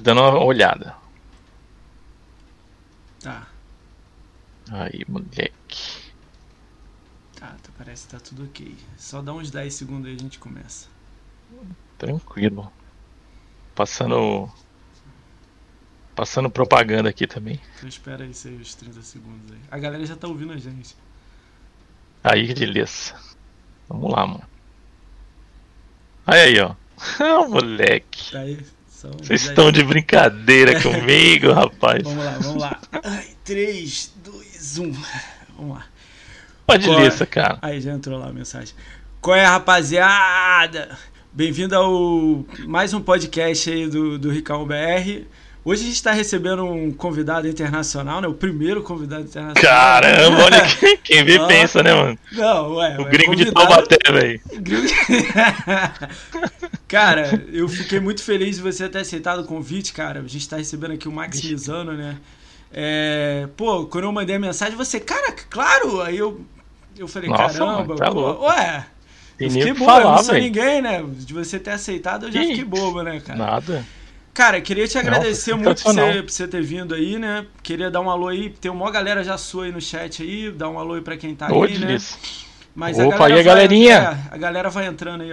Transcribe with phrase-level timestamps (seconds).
[0.00, 0.96] dando uma olhada.
[3.20, 3.46] Tá.
[4.70, 6.12] Aí, moleque.
[7.38, 8.76] Tá, tá, parece que tá tudo ok.
[8.96, 10.88] Só dá uns 10 segundos aí a gente começa.
[11.98, 12.72] Tranquilo.
[13.74, 14.50] Passando.
[16.14, 17.60] Passando propaganda aqui também.
[17.76, 19.60] Então espera aí ser os 30 segundos aí.
[19.70, 20.96] A galera já tá ouvindo a gente.
[22.22, 23.16] Aí, que delícia.
[23.88, 24.44] Vamos lá, mano.
[26.26, 26.74] Aí aí, ó.
[27.20, 28.32] Ah, moleque.
[28.32, 28.64] Tá aí.
[29.08, 32.02] Uns Vocês 10 estão de brincadeira comigo, rapaz.
[32.02, 32.80] Vamos lá, vamos lá.
[33.02, 34.92] Ai, 3, 2, 1.
[35.58, 35.84] Vamos lá.
[36.66, 37.02] Pode Qual é?
[37.02, 37.58] delícia, cara.
[37.62, 38.74] Aí já entrou lá a mensagem.
[39.20, 40.96] Qual é, rapaziada?
[41.32, 45.24] Bem-vindo ao mais um podcast aí do, do Ricão BR.
[45.64, 48.28] Hoje a gente está recebendo um convidado internacional, né?
[48.28, 49.54] O primeiro convidado internacional.
[49.62, 52.18] Caramba, olha quem, quem vê pensa, né, mano?
[52.32, 52.96] Não, ué.
[52.98, 54.40] O ué, gringo de convidado- Taubaté, velho.
[54.60, 54.88] Gringo-
[56.88, 60.20] cara, eu fiquei muito feliz de você ter aceitado o convite, cara.
[60.20, 61.40] A gente tá recebendo aqui o Max
[61.96, 62.18] né?
[62.72, 66.02] É, pô, quando eu mandei a mensagem, você, cara, claro!
[66.02, 66.44] Aí eu,
[66.96, 68.44] eu falei, Nossa, caramba, mano, tá louco.
[68.46, 68.86] ué,
[69.38, 71.02] eu fiquei bobo, eu falar, não sou ninguém, né?
[71.02, 73.38] De você ter aceitado, eu já Que fiquei bobo, né, cara?
[73.38, 73.84] Nada.
[74.32, 77.46] Cara, queria te agradecer Nossa, muito por você, por você ter vindo aí, né?
[77.62, 80.68] Queria dar um alô aí, tem uma galera já sua aí no chat aí, dar
[80.68, 81.96] um alô aí pra quem tá aí, né?
[82.74, 83.94] Mas Opa, a galera a vai- galerinha?
[84.30, 85.30] é, a galera vai entrando aí,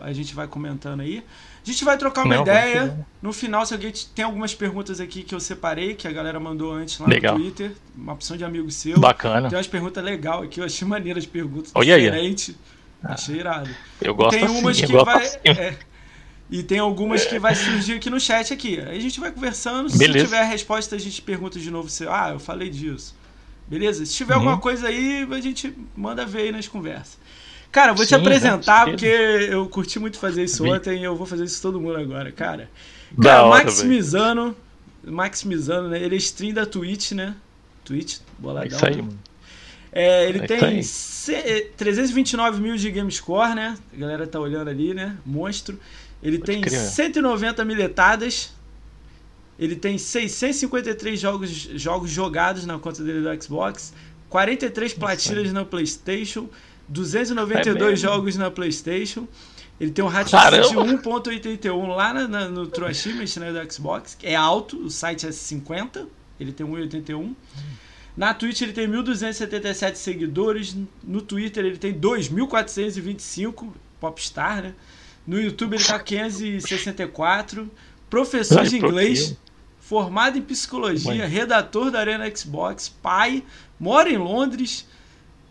[0.00, 1.22] a gente vai comentando aí.
[1.64, 3.06] A gente vai trocar uma Não, ideia.
[3.22, 6.72] No final, se alguém tem algumas perguntas aqui que eu separei, que a galera mandou
[6.72, 7.34] antes lá Legal.
[7.38, 8.98] no Twitter, uma opção de amigo seu.
[8.98, 9.48] Bacana.
[9.48, 11.70] Tem umas perguntas legais aqui, eu achei maneiro as perguntas.
[11.72, 12.02] Olha aí.
[12.02, 12.56] diferentes.
[13.04, 13.70] Achei irado.
[14.00, 15.24] Eu gosto tem assim, umas eu que gosto vai.
[15.24, 15.38] assim.
[15.46, 15.76] é,
[16.50, 18.80] e tem algumas que vai surgir aqui no chat aqui.
[18.80, 19.88] Aí a gente vai conversando.
[19.88, 20.24] Se Beleza.
[20.24, 22.06] tiver a resposta, a gente pergunta de novo se.
[22.08, 23.14] Ah, eu falei disso.
[23.66, 24.04] Beleza?
[24.04, 24.40] Se tiver Uhum.
[24.40, 27.18] alguma coisa aí, a gente manda ver aí nas conversas.
[27.70, 31.04] Cara, eu vou te Sim, apresentar, com porque eu curti muito fazer isso ontem e
[31.04, 32.68] eu vou fazer isso todo mundo agora, cara.
[33.12, 33.88] Da Cara, hora, Max velho.
[33.88, 34.56] Mizano,
[35.04, 36.02] Max Mizano, né?
[36.02, 37.34] Ele é stream da Twitch, né?
[37.84, 38.76] Twitch, É boladão.
[38.76, 39.18] isso aí, mano.
[39.90, 41.42] É, ele É tem isso aí.
[41.42, 43.76] ce- 329 mil de game score, né?
[43.92, 45.16] A galera tá olhando ali, né?
[45.24, 45.78] Monstro.
[46.22, 46.78] Ele Pode tem crer.
[46.78, 48.52] 190 miletadas.
[49.62, 53.92] Ele tem 653 jogos, jogos jogados na conta dele do Xbox.
[54.28, 56.48] 43 platinas na PlayStation.
[56.88, 59.28] 292 É jogos na PlayStation.
[59.80, 60.36] Ele tem um ratio
[60.68, 64.16] de 1.81 lá na, na- no True Achievement né, do Xbox.
[64.22, 66.06] É alto, o site é 50.
[66.40, 67.32] Ele tem 1.81.
[68.16, 70.76] Na Twitch ele tem 1.277 seguidores.
[71.04, 73.68] No Twitter ele tem 2.425.
[74.00, 74.74] Popstar, né?
[75.26, 77.70] No YouTube ele tá 564.
[78.10, 79.36] Professor de inglês.
[79.82, 81.26] Formado em psicologia.
[81.26, 82.88] Redator da Arena Xbox.
[82.88, 83.42] Pai.
[83.78, 84.86] Mora em Londres.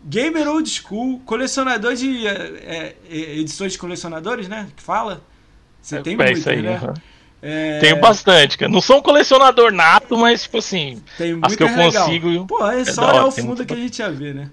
[0.04, 1.20] Gamer old school.
[1.20, 4.68] Colecionador de é, é, edições de colecionadores, né?
[4.74, 5.22] Que fala.
[5.80, 6.76] Você tem é muito, isso aí, né?
[6.76, 6.94] aham.
[7.42, 8.70] É, Tenho bastante, cara.
[8.70, 12.06] Não sou um colecionador nato, mas, tipo assim, Tem as que eu muita legal.
[12.06, 12.46] consigo.
[12.46, 14.50] Pô, é é só olhar o fundo que a gente ia ver, né?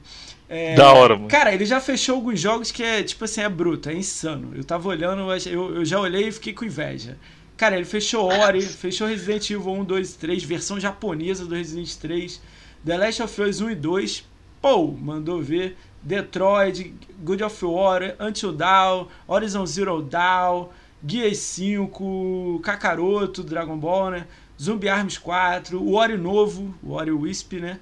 [0.50, 1.28] É, Da hora, mano.
[1.28, 4.52] Cara, ele já fechou alguns jogos que é, tipo assim, é bruto, é insano.
[4.56, 7.16] Eu tava olhando, eu, eu já olhei e fiquei com inveja.
[7.60, 11.94] Cara, ele fechou Ori, fechou Resident Evil 1, 2 e 3, versão japonesa do Resident
[11.94, 12.42] 3,
[12.86, 14.26] The Last of Us 1 e 2,
[14.62, 20.70] pô, mandou ver, Detroit, God of War, Until Dawn, Horizon Zero Dawn,
[21.06, 24.28] Gears 5, Kakaroto, Dragon Ball, né?
[24.58, 27.82] Zumbi Arms 4, o Ori novo, o Ori Wisp, né?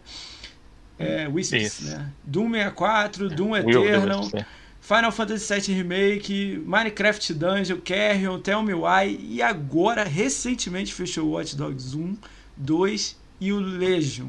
[0.97, 1.85] É, Wisps, Isso.
[1.85, 2.11] né?
[2.23, 4.45] Doom 64, Doom Will, Eternal, Will,
[4.87, 11.31] Final Fantasy VII Remake, Minecraft Dungeon, Carrion, Tell Me Why e agora, recentemente, fechou o
[11.31, 12.15] Watch Dogs 1,
[12.55, 14.27] 2 e o Legion.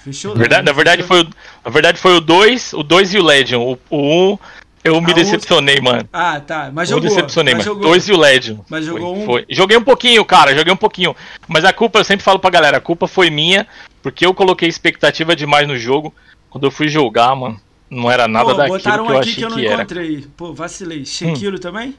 [0.00, 0.34] Fechou?
[0.34, 1.16] Verdade, na, verdade Fechou?
[1.18, 1.34] foi o,
[1.64, 3.78] na verdade foi o 2, o 2 e o Legend.
[3.88, 4.38] O 1 um,
[4.82, 6.08] eu me o- decepcionei, mano.
[6.12, 6.70] Ah, tá.
[6.74, 7.08] Mas Eu jogou.
[7.08, 7.76] decepcionei, mas mano.
[7.76, 7.90] jogou.
[7.92, 8.60] 2 e o Legend.
[8.68, 9.26] Mas jogou foi, um?
[9.26, 9.46] foi.
[9.48, 11.14] Joguei um pouquinho, cara, joguei um pouquinho.
[11.46, 13.64] Mas a culpa, eu sempre falo pra galera, a culpa foi minha,
[14.02, 16.12] porque eu coloquei expectativa demais no jogo.
[16.50, 17.60] Quando eu fui jogar, mano,
[17.92, 19.74] não era nada Pô, daquilo botaram que eu aqui achei que eu não que era.
[19.82, 20.26] encontrei.
[20.36, 21.04] Pô, vacilei.
[21.04, 21.96] Sekiro também?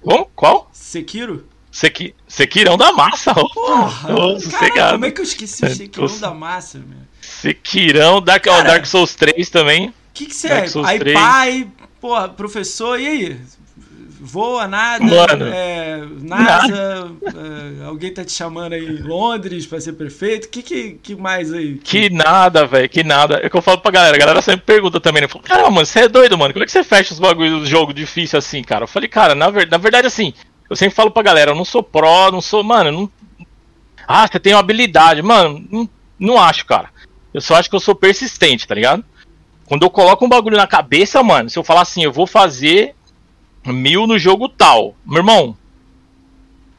[0.00, 0.26] Como?
[0.34, 0.68] Qual?
[0.72, 1.46] Sekiro?
[1.70, 2.14] Seki...
[2.28, 3.48] Sekirão da massa, ó.
[3.54, 4.14] Porra!
[4.14, 4.92] Ô, sossegado.
[4.92, 6.98] como é que eu esqueci o É, tô- da massa, meu?
[7.20, 8.68] Sekirão, Dark, ó, Cara.
[8.72, 9.88] Dark Souls 3 também.
[9.88, 10.86] O que que você Dark é?
[10.86, 11.14] Aí 3.
[11.18, 11.68] pai,
[12.00, 13.40] porra, professor, e aí?
[14.24, 15.04] Voa, nada,
[15.52, 20.62] é, NASA, é, alguém tá te chamando aí em Londres pra ser prefeito, o que,
[20.62, 21.74] que, que mais aí?
[21.78, 23.38] Que nada, velho, que nada.
[23.38, 24.14] É o que eu falo pra galera.
[24.14, 25.28] A galera sempre pergunta também, né?
[25.28, 26.52] Fala, Caramba, mano, você é doido, mano.
[26.52, 28.84] Como é que você fecha os bagulhos do jogo difícil assim, cara?
[28.84, 29.68] Eu falei, cara, na, ver...
[29.68, 30.32] na verdade, assim,
[30.70, 33.10] eu sempre falo pra galera, eu não sou pró, não sou, mano, não.
[34.06, 35.20] Ah, você tem uma habilidade.
[35.20, 36.90] Mano, não, não acho, cara.
[37.34, 39.04] Eu só acho que eu sou persistente, tá ligado?
[39.66, 42.94] Quando eu coloco um bagulho na cabeça, mano, se eu falar assim, eu vou fazer
[43.66, 45.56] mil no jogo tal, meu irmão,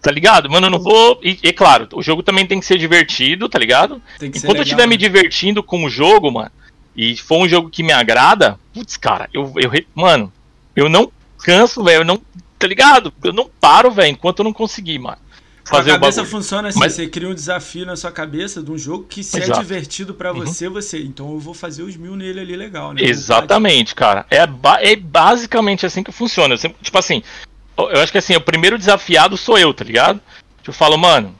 [0.03, 0.49] Tá ligado?
[0.49, 1.17] Mano, eu não vou.
[1.23, 4.01] E, e claro, o jogo também tem que ser divertido, tá ligado?
[4.21, 4.87] Enquanto legal, eu estiver né?
[4.87, 6.51] me divertindo com o jogo, mano,
[6.93, 10.31] e for um jogo que me agrada, putz, cara, eu, eu mano,
[10.75, 12.21] eu não canso, velho, eu não,
[12.59, 13.13] tá ligado?
[13.23, 15.17] Eu não paro, velho, enquanto eu não conseguir, mano.
[15.65, 16.93] Fazer a cabeça funciona assim, Mas...
[16.93, 19.59] você cria um desafio na sua cabeça de um jogo que se é Exato.
[19.59, 20.39] é divertido para uhum.
[20.39, 23.01] você, você, então eu vou fazer os mil nele ali legal, né?
[23.01, 24.25] Exatamente, cara.
[24.29, 26.53] É, ba é basicamente assim que funciona.
[26.53, 27.23] Eu sempre, tipo assim,
[27.77, 30.19] eu acho que assim, o primeiro desafiado sou eu, tá ligado?
[30.67, 31.33] Eu falo, mano,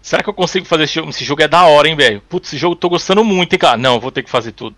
[0.00, 1.10] será que eu consigo fazer esse jogo?
[1.10, 2.22] Esse jogo é da hora, hein, velho?
[2.28, 3.76] Putz, esse jogo eu tô gostando muito, hein, cara?
[3.76, 4.74] Não, eu vou ter que fazer tudo.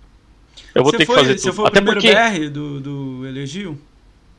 [0.75, 1.43] Eu vou você ter foi, que fazer tudo.
[1.43, 2.15] Você foi Até o primeiro porque...
[2.15, 3.79] BR do, do Elegio?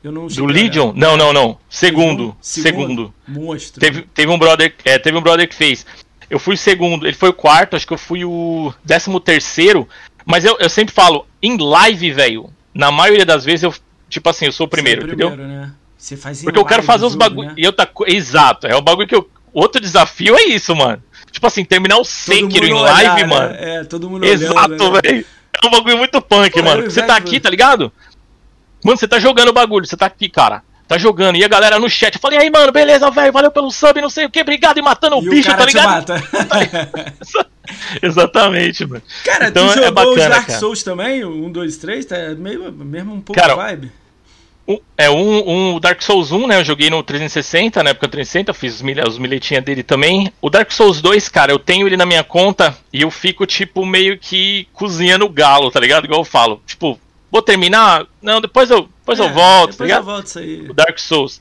[0.02, 0.92] Eu não do Legion?
[0.94, 1.58] Não, não, não.
[1.68, 2.36] Segundo.
[2.40, 2.72] Segundo.
[2.86, 3.14] segundo.
[3.28, 3.80] Monstro.
[3.80, 5.84] Teve, teve, um brother, é, teve um brother que fez.
[6.28, 9.88] Eu fui o segundo, ele foi o quarto, acho que eu fui o décimo terceiro.
[10.24, 13.74] Mas eu, eu sempre falo, em live, velho, na maioria das vezes eu,
[14.08, 15.60] tipo assim, eu sou o primeiro, Você é o primeiro entendeu?
[15.60, 15.72] Né?
[15.98, 17.48] Você faz Porque eu quero fazer os bagulho.
[17.48, 17.54] Né?
[17.58, 17.88] Eu tá...
[18.06, 19.28] Exato, é o bagulho que eu.
[19.52, 21.02] Outro desafio é isso, mano.
[21.30, 23.48] Tipo assim, terminar o Sekiro em live, olhar, mano.
[23.50, 23.80] Né?
[23.80, 25.00] É, todo mundo Exato, né?
[25.02, 25.26] velho.
[25.62, 26.84] É um bagulho muito punk, Pô, mano.
[26.88, 27.92] Você tá aqui, tá ligado?
[28.84, 30.62] Mano, você tá jogando o bagulho, você tá aqui, cara.
[30.90, 31.36] Tá jogando.
[31.36, 32.16] E a galera no chat.
[32.16, 33.32] Eu falei, aí, mano, beleza, velho.
[33.32, 34.40] Valeu pelo sub, não sei o que.
[34.40, 36.12] Obrigado e matando o bicho, o tá ligado?
[38.02, 39.02] Exatamente, mano.
[39.24, 40.58] Cara, então, tu é jogou é bacana, os Dark cara.
[40.58, 41.24] Souls também?
[41.24, 42.04] Um, dois, três?
[42.04, 43.92] Tá meio, mesmo um pouco cara, vibe.
[44.66, 46.58] Um, é, um, um Dark Souls 1, né?
[46.58, 50.32] Eu joguei no 360, na época 360, eu fiz os, milha, os milhetinhas dele também.
[50.40, 53.86] O Dark Souls 2, cara, eu tenho ele na minha conta e eu fico, tipo,
[53.86, 56.04] meio que cozinhando o galo, tá ligado?
[56.04, 56.60] Igual eu falo.
[56.66, 56.98] Tipo,
[57.30, 58.06] vou terminar?
[58.20, 60.68] Não, depois eu, depois é, eu volto, depois tá eu volto isso aí.
[60.68, 61.40] O Dark Souls.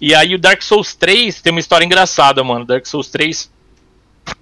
[0.00, 2.64] E aí o Dark Souls 3 tem uma história engraçada, mano.
[2.64, 3.50] Dark Souls 3,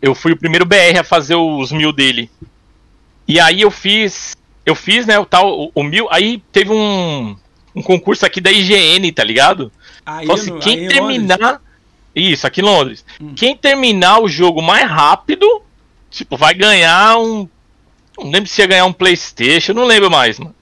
[0.01, 2.31] eu fui o primeiro BR a fazer os mil dele.
[3.29, 4.35] E aí eu fiz,
[4.65, 7.37] eu fiz, né, o tal, o, o mil, aí teve um,
[7.75, 9.71] um concurso aqui da IGN, tá ligado?
[10.05, 11.61] Aí Falou assim, no, quem terminar...
[12.13, 13.05] Isso, aqui em Londres.
[13.21, 13.35] Hum.
[13.37, 15.63] Quem terminar o jogo mais rápido,
[16.11, 17.49] tipo, vai ganhar um...
[18.19, 20.55] Não lembro se ia ganhar um Playstation, não lembro mais, mano.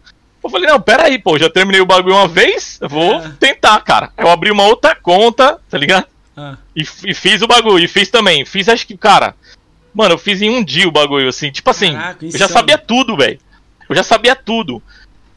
[0.48, 3.30] Eu falei, não, pera aí, pô, já terminei o bagulho uma vez, eu vou é.
[3.38, 4.10] tentar, cara.
[4.16, 6.06] Eu abri uma outra conta, tá ligado?
[6.34, 6.56] Ah.
[6.74, 8.46] E, e, fiz o bagulho, e fiz também.
[8.46, 9.34] Fiz, acho que, cara,
[9.92, 12.78] mano, eu fiz em um dia o bagulho, assim, tipo assim, Caraca, eu já sabia
[12.78, 13.38] tudo, velho.
[13.88, 14.82] Eu já sabia tudo.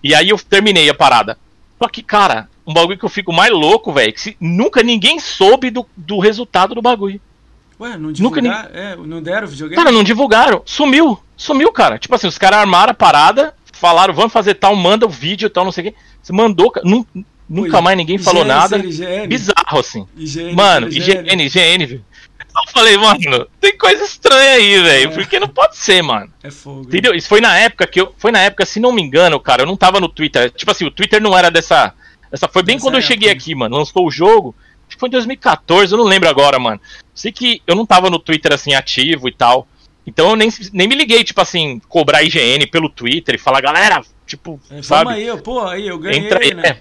[0.02, 1.38] E aí eu terminei a parada.
[1.78, 5.19] Só que, cara, um bagulho que eu fico mais louco, velho, que se, nunca ninguém
[5.19, 7.19] soube do, do resultado do bagulho.
[7.81, 8.48] Ué, não divulgaram?
[8.48, 9.75] Nunca, é, não deram videogame?
[9.75, 10.62] Cara, não divulgaram.
[10.66, 11.19] Sumiu.
[11.36, 11.98] Sumiu, cara.
[11.98, 15.66] Tipo assim, os caras armaram a parada, falaram, vamos fazer tal, manda o vídeo tal,
[15.66, 15.98] não sei o quê.
[16.22, 16.72] Você mandou,
[17.50, 18.78] nunca mais ninguém falou nada.
[19.28, 20.07] Bizarro, assim.
[20.16, 22.01] IGN, mano, IGN, IGN, viu?
[22.39, 25.12] Eu falei, mano, tem coisa estranha aí, velho.
[25.12, 25.13] É.
[25.13, 26.31] Porque não pode ser, mano.
[26.44, 26.81] É fogo.
[26.81, 27.16] Entendeu?
[27.16, 28.13] Isso foi na época que eu.
[28.18, 30.51] Foi na época, se não me engano, cara, eu não tava no Twitter.
[30.51, 31.94] Tipo assim, o Twitter não era dessa.
[32.31, 33.77] Essa foi bem Essa quando eu cheguei aqui, mano.
[33.77, 34.54] Lançou o jogo.
[34.88, 36.80] Acho que foi em 2014, eu não lembro agora, mano.
[37.16, 39.66] Sei que eu não tava no Twitter assim ativo e tal.
[40.06, 44.01] Então eu nem, nem me liguei, tipo assim, cobrar IGN pelo Twitter e falar, galera,
[44.25, 45.12] tipo, é, sabe?
[45.12, 46.77] aí, pô, aí, eu ganhei, Entra aí, né?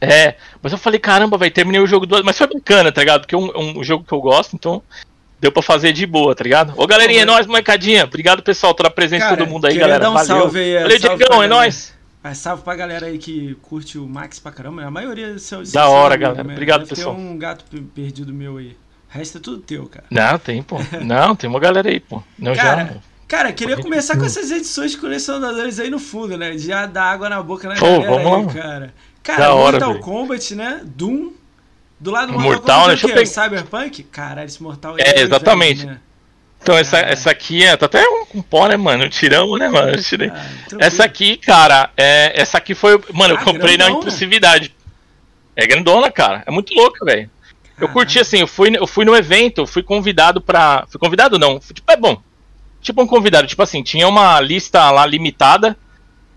[0.00, 2.22] É, é, mas eu falei, caramba, vai terminei o jogo do.
[2.22, 3.22] Mas foi bacana, tá ligado?
[3.22, 4.82] Porque é um, um jogo que eu gosto, então
[5.40, 6.74] deu pra fazer de boa, tá ligado?
[6.76, 8.04] Ô galerinha, é nóis, molecadinha.
[8.04, 10.00] Obrigado, pessoal, toda a presença de todo mundo aí, galera.
[10.00, 10.26] Dar um Valeu.
[10.26, 11.94] Salve aí, Valeu, Diegão, é nóis.
[12.22, 14.82] Mas salve pra galera aí que curte o Max pra caramba.
[14.84, 15.70] A maioria seus.
[15.72, 16.42] Da hora, galera.
[16.42, 17.14] Obrigado, pessoal.
[17.14, 18.76] Tem um gato perdido meu aí.
[19.16, 20.04] O resto é tudo teu, cara.
[20.10, 20.76] Não, tem, pô.
[21.02, 22.22] Não, tem uma galera aí, pô.
[22.38, 22.94] Não, cara, já.
[23.26, 26.56] Cara, queria começar com essas edições de colecionadores aí no fundo, né?
[26.58, 28.62] Já dá água na boca na pô, galera vamos aí, lá.
[28.62, 28.94] cara.
[29.22, 30.04] Cara, hora, Mortal véio.
[30.04, 30.80] Kombat, né?
[30.84, 31.32] Doom.
[31.98, 33.14] Do lado do Mortal, Mortal Kombat, né?
[33.14, 34.02] Deixa eu Cyberpunk?
[34.04, 35.02] Caralho, esse Mortal é.
[35.02, 35.78] É, exatamente.
[35.80, 36.00] Velho, né?
[36.62, 37.76] Então, essa, essa aqui é.
[37.76, 39.08] Tá até um, um pó, né, mano?
[39.08, 39.96] Tiramos, né, mano?
[40.02, 40.28] Tirei.
[40.28, 40.46] Ah,
[40.78, 43.00] essa aqui, cara, é, essa aqui foi.
[43.12, 43.90] Mano, ah, eu comprei grandona.
[43.94, 44.74] na impulsividade.
[45.56, 46.44] É grandona, cara.
[46.46, 47.30] É muito louca, velho.
[47.78, 50.86] Eu curti assim, eu fui, eu fui no evento, fui convidado pra.
[50.88, 52.20] Fui convidado não, tipo, é bom.
[52.80, 55.76] Tipo um convidado, tipo assim, tinha uma lista lá limitada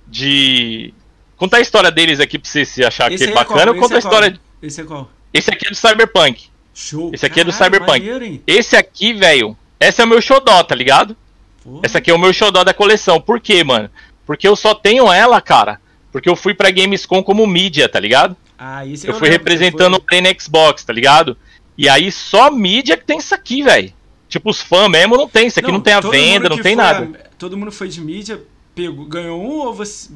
[0.08, 0.94] de.
[1.38, 3.94] Contar a história deles aqui pra você se achar Esse que é bacana, eu conto
[3.94, 4.32] a é história.
[4.32, 4.42] Qual?
[4.62, 5.10] Esse é qual?
[5.34, 6.50] Esse aqui é do Cyberpunk.
[6.74, 7.12] Show.
[7.14, 8.10] Esse aqui Caralho, é do Cyberpunk.
[8.10, 11.16] Maneiro, Esse aqui, velho, esse é o meu xodó, tá ligado?
[11.64, 11.82] Porra.
[11.84, 13.22] Esse aqui é o meu xodó da coleção.
[13.22, 13.90] Por quê, mano?
[14.26, 15.80] Porque eu só tenho ela, cara.
[16.12, 18.36] Porque eu fui pra Gamescom como mídia, tá ligado?
[18.60, 21.38] Ah, isso eu, eu fui representando o Play Xbox, tá ligado?
[21.78, 23.94] E aí só mídia que tem isso aqui, velho.
[24.28, 26.76] Tipo, os fãs mesmo não tem, isso aqui não, não tem a venda, não tem
[26.76, 27.10] nada.
[27.38, 28.42] Todo mundo foi de mídia,
[28.76, 30.10] pegou, ganhou um ou você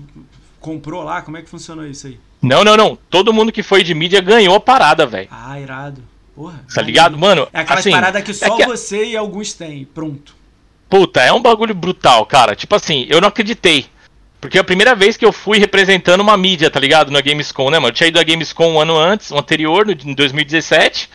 [0.59, 1.21] comprou lá?
[1.21, 2.19] Como é que funcionou isso aí?
[2.41, 2.97] Não, não, não.
[3.09, 5.29] Todo mundo que foi de mídia ganhou a parada, velho.
[5.31, 6.03] Ah, irado.
[6.35, 6.63] Porra.
[6.73, 7.17] Tá ligado?
[7.17, 8.65] Mano, é aquela assim, parada que só é que...
[8.65, 10.35] você e alguns têm, pronto.
[10.89, 12.55] Puta, é um bagulho brutal, cara.
[12.55, 13.88] Tipo assim, eu não acreditei.
[14.43, 17.09] Porque é a primeira vez que eu fui representando uma mídia, tá ligado?
[17.09, 17.88] Na Gamescom, né, mano?
[17.88, 21.09] Eu tinha ido à Gamescom um ano antes, o anterior, em 2017.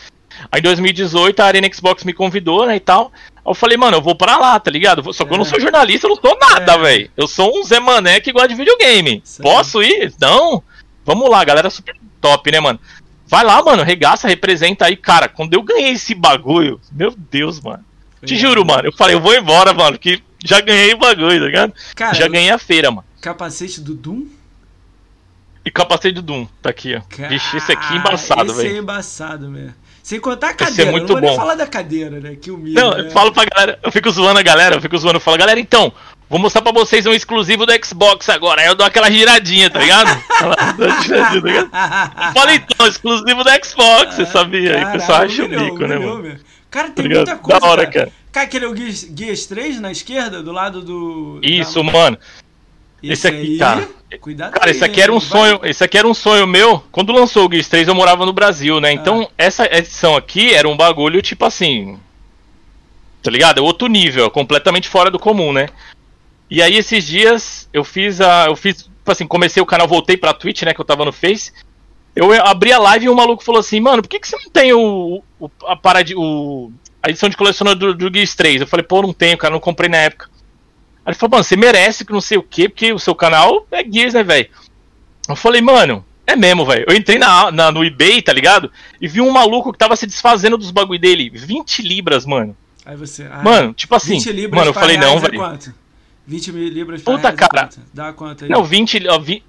[0.51, 3.13] Aí em 2018 a Arena Xbox me convidou, né, e tal.
[3.37, 5.13] Aí eu falei, mano, eu vou pra lá, tá ligado?
[5.13, 5.35] Só que é.
[5.35, 6.79] eu não sou jornalista, eu não sou nada, é.
[6.79, 7.11] velho.
[7.15, 9.21] Eu sou um Zé Mané que gosta de videogame.
[9.23, 9.43] Sim.
[9.43, 10.11] Posso ir?
[10.19, 10.63] Não.
[11.05, 12.81] Vamos lá, galera super top, né, mano?
[13.27, 14.97] Vai lá, mano, regaça, representa aí.
[14.97, 17.85] Cara, quando eu ganhei esse bagulho, meu Deus, mano.
[18.25, 18.87] Te juro, mano.
[18.87, 21.75] Eu falei, eu vou embora, mano, que já ganhei o bagulho, tá ligado?
[21.95, 23.08] Cara, já ganhei a feira, mano.
[23.21, 24.27] Capacete do Doom?
[25.65, 27.01] E capacete do Doom, tá aqui, ó.
[27.15, 28.67] Cara, Vixe, esse aqui é embaçado, velho.
[28.67, 29.75] Esse é embaçado mesmo.
[30.03, 31.37] Sem contar a cadeira, esse é muito não vou bom.
[31.37, 32.35] falar da cadeira, né?
[32.41, 32.81] Que humilde.
[32.81, 33.01] Não, né?
[33.01, 35.61] eu falo pra galera, eu fico zoando a galera, eu fico zoando, eu falo, galera,
[35.61, 35.93] então,
[36.31, 38.63] vou mostrar pra vocês um exclusivo do Xbox agora.
[38.63, 40.09] Aí eu dou aquela giradinha, tá ligado?
[40.39, 44.77] tá Fala então, exclusivo do Xbox, você sabia?
[44.77, 46.39] Aí o pessoal acha o bico, né, mano?
[46.71, 47.61] Cara, tem tá muita coisa.
[47.61, 47.93] Da hora, cara.
[47.93, 48.13] cara.
[48.33, 51.41] Cara, aquele é o Gears, Gears 3 na esquerda, do lado do.
[51.43, 51.93] Isso, da...
[51.93, 52.19] mano.
[53.03, 53.89] Esse, esse aqui, aí, cara.
[54.21, 55.61] Cuidado cara, esse aqui era um sonho.
[55.63, 56.83] Esse aqui era um sonho meu.
[56.91, 58.91] Quando lançou o Gears 3, eu morava no Brasil, né?
[58.91, 59.35] Então, ah.
[59.37, 61.99] essa edição aqui era um bagulho, tipo assim.
[63.23, 63.59] Tá ligado?
[63.59, 65.69] É outro nível, completamente fora do comum, né?
[66.51, 68.47] E aí, esses dias, eu fiz a.
[68.47, 68.85] Eu fiz.
[68.85, 70.73] Tipo assim, comecei o canal, voltei pra Twitch, né?
[70.73, 71.53] Que eu tava no Face.
[72.17, 74.51] Eu abri a live e um maluco falou assim, mano, por que, que você não
[74.51, 75.23] tem o.
[75.39, 76.11] o a parada.
[76.17, 78.63] O, a edição de colecionador do, do Gears 3.
[78.63, 80.28] Eu falei, pô, não tenho, cara, não comprei na época.
[81.09, 83.67] Aí ele falou, mano, você merece que não sei o quê, porque o seu canal
[83.71, 84.47] é Gears, né, velho?
[85.27, 86.85] Eu falei, mano, é mesmo, velho.
[86.87, 88.71] Eu entrei na, na, no eBay, tá ligado?
[89.01, 91.31] E vi um maluco que tava se desfazendo dos bagulho dele.
[91.31, 92.55] 20 libras, mano.
[92.85, 93.27] Aí você.
[93.31, 94.19] Ah, mano, tipo assim.
[94.53, 95.41] mano, eu falei, não, velho.
[96.27, 97.71] 20 mil libras Puta, cara.
[97.95, 98.51] Dá quanto aí?
[98.51, 99.01] Não, 20,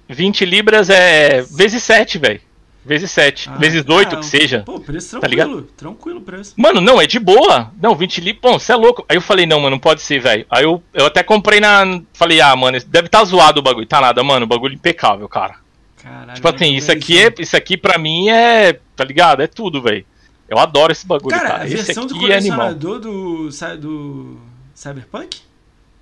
[0.08, 2.40] 20 libras é vezes 7, velho.
[2.84, 3.50] Vezes 7.
[3.50, 4.62] Ah, vezes 8, que seja.
[4.64, 5.62] Pô, preço tranquilo.
[5.62, 6.54] Tá tranquilo preço.
[6.56, 7.70] Mano, não, é de boa.
[7.80, 9.04] Não, 20 li, pô, você é louco.
[9.08, 10.46] Aí eu falei, não, mano, não pode ser, velho.
[10.50, 12.00] Aí eu, eu até comprei na.
[12.14, 13.86] Falei, ah, mano, deve estar tá zoado o bagulho.
[13.86, 15.56] Tá nada, mano, o bagulho impecável, cara.
[16.02, 16.34] Caralho.
[16.34, 18.78] Tipo assim, isso aqui, é, isso aqui pra mim é.
[18.96, 19.42] Tá ligado?
[19.42, 20.04] É tudo, velho.
[20.48, 21.50] Eu adoro esse bagulho, cara.
[21.50, 21.62] cara.
[21.64, 24.38] A versão do é colecionador é do, do
[24.74, 25.42] Cyberpunk?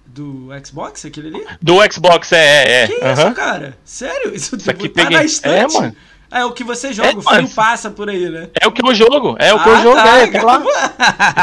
[0.06, 1.46] Do Xbox, aquele ali?
[1.60, 2.82] Do Xbox, é, é.
[2.82, 2.86] é.
[2.86, 3.12] Que uh -huh.
[3.12, 3.78] isso, cara?
[3.84, 4.34] Sério?
[4.34, 5.18] Isso, isso aqui tá peguei...
[5.18, 5.76] na estante?
[5.76, 5.96] É, mano.
[6.30, 8.50] É o que você joga, é, o filho passa por aí, né?
[8.60, 10.62] É o que eu jogo, é o que ah, eu jogo, tá, é, tá lá.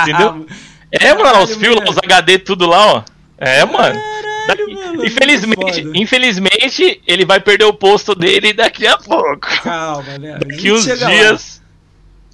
[0.03, 0.45] Entendeu?
[0.97, 3.03] É, mano, os fios, os HD, tudo lá, ó.
[3.37, 3.99] É, mano.
[4.47, 4.63] Daqui,
[5.03, 9.47] infelizmente, infelizmente, ele vai perder o posto dele daqui a pouco.
[9.61, 10.37] Calma, né?
[10.39, 11.61] Daqui uns dias.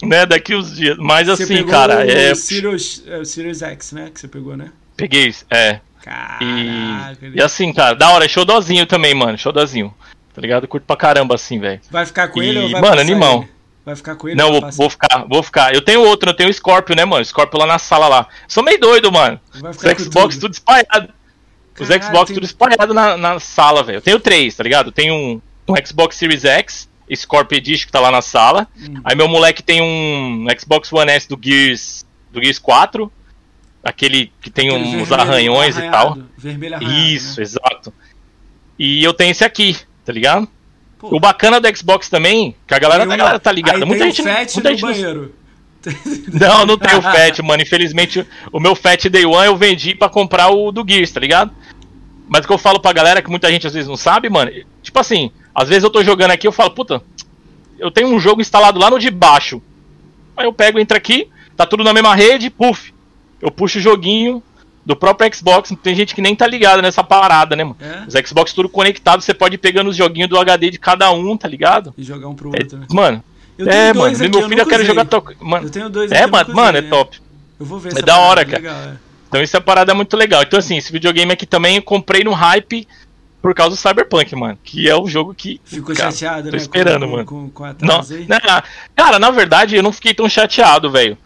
[0.04, 0.08] Lá.
[0.10, 0.98] Né, daqui uns dias.
[1.00, 2.36] Mas você assim, cara, o é.
[2.36, 4.12] Sirius, é o Sirius X, né?
[4.14, 4.72] Que você pegou, né?
[4.98, 5.80] Peguei, é.
[6.04, 9.94] Caraca, e, e assim, cara, da hora, showdozinho também, mano, showdozinho.
[10.42, 10.68] Tá ligado?
[10.68, 11.80] Curto pra caramba, assim, velho.
[11.92, 13.44] Vai ficar com e, ele ou vai Mano, animal.
[13.44, 13.50] Ele?
[13.86, 14.36] Vai ficar com ele?
[14.36, 15.72] Não, vou, vou, ficar, vou ficar.
[15.72, 17.24] Eu tenho outro, eu tenho o Scorpio, né, mano?
[17.24, 18.28] Scorpio lá na sala lá.
[18.48, 19.40] Sou meio doido, mano.
[19.54, 21.14] Os Xbox tudo, tudo espalhado.
[21.80, 22.34] Os Xbox tem...
[22.34, 23.98] tudo espalhado na, na sala, velho.
[23.98, 24.88] Eu tenho três, tá ligado?
[24.88, 28.68] Eu tenho um, um Xbox Series X, Scorpio Edition que tá lá na sala.
[28.76, 29.00] Hum.
[29.04, 33.12] Aí meu moleque tem um Xbox One S do Gears, do Gears 4.
[33.84, 36.30] Aquele que tem aquele uns arranhões arranhado, e tal.
[36.36, 37.44] Vermelho arranhado, Isso, né?
[37.44, 37.94] exato.
[38.80, 40.48] E eu tenho esse aqui, tá ligado?
[41.00, 41.16] Pô.
[41.16, 43.86] O bacana do Xbox também, que a galera, a galera tá ligada.
[43.86, 45.34] Muita gente, fat muita gente banheiro.
[46.32, 47.64] Não, não tem o Fat, mano.
[47.64, 51.52] Infelizmente, o meu Fat Day One eu vendi para comprar o do Gears, tá ligado?
[52.30, 54.52] Mas o que eu falo pra galera que muita gente às vezes não sabe, mano,
[54.84, 57.02] tipo assim, às vezes eu tô jogando aqui eu falo, puta,
[57.80, 59.62] eu tenho um jogo instalado lá no de baixo.
[60.38, 61.28] Aí eu pego, entro aqui,
[61.58, 62.94] tá tudo na mesma rede, puf.
[63.42, 64.42] Eu puxo o joguinho,
[64.86, 65.74] do próprio Xbox.
[65.82, 67.78] Tem gente que nem tá ligada nessa parada, né, mano?
[67.80, 68.06] É?
[68.08, 71.38] Os Xbox tudo conectado, você pode ir pegando os joguinhos do HD de cada um,
[71.38, 71.94] tá ligado?
[71.98, 72.78] E jogar um pro é, outro.
[72.78, 72.88] Né?
[72.90, 73.24] Mano.
[73.60, 74.16] é, mano.
[74.16, 75.08] Aqui, meu filho eu quero jogar.
[75.40, 77.20] Mano, eu tenho dois É, mano, mano, é top.
[77.60, 78.58] Eu vou ver É da hora, cara.
[78.58, 78.98] Legal, é.
[79.28, 80.42] Então isso é parada muito legal.
[80.42, 82.86] Então, assim, esse videogame aqui também eu comprei no hype
[83.42, 84.58] por causa do Cyberpunk, mano.
[84.62, 85.62] Que é o jogo que.
[85.64, 86.58] Ficou cara, chateado, tô né?
[86.58, 87.26] esperando, com, mano.
[87.26, 88.62] Com, com não, não,
[88.94, 91.18] cara, na verdade, eu não fiquei tão chateado, velho.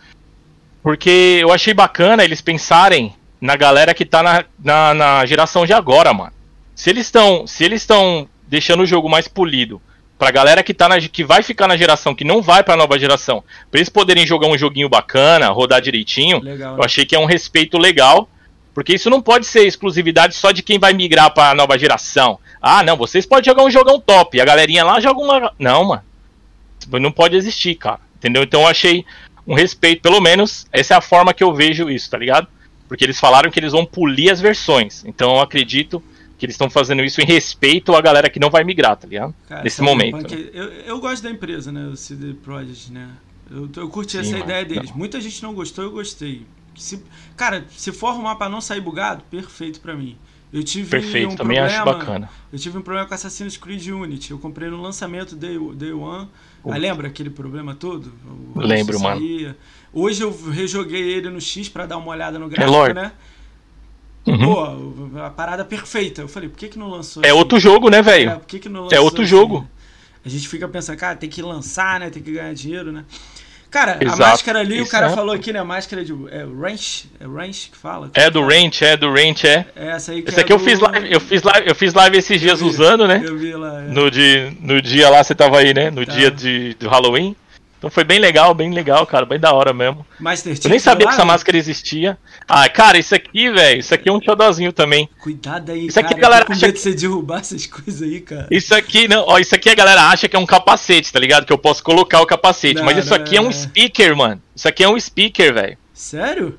[0.84, 5.74] Porque eu achei bacana eles pensarem na galera que tá na, na, na geração de
[5.74, 6.32] agora, mano.
[6.76, 9.82] Se eles estão, se eles estão deixando o jogo mais polido,
[10.18, 12.98] pra galera que tá na, que vai ficar na geração, que não vai pra nova
[12.98, 16.86] geração, pra eles poderem jogar um joguinho bacana, rodar direitinho, legal, eu né?
[16.86, 18.30] achei que é um respeito legal,
[18.74, 22.40] porque isso não pode ser exclusividade só de quem vai migrar pra nova geração.
[22.62, 25.54] Ah, não, vocês podem jogar um jogão top, a galerinha lá joga uma.
[25.58, 26.04] Não, mano.
[26.92, 28.00] Não pode existir, cara.
[28.18, 28.44] Entendeu?
[28.44, 29.06] Então eu achei
[29.48, 32.48] um respeito, pelo menos, essa é a forma que eu vejo isso, tá ligado?
[32.88, 35.04] Porque eles falaram que eles vão polir as versões.
[35.06, 36.02] Então eu acredito
[36.38, 39.34] que eles estão fazendo isso em respeito à galera que não vai migrar, tá ligado?
[39.48, 40.36] Cara, Nesse momento.
[40.36, 40.50] Né?
[40.54, 41.88] Eu, eu gosto da empresa, né?
[41.88, 43.10] O CD Projekt, né?
[43.50, 44.90] Eu, eu curti Sim, essa mano, ideia deles.
[44.90, 44.98] Não.
[44.98, 46.46] Muita gente não gostou, eu gostei.
[46.76, 47.02] Se,
[47.38, 50.18] cara, se for arrumar pra não sair bugado, perfeito pra mim.
[50.56, 52.30] Eu tive Perfeito, um também problema, acho bacana.
[52.52, 54.32] Eu tive um problema com Assassin's Creed Unity.
[54.32, 56.30] Eu comprei no lançamento Day, Day One.
[56.64, 58.14] Ah, lembra aquele problema todo?
[58.56, 59.20] O Lembro, mano.
[59.20, 59.58] saía.
[59.96, 62.94] Hoje eu rejoguei ele no X pra dar uma olhada no gráfico, Lord.
[62.94, 63.12] né?
[64.28, 64.38] Uhum.
[65.14, 66.22] Pô, a parada perfeita.
[66.22, 67.38] Eu falei, por que que não lançou É assim?
[67.38, 68.32] outro jogo, né, É, velho?
[68.40, 69.30] por que que não É lançou outro assim?
[69.30, 69.68] jogo.
[70.26, 72.10] A gente fica pensando, cara, tem que lançar, né?
[72.10, 73.06] Tem que ganhar dinheiro, né?
[73.70, 74.20] Cara, a Exato.
[74.22, 75.10] máscara ali, o Isso cara é.
[75.12, 75.60] falou aqui, né?
[75.60, 76.14] A máscara de.
[76.32, 77.06] É Ranch?
[77.20, 78.10] É Ranch que fala?
[78.14, 79.66] É do Ranch, é do Ranch, é.
[79.76, 81.76] É essa aí que Esse é aqui eu do- fiz live, eu fiz live, eu
[81.76, 83.22] fiz live esses dias vi, usando, né?
[83.24, 83.84] Eu vi lá.
[83.84, 83.88] é.
[83.90, 85.92] No dia, no dia lá você tava aí, né?
[85.92, 86.12] No Tá.
[86.14, 87.36] dia de, do Halloween.
[87.86, 90.04] Então foi bem legal, bem legal, cara, bem da hora mesmo.
[90.20, 92.18] Master Chief Eu nem sabia que essa máscara existia.
[92.48, 95.08] Ah, cara, isso aqui, velho, isso aqui é um xodozinho também.
[95.22, 96.22] Cuidado aí, Isso aqui, cara.
[96.22, 98.48] galera, eu tô com acha que- você derrubar essas coisas aí, cara.
[98.50, 101.46] Isso aqui, não, ó, isso aqui a galera acha que é um capacete, tá ligado?
[101.46, 102.74] Que eu posso colocar o capacete.
[102.80, 104.42] Não, mas isso não, aqui é um speaker, mano.
[104.56, 105.78] Isso aqui é um speaker, velho.
[105.94, 106.58] Sério?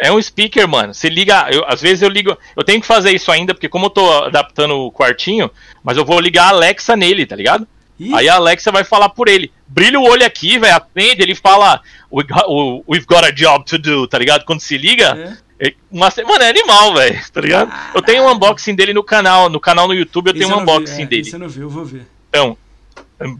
[0.00, 0.94] É um speaker, mano.
[0.94, 1.48] Você liga.
[1.50, 2.38] Eu, às vezes eu ligo.
[2.56, 5.50] Eu tenho que fazer isso ainda, porque como eu tô adaptando o quartinho,
[5.82, 7.66] mas eu vou ligar a Alexa nele, tá ligado?
[7.98, 9.52] Ih, Aí a Alexa vai falar por ele.
[9.68, 10.74] Brilha o olho aqui, velho.
[10.74, 11.80] Atende, ele fala.
[12.12, 14.44] "We got- We've got a job to do, tá ligado?
[14.44, 15.36] Quando se liga.
[15.60, 15.68] é.
[15.68, 17.72] é uma- mano, é animal, velho, tá ligado?
[17.94, 19.48] Eu tenho um unboxing dele no canal.
[19.48, 21.30] No canal no YouTube eu Esse tenho um não vi, unboxing é, dele.
[21.32, 22.06] Eu não vi, eu vou ver.
[22.28, 22.58] Então,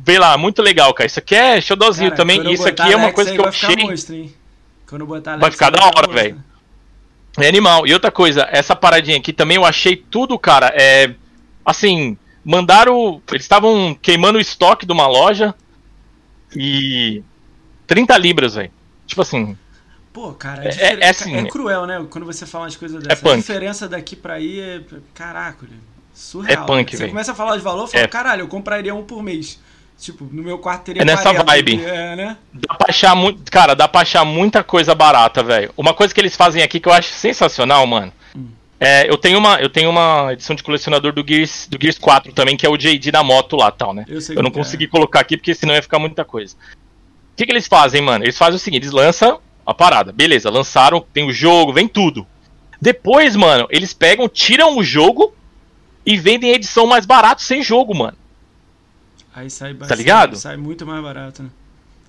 [0.05, 1.07] vê lá, muito legal, cara.
[1.09, 2.39] Isso aqui é Cara, também.
[2.45, 3.77] eu isso aqui é uma Alexa coisa que eu vai achei.
[3.77, 4.31] monstro?
[4.87, 6.41] Quando eu botar Vai Alexa, ficar da hora, velho.
[7.39, 7.85] É animal.
[7.87, 10.73] E outra coisa, essa paradinha aqui também eu achei tudo, cara.
[10.77, 11.11] É.
[11.67, 13.21] Assim, mandaram.
[13.31, 15.55] Eles estavam queimando o estoque de uma loja.
[16.55, 17.23] E.
[17.87, 18.71] 30 libras, velho.
[19.07, 19.57] Tipo assim.
[20.13, 22.07] Pô, cara, É- a diferen- é assim, é cruel, né?
[22.09, 23.21] Quando você fala umas coisas dessas.
[23.21, 23.33] punk.
[23.35, 24.81] A diferença daqui pra aí é.
[25.13, 25.67] Caraca,
[26.15, 26.63] surreal.
[26.63, 27.11] É punk, Você velho.
[27.11, 28.09] começa a falar de valor, fala, É.
[28.09, 29.61] caralho, eu compraria um por mês.
[29.99, 31.85] Tipo, no meu quarto teria É nessa 40, vibe.
[31.85, 32.37] É, né?
[32.53, 33.51] Dá pra achar muito.
[33.51, 35.73] Cara, dá pra achar muita coisa barata, velho.
[35.77, 38.13] Uma coisa que eles fazem aqui que eu acho sensacional, mano.
[38.79, 42.33] É, eu tenho uma, eu tenho uma edição de colecionador do Gears, do Gears 4
[42.33, 44.05] também, que é o JD da moto lá, tal, né?
[44.09, 44.53] Eu sei Eu não é.
[44.53, 46.57] consegui colocar aqui porque senão ia ficar muita coisa.
[47.33, 48.25] O que, que eles fazem, mano?
[48.25, 52.27] Eles fazem o seguinte: eles lançam a parada, beleza, lançaram, tem o jogo, vem tudo.
[52.81, 55.35] Depois, mano, eles pegam, tiram o jogo
[56.05, 58.17] e vendem a edição mais barato sem jogo, mano.
[59.35, 60.37] Aí sai Tá ligado?
[60.37, 61.49] Sai muito mais barato, né?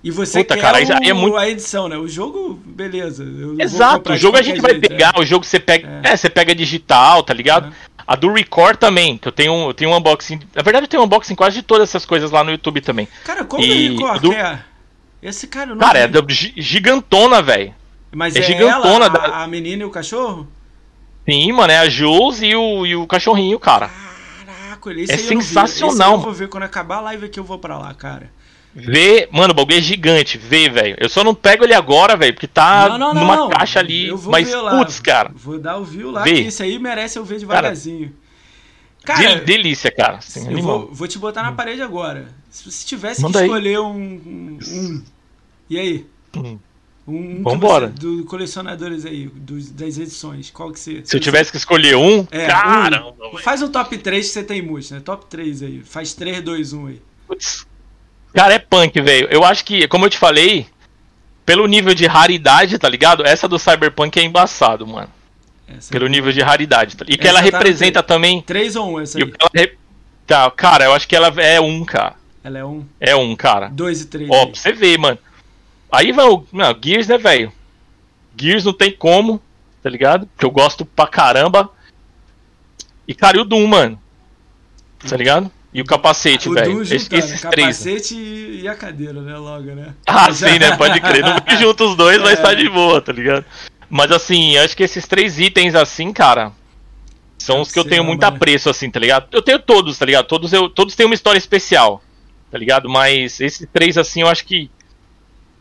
[0.04, 1.96] E você Puta, quer cara, o, é muito- a edição, né?
[1.96, 3.24] O jogo, beleza.
[3.24, 5.20] eu Exato, o jogo a gente vai jeito, pegar, é.
[5.20, 6.12] o jogo você pega, É.
[6.12, 7.66] é, você pega digital, tá ligado?
[7.66, 7.72] Uhum.
[8.06, 10.38] A do Record também, que eu tenho, eu tenho um unboxing.
[10.54, 13.08] Na verdade, eu tenho um unboxing quase de todas essas coisas lá no YouTube também.
[13.24, 14.62] Cara, como E que Record do- é?
[15.20, 16.08] Esse cara não Cara, é
[16.56, 17.74] gigantona, velho.
[18.14, 20.46] Mas é é, gigantona ela, da- a, a menina e o cachorro?
[21.28, 23.90] Sim, mano, é a Jules e o, e o cachorrinho, cara.
[24.46, 26.22] Caraca, esse É eu sensacional, eu mano.
[26.22, 28.30] vou ver quando acabar a live aqui, eu vou pra lá, cara.
[28.78, 30.96] Vê, mano, o bagulho é gigante, vê, velho.
[31.00, 34.08] Eu só não pego ele agora, velho, porque tá não, não, não, numa caixa ali.
[34.08, 36.34] Eu vou Mas, putz, cara, Vou dar o view lá, Vê.
[36.42, 38.08] que esse aí merece eu ver devagarzinho.
[38.08, 38.26] de-
[39.02, 40.16] Cara, delícia, cara.
[40.18, 42.28] Assim, eu vou, vou te botar na parede agora.
[42.50, 45.04] Se você tivesse Manda que escolher um, um, um-
[45.70, 46.06] E aí?
[46.36, 46.58] Hum.
[47.08, 47.86] Um, um Vambora.
[47.86, 50.50] você- do colecionadores aí, dos, das edições.
[50.50, 51.02] Qual que você.
[51.04, 53.38] Se eu tivesse que escolher um, É, caramba, um.
[53.38, 55.00] Faz um top 3 que você tem muito, né?
[55.00, 55.82] Top 3 aí.
[55.84, 57.00] Faz 3, 2, 1 aí.
[57.28, 57.64] Putz.
[58.34, 59.28] Cara, é punk, velho.
[59.30, 60.66] Eu acho que, como eu te falei,
[61.44, 63.24] pelo nível de raridade, tá ligado?
[63.26, 65.08] Essa do Cyberpunk é embaçado, mano.
[65.68, 66.96] Essa Pelo nível de raridade.
[66.96, 67.04] tá?
[67.08, 68.40] E que Essa ela tá representa também.
[68.42, 69.30] 3 ou 1 essa e aí?
[69.30, 69.78] que re-
[70.26, 72.14] Tá, cara, eu acho que ela é um, cara.
[72.42, 73.68] Ela é 1, É um, cara.
[73.68, 74.28] 2 e 3.
[74.30, 75.18] Ó, pra você ver, mano.
[75.90, 76.44] Aí vai o.
[76.52, 77.52] Não, Gears, né, velho?
[78.38, 79.40] Gears não tem como,
[79.82, 80.28] tá ligado?
[80.36, 81.70] Que eu gosto pra caramba.
[83.06, 84.00] E, cara, e o Doom, mano.
[85.08, 85.50] Tá ligado?
[85.76, 86.80] E o capacete, o velho.
[86.80, 87.38] Esses três.
[87.42, 89.36] capacete e e a cadeira, né?
[89.36, 89.94] Logo, né?
[90.06, 90.74] Ah, sim, né?
[90.74, 91.22] Pode crer.
[91.22, 92.42] Não vi junto os dois, mas É.
[92.42, 93.44] tá de boa, tá ligado?
[93.90, 96.50] Mas assim, acho que esses três itens assim, cara,
[97.38, 99.28] são os que eu tenho muito apreço, assim, tá ligado?
[99.30, 100.24] Eu tenho todos, tá ligado?
[100.26, 102.02] Todos, eu, todos têm uma história especial,
[102.50, 102.88] tá ligado?
[102.88, 104.70] Mas esses três, assim, eu acho que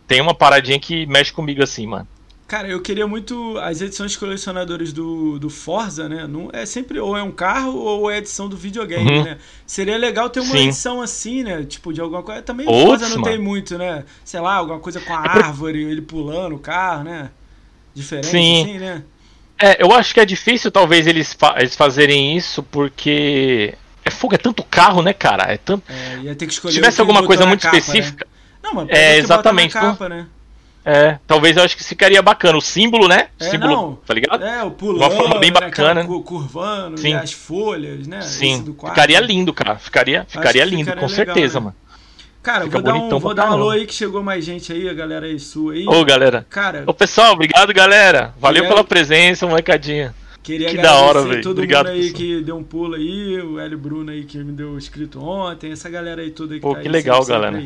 [0.08, 2.08] tem uma paradinha que mexe comigo, assim, mano.
[2.47, 6.27] Cara, eu queria muito as edições colecionadores do, do Forza, né?
[6.27, 9.23] Não, é sempre ou é um carro ou é edição do videogame, Uhum.
[9.23, 9.38] né?
[9.65, 10.67] Seria legal ter uma Sim.
[10.67, 11.63] edição assim, né?
[11.63, 12.43] Tipo, de alguma coisa.
[12.43, 13.23] Também Forza não mano.
[13.23, 14.03] tem muito, né?
[14.23, 17.31] Sei lá, alguma coisa com a É por- árvore, ele pulando o carro, né?
[17.95, 18.62] Diferente Sim.
[18.62, 19.03] assim, né?
[19.58, 23.73] É, eu acho que é difícil, talvez, eles, fa- eles fazerem isso, porque.
[24.03, 25.51] É fogo, é tanto carro, né, cara?
[25.51, 25.84] É tanto.
[25.91, 27.79] É, ia ter que escolher Se tivesse alguma coisa muito capa, né?
[27.79, 28.27] específica.
[28.62, 30.27] Não, mas É, exatamente, capa, né?
[30.86, 32.58] É, talvez eu acho que ficaria bacana.
[32.58, 33.30] O símbolo, né?
[33.39, 33.95] É, símbolo, não.
[34.06, 34.45] tá ligado?
[34.45, 36.06] É, o pulando, Uma forma bem né, bacana.
[36.06, 37.15] cu- curvando, Sim.
[37.15, 38.21] as folhas, né?
[38.21, 39.78] Sim, ficaria lindo, cara.
[39.78, 41.65] Ficaria, ficaria lindo, ficaria com legal, certeza, né?
[41.65, 41.76] mano.
[42.43, 44.88] Cara, Fica vou dar um, vou dar um alô aí que chegou mais gente aí,
[44.88, 45.88] a galera aí sua aí.
[45.88, 46.45] Ô, galera.
[46.48, 48.36] Cara, Ô, pessoal, obrigado, galera.
[48.39, 48.69] Valeu aí?
[48.69, 50.13] pela presença, molecadinha.
[50.45, 51.41] Queria que da hora, velho.
[51.41, 52.17] todo Obrigado, mundo aí pessoal.
[52.17, 55.89] que deu um pulo aí, o Hélio Bruno aí que me deu inscrito ontem, essa
[55.89, 57.65] galera aí toda que Pô, tá que aí, legal, sempre, galera.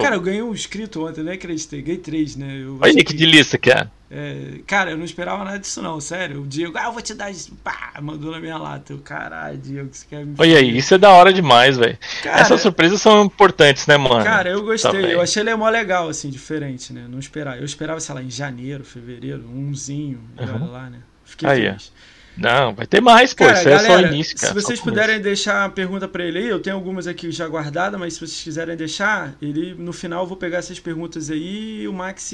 [0.00, 1.82] Cara, eu ganhei um inscrito ontem, nem acreditei.
[1.82, 2.60] Ganhei três, né?
[2.62, 3.88] Eu Olha aí que delícia que é.
[4.08, 6.42] é, cara, eu não esperava nada disso, não, sério.
[6.42, 7.52] O Diego, ah, eu vou te dar isso.
[7.64, 8.92] Pá, mandou na minha lata.
[8.92, 11.98] Eu, caralho, Diego, você quer me Olha aí, isso é da hora demais, velho.
[12.24, 14.24] Essas surpresas são importantes, né, mano?
[14.24, 14.92] Cara, eu gostei.
[14.92, 15.10] Também.
[15.10, 17.06] eu achei ele mó legal, assim, diferente, né?
[17.10, 17.56] Não esperava.
[17.56, 20.54] Eu esperava, sei lá, em janeiro, fevereiro, umzinho, e Uhum.
[20.54, 21.00] olha lá, né?
[21.24, 21.92] Fiquei Aí, feliz.
[22.40, 23.44] Não, vai ter mais, pô.
[23.44, 24.48] Cara, Isso é só galera, início, cara.
[24.48, 28.00] se vocês puderem deixar uma pergunta pra ele aí, eu tenho algumas aqui já guardadas,
[28.00, 31.88] mas se vocês quiserem deixar, ele no final eu vou pegar essas perguntas aí e
[31.88, 32.32] o Max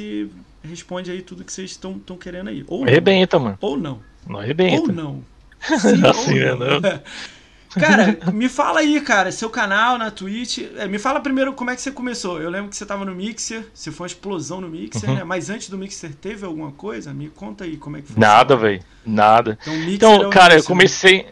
[0.63, 2.65] responde aí tudo que vocês estão querendo aí.
[2.69, 2.87] Ou não.
[2.89, 3.59] Arrebenta, mano.
[3.61, 4.01] Ou não.
[4.27, 4.93] Não Ou arrebenta.
[4.93, 5.23] não.
[5.81, 7.01] Sim, Assim, ou né, não.
[7.79, 10.59] Cara, me fala aí, cara, seu canal na Twitch.
[10.77, 12.41] é, me fala primeiro como é que você começou.
[12.41, 15.17] Eu lembro que você tava no Mixer, você foi uma explosão no Mixer, Uhum.
[15.17, 15.25] né?
[15.25, 17.13] Mas antes do Mixer teve alguma coisa?
[17.13, 18.21] Me conta aí como é que foi.
[18.21, 18.83] Nada, velho.
[19.05, 19.59] Nada.
[19.67, 20.77] Então, é Então, o cara, eu início, né?
[20.77, 21.27] comecei.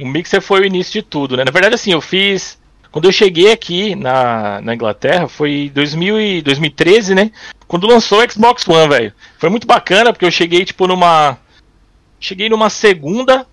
[0.00, 1.44] O Mixer foi o início de tudo, né?
[1.44, 2.58] Na verdade, assim, eu fiz.
[2.92, 7.30] Quando eu cheguei aqui na, na Inglaterra, foi 2000 e 2013, né?
[7.66, 9.12] Quando lançou o Xbox One, velho.
[9.38, 11.38] Foi muito bacana, porque eu cheguei, tipo, numa.
[12.20, 13.46] Cheguei numa segunda.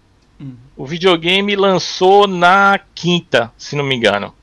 [0.44, 0.56] Hum.
[0.76, 4.34] O videogame lançou na quinta, se não me engano.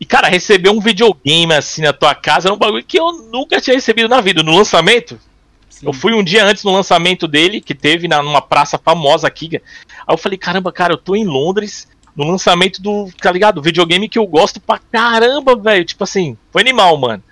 [0.00, 3.60] E, cara, receber um videogame assim na tua casa era um bagulho que eu nunca
[3.60, 4.42] tinha recebido na vida.
[4.42, 5.20] No lançamento,
[5.68, 5.86] Sim.
[5.86, 9.50] eu fui um dia antes no lançamento dele, que teve na, numa praça famosa aqui.
[9.54, 13.62] Aí eu falei, caramba, cara, eu tô em Londres no lançamento do, tá ligado?
[13.62, 15.84] Videogame que eu gosto pra caramba, velho.
[15.84, 17.22] Tipo assim, foi animal, mano.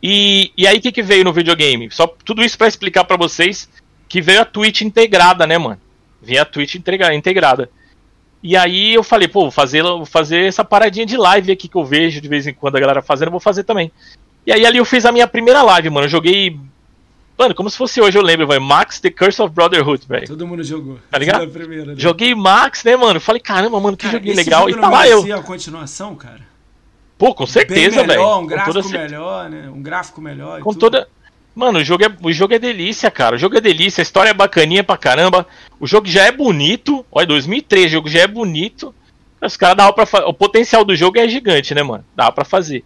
[0.00, 1.90] E, e aí o que, que veio no videogame?
[1.90, 3.68] Só tudo isso pra explicar pra vocês
[4.08, 5.80] que veio a Twitch integrada, né, mano?
[6.20, 7.70] Vinha a Twitch integra- integrada.
[8.42, 11.76] E aí eu falei, pô, vou fazer, vou fazer essa paradinha de live aqui que
[11.76, 13.90] eu vejo de vez em quando a galera fazendo, vou fazer também.
[14.46, 16.06] E aí ali eu fiz a minha primeira live, mano.
[16.06, 16.58] Eu joguei.
[17.36, 18.60] Mano, como se fosse hoje, eu lembro, velho.
[18.60, 20.26] Max The Curse of Brotherhood, velho.
[20.26, 20.98] Todo mundo jogou.
[21.10, 21.46] Tá ligado?
[21.48, 21.94] Primeira, né?
[21.96, 23.20] Joguei Max, né, mano?
[23.20, 24.68] Falei, caramba, mano, que Cara, joguinho legal.
[24.68, 25.34] jogo E tá lá eu.
[25.36, 26.40] a continuação, cara.
[27.16, 28.38] Pô, com certeza, velho.
[28.38, 28.98] um gráfico certeza.
[29.04, 29.68] melhor, né?
[29.68, 30.60] Um gráfico melhor.
[30.60, 30.80] Com tudo.
[30.80, 31.08] toda.
[31.58, 33.34] Mano, o jogo, é, o jogo é delícia, cara.
[33.34, 35.44] O jogo é delícia, a história é bacaninha pra caramba.
[35.80, 37.04] O jogo já é bonito.
[37.10, 38.94] Olha, 2003, o jogo já é bonito.
[39.42, 42.04] Os caras davam pra fa- O potencial do jogo é gigante, né, mano?
[42.14, 42.84] Dava pra fazer.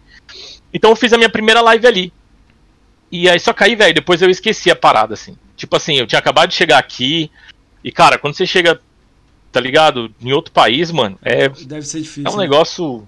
[0.73, 2.13] Então eu fiz a minha primeira live ali.
[3.11, 3.93] E aí só caí, velho.
[3.93, 5.37] Depois eu esqueci a parada, assim.
[5.55, 7.29] Tipo assim, eu tinha acabado de chegar aqui.
[7.83, 8.81] E, cara, quando você chega,
[9.51, 10.11] tá ligado?
[10.19, 12.23] Em outro país, mano, é, Deve ser difícil.
[12.25, 12.41] é um né?
[12.43, 13.07] negócio.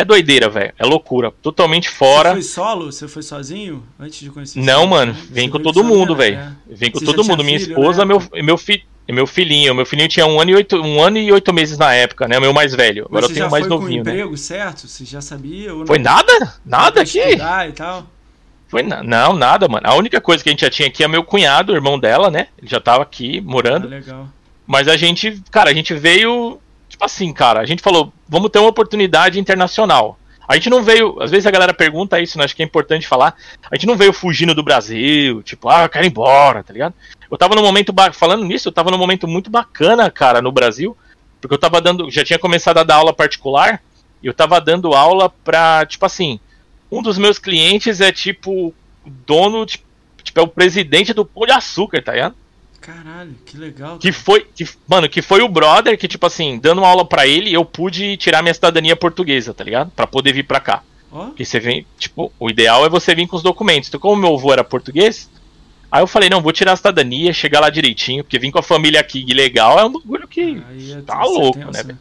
[0.00, 0.72] É doideira, velho.
[0.78, 1.32] É loucura.
[1.42, 2.30] Totalmente Você fora.
[2.30, 2.92] foi solo?
[2.92, 3.82] Você foi sozinho?
[3.98, 4.86] Antes de conhecer Não, você?
[4.90, 6.38] mano, Você vem com todo mundo, velho.
[6.70, 7.42] Vem com Você todo mundo.
[7.42, 8.14] Minha filho, esposa, né?
[8.14, 9.74] meu, meu, fi, meu filhinho.
[9.74, 12.38] Meu filhinho tinha um ano, e oito, um ano e oito meses na época, né?
[12.38, 13.06] O meu mais velho.
[13.06, 14.14] Agora Você eu tenho já mais foi novinho, com né?
[14.14, 14.86] emprego, certo?
[14.86, 15.86] Você já sabia ou não?
[15.88, 16.54] Foi nada?
[16.64, 17.18] Nada aqui?
[17.20, 18.06] e tal?
[18.68, 19.84] Foi na- não, nada, mano.
[19.84, 22.30] A única coisa que a gente já tinha aqui é meu cunhado, o irmão dela,
[22.30, 22.46] né?
[22.56, 23.88] Ele já tava aqui Ah, morando.
[23.88, 24.28] legal.
[24.64, 26.60] Mas a gente, cara, a gente veio,
[26.98, 30.18] tipo assim, cara, a gente falou, vamos ter uma oportunidade internacional.
[30.48, 33.06] A gente não veio, às vezes a galera pergunta isso, né, acho que é importante
[33.06, 33.36] falar.
[33.70, 36.94] A gente não veio fugindo do Brasil, tipo, ah, eu quero ir embora, tá ligado?
[37.30, 40.96] Eu tava num momento, falando nisso, eu tava num momento muito bacana, cara, no Brasil,
[41.40, 43.80] porque eu tava dando, já tinha começado a dar aula particular,
[44.20, 46.40] e eu tava dando aula pra, tipo assim,
[46.90, 48.74] um dos meus clientes é tipo,
[49.06, 49.84] dono, tipo,
[50.24, 52.34] tipo, é o presidente do Pão de Açúcar, tá ligado?
[52.88, 53.98] Caralho, que legal.
[53.98, 57.26] Que foi, que, mano, que foi o brother que, tipo assim, dando uma aula pra
[57.26, 59.90] ele, eu pude tirar minha cidadania portuguesa, tá ligado?
[59.90, 60.82] Pra poder vir pra cá.
[61.12, 63.90] Ó, Porque você vem, tipo, o ideal é você vir com os documentos.
[63.90, 65.28] Então, como meu avô era português,
[65.92, 68.62] aí eu falei, não, vou tirar a cidadania, chegar lá direitinho, porque vir com a
[68.62, 70.62] família aqui legal é um bagulho que.
[70.90, 71.98] é tá louco, tenso, né, velho?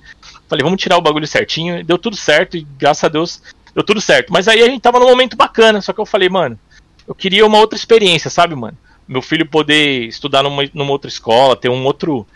[0.48, 1.84] Falei, vamos tirar o bagulho certinho.
[1.84, 3.42] Deu tudo certo, e graças a Deus
[3.76, 4.32] deu tudo certo.
[4.32, 6.58] Mas aí a gente tava num momento bacana, só que eu falei, mano,
[7.06, 8.78] eu queria uma outra experiência, sabe, mano?
[9.08, 12.28] Meu filho poder estudar numa, numa outra escola, ter um outro,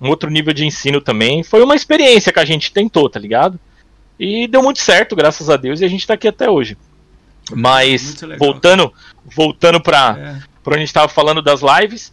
[0.00, 1.42] um outro nível de ensino também.
[1.42, 3.58] Foi uma experiência que a gente tentou, tá ligado?
[4.18, 6.76] E deu muito certo, graças a Deus, e a gente tá aqui até hoje.
[7.52, 8.92] Mas, voltando,
[9.24, 10.42] voltando pra, É.
[10.62, 12.12] por onde a gente tava falando das lives.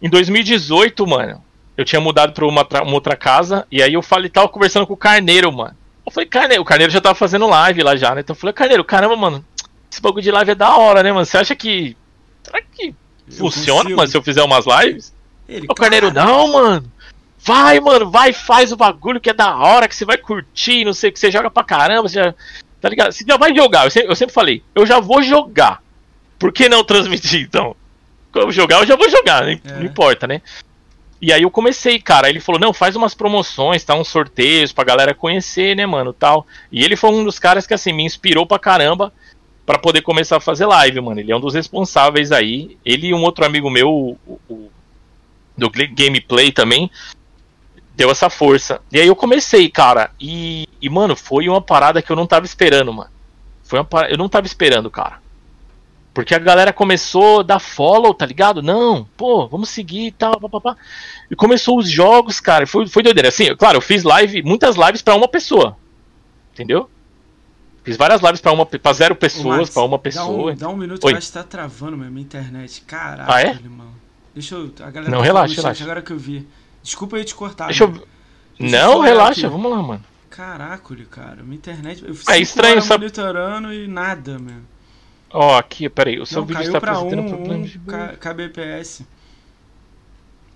[0.00, 1.42] Em 2018, mano,
[1.76, 4.92] eu tinha mudado pra uma, uma outra casa, e aí eu falei, tava conversando com
[4.92, 5.74] o Carneiro, mano.
[6.04, 8.20] Eu falei, Carneiro, o Carneiro já tava fazendo live lá já, né?
[8.20, 9.44] Então eu falei, Carneiro, caramba, mano,
[9.90, 11.24] esse bagulho de live é da hora, né, mano?
[11.24, 11.96] Você acha que.
[12.42, 12.94] Será que
[13.38, 13.96] funciona, consigo.
[13.96, 15.12] mano, se eu fizer umas lives?
[15.48, 16.90] Ele, O Carneiro, não, mano.
[17.44, 20.94] Vai, mano, vai, faz o bagulho que é da hora, que você vai curtir, não
[20.94, 22.34] sei o que, você joga pra caramba, você já.
[22.80, 23.12] Tá ligado?
[23.12, 25.82] Você já vai jogar, eu sempre, eu sempre falei, eu já vou jogar.
[26.38, 27.74] Por que não transmitir, então?
[28.32, 29.60] Quando eu jogar, eu já vou jogar, É.
[29.64, 30.40] não importa, né?
[31.20, 32.28] E aí eu comecei, cara.
[32.28, 33.94] Ele falou, não, faz umas promoções, tá?
[33.94, 36.44] Uns sorteios pra galera conhecer, né, mano, tal.
[36.70, 39.12] E ele foi um dos caras que, assim, me inspirou pra caramba
[39.72, 41.20] pra poder começar a fazer live, mano.
[41.20, 42.76] Ele é um dos responsáveis aí.
[42.84, 44.70] Ele e um outro amigo meu, o, o,
[45.56, 46.90] do gameplay também,
[47.94, 48.82] deu essa força.
[48.92, 52.44] E aí eu comecei, cara, e, e mano, foi uma parada que eu não tava
[52.44, 53.10] esperando, mano.
[53.62, 55.22] Foi uma parada, eu não tava esperando, cara.
[56.12, 58.60] Porque a galera começou a dar follow, tá ligado?
[58.60, 60.76] Não, pô, vamos seguir e tal, papapá.
[61.30, 63.30] E começou os jogos, cara, foi, foi doideira.
[63.30, 65.78] Assim, claro, eu fiz live, muitas lives para uma pessoa.
[66.52, 66.90] Entendeu?
[67.84, 70.54] Fiz várias lives pra, uma, pra zero pessoas, para uma pessoa.
[70.54, 71.14] Dá um, dá um minuto, Oi.
[71.14, 72.80] eu que tá travando mesmo minha internet.
[72.82, 73.54] Caraca, ah, é?
[73.54, 73.94] mano.
[74.32, 74.72] Deixa eu.
[74.80, 75.84] A galera não, tá relaxa, relaxa.
[75.84, 76.46] Agora que eu vi.
[76.82, 77.66] Desculpa aí te cortar.
[77.66, 77.90] Deixa eu.
[77.90, 78.06] Deixa
[78.58, 79.48] não, relaxa, aqui.
[79.48, 80.04] vamos lá, mano.
[80.30, 82.04] Caraca, cara, minha internet.
[82.04, 83.04] Eu é estranho, sabe?
[83.04, 84.64] monitorando e nada, mano.
[85.30, 87.78] Ó, oh, aqui, peraí, o seu não, vídeo está apresentando um, problema de...
[87.78, 89.02] kbps.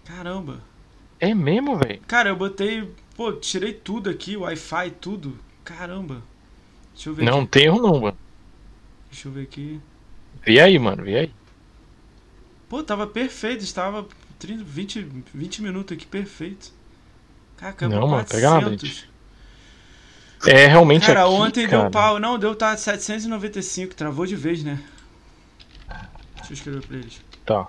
[0.05, 0.61] Caramba.
[1.19, 2.01] É mesmo, velho?
[2.07, 2.89] Cara, eu botei.
[3.17, 5.39] Pô, tirei tudo aqui, Wi-Fi, tudo.
[5.65, 6.23] Caramba.
[6.97, 7.25] Deixa eu ver.
[7.25, 7.49] Não aqui.
[7.49, 8.19] tem erro, não, mano.
[9.11, 9.81] Deixa eu ver aqui.
[10.43, 11.35] Vê aí, mano, vê aí.
[12.69, 14.07] Pô, tava perfeito, estava
[14.39, 16.73] 30, 20, 20 minutos aqui, perfeito.
[17.57, 19.09] Caraca, não, mano, pega nada, gente.
[20.47, 21.83] É, realmente Cara, aqui, ontem cara...
[21.83, 22.19] deu pau.
[22.19, 24.83] Não, deu tá 795, travou de vez, né?
[26.37, 27.21] Deixa eu escrever pra eles.
[27.45, 27.69] Tá.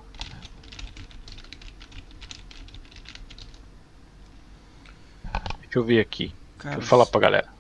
[5.62, 6.34] Deixa eu ver aqui.
[6.58, 7.57] Cara, Deixa eu falar pra galera.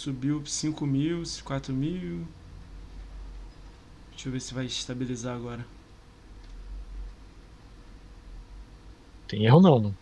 [0.00, 2.26] Subiu 5 mil, 4 mil.
[4.12, 5.66] Deixa eu ver se vai estabilizar agora.
[9.28, 9.94] Tem erro não.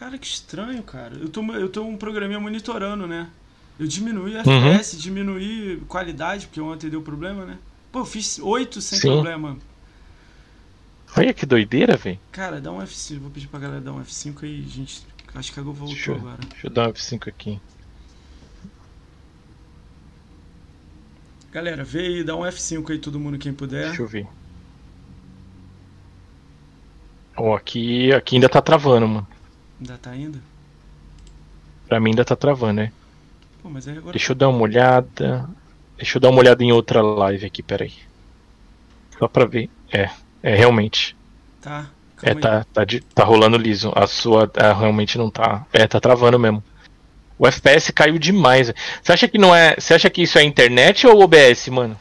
[0.00, 1.14] Cara, que estranho, cara.
[1.14, 3.30] Eu tô, eu tô um programinha monitorando, né?
[3.78, 4.72] Eu diminuí a uhum.
[4.72, 7.56] FPS, diminuí qualidade, porque ontem deu problema, né?
[7.92, 9.08] Pô, eu fiz 8 sem Sim.
[9.10, 9.56] problema.
[11.16, 12.18] Olha que doideira, velho.
[12.32, 13.20] Cara, dá um F5.
[13.20, 15.06] Vou pedir pra galera dar um F5 aí, gente.
[15.32, 16.38] Acho que a Go voltou deixa eu, agora.
[16.48, 17.60] Deixa eu dar um F5 aqui.
[21.56, 23.86] Galera, vê aí, dá um F5 aí todo mundo quem puder.
[23.86, 24.26] Deixa eu ver.
[27.34, 29.26] Ó, oh, aqui, aqui ainda tá travando, mano.
[29.80, 30.38] Ainda tá indo?
[31.88, 32.92] Pra mim ainda tá travando, né?
[33.62, 34.12] Pô, mas aí agora...
[34.12, 35.48] Deixa eu dar uma olhada.
[35.96, 37.94] Deixa eu dar uma olhada em outra live aqui, peraí.
[39.18, 39.70] Só pra ver.
[39.90, 40.10] É,
[40.42, 41.16] é realmente.
[41.62, 41.88] Tá.
[42.22, 43.90] É, tá, tá, de, tá rolando liso.
[43.96, 45.64] A sua a, realmente não tá.
[45.72, 46.62] É, tá travando mesmo.
[47.38, 48.72] O FPS caiu demais.
[49.02, 49.74] Você acha que não é.
[49.78, 51.98] Você acha que isso é internet ou OBS, mano?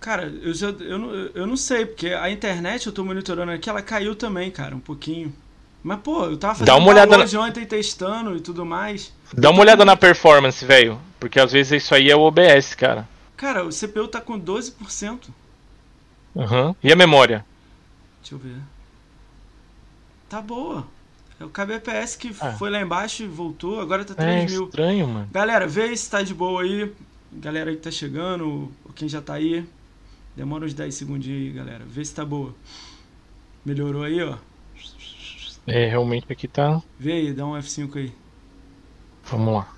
[0.00, 3.70] Cara, eu, já, eu, não, eu não sei, porque a internet eu tô monitorando aqui,
[3.70, 5.34] ela caiu também, cara, um pouquinho.
[5.82, 7.40] Mas, pô, eu tava fazendo Dá uma olhada na...
[7.40, 9.12] ontem testando e tudo mais.
[9.32, 9.86] Dá uma olhada com...
[9.86, 11.00] na performance, velho.
[11.20, 13.08] Porque às vezes isso aí é o OBS, cara.
[13.36, 15.20] Cara, o CPU tá com 12%.
[16.36, 16.66] Aham.
[16.68, 16.76] Uhum.
[16.82, 17.44] E a memória?
[18.20, 18.56] Deixa eu ver.
[20.28, 20.86] Tá boa.
[21.38, 22.52] É o KBPS que ah.
[22.52, 24.64] foi lá embaixo e voltou, agora tá 3 é mil.
[24.64, 25.28] estranho, mano.
[25.32, 26.92] Galera, vê se tá de boa aí.
[27.32, 29.66] Galera aí que tá chegando, quem já tá aí.
[30.36, 31.84] Demora uns 10 segundinhos aí, galera.
[31.86, 32.54] Vê se tá boa.
[33.64, 34.36] Melhorou aí, ó.
[35.66, 36.82] É, realmente aqui tá.
[36.98, 38.12] Vê aí, dá um F5 aí.
[39.24, 39.74] Vamos lá.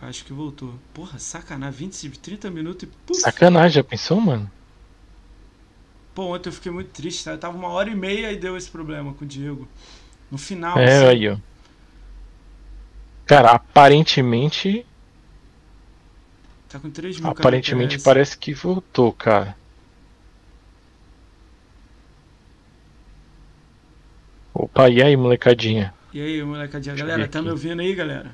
[0.00, 0.74] Acho que voltou.
[0.94, 2.92] Porra, sacanagem, 20, 30 minutos e.
[3.06, 3.20] Puf.
[3.20, 4.50] Sacanagem, já pensou, mano?
[6.14, 7.32] Pô, ontem eu fiquei muito triste, tá?
[7.32, 9.66] Eu tava uma hora e meia e deu esse problema com o Diego.
[10.30, 10.78] No final.
[10.78, 11.06] É, assim...
[11.06, 11.36] aí, ó.
[13.26, 14.86] Cara, aparentemente.
[16.68, 19.56] Tá com 3 mil Aparentemente parece que voltou, cara.
[24.52, 25.92] Opa, e aí, molecadinha?
[26.12, 26.94] E aí, molecadinha?
[26.94, 28.30] Deixa galera, tá me ouvindo aí, galera?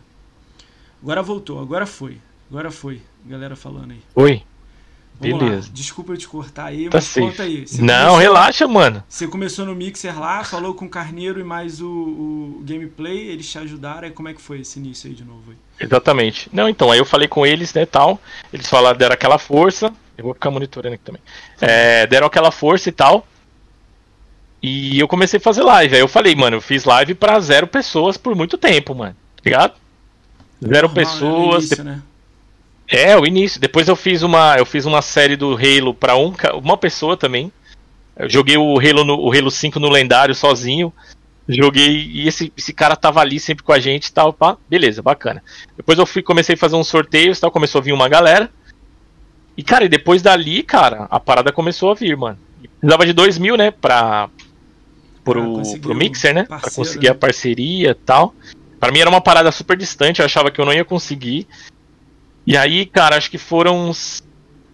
[1.02, 2.18] Agora voltou, agora foi.
[2.48, 3.02] Agora foi.
[3.26, 4.02] Galera falando aí.
[4.14, 4.42] Oi.
[5.22, 5.68] Vamos Beleza.
[5.68, 5.74] Lá.
[5.74, 7.20] Desculpa eu te cortar aí, tá mas safe.
[7.20, 7.66] conta aí.
[7.66, 9.04] Você Não, começou, relaxa, mano.
[9.08, 13.48] Você começou no Mixer lá, falou com o Carneiro e mais o, o, gameplay, eles
[13.50, 14.08] te ajudaram.
[14.08, 15.50] Aí como é que foi esse início aí de novo?
[15.50, 15.56] Aí?
[15.80, 16.48] Exatamente.
[16.52, 18.20] Não, então, aí eu falei com eles, né, tal.
[18.52, 19.92] Eles falaram, deram aquela força.
[20.16, 21.22] Eu vou ficar monitorando aqui também.
[21.60, 23.26] É, deram aquela força e tal.
[24.62, 25.94] E eu comecei a fazer live.
[25.96, 29.16] Aí eu falei, mano, eu fiz live pra zero pessoas por muito tempo, mano.
[29.36, 29.74] Tá ligado?
[30.62, 31.64] Zero Normal, pessoas.
[31.64, 32.02] Início, né?
[32.92, 33.58] É, o início.
[33.58, 37.50] Depois eu fiz uma, eu fiz uma série do Halo pra um, uma pessoa também.
[38.14, 40.92] Eu joguei o Halo, no, o Halo 5 no lendário sozinho.
[41.48, 44.58] Joguei e esse, esse cara tava ali sempre com a gente e tal, pá.
[44.68, 45.42] Beleza, bacana.
[45.74, 48.50] Depois eu fui, comecei a fazer uns sorteios tal, começou a vir uma galera.
[49.56, 52.38] E, cara, e depois dali, cara, a parada começou a vir, mano.
[52.78, 54.28] Precisava de 2 mil, né, pra.
[55.24, 56.44] Pro, pro Mixer, né?
[56.44, 57.12] Parceiro, pra conseguir né?
[57.12, 58.34] a parceria e tal.
[58.78, 61.46] Pra mim era uma parada super distante, eu achava que eu não ia conseguir.
[62.46, 64.22] E aí, cara, acho que foram uns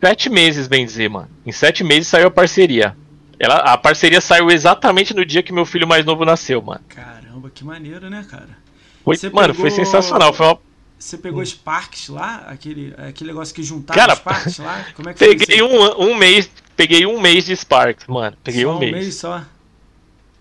[0.01, 1.29] sete meses, bem dizer, mano.
[1.45, 2.97] Em sete meses saiu a parceria.
[3.39, 6.81] Ela, a parceria saiu exatamente no dia que meu filho mais novo nasceu, mano.
[6.89, 8.49] Caramba, que maneiro, né, cara?
[9.05, 9.55] Foi, mano, pegou...
[9.55, 10.33] foi sensacional.
[10.33, 10.59] Foi uma...
[10.99, 12.47] Você pegou Sparks lá?
[12.49, 14.85] Aquele, aquele negócio que juntava cara, Sparks lá?
[14.97, 18.37] Como é que peguei um, um mês, peguei um mês de Sparks, mano.
[18.43, 18.93] Peguei só um mês.
[18.93, 19.45] Um mês só.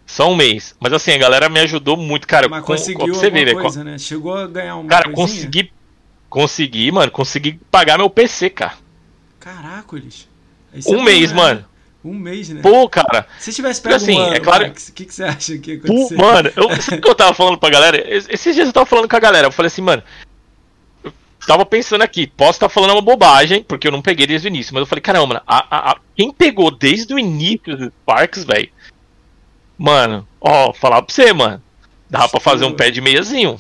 [0.07, 0.75] Só um mês.
[0.79, 2.47] Mas assim, a galera me ajudou muito, cara.
[2.49, 3.99] Mas com, conseguiu você alguma ver, coisa, né?
[3.99, 5.27] Chegou a ganhar uma Cara, coisinha?
[5.27, 5.71] consegui.
[6.29, 7.11] Consegui, mano.
[7.11, 8.73] Consegui pagar meu PC, cara.
[9.39, 10.27] Caracoles.
[10.73, 11.35] É Um bom, mês, né?
[11.37, 11.65] mano.
[12.03, 12.61] Um mês, né?
[12.61, 13.27] Pô, cara.
[13.39, 15.79] Se tivesse pego assim, um ano, é claro- o que, que você acha que ia
[15.79, 16.15] Pô, acontecer?
[16.15, 17.97] mano, eu, sabe o que eu tava falando pra galera?
[18.13, 19.47] Es- Esses dias eu tava falando com a galera.
[19.47, 20.03] Eu falei assim, mano.
[21.03, 21.11] Eu
[21.45, 24.73] tava pensando aqui, posso estar falando uma bobagem, porque eu não peguei desde o início.
[24.73, 28.43] Mas eu falei, caramba, mano, a, a- a- quem pegou desde o início dos parques,
[28.43, 28.69] velho.
[29.77, 31.61] Mano, ó, falar pra você, mano.
[32.09, 33.59] Dava pra fazer um pé de meiazinho.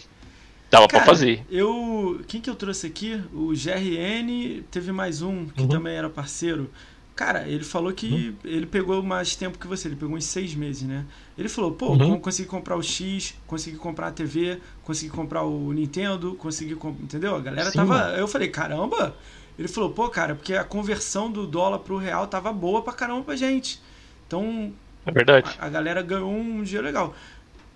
[0.69, 1.45] Dava pra Cara, fazer.
[1.49, 2.21] Eu.
[2.27, 3.21] Quem que eu trouxe aqui?
[3.33, 5.67] O GRN teve mais um que Uhum.
[5.69, 6.69] também era parceiro.
[7.15, 10.83] Cara, ele falou que ele pegou mais tempo que você, ele pegou uns seis meses,
[10.83, 11.03] né?
[11.35, 11.97] Ele falou, pô, Uhum.
[11.97, 17.03] como consegui comprar o X, consegui comprar a TV, consegui comprar o Nintendo, consegui comprar.
[17.03, 17.35] Entendeu?
[17.35, 17.93] A galera Sim, tava.
[17.97, 18.15] mano.
[18.17, 19.15] Eu falei, caramba!
[19.57, 23.23] Ele falou, pô, cara, porque a conversão do dólar pro real tava boa pra caramba
[23.23, 23.81] pra gente.
[24.27, 24.71] Então,
[25.03, 25.49] É verdade.
[25.59, 27.15] a galera ganhou um dinheiro legal.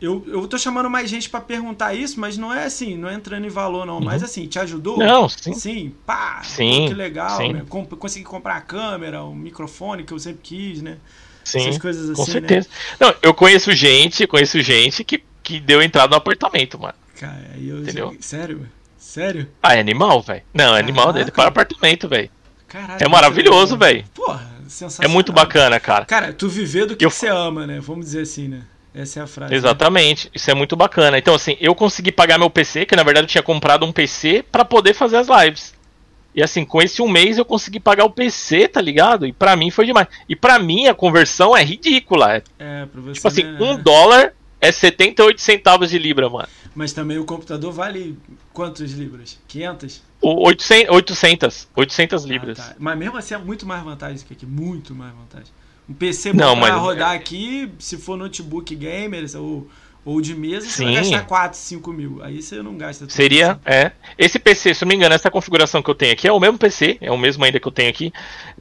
[0.01, 3.13] Eu, eu tô chamando mais gente pra perguntar isso, mas não é assim, não é
[3.13, 3.99] entrando em valor, não.
[4.01, 4.97] Mas assim, te ajudou?
[4.97, 5.05] Uhum.
[5.05, 5.53] Não, sim.
[5.53, 6.41] Sim, pá!
[6.43, 7.53] Sim, pô, que legal, sim.
[7.53, 7.63] né?
[7.69, 10.97] Com- consegui comprar a câmera, o microfone que eu sempre quis, né?
[11.43, 11.59] Sim.
[11.59, 12.67] Essas coisas assim, Com certeza.
[12.99, 16.93] Não, eu conheço gente, conheço gente que, que deu entrada no apartamento, mano.
[17.13, 17.19] né?
[17.19, 17.81] Cara, aí eu.
[17.83, 18.15] Entendeu?
[18.19, 18.67] Sério?
[18.97, 19.47] Sério?
[19.61, 20.41] Ah, é animal, velho.
[20.53, 22.29] Não, é animal dele para apartamento, velho.
[22.67, 23.03] Caralho.
[23.03, 24.03] É maravilhoso, velho.
[24.15, 25.11] Porra, É sensacional.
[25.11, 26.05] muito bacana, cara.
[26.05, 27.79] Cara, tu viver do que, Eu- que você ama, né?
[27.79, 28.61] Vamos dizer assim, né?
[28.93, 29.51] Essa é a frase.
[29.51, 29.57] né?
[29.57, 30.29] Exatamente.
[30.33, 31.17] Isso é muito bacana.
[31.17, 34.43] Então, assim, eu consegui pagar meu PC, que na verdade eu tinha comprado um PC
[34.51, 35.73] pra poder fazer as lives.
[36.33, 39.25] E assim, com esse um mês eu consegui pagar o PC, tá ligado?
[39.25, 40.07] E pra mim foi demais.
[40.29, 42.35] E pra mim a conversão é ridícula.
[42.35, 43.13] É, É, pra você.
[43.13, 43.57] tipo assim, né?
[43.59, 46.47] um dólar é 78 centavos de libra, mano.
[46.73, 48.17] Mas também o computador vale
[48.53, 49.37] quantas libras?
[49.47, 50.01] 500?
[50.21, 52.59] O 800, 800, 800 libras.
[52.59, 52.75] Ah, tá.
[52.79, 55.51] Mas mesmo assim é muito mais vantagem que aqui, muito mais vantagem.
[55.91, 59.67] Um PC Não, bom pra mas- rodar aqui, se for notebook gamer ou,
[60.05, 61.11] ou de mesa, você vai Sim.
[61.11, 62.23] gastar 4, 5 mil.
[62.23, 63.59] Aí você não gasta tudo Seria, isso.
[63.65, 63.91] é.
[64.17, 66.39] Esse PC, se eu não me engano, essa configuração que eu tenho aqui é o
[66.39, 68.13] mesmo PC, é o mesmo ainda que eu tenho aqui.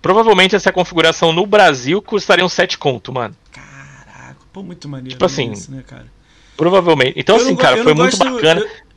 [0.03, 3.37] Provavelmente essa configuração no Brasil custaria uns 7 conto, mano.
[3.53, 6.07] Caraca, pô, muito maneiro Tipo assim, isso, né, cara?
[6.57, 7.13] Provavelmente.
[7.17, 8.61] Então, Eu assim, não go- cara, foi não muito bacana.
[8.61, 8.91] eu-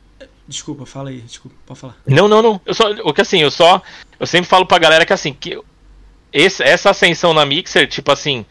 [0.46, 1.96] Desculpa, fala aí, desculpa, pode falar.
[2.06, 2.60] Não, não, não.
[2.66, 3.80] Eu só, o que assim, eu só,
[4.20, 5.58] eu sempre falo pra galera que assim, que
[6.34, 8.44] esse, essa ascensão na Mixer, tipo assim,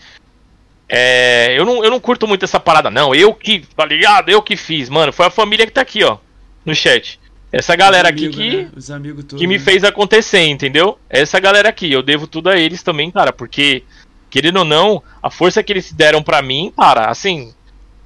[0.87, 3.13] é, eu não, eu não curto muito essa parada, não.
[3.13, 4.29] Eu que, tá ligado?
[4.29, 5.11] Eu que fiz, mano.
[5.11, 6.17] Foi a família que tá aqui, ó,
[6.65, 7.19] no chat.
[7.51, 8.69] Essa galera Os aqui amigos, que né?
[8.75, 9.41] Os amigos todos.
[9.41, 9.63] que me né?
[9.63, 10.97] fez acontecer, entendeu?
[11.09, 13.83] Essa galera aqui, eu devo tudo a eles também, cara, porque
[14.29, 17.53] querendo ou não, a força que eles deram pra mim, cara, assim,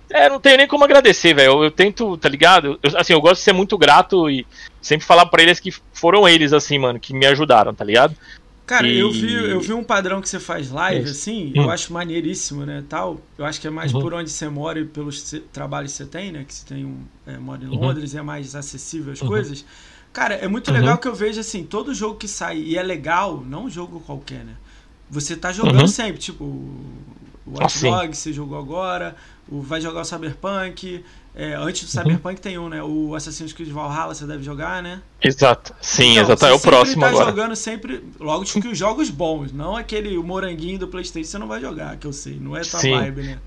[0.09, 1.51] é, não tenho nem como agradecer, velho.
[1.51, 2.79] Eu, eu tento, tá ligado?
[2.83, 4.45] Eu, assim, eu gosto de ser muito grato e
[4.81, 8.15] sempre falar pra eles que foram eles, assim, mano, que me ajudaram, tá ligado?
[8.67, 11.11] Cara, E- eu, vi, eu vi um padrão que você faz live, Isso.
[11.11, 11.63] assim, Hum.
[11.63, 13.21] eu acho maneiríssimo, né, tal.
[13.37, 14.01] Eu acho que é mais Uhum.
[14.01, 17.05] por onde você mora e pelos trabalhos que você tem, né, que você tem um,
[17.25, 17.77] é, mora em Uhum.
[17.79, 19.29] Londres, é mais acessível as Uhum.
[19.29, 19.65] coisas.
[20.11, 20.73] Cara, é muito Uhum.
[20.73, 24.01] legal que eu vejo, assim, todo jogo que sai e é legal, não um jogo
[24.01, 24.55] qualquer, né,
[25.09, 25.87] você tá jogando Uhum.
[25.87, 28.01] sempre, tipo, o Ah, Watch sim.
[28.01, 29.15] Dogs você jogou agora,
[29.47, 31.03] o, vai jogar o Cyberpunk,
[31.39, 32.03] é, antes do Uhum.
[32.03, 35.01] Cyberpunk tem um, né, o Assassin's Creed Valhalla você deve jogar, né.
[35.23, 35.73] Exato.
[35.79, 36.39] Sim, Então, exato.
[36.39, 37.25] você É o sempre próximo tá agora.
[37.25, 41.47] jogando sempre, logo que os jogos bons, não aquele o moranguinho do Playstation você não
[41.47, 42.91] vai jogar, que eu sei, não é tua Sim.
[42.91, 43.37] vibe, né?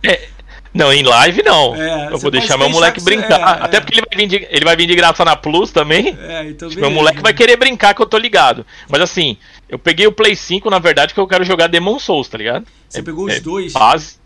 [0.72, 1.74] Não, em live não.
[1.74, 3.58] É, eu você vou deixar meu moleque que você- brincar.
[3.58, 3.80] é, Até é.
[3.80, 6.16] porque ele vai, vir de, ele vai vir de graça na Plus também.
[6.20, 8.64] É, então meu moleque vai querer brincar que eu tô ligado.
[8.88, 9.36] Mas assim,
[9.68, 12.66] eu peguei o Play 5, na verdade, que eu quero jogar Demon Souls, tá ligado?
[12.88, 13.72] Você é- pegou os é dois?
[13.72, 14.19] Base.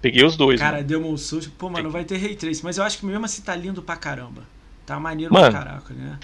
[0.00, 0.60] Peguei os dois.
[0.60, 0.88] Cara, mano.
[0.88, 3.54] Demon Souls, pô, mano, vai ter Ray Trace, mas eu acho que mesmo assim tá
[3.54, 4.42] lindo pra caramba.
[4.86, 6.16] Tá maneiro Mano, pra caraca, né?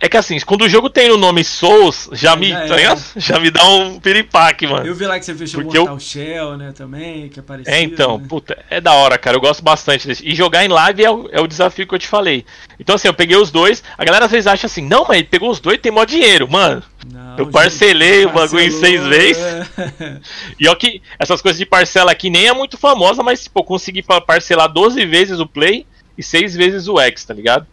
[0.00, 2.66] É que assim, quando o jogo tem o nome Souls, já me, Já é.
[2.66, 3.02] tá ligado?
[3.16, 4.86] já me dá um piripaque, mano.
[4.86, 7.76] Eu vi lá que você fechou Porque Mortal Shell, né, também, que é parecido.
[7.76, 8.24] É, então, né?
[8.26, 9.36] puta, é da hora, cara.
[9.36, 10.26] Eu gosto bastante desse.
[10.26, 12.46] E jogar em live é o, é o desafio que eu te falei.
[12.80, 13.84] Então, assim, eu peguei os dois.
[13.98, 16.02] A galera às vezes acha assim, não, mas ele pegou os dois e tem mó
[16.06, 16.48] dinheiro.
[16.50, 19.42] Mano, Não, eu parcelei o bagulho em seis vezes.
[19.42, 20.20] é.
[20.58, 23.64] E ó que essas coisas de parcela aqui nem é muito famosa, mas tipo, eu
[23.64, 27.66] consegui pa- parcelar 12 vezes o Play e 6 vezes o X, tá ligado?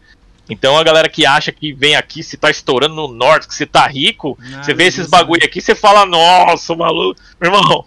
[0.54, 3.66] Então a galera que acha que vem aqui, se tá estourando no norte, que você
[3.66, 5.48] tá rico, Nada você vê esses disso, bagulho né?
[5.48, 7.86] aqui, você fala, nossa, maluco, meu irmão.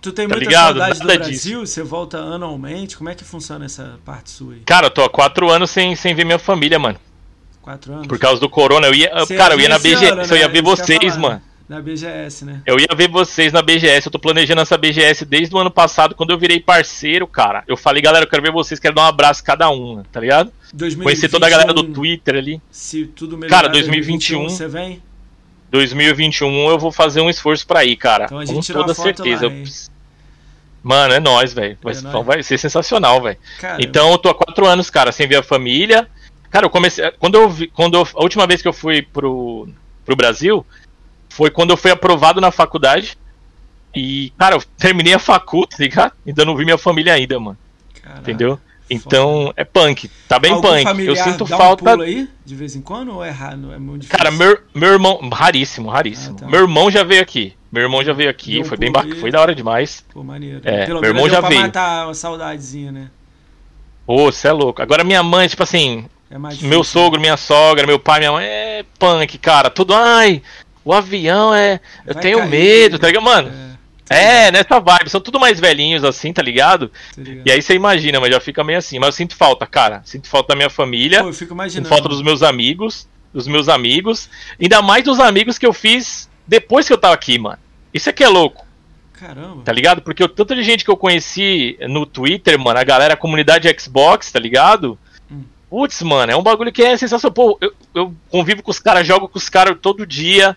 [0.00, 0.78] Tu tem Tá muita ligado?
[0.78, 1.66] saudade do Nada Brasil?
[1.66, 2.96] Você volta anualmente?
[2.96, 4.60] Como é que funciona essa parte sua aí?
[4.60, 6.98] Cara, eu tô há 4 anos sem, sem ver minha família, mano.
[7.62, 8.06] Quatro anos?
[8.06, 9.10] Por causa do corona, eu ia.
[9.20, 10.52] Você cara, eu ia na BGS, ano, eu ia né?
[10.52, 11.40] ver vocês, mano.
[11.66, 12.60] Na BGS, né?
[12.66, 16.14] Eu ia ver vocês na BGS, eu tô planejando essa BGS desde o ano passado,
[16.14, 17.64] quando eu virei parceiro, cara.
[17.66, 20.52] Eu falei, galera, eu quero ver vocês, quero dar um abraço cada um, tá ligado?
[20.74, 22.60] 2021, Conhecer toda a galera do Twitter ali.
[22.70, 25.02] Se tudo melhorar, Cara, 2021, você vem?
[25.70, 28.26] 2021 eu vou fazer um esforço pra ir, cara.
[28.26, 29.48] Então a gente com toda foto certeza.
[29.48, 29.54] lá?
[30.82, 31.78] Mano, é nóis, velho.
[31.82, 33.38] Vai, É vai ser sensacional, velho.
[33.78, 36.06] Então eu tô há quatro anos, cara, sem ver a família.
[36.50, 37.10] Cara, eu comecei.
[37.12, 37.68] Quando eu vi.
[37.68, 39.66] Quando eu- a última vez que eu fui pro,
[40.04, 40.64] pro Brasil
[41.34, 43.18] foi quando eu fui aprovado na faculdade.
[43.94, 46.12] E, cara, eu terminei a facu, tá ligado?
[46.26, 47.56] Ainda não vi minha família ainda, mano.
[48.02, 48.20] caralho.
[48.22, 48.58] Entendeu?
[48.90, 50.10] Então é punk.
[50.28, 51.06] Tá bem Algum punk.
[51.06, 51.82] Eu sinto dá falta.
[51.84, 53.72] um pulo aí, de vez em quando, ou é raro?
[53.72, 54.18] É muito difícil?
[54.18, 55.18] Cara, meu, meu irmão.
[55.32, 56.36] Raríssimo, raríssimo.
[56.38, 56.46] Ah, tá.
[56.48, 57.54] Meu irmão já veio aqui.
[57.72, 59.16] Meu irmão já veio aqui, Deu foi bem bacana.
[59.16, 60.04] Foi da hora demais.
[60.12, 60.60] Pô, maneiro.
[60.64, 61.60] É, Pelo meu irmão já pra veio.
[61.62, 63.10] matar uma saudadezinha, né?
[64.06, 64.82] Ô, você é louco.
[64.82, 66.84] Agora minha mãe, tipo assim, É meu difícil.
[66.84, 69.70] sogro, minha sogra, meu pai, minha mãe é punk, cara.
[69.70, 70.42] Tudo, ai,
[70.84, 71.80] o avião é.
[72.06, 73.22] Eu Vai tenho cair, medo, tá ligado?
[73.22, 73.52] Mano,
[74.10, 75.08] É, é, nessa vibe.
[75.08, 76.88] São tudo mais velhinhos assim, tá ligado?
[76.88, 77.46] tá ligado?
[77.46, 78.98] E aí você imagina, mas já fica meio assim.
[78.98, 80.02] Mas eu sinto falta, cara.
[80.04, 81.22] Sinto falta da minha família.
[81.22, 81.88] Pô, eu fico Sinto imaginando.
[81.88, 83.08] falta dos meus amigos.
[83.32, 84.28] Dos meus amigos.
[84.60, 87.58] Ainda mais dos amigos que eu fiz depois que eu tava aqui, mano.
[87.92, 88.64] Isso aqui é louco.
[89.14, 89.62] Caramba.
[89.64, 90.02] tá ligado?
[90.02, 93.68] Porque o tanto de gente que eu conheci no Twitter, mano, a galera, a comunidade
[93.80, 94.98] Xbox, tá ligado?
[95.74, 97.32] Putz, mano, é um bagulho que é sensacional.
[97.34, 100.56] Pô, eu, eu convivo com os caras, jogo com os caras todo dia.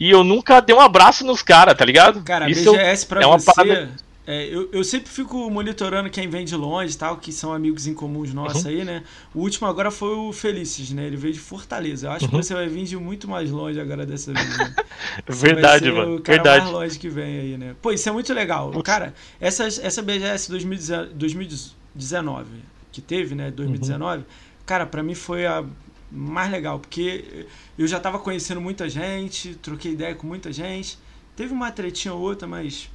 [0.00, 2.22] E eu nunca dei um abraço nos caras, tá ligado?
[2.22, 3.52] Cara, Isso BGS pra é uma você.
[3.54, 3.90] parada-
[4.26, 7.86] é, eu, eu sempre fico monitorando quem vem de longe e tal, que são amigos
[7.86, 8.70] em comuns nossos Uhum.
[8.70, 9.02] aí, né?
[9.34, 11.06] O último agora foi o Felices, né?
[11.06, 12.06] Ele veio de Fortaleza.
[12.06, 12.42] Eu acho que Uhum.
[12.42, 14.58] você vai vir de muito mais longe agora dessa vez.
[14.58, 14.74] Né?
[15.28, 16.16] Verdade, mano.
[16.16, 16.60] O cara Verdade.
[16.64, 17.76] mais longe que vem aí, né?
[17.82, 18.70] Pô, isso é muito legal.
[18.70, 18.82] Putz.
[18.86, 22.46] Cara, essa, essa BGS 2019, 2019
[22.92, 23.50] que teve, né?
[23.50, 24.24] 2019,
[24.66, 25.64] cara, pra mim foi a
[26.10, 27.46] mais legal, porque
[27.78, 30.98] eu já tava conhecendo muita gente, troquei ideia com muita gente.
[31.34, 32.90] Teve uma tretinha ou outra, mas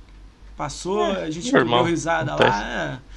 [0.57, 2.49] passou, É, a gente deu risada acontece.
[2.59, 2.99] lá.
[3.07, 3.11] é.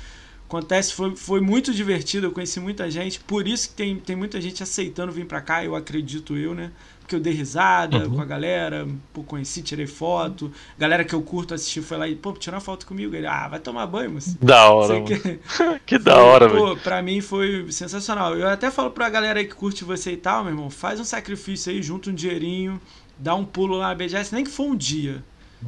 [0.46, 4.40] Acontece, foi, foi muito divertido, eu conheci muita gente, por isso que tem, tem muita
[4.40, 6.70] gente aceitando vir pra cá, eu acredito eu, né?
[7.04, 8.14] Porque eu dei risada Uhum.
[8.14, 10.50] com a galera, pô, conheci, tirei foto.
[10.78, 13.14] Galera que eu curto assistir foi lá e, pô, tirar uma foto comigo.
[13.14, 14.38] Ele, ah, vai tomar banho, moço.
[14.40, 15.04] Da hora, mano.
[15.06, 15.38] que-
[15.84, 16.60] Que da hora, velho.
[16.60, 18.34] Pô, pra mim foi sensacional.
[18.38, 21.04] Eu até falo pra galera aí que curte você e tal, meu irmão, faz um
[21.04, 22.80] sacrifício aí, junta um dinheirinho,
[23.18, 25.22] dá um pulo lá na BGS, nem que for um dia.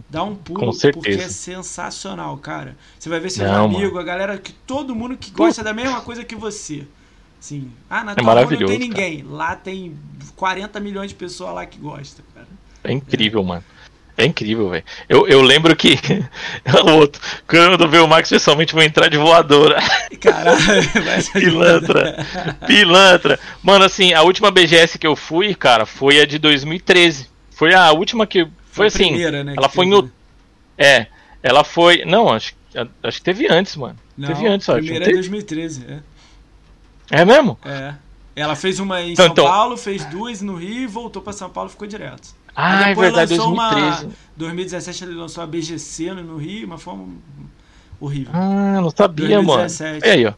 [0.09, 2.77] Dá um pulo, porque é sensacional, cara.
[2.99, 6.01] Você vai ver seus Não, amigos, a galera, que todo mundo que gosta da mesma
[6.01, 6.87] coisa que você.
[7.47, 9.23] Assim, ah, na É tua rua não maravilhoso, tem ninguém.
[9.23, 9.97] Lá tem
[10.35, 12.49] 40 milhões de pessoas lá que gostam, cara.
[12.83, 13.63] É incrível, mano.
[14.17, 14.83] É incrível, velho.
[15.09, 15.97] Eu, eu lembro que.
[16.85, 17.23] o outro.
[17.47, 19.79] Quando eu ver o Max pessoalmente, vou entrar de voadora.
[20.21, 20.59] Caralho,
[21.33, 22.27] Pilantra.
[22.67, 23.39] Pilantra.
[23.63, 27.29] Mano, assim, a última BGS que eu fui, cara, foi a de 2013.
[27.53, 28.49] Foi a última que.
[28.73, 29.11] Foi, a assim.
[29.11, 30.03] primeira, né, ela foi teve, no.
[30.03, 30.11] né?
[30.79, 31.07] É.
[31.45, 32.05] Ela foi.
[32.05, 32.55] Não, acho,
[33.05, 33.97] acho que teve antes, mano.
[34.19, 34.79] Não, teve antes, acho.
[34.79, 35.19] primeira é teve?
[35.19, 36.16] 2013, é.
[37.11, 37.59] É mesmo?
[37.65, 37.95] É.
[38.35, 41.49] Ela fez uma em Então, São então- Paulo, fez duas no Rio, voltou pra São
[41.49, 42.29] Paulo e ficou direto.
[42.55, 44.05] Ah, é verdade, lançou 2013.
[44.07, 44.13] Uma...
[44.37, 47.07] 2017 ele lançou a BGC no Rio, uma forma
[48.01, 48.31] horrível.
[48.35, 49.91] Ah, não sabia, 2017.
[49.91, 50.05] mano.
[50.05, 50.33] E aí, ó.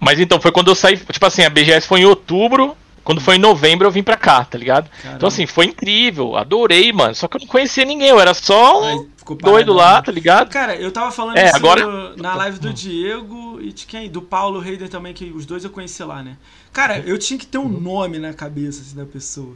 [0.00, 0.96] Mas então, foi quando eu saí.
[0.96, 2.76] Tipo assim, a BGS foi em outubro.
[3.04, 4.88] Quando foi em novembro eu vim pra cá, tá ligado?
[4.88, 5.16] Caramba.
[5.16, 6.36] Então, assim, foi incrível.
[6.36, 7.14] Adorei, mano.
[7.14, 8.08] Só que eu não conhecia ninguém.
[8.08, 10.50] Eu era só um ficou doido lá, tá ligado?
[10.50, 14.10] Cara, eu tava falando É, isso agora- no- na live do Diego e de quem?
[14.10, 16.36] Do Paulo Reider também, que os dois eu conheci lá, né?
[16.72, 19.54] Cara, eu tinha que ter um nome na cabeça assim, da pessoa.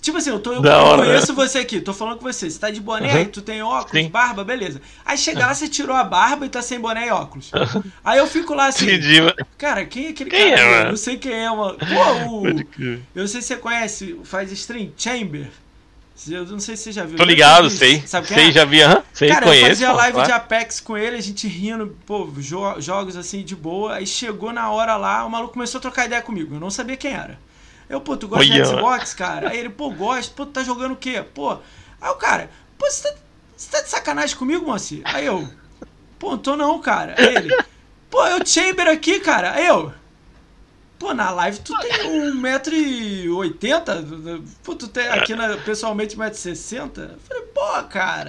[0.00, 2.48] Tipo assim, eu, tô, eu, hora, conheço você aqui, tô falando com você.
[2.48, 3.24] Você tá de boné, Uhum.
[3.26, 4.08] tu tem óculos, Sim.
[4.08, 4.80] barba, beleza.
[5.04, 7.50] Aí chega lá, você tirou a barba e tá sem boné e óculos.
[8.04, 9.16] Aí eu fico lá assim, Entendi,
[9.58, 10.60] cara, quem é aquele Quem cara?
[10.60, 10.84] é, mano?
[10.84, 11.76] Eu não sei quem é, mano.
[11.78, 12.46] Pô, o.
[12.48, 15.48] Eu não sei se você conhece, faz stream, Chamber.
[16.26, 17.16] Eu não sei se você já viu.
[17.16, 18.02] Tô ligado, sei.
[18.06, 18.52] Sabe sei, é?
[18.52, 19.02] já vi, aham.
[19.12, 19.64] Sei, Cara, conheço.
[19.64, 20.26] eu fazia live claro.
[20.28, 23.94] de Apex com ele, a gente rindo, pô, jo- jogos assim de boa.
[23.94, 26.56] Aí chegou na hora lá, o maluco começou a trocar ideia comigo.
[26.56, 27.38] Eu não sabia quem era.
[27.88, 28.64] Eu, pô, tu gosta de Olha.
[28.64, 29.50] Xbox, cara?
[29.50, 30.34] Aí ele, pô, gosto.
[30.34, 31.24] Pô, tu tá jogando o quê?
[31.34, 31.56] Pô.
[32.00, 33.14] Aí o cara, pô, você tá,
[33.56, 35.00] você tá de sacanagem comigo, moço?
[35.04, 35.48] Aí eu,
[36.18, 37.14] pô, não tô não, cara.
[37.16, 37.56] Aí ele,
[38.10, 39.52] pô, eu Chamber aqui, cara.
[39.52, 39.92] Aí eu.
[40.98, 41.92] Pô, na live tu tem
[42.34, 44.42] 1,80m?
[44.64, 46.98] Pô, tu tem aqui na, pessoalmente 1,60m?
[46.98, 48.28] Eu falei, pô, cara.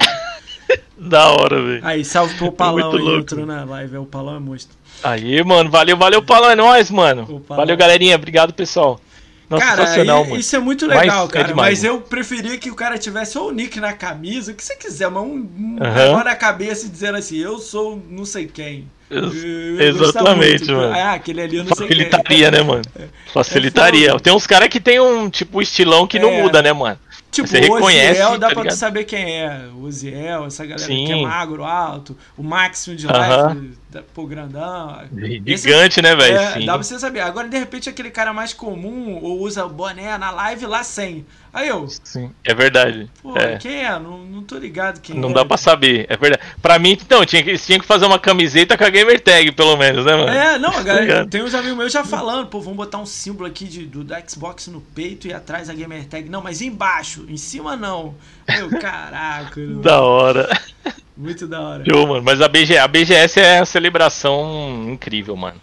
[0.95, 1.81] Da hora, velho.
[1.83, 3.95] Aí, salve pro Palão muito aí, entrou na live.
[3.95, 4.77] É, o Palão é monstro.
[5.01, 7.25] Aí, mano, valeu, valeu, Palão, é nóis, mano.
[7.25, 7.63] Palão.
[7.63, 9.01] Valeu, galerinha, obrigado, pessoal.
[9.49, 10.35] Nossa, cara, mano.
[10.37, 11.47] isso é muito Mas legal, é cara.
[11.47, 11.95] demais, mas mano.
[11.95, 15.09] eu preferia que o cara tivesse ou o nick na camisa, o que você quiser,
[15.09, 15.27] mas um,
[15.57, 18.87] um negócio na cabeça e dizendo assim, eu sou não sei quem.
[19.09, 19.31] Eu-
[19.81, 20.93] Exatamente, mano.
[20.93, 21.97] Ah, aquele ali eu não sei quem.
[21.97, 22.83] Facilitaria, né, mano?
[23.33, 24.11] Facilitaria.
[24.11, 24.19] foda.
[24.23, 26.41] Tem uns caras que tem um, tipo, estilão que não É.
[26.43, 26.99] muda, né, mano?
[27.43, 29.69] Tipo, Você o Oziel dá tá pra tu saber quem é.
[29.73, 31.23] O Oziel, essa galera que é Sim.
[31.23, 34.99] magro, alto, o Máximo de live, da- pô, grandão.
[35.45, 36.37] Gigante, né, velho?
[36.37, 36.65] É, Sim.
[36.65, 37.21] dá pra você saber.
[37.21, 41.25] Agora, de repente, aquele cara mais comum ou usa boné na live lá sem.
[41.51, 41.87] Aí eu.
[41.87, 43.09] Sim, é verdade.
[43.21, 43.57] Pô, é.
[43.57, 43.91] quem é?
[43.99, 45.33] Não, não tô ligado quem Não é.
[45.33, 46.43] dá pra saber, é verdade.
[46.61, 49.75] Pra mim, então, tinha que, tinha que fazer uma camiseta com a gamer tag, pelo
[49.75, 50.29] menos, né, mano?
[50.29, 53.47] É, não, a galera, tem uns amigos meus já falando, pô, vamos botar um símbolo
[53.47, 56.29] aqui de, do, do Xbox no peito e atrás a gamer tag.
[56.29, 58.15] Não, mas embaixo, em cima não.
[58.47, 59.81] Meu, caraca, mano.
[59.81, 60.49] Da hora.
[61.17, 61.83] muito da hora.
[61.89, 62.23] Show, mano.
[62.23, 65.59] Mas a, BG, a BGS é uma celebração incrível, mano.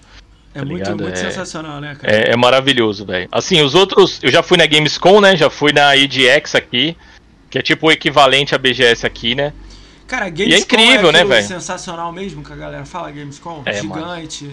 [0.56, 1.02] É tá muito, ligado?
[1.02, 2.14] muito É- sensacional, né, cara?
[2.14, 3.28] É, é maravilhoso, velho.
[3.30, 4.18] Assim, os outros.
[4.22, 5.36] Eu já fui na Gamescom, né?
[5.36, 6.96] Já fui na EDX aqui.
[7.50, 9.52] Que é tipo o equivalente à BGS aqui, né?
[10.06, 11.46] Cara, Gamescom incrível, né, aquilo velho?
[11.46, 13.62] sensacional mesmo que a galera fala, Gamescom?
[13.64, 14.50] É, Gigante.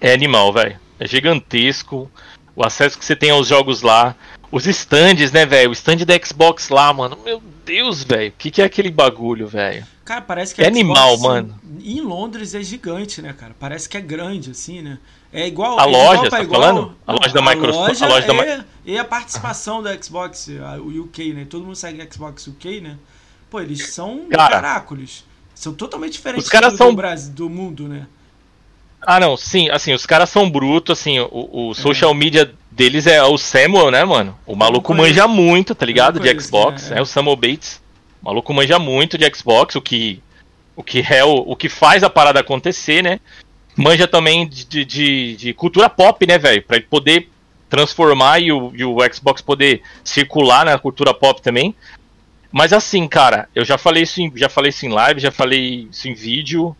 [0.00, 0.78] É animal, velho.
[0.98, 2.10] É gigantesco.
[2.54, 4.14] O acesso que você tem aos jogos lá.
[4.50, 5.70] Os stands, né, velho?
[5.70, 7.18] O stand da Xbox lá, mano.
[7.24, 8.28] Meu Deus, velho.
[8.30, 9.86] O que, que é aquele bagulho, velho?
[10.04, 11.60] Cara, parece que É Xbox, animal, mano.
[11.82, 13.54] Em Londres é gigante, né, cara?
[13.58, 14.98] Parece que é grande, assim, né?
[15.32, 15.78] É igual.
[15.80, 16.60] A é loja, igual tá igual.
[16.62, 16.96] falando?
[17.06, 20.48] A loja da Microsoft- loja a loja da é- E a participação da Xbox,
[20.84, 21.46] o UK, né?
[21.48, 22.98] Todo mundo segue Xbox UK, né?
[23.50, 25.24] Pô, eles são Cara, caracoles.
[25.54, 28.06] São totalmente diferentes os caras do, são- do Brasil, do mundo, né?
[29.00, 31.28] Ah, não, sim, assim, os caras são brutos, assim, o,
[31.68, 31.74] o É.
[31.74, 34.38] social media deles é o Samuel, né, mano?
[34.46, 36.20] O maluco manja muito, tá ligado?
[36.20, 37.02] De Xbox, é, é, é.
[37.02, 37.80] o Samuel Bates.
[38.22, 40.22] O maluco manja muito de Xbox, o que,
[40.76, 43.18] o que é o, o que faz a parada acontecer, né?
[43.76, 46.62] Manja também de, de, de- cultura pop, né, velho?
[46.62, 47.28] Pra ele poder
[47.70, 51.74] transformar e o, e o Xbox poder circular na cultura pop também.
[52.50, 55.88] Mas assim, cara, eu já falei isso em, já falei isso em live, já falei
[55.90, 56.76] isso em vídeo.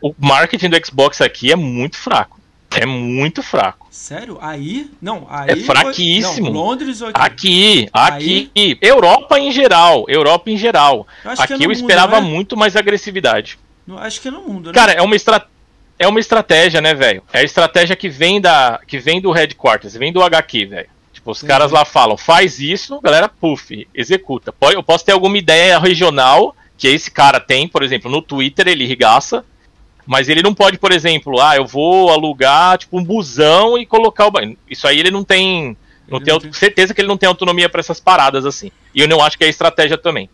[0.00, 2.38] O marketing do Xbox aqui é muito fraco.
[2.70, 3.88] É muito fraco.
[3.90, 4.38] Sério?
[4.40, 4.88] Aí?
[5.00, 5.50] Não, aí.
[5.50, 6.50] É fraquíssimo.
[6.52, 7.88] Não, Londres ou aqui?
[7.92, 8.78] Aqui, aqui.
[8.80, 10.04] Europa em geral.
[10.06, 11.06] Europa em geral.
[11.24, 12.30] Eu é Aqui eu mundo, esperava não é?
[12.30, 13.58] muito mais agressividade.
[13.96, 14.74] Acho que é no mundo, né?
[14.74, 15.57] Cara, é uma estratégia.
[15.98, 17.22] É uma estratégia, né, velho?
[17.32, 20.88] É a estratégia que vem da que vem do headquarters, vem do HQ, velho.
[21.12, 21.48] Tipo, os Entendi.
[21.52, 24.54] caras lá falam, faz isso, galera, puff, executa.
[24.72, 28.86] Eu posso ter alguma ideia regional que esse cara tem, por exemplo, no Twitter ele
[28.86, 29.44] regaça,
[30.06, 34.26] mas ele não pode, por exemplo, ah, eu vou alugar tipo um busão e colocar
[34.26, 35.76] o ba- isso aí ele não tem,
[36.08, 38.70] não Ele tem, certeza que ele não tem autonomia pra essas paradas assim.
[38.94, 40.30] E eu não acho que é estratégia também.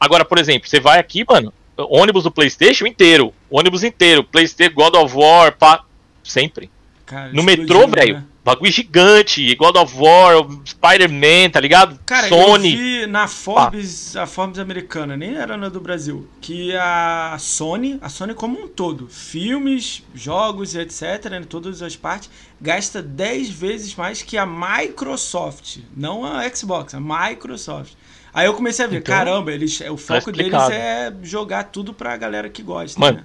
[0.00, 4.94] Agora, por exemplo, você vai aqui, mano, ônibus do PlayStation inteiro, ônibus inteiro, PlayStation, God
[4.96, 5.84] of War, pá,
[6.22, 6.70] sempre.
[7.06, 8.24] Cara, No metrô, velho, né?
[8.44, 11.98] bagulho gigante, God of War, Spider-Man, tá ligado?
[12.04, 12.72] Cara, Sony.
[12.72, 17.98] eu vi na Forbes, a Forbes americana, nem era na do Brasil, que a Sony,
[18.02, 23.48] a Sony como um todo, filmes, jogos e etc, né, todas as partes, gasta 10
[23.48, 27.94] vezes mais que a Microsoft, não a Xbox, a Microsoft.
[28.34, 30.72] Aí eu comecei a ver, Então, caramba, eles, o foco deles explicado.
[30.72, 33.24] é jogar tudo pra galera que gosta, Mano, né?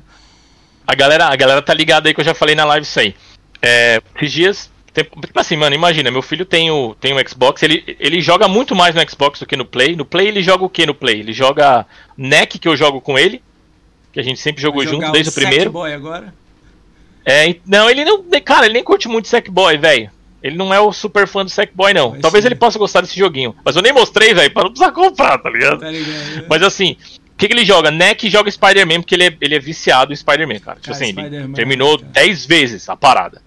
[0.85, 3.15] A galera, a galera tá ligada aí que eu já falei na live isso aí.
[3.61, 4.71] É, esses dias.
[4.93, 8.75] Tipo assim, mano, imagina, meu filho tem o, tem o Xbox, ele, ele joga muito
[8.75, 9.95] mais no Xbox do que no Play.
[9.95, 11.19] No Play ele joga o que no Play?
[11.19, 11.85] Ele joga
[12.17, 13.41] NEC, que eu jogo com ele,
[14.11, 15.65] que a gente sempre jogou junto desde o primeiro.
[15.65, 16.33] Sackboy agora.
[17.25, 18.23] É, não, ele não.
[18.43, 20.11] Cara, ele nem curte muito Sackboy, velho.
[20.41, 22.19] Ele não é o super fã do Sackboy, não.
[22.19, 23.55] Talvez ele possa gostar desse joguinho.
[23.63, 25.79] Mas eu nem mostrei, velho, pra não precisar comprar, tá ligado?
[25.79, 26.45] Tá ligado?
[26.49, 26.95] Mas assim,
[27.33, 27.91] o que, que ele joga?
[27.91, 30.79] NEC joga Spider-Man, porque ele é, ele é viciado em Spider-Man, cara.
[30.79, 32.11] Tipo Cara, assim, ele terminou cara.
[32.11, 33.41] 10 vezes a parada.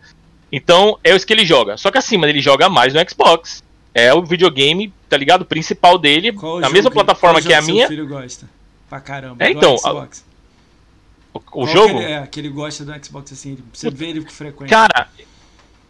[0.51, 1.79] Então, é isso que ele joga.
[1.79, 3.63] Só que assim, mano, ele joga mais no Xbox.
[3.95, 5.43] É o videogame, tá ligado?
[5.43, 7.87] O principal dele, Qual na mesma plataforma qual que é a minha.
[7.87, 8.49] Seu filho gosta
[8.89, 9.43] pra caramba.
[9.43, 10.25] É, então, Xbox.
[11.33, 11.99] O, o Qual jogo.
[11.99, 14.77] Que ele, é, que ele gosta do Xbox assim, você vê ele com frequência.
[14.77, 15.09] Cara,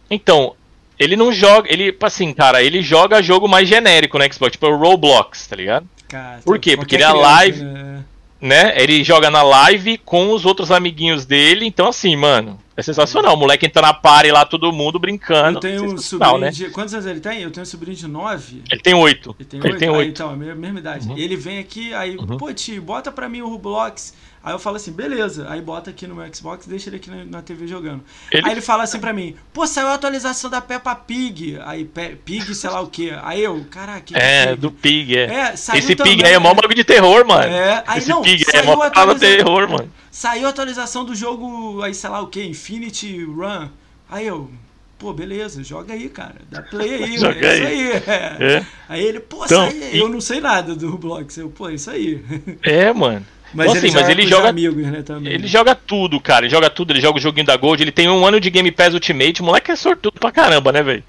[0.09, 0.55] então,
[0.99, 1.71] ele não joga.
[1.71, 5.87] Ele, assim, cara, ele joga jogo mais genérico no Xbox, tipo o Roblox, tá ligado?
[6.07, 6.75] Cara, por quê?
[6.77, 7.63] Porque ele é live.
[7.63, 8.03] né?
[8.41, 8.73] Né?
[8.75, 11.65] Ele joga na live com os outros amiguinhos dele.
[11.65, 13.35] Então, assim, mano, é sensacional.
[13.35, 15.57] O moleque entra na party lá, todo mundo brincando.
[15.57, 16.51] Eu tenho um sensacional, sobrinho né?
[16.51, 16.69] de.
[16.71, 17.41] Quantos anos ele tem?
[17.41, 18.61] Eu tenho um sobrinho de 9.
[18.69, 19.33] Ele tem oito.
[19.39, 19.79] Ele tem Ele oito?
[19.79, 20.09] tem Aí, oito.
[20.09, 21.07] então, a mesma, mesma idade.
[21.07, 21.17] Uhum.
[21.17, 22.37] Ele vem aqui, aí, Uhum.
[22.37, 24.13] pô, tio, bota pra mim o Roblox.
[24.43, 25.45] Aí eu falo assim, beleza.
[25.49, 28.03] Aí bota aqui no meu Xbox e deixa ele aqui na, na TV jogando.
[28.31, 31.57] Ele- Aí ele fala assim pra mim, pô, saiu a atualização da Peppa Pig.
[31.63, 33.13] Aí, Pe- Pig, sei lá o quê.
[33.23, 35.23] Aí eu, caraca, É, do Pig, é.
[35.33, 37.43] É, Esse também, Pig aí é mó bagulho de terror, mano.
[37.53, 39.89] É, aí Esse não, Pig é mó atualização- terror, mano.
[40.11, 43.69] Saiu a atualização do jogo, aí sei lá o que, Infinity Run.
[44.09, 44.51] Aí eu,
[44.99, 46.35] pô, beleza, joga aí, cara.
[46.51, 47.87] Dá play aí, Joga é aí.
[47.97, 48.13] isso aí.
[48.13, 48.37] É.
[48.57, 48.65] É.
[48.89, 51.37] Aí ele, pô, Então, sai, e- eu não sei nada do Roblox.
[51.37, 52.21] Eu, pô, é isso aí.
[52.61, 53.25] É, mano.
[53.53, 55.33] Mas Então, ele joga mas ele joga- amigos, né, também.
[55.33, 56.45] Ele joga tudo, cara.
[56.45, 56.91] Ele joga tudo.
[56.91, 57.81] Ele joga o joguinho da Gold.
[57.83, 59.41] Ele tem um ano de Game Pass Ultimate.
[59.41, 61.03] O moleque é sortudo pra caramba, né, velho?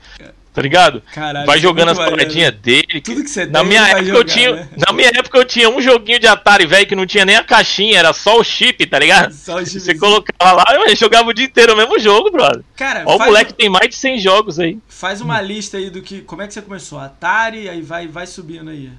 [0.52, 1.02] Tá ligado?
[1.12, 3.00] Caralho, vai é jogando as paradinhas dele.
[3.02, 4.68] Tudo que você Na tem, minha época eu jogar, tinha, né?
[4.86, 7.42] na minha época eu tinha um joguinho de Atari, velho, que não tinha nem a
[7.42, 9.32] caixinha, era só o chip, tá ligado?
[9.34, 9.98] Só o Você chipzinho.
[9.98, 12.62] colocava lá, eu jogava o dia inteiro o mesmo jogo, brother.
[12.76, 14.78] Cara, Ó, o faz, moleque tem mais de 100 jogos aí.
[14.88, 16.20] faz uma lista aí do que.
[16.20, 17.00] Como é que você começou?
[17.00, 18.90] Atari, aí vai, vai subindo aí.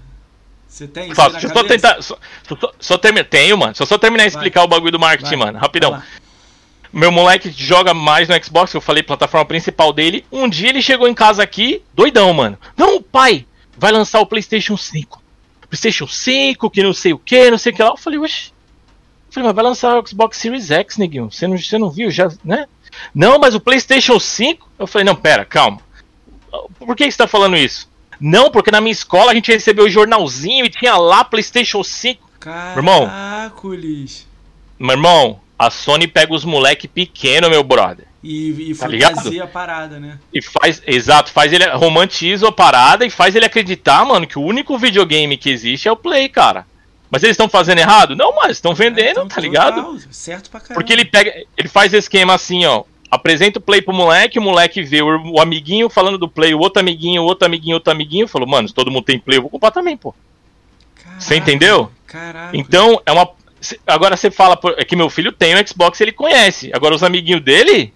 [0.76, 1.10] Você tem?
[1.10, 2.02] isso na deixa eu só tentar.
[2.02, 2.18] Só,
[2.50, 3.74] só, só termi- Tenho, mano.
[3.74, 5.58] Só só terminar de explicar o bagulho do marketing, Vai, mano.
[5.58, 6.04] Rapidão.
[6.92, 10.26] Meu moleque joga mais no Xbox, eu falei, plataforma principal dele.
[10.30, 12.58] Um dia ele chegou em casa aqui, doidão, mano.
[12.76, 13.46] Não, pai,
[13.78, 15.22] vai lançar o PlayStation 5.
[15.70, 17.92] PlayStation 5, que não sei o que, não sei o que lá.
[17.92, 18.50] Eu falei, oxe.
[19.30, 21.32] Eu falei, mas vai lançar o Xbox Series X, neguinho.
[21.32, 22.66] Você não, você não viu já, né?
[23.14, 24.70] Não, mas o PlayStation 5.
[24.78, 25.80] Eu falei, não, pera, calma.
[26.78, 27.90] Por que você tá falando isso?
[28.20, 32.24] Não, porque na minha escola a gente recebeu o jornalzinho e tinha lá PlayStation 5.
[32.76, 33.08] Irmão.
[33.08, 34.28] Caracoles.
[34.78, 38.06] Meu irmão, a Sony pega os moleque pequeno, meu brother.
[38.22, 40.18] E, e Tá fantasia a parada, né?
[40.34, 44.42] E faz, exato, faz ele romantiza a parada e faz ele acreditar, mano, que o
[44.44, 46.66] único videogame que existe é o Play, cara.
[47.10, 48.16] Mas eles estão fazendo errado?
[48.16, 50.00] Não, mas estão vendendo, Então, tá ligado?
[50.12, 50.74] certo pra caramba.
[50.76, 52.84] Porque ele pega, ele faz esquema assim, ó.
[53.26, 56.60] Apresenta o Play pro moleque, o moleque vê o, o amiguinho falando do Play, o
[56.60, 59.42] outro amiguinho, o outro amiguinho, outro amiguinho, falou, mano, se todo mundo tem Play, eu
[59.42, 60.14] vou comprar também, pô.
[60.94, 61.92] Caraca, Você entendeu?
[62.06, 62.56] Caraca.
[62.56, 63.28] Então, é uma.
[63.88, 66.70] Agora você fala, é que meu filho tem o Xbox, ele conhece.
[66.72, 67.92] Agora os amiguinhos dele.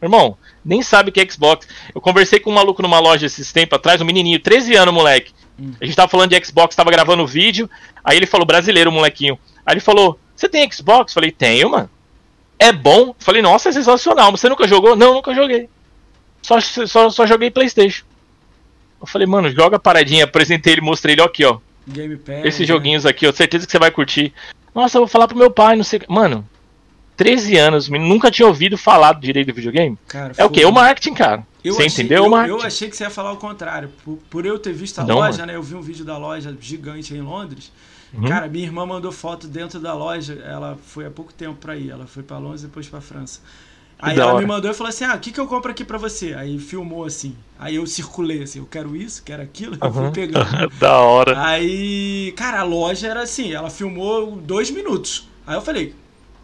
[0.00, 1.66] Irmão, nem sabe o que é Xbox.
[1.92, 5.32] Eu conversei com um maluco numa loja esses tempos atrás, um menininho, 13 anos, moleque.
[5.58, 5.72] Hum.
[5.80, 7.68] A gente tava falando de Xbox, tava gravando vídeo.
[8.04, 9.36] Aí ele falou, brasileiro, molequinho.
[9.66, 11.12] Aí ele falou: Você tem Xbox?
[11.12, 11.90] Falei, tenho, mano.
[12.62, 13.14] É bom?
[13.18, 14.30] Falei, nossa, é sensacional.
[14.30, 14.94] Você nunca jogou?
[14.94, 15.68] Não, nunca joguei.
[16.40, 18.04] Só, só, só joguei Playstation.
[19.00, 20.24] Eu falei, mano, joga a paradinha.
[20.24, 21.58] Apresentei ele, mostrei ele, ó, aqui, ó.
[21.88, 22.66] Game Pass, Esses né?
[22.66, 24.32] joguinhos aqui, eu certeza que você vai curtir.
[24.72, 26.00] Nossa, eu vou falar pro meu pai, não sei.
[26.08, 26.48] Mano,
[27.16, 29.98] 13 anos, nunca tinha ouvido falar direito do videogame.
[30.06, 30.60] Cara, É o quê?
[30.60, 30.70] foda.
[30.70, 31.46] O marketing, cara.
[31.64, 32.22] Eu você achei, entendeu?
[32.24, 32.60] Eu, o marketing.
[32.60, 33.90] eu achei que você ia falar o contrário.
[34.04, 35.46] Por, por eu ter visto a Não, loja, mano.
[35.46, 35.56] né?
[35.56, 37.72] Eu vi um vídeo da loja gigante aí em Londres.
[38.12, 38.24] Uhum.
[38.24, 40.34] Cara, minha irmã mandou foto dentro da loja.
[40.44, 41.90] Ela foi há pouco tempo pra ir.
[41.90, 43.40] Ela foi pra Londres e depois pra França.
[43.98, 44.40] Aí ela hora.
[44.40, 46.34] me mandou e falou assim: Ah, o que, que eu compro aqui pra você?
[46.34, 47.36] Aí filmou assim.
[47.58, 49.78] Aí eu circulei assim: Eu quero isso, quero aquilo.
[49.80, 50.12] Eu fui Uhum.
[50.12, 50.46] pegando.
[50.78, 51.40] da hora.
[51.40, 55.28] Aí, cara, a loja era assim, ela filmou dois minutos.
[55.46, 55.94] Aí eu falei,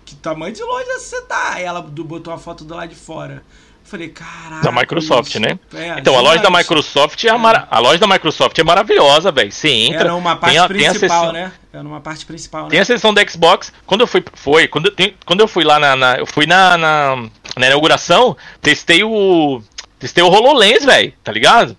[0.04, 1.54] que tamanho de loja você tá?
[1.54, 3.42] Aí ela botou uma foto do lado de fora.
[3.89, 4.62] Falei, caralho.
[4.62, 5.59] Da Microsoft, né?
[5.74, 6.51] É, Então, a loja da.
[6.51, 9.51] Microsoft é, a mara- a loja da Microsoft é maravilhosa, velho.
[9.51, 11.53] Você entra, Era uma parte tem a- tem a principal, seção- né?
[11.72, 12.68] Era uma parte principal, né?
[12.70, 13.72] tem a seção da Xbox.
[13.86, 16.45] Quando eu fui, foi, quando eu, tem- quando eu fui lá na, na- eu fui
[16.47, 17.16] na, na,
[17.57, 19.62] na inauguração, testei o
[19.99, 21.76] testei o HoloLens, velho, tá ligado?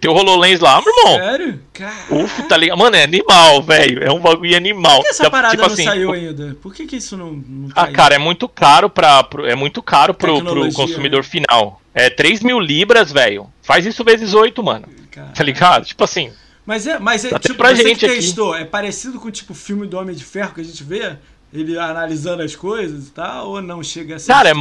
[0.00, 1.16] Tem o HoloLens lá, meu irmão.
[1.18, 1.60] Sério?
[1.72, 1.94] Cara.
[2.10, 2.78] Uf, tá ligado?
[2.78, 4.02] Mano, é animal, velho.
[4.02, 4.96] É um bagulho animal.
[4.96, 6.56] Por que essa Tá- parada tipo não assim, saiu ainda?
[6.60, 7.92] Por que, que isso não, não tá Ah, aí?
[7.92, 11.28] cara, é muito caro para é muito caro pro, pro consumidor né?
[11.28, 11.80] final.
[11.94, 13.46] É 3 mil libras, velho.
[13.62, 14.86] Faz isso vezes 8, mano.
[15.34, 15.84] Tá ligado?
[15.86, 16.32] Tipo assim.
[16.64, 18.14] Mas é, mas é tipo, pra você gente que aqui.
[18.16, 21.16] testou, é parecido com o tipo filme do Homem de Ferro que a gente vê?
[21.52, 24.52] Ele analisando as coisas e tal, ou não chega a ser Cara, é?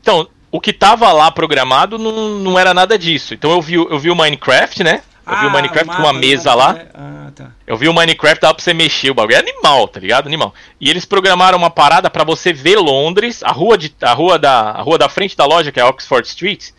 [0.00, 3.34] Então, o que tava lá programado não, não era nada disso.
[3.34, 5.02] Então eu vi, o- eu vi o Minecraft, né?
[5.26, 6.72] Eu vi o Minecraft com mapa uma do mesa lá.
[6.72, 7.50] Minecraft, Ah, tá.
[7.66, 9.36] Eu vi o Minecraft, dava pra você mexer o bagulho.
[9.36, 10.26] É animal, tá ligado?
[10.26, 10.52] Animal.
[10.80, 14.70] E eles programaram uma parada pra você ver Londres, a rua, de, a, rua da,
[14.72, 16.70] a rua da frente da loja, que é Oxford Street.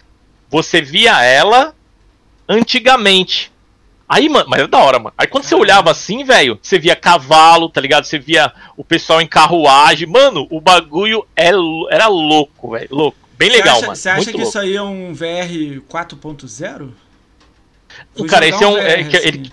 [0.50, 1.74] Você via ela
[2.56, 3.52] antigamente.
[4.08, 5.14] Aí, mano, mas é da hora, mano.
[5.18, 8.04] Aí quando você olhava assim, velho, você via cavalo, tá ligado?
[8.04, 10.06] Você via o pessoal em carruagem.
[10.10, 11.52] Mano, o bagulho é,
[11.90, 12.90] era louco, velho.
[12.92, 13.18] Louco.
[13.42, 13.96] Bem legal, acha- mano.
[13.96, 14.50] Você acha Muito que louco.
[14.50, 16.90] isso aí é um VR 4.0?
[18.16, 18.78] Vou Cara, esse é um.
[18.78, 19.28] é VR, que- assim.
[19.28, 19.52] ele,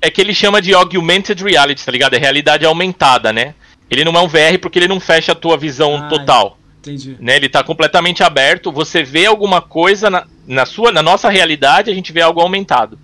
[0.00, 2.14] é que ele chama de augmented reality, tá ligado?
[2.14, 3.54] É realidade aumentada, né?
[3.90, 6.58] Ele não é um VR porque ele não fecha a tua visão Ah, total.
[6.80, 7.16] Entendi.
[7.20, 7.36] Né?
[7.36, 8.70] Ele tá completamente aberto.
[8.72, 12.98] Você vê alguma coisa na, na sua, na nossa realidade, a gente vê algo aumentado.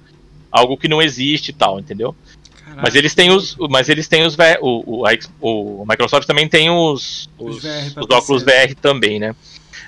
[0.50, 2.14] Algo que não existe e tal, entendeu?
[2.64, 2.80] Caraca.
[2.82, 3.56] Mas eles têm os.
[3.70, 4.58] Mas eles têm os VR.
[4.60, 5.10] O, o, a
[5.40, 7.28] o Microsoft também tem os.
[7.38, 8.42] Os Os, VR os óculos.
[8.42, 9.34] VR também, né?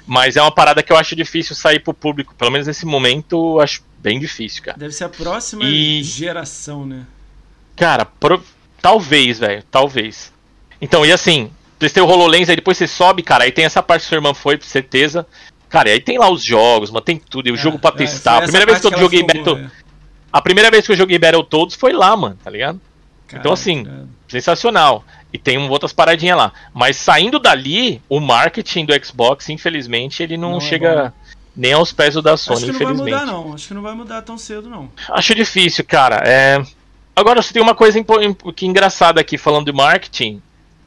[0.06, 2.34] Mas é uma parada que eu acho difícil sair pro público.
[2.34, 4.76] Pelo menos nesse momento, eu acho bem difícil, cara.
[4.76, 7.06] Deve ser a próxima E- geração, né?
[7.76, 8.42] Cara, pro-
[8.82, 10.32] talvez, velho, talvez.
[10.80, 14.02] Então, e assim, testei o HoloLens, aí depois você sobe, cara, aí tem essa parte
[14.02, 15.26] que sua irmã foi, com certeza.
[15.70, 17.94] Cara, aí tem lá os jogos, mano, tem tudo, e o É, jogo pra é,
[17.94, 18.38] testar.
[18.38, 19.70] A primeira vez que eu joguei Battle, é.
[20.32, 22.80] a primeira vez que eu joguei Battletoads foi lá, mano, tá ligado?
[23.32, 23.84] Então, assim.
[24.40, 25.04] Sensacional.
[25.32, 26.52] E tem um- outras paradinhas lá.
[26.72, 31.14] Mas saindo dali, o marketing do Xbox, infelizmente, ele não, Não é chega
[31.56, 33.20] nem aos pés do da Sony, Acho que não vai infelizmente.
[33.20, 33.54] mudar, não.
[33.54, 34.90] Acho que não vai mudar tão cedo, não.
[35.08, 36.16] Acho difícil, cara.
[36.26, 36.60] É...
[37.14, 37.98] Agora, você tem uma coisa
[38.56, 40.42] que engraçada aqui falando de marketing.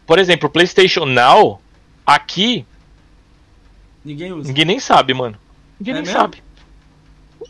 [0.06, 1.62] Por exemplo, o PlayStation Now,
[2.06, 2.66] aqui,
[4.04, 4.48] Ninguém usa.
[4.48, 5.38] ninguém nem sabe, mano.
[5.80, 6.20] Ninguém É nem mesmo?
[6.20, 6.43] sabe.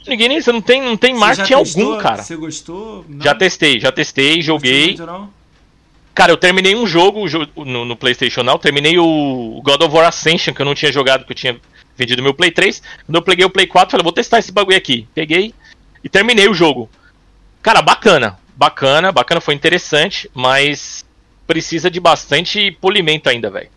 [0.08, 0.41] Ninguém nem.
[0.41, 2.24] Você não tem, não tem marketing algum, cara.
[2.24, 3.04] Você gostou?
[3.08, 3.24] Não?
[3.24, 4.95] Já testei, já testei, joguei.
[6.18, 7.26] Cara, eu terminei um jogo
[7.63, 11.24] no, no, PlayStation Now, terminei o God of War Ascension, que eu não tinha jogado,
[11.24, 11.61] que eu tinha
[11.95, 12.82] vendido meu Play 3.
[13.05, 15.07] Quando eu peguei o Play 4, falei, vou testar esse bagulho aqui.
[15.13, 15.53] Peguei
[16.03, 16.89] e terminei o jogo.
[17.61, 21.05] Cara, bacana, bacana, bacana, foi interessante, mas
[21.45, 23.70] precisa de bastante polimento ainda, velho.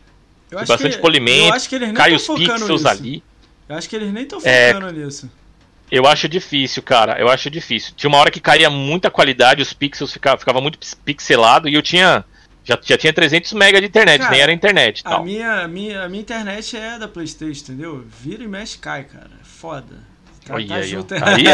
[0.51, 1.59] Bastante que, polimento,
[1.95, 2.89] cai os pixels nisso.
[2.89, 3.23] ali.
[3.69, 5.31] Eu acho que eles nem estão é, focando é, nisso.
[5.91, 7.19] Eu acho difícil, cara.
[7.19, 7.93] Eu acho difícil.
[7.97, 11.83] Tinha uma hora que caía muita qualidade, os pixels ficavam ficava muito pixelado e eu
[11.83, 12.25] tinha
[12.65, 15.03] já, já tinha 300 MB de internet, cara, nem era internet.
[15.05, 18.05] A minha, a, minha, a minha internet é da PlayStation, entendeu?
[18.21, 19.31] Vira e mexe cai, cara.
[19.43, 20.11] Foda.
[20.49, 21.45] Olha tá aí, junto aí,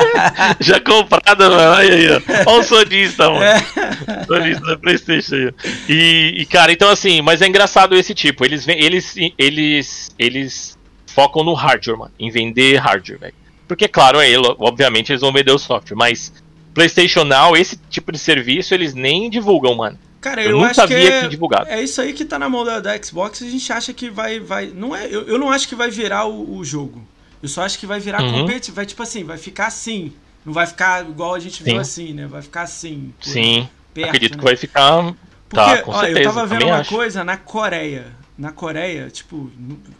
[0.60, 1.54] Já comprado, mano.
[1.54, 2.50] Olha aí, ó.
[2.50, 3.42] Olha o sonista, mano.
[3.42, 4.24] É.
[4.26, 5.54] Sonista da Playstation aí.
[5.88, 8.44] E, e, cara, então assim, mas é engraçado esse tipo.
[8.44, 12.12] Eles, eles, eles, eles focam no hardware, mano.
[12.18, 13.34] Em vender hardware, velho.
[13.68, 16.32] Porque, claro, é, obviamente eles vão vender o software, mas
[16.74, 19.98] PlayStation Now, esse tipo de serviço, eles nem divulgam, mano.
[20.20, 21.68] Cara, eu, eu nunca vi é, aqui divulgado.
[21.68, 24.40] É isso aí que tá na mão da, da Xbox, a gente acha que vai.
[24.40, 27.06] vai não é, eu, eu não acho que vai virar o, o jogo.
[27.42, 28.40] Eu só acho que vai virar uhum.
[28.40, 28.74] competitivo.
[28.74, 30.12] Vai tipo assim, vai ficar assim.
[30.44, 31.64] Não vai ficar igual a gente Sim.
[31.64, 32.26] viu assim, né?
[32.26, 33.12] Vai ficar assim.
[33.20, 33.68] Sim.
[33.94, 34.38] Perto, Acredito né?
[34.38, 35.02] que vai ficar.
[35.02, 35.14] Tá,
[35.48, 36.90] Porque, tá, com ó, certeza, eu tava vendo uma acho.
[36.90, 38.06] coisa na Coreia.
[38.36, 39.50] Na Coreia, tipo,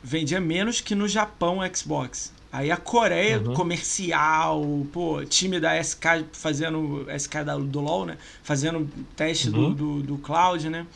[0.03, 2.33] vendia menos que no Japão Xbox.
[2.51, 3.53] Aí a Coreia, uhum.
[3.53, 7.07] comercial, pô, time da SK fazendo.
[7.19, 8.17] SK da, do LoL, né?
[8.43, 9.75] Fazendo teste uhum.
[9.75, 10.87] do, do, do cloud, né?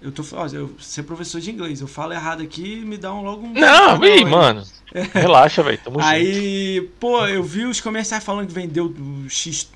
[0.00, 3.22] Eu tô ó, eu ser professor de inglês, eu falo errado aqui me dá um
[3.22, 3.52] logo um.
[3.52, 4.62] Não, vem, mano.
[4.94, 5.02] É.
[5.20, 5.80] Relaxa, velho.
[6.00, 6.92] Aí, junto.
[7.00, 8.94] pô, eu vi os comerciais falando que vendeu
[9.28, 9.68] X.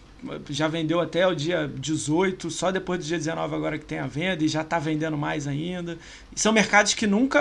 [0.50, 4.06] Já vendeu até o dia 18, só depois do dia 19 agora que tem a
[4.06, 5.98] venda e já tá vendendo mais ainda.
[6.34, 7.40] São mercados que nunca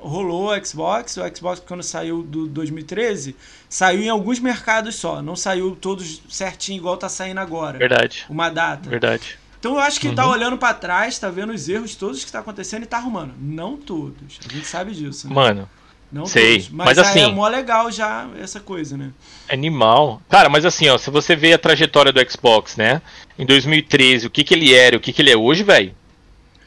[0.00, 1.16] rolou o Xbox.
[1.16, 3.34] O Xbox, quando saiu do 2013,
[3.68, 5.22] saiu em alguns mercados só.
[5.22, 7.78] Não saiu todos certinho, igual tá saindo agora.
[7.78, 8.26] Verdade.
[8.28, 8.88] Uma data.
[8.88, 9.38] Verdade.
[9.58, 10.30] Então eu acho que tá uhum.
[10.30, 13.34] tá olhando para trás, tá vendo os erros todos que tá acontecendo e tá arrumando.
[13.38, 14.38] Não todos.
[14.48, 15.28] A gente sabe disso.
[15.28, 15.34] Né?
[15.34, 15.68] Mano.
[16.10, 16.68] Não sei, todos.
[16.70, 17.20] Mas, mas assim.
[17.20, 19.10] É mó legal já essa coisa, né?
[19.50, 20.22] Animal.
[20.28, 23.02] Cara, mas assim, ó, se você vê a trajetória do Xbox, né?
[23.38, 25.94] Em 2013, o que que ele era, o que que ele é hoje, velho?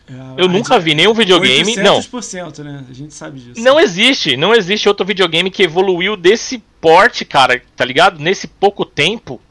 [0.08, 1.76] É, eu nunca vi nenhum videogame.
[1.76, 2.66] 800%, não.
[2.66, 2.86] né?
[2.89, 3.62] A gente sabe disso.
[3.62, 8.20] Não existe, não existe outro videogame que evoluiu desse porte, cara, tá ligado?
[8.20, 9.42] Nesse pouco tempo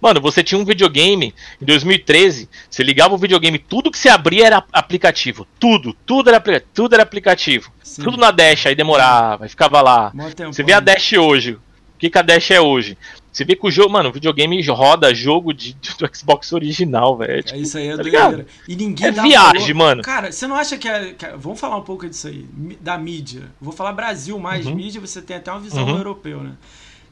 [0.00, 4.46] Mano, você tinha um videogame em 2013, você ligava o videogame, tudo que você abria
[4.46, 5.46] era aplicativo.
[5.58, 6.42] Tudo, tudo era,
[6.72, 7.70] tudo era aplicativo.
[7.82, 8.02] Sim.
[8.02, 10.12] Tudo na Dash, aí demorava, aí ficava lá.
[10.34, 11.52] Tempo, você vê a Dash hoje.
[11.52, 12.96] O que, que a Dash é hoje?
[13.32, 17.38] Você vê que o jogo, mano, o videogame roda jogo de, do Xbox original, velho.
[17.38, 18.46] É, tipo, é, isso aí, é tá doideira.
[18.66, 19.74] E ninguém é viagem, valor.
[19.74, 20.02] mano.
[20.02, 22.46] Cara, você não acha que é, que é, Vamos falar um pouco disso aí,
[22.80, 23.42] da mídia.
[23.60, 24.74] Vou falar Brasil mais uhum.
[24.74, 25.98] mídia, você tem até uma visão uhum.
[25.98, 26.52] europeu, né?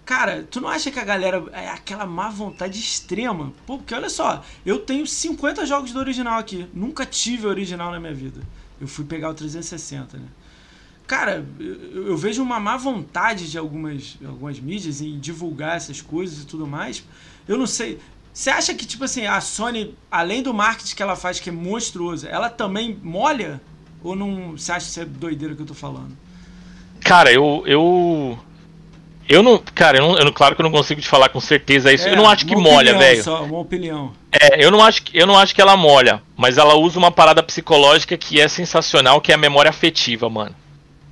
[0.09, 3.52] Cara, tu não acha que a galera é aquela má vontade extrema?
[3.66, 6.66] Pô, porque olha só, eu tenho 50 jogos do original aqui.
[6.72, 8.40] Nunca tive original na minha vida.
[8.80, 10.24] Eu fui pegar o 360, né?
[11.06, 16.42] Cara, eu, eu vejo uma má vontade de algumas, algumas mídias em divulgar essas coisas
[16.42, 17.04] e tudo mais.
[17.46, 17.98] Eu não sei.
[18.32, 21.52] Você acha que, tipo assim, a Sony, além do marketing que ela faz, que é
[21.52, 23.61] monstruoso, ela também molha?
[24.02, 24.52] Ou não.
[24.52, 26.16] Você acha que isso é doideira que eu tô falando?
[26.98, 27.62] Cara, eu.
[27.66, 28.47] eu
[29.29, 31.93] eu não, cara, eu não, eu, claro que eu não consigo te falar com certeza
[31.93, 32.09] isso.
[32.09, 33.22] É, eu não acho que molha, velho.
[33.22, 34.12] Só uma opinião.
[34.33, 37.11] É, eu não acho que eu não acho que ela molha, mas ela usa uma
[37.11, 40.55] parada psicológica que é sensacional, que é a memória afetiva, mano.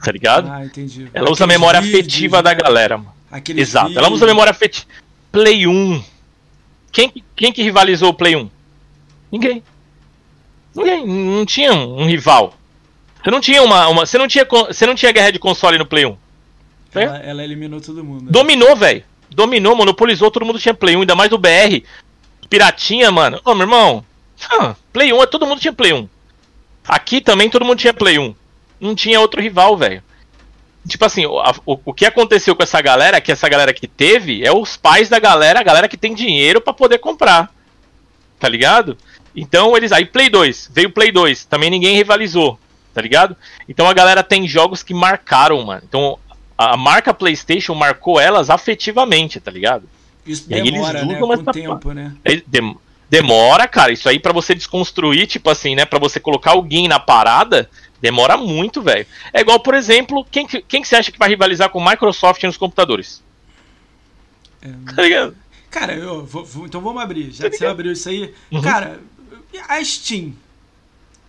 [0.03, 0.51] Tá ligado?
[0.51, 1.03] Ah, entendi.
[1.13, 3.13] Ela Aqueles usa a memória vídeos, afetiva da galera, mano.
[3.31, 3.89] Aqueles Exato.
[3.89, 4.05] Vídeos.
[4.05, 4.87] Ela usa a memória afetiva.
[5.31, 6.03] Play 1.
[6.91, 8.49] Quem, quem que rivalizou o Play 1?
[9.31, 9.63] Ninguém.
[10.75, 11.07] Ninguém.
[11.07, 12.55] Não tinha um rival.
[13.23, 15.85] Você não tinha uma, uma você não tinha você não tinha guerra de console no
[15.85, 16.17] Play 1.
[16.95, 18.31] Ela, ela, eliminou todo mundo.
[18.31, 19.05] Dominou, velho.
[19.31, 21.83] Dominou, monopolizou, todo mundo tinha Play 1, ainda mais do BR.
[22.49, 23.41] Piratinha, mano.
[23.45, 24.05] Ô, meu irmão.
[24.93, 26.09] Play 1, todo mundo tinha Play 1.
[26.87, 28.35] Aqui também todo mundo tinha Play 1.
[28.81, 30.03] Não tinha outro rival, velho.
[30.87, 34.45] Tipo assim, o, o, o, que aconteceu com essa galera, que essa galera que teve,
[34.45, 37.51] é os pais da galera, a galera que tem dinheiro para poder comprar.
[38.39, 38.97] Tá ligado?
[39.35, 39.91] Então eles.
[39.91, 42.59] Aí Play 2, veio Play 2, também ninguém rivalizou,
[42.95, 43.37] tá ligado?
[43.69, 45.83] Então a galera tem jogos que marcaram, mano.
[45.89, 46.19] Então
[46.57, 49.89] a marca PlayStation marcou elas afetivamente, tá ligado?
[50.27, 51.19] Isso demora, eles usam né?
[51.19, 52.15] Com tempo, né?
[53.09, 53.93] Demora, cara.
[53.93, 55.85] Isso aí para você desconstruir, tipo assim, né?
[55.85, 59.07] Para você colocar alguém na parada, demora muito, velho.
[59.33, 62.57] É igual, por exemplo, quem, quem que você acha que vai rivalizar com Microsoft nos
[62.57, 63.23] computadores?
[64.63, 64.69] É...
[64.95, 65.37] Tá ligado?
[65.71, 67.31] Cara, eu vou, vou, então vamos abrir.
[67.33, 68.35] Já tá que você abriu isso aí.
[68.51, 68.63] Uhum.
[68.63, 68.99] Cara,
[69.69, 70.33] a Steam,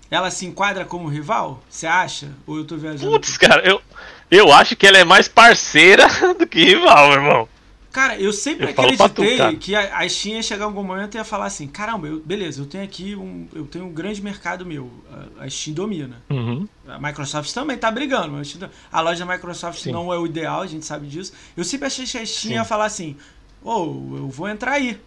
[0.10, 1.62] ela se enquadra como rival?
[1.70, 2.32] Você acha?
[2.46, 3.12] Ou eu tô viajando?
[3.12, 3.82] Putz, cara, eu,
[4.30, 6.06] eu acho que ela é mais parceira
[6.38, 7.50] do que rival, meu irmão.
[7.92, 9.56] Cara, eu sempre Eu tu, acreditei cara.
[9.56, 12.20] que a, a Steam ia chegar em algum momento e ia falar assim, caramba, eu-
[12.20, 13.48] beleza, eu tenho aqui um.
[13.56, 14.92] Eu tenho um grande mercado meu.
[15.40, 16.22] A, a Steam domina.
[16.30, 16.68] Uhum.
[16.88, 19.92] A Microsoft também tá brigando, mas a Steam- a loja da Microsoft Sim.
[19.92, 21.34] não é o ideal, a gente sabe disso.
[21.56, 22.54] Eu sempre achei que a Steam Sim.
[22.54, 23.16] ia falar assim,
[23.64, 23.80] ô,
[24.18, 25.00] eu vou entrar aí.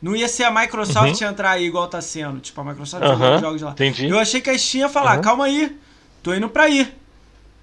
[0.00, 2.38] Não ia ser a Microsoft entrar aí igual tá sendo.
[2.38, 3.38] Tipo, a Microsoft Uhum.
[3.40, 3.72] jogos lá.
[3.72, 4.06] Entendi.
[4.08, 5.22] Eu achei que a Steam ia falar, Uhum.
[5.22, 5.76] calma aí,
[6.22, 6.92] tô indo pra aí.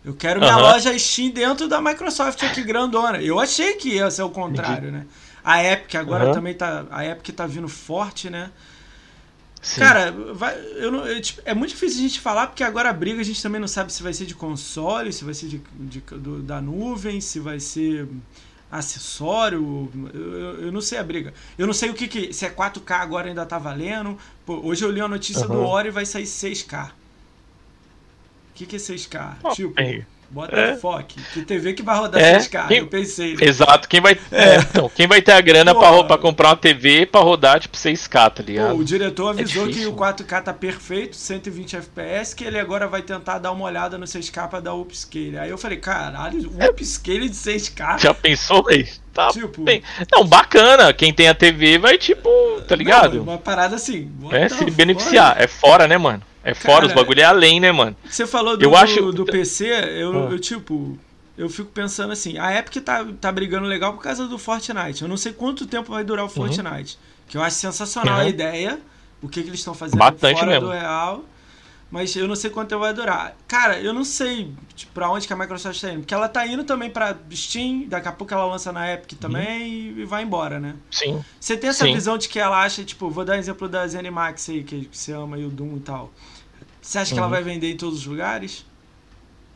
[0.07, 0.61] Eu quero minha Aham.
[0.61, 3.21] loja Steam dentro da Microsoft aqui grandona.
[3.21, 5.05] Eu achei que ia ser o contrário, né?
[5.43, 6.33] A Epic agora Aham.
[6.33, 6.85] também tá.
[6.89, 8.49] A Epic tá vindo forte, né?
[9.61, 9.81] Sim.
[9.81, 12.93] Cara, vai, eu não, eu, tipo, é muito difícil a gente falar, porque agora a
[12.93, 15.61] briga a gente também não sabe se vai ser de console, se vai ser de,
[15.77, 18.07] de- do- da nuvem, se vai ser
[18.71, 19.91] acessório.
[20.13, 21.33] Eu, eu- não sei a briga.
[21.57, 22.31] Eu não sei o que, que.
[22.31, 24.17] Se é 4K agora ainda tá valendo.
[24.45, 25.67] Pô, hoje eu li a notícia do Aham.
[25.67, 26.91] Ori e vai sair 6K.
[28.57, 29.35] O que, que é 6K?
[29.39, 30.75] Pô, tipo, bem, bota é.
[31.31, 32.67] Que TV que vai rodar É, 6K?
[32.67, 33.35] quem- Eu pensei.
[33.35, 33.45] né?
[33.45, 36.05] Exato, quem vai, é, então, quem vai ter a grana pra, Pô.
[36.05, 38.71] pra comprar uma TV pra rodar, tipo, 6K, tá ligado?
[38.71, 43.03] Pô, o diretor avisou que o 4K tá perfeito, 120 FPS, que ele agora vai
[43.03, 45.37] tentar dar uma olhada no 6K pra dar upscale.
[45.37, 47.99] Aí eu falei, caralho, upscale de 6K?
[47.99, 48.87] Já pensou, velho?
[49.13, 49.83] Tá Tipo- bem.
[50.11, 50.91] Não, bacana.
[50.93, 52.27] Quem tem a TV vai, tipo,
[52.67, 53.17] tá ligado?
[53.17, 54.11] Não, uma parada assim.
[54.31, 55.35] é, se beneficiar.
[55.39, 56.23] É fora, né, mano?
[56.49, 57.95] É fora, os Cara, bagulho é além, né, mano?
[58.09, 59.65] Você falou do, Eu acho- do PC,
[60.01, 60.31] eu, Ah.
[60.31, 60.97] eu, tipo.
[61.37, 65.01] Eu fico pensando assim, a Epic tá, tá brigando legal por causa do Fortnite.
[65.03, 66.97] Eu não sei quanto tempo vai durar o Fortnite.
[67.27, 68.21] Que eu acho sensacional Uhum.
[68.25, 68.79] a ideia,
[69.21, 70.65] o que, que eles estão fazendo Bastante fora mesmo.
[70.67, 71.23] do real.
[71.91, 73.35] Mas eu não sei quanto tempo vai durar.
[73.47, 75.99] Cara, eu não sei tipo, pra onde que a Microsoft tá indo.
[75.99, 79.67] Porque ela tá indo também pra Steam, daqui a pouco ela lança na Epic também
[79.67, 80.73] e, e vai embora, né?
[80.91, 81.23] Sim.
[81.39, 81.93] Você tem essa Sim.
[81.93, 85.35] visão de que ela acha, tipo, vou dar exemplo da ZeniMax aí, que você ama
[85.37, 86.11] aí o Doom e tal.
[86.87, 87.33] Você acha que ela Uhum.
[87.33, 88.65] vai vender em todos os lugares?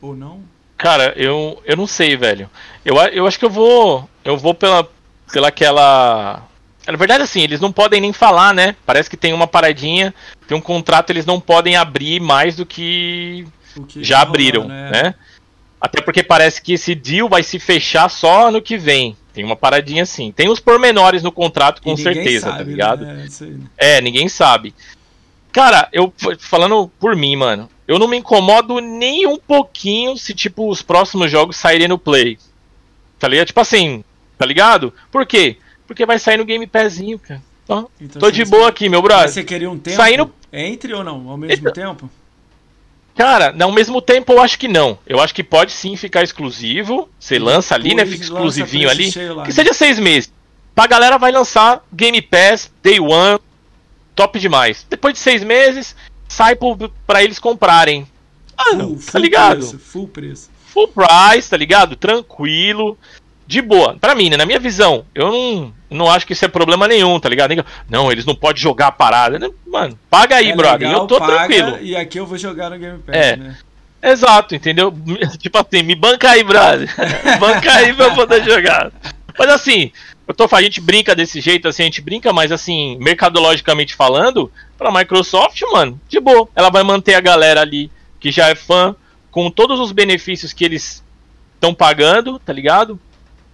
[0.01, 0.41] Ou não?
[0.77, 2.49] Cara, eu, eu não sei, velho.
[2.83, 4.09] Eu, eu acho que eu vou.
[4.25, 4.85] Eu vou pela.
[5.31, 6.45] Pela aquela.
[6.85, 8.75] Na verdade, assim, eles não podem nem falar, né?
[8.85, 10.13] Parece que tem uma paradinha,
[10.45, 14.63] tem um contrato, eles não podem abrir mais do que O que já tá abriram,
[14.63, 15.03] rolando, é.
[15.03, 15.15] né?
[15.79, 19.15] Até porque parece que esse deal vai se fechar só ano que vem.
[19.33, 20.33] Tem uma paradinha assim.
[20.33, 23.05] Tem os pormenores no contrato, com certeza, sabe, tá ligado?
[23.05, 23.27] né?
[23.77, 24.75] É, ninguém sabe.
[25.51, 30.69] Cara, eu falando por mim, mano, eu não me incomodo nem um pouquinho se, tipo,
[30.69, 32.37] os próximos jogos saírem no Play.
[33.19, 33.47] Tá ligado?
[33.47, 34.03] Tipo assim,
[34.37, 34.93] tá ligado?
[35.11, 35.57] Por quê?
[35.85, 37.41] Porque vai sair no Game Passinho, cara.
[37.67, 39.29] Ó, Então, tô de boa aqui, meu brother.
[39.29, 41.29] você queria um tempo Saindo- entre ou não?
[41.29, 42.09] Ao mesmo Então- tempo?
[43.15, 44.97] Cara, ao mesmo tempo eu acho que não.
[45.05, 47.09] Eu acho que pode sim ficar exclusivo.
[47.19, 48.05] Você lança ali, né?
[48.05, 49.11] Fica exclusivinho ali.
[49.29, 49.53] lá, Que né?
[49.53, 50.31] seja seis meses.
[50.73, 53.37] Pra galera vai lançar Game Pass, Day One,
[54.15, 54.85] top demais.
[54.89, 55.95] Depois de seis meses,
[56.27, 58.07] sai pro, pra eles comprarem.
[58.57, 59.57] Ah, não, Full, tá full ligado?
[59.57, 60.49] preço, full preço.
[60.67, 61.95] Full price, tá ligado?
[61.95, 62.97] Tranquilo.
[63.47, 63.97] De boa.
[63.99, 64.37] Pra mim, né?
[64.37, 67.65] Na minha visão, eu não, não acho que isso é problema nenhum, tá ligado?
[67.89, 69.51] Não, eles não podem jogar a parada.
[69.67, 70.87] Mano, paga aí, É brother.
[70.87, 71.77] legal, eu tô paga, tranquilo.
[71.81, 73.35] E aqui eu vou jogar no Game Pass, É.
[73.35, 73.57] né?
[74.01, 74.93] Exato, entendeu?
[75.37, 76.89] Tipo assim, me banca aí, brother.
[77.39, 78.89] banca aí pra eu poder jogar.
[79.37, 79.91] Mas assim,
[80.27, 84.51] eu tô a gente brinca desse jeito, assim, a gente brinca, mas assim, mercadologicamente falando,
[84.77, 86.47] pra Microsoft, mano, de boa.
[86.55, 88.95] Ela vai manter a galera ali que já é fã,
[89.29, 91.03] com todos os benefícios que eles
[91.55, 92.99] estão pagando, tá ligado?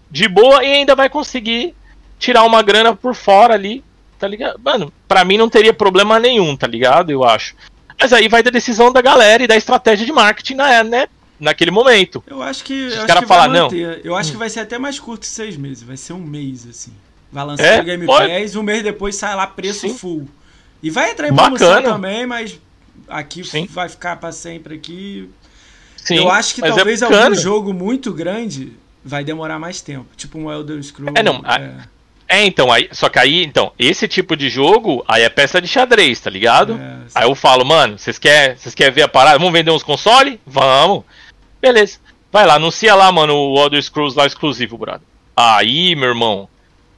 [0.09, 1.74] De boa e ainda vai conseguir
[2.20, 3.84] tirar uma grana por fora ali,
[4.20, 4.59] tá ligado?
[4.63, 7.11] Mano, pra mim não teria problema nenhum, tá ligado?
[7.11, 7.55] Eu acho.
[7.99, 11.07] Mas aí vai da decisão da galera e da estratégia de marketing na, né,
[11.40, 12.24] naquele momento.
[12.28, 13.70] Eu acho que, eu os acho caras que vai falar, não.
[14.04, 15.84] Eu acho que vai ser até mais curto que seis meses.
[15.84, 16.94] Vai ser um mês, assim.
[17.32, 17.78] Vai lançar É?
[17.78, 18.32] no Game Pode.
[18.32, 19.98] Pass, um mês depois sai lá preço Sim.
[19.98, 20.28] full.
[20.82, 21.90] E vai entrar em promoção Bacana.
[21.94, 22.60] também, mas
[23.08, 23.68] aqui Sim.
[23.70, 25.30] vai ficar pra sempre aqui.
[25.96, 27.24] Sim, eu acho que é talvez bacana.
[27.26, 28.74] algum jogo muito grande
[29.04, 30.06] vai demorar mais tempo.
[30.16, 31.20] Tipo um Elder Scrolls.
[31.20, 31.86] É, não, a-
[32.30, 35.68] É, então, aí, só que aí, então, esse tipo de jogo, aí é peça de
[35.68, 36.74] xadrez, tá ligado?
[36.78, 39.38] É, Aí eu falo, mano, vocês querem vocês quer ver a parada?
[39.40, 40.38] Vamos vender uns consoles?
[40.46, 41.04] Vamos.
[41.68, 41.99] Beleza.
[42.32, 45.01] Vai lá, anuncia lá, mano, o Elder Scrolls lá exclusivo, brother.
[45.36, 46.49] Aí, meu irmão.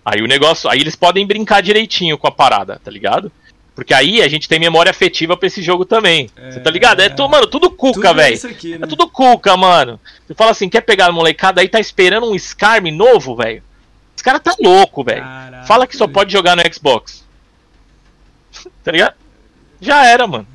[0.03, 0.69] Aí o negócio.
[0.69, 3.31] Aí eles podem brincar direitinho com a parada, tá ligado?
[3.75, 6.29] Porque aí a gente tem memória afetiva pra esse jogo também.
[6.49, 6.99] Você tá ligado?
[6.99, 8.37] É, tu, mano, tudo cuca, velho.
[8.49, 8.79] aqui, né?
[8.83, 9.99] É tudo cuca, mano.
[10.27, 13.63] Você fala assim, quer pegar a molecada aí, tá esperando um Skyrim novo, velho?
[14.15, 15.23] Esse cara tá louco, velho.
[15.65, 17.25] Fala que só pode jogar no Xbox.
[18.83, 19.15] tá ligado?
[19.79, 20.47] Já era, mano.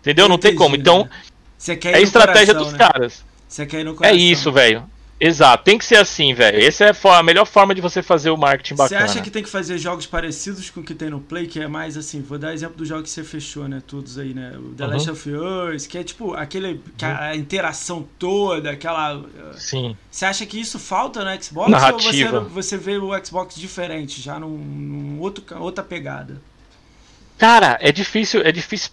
[0.00, 0.28] Entendeu?
[0.28, 0.76] Não tem como.
[0.76, 1.10] Então, né?
[1.84, 2.78] É a estratégia coração, dos né?
[2.78, 3.24] caras.
[3.48, 4.16] Você quer ir no É coração.
[4.16, 4.90] isso, velho.
[5.18, 6.62] Exato, tem que ser assim, velho.
[6.62, 9.00] Essa é a melhor forma de você fazer o marketing bacana.
[9.00, 11.58] Você acha que tem que fazer jogos parecidos com o que tem no Play, que
[11.58, 13.82] é mais assim, vou dar exemplo dos jogos que você fechou, né?
[13.86, 14.52] Todos aí, né?
[14.58, 14.90] O The uhum.
[14.90, 16.82] Last of Us, que é tipo aquele.
[17.00, 19.16] a interação toda, aquela.
[19.16, 19.24] Uh,
[19.54, 19.96] Sim.
[20.10, 21.70] Você acha que isso falta no Xbox?
[21.70, 22.40] Narrativa.
[22.40, 26.42] Ou você, você vê o Xbox diferente, já num, num outro, outra pegada?
[27.38, 28.90] Cara, é difícil, é difícil.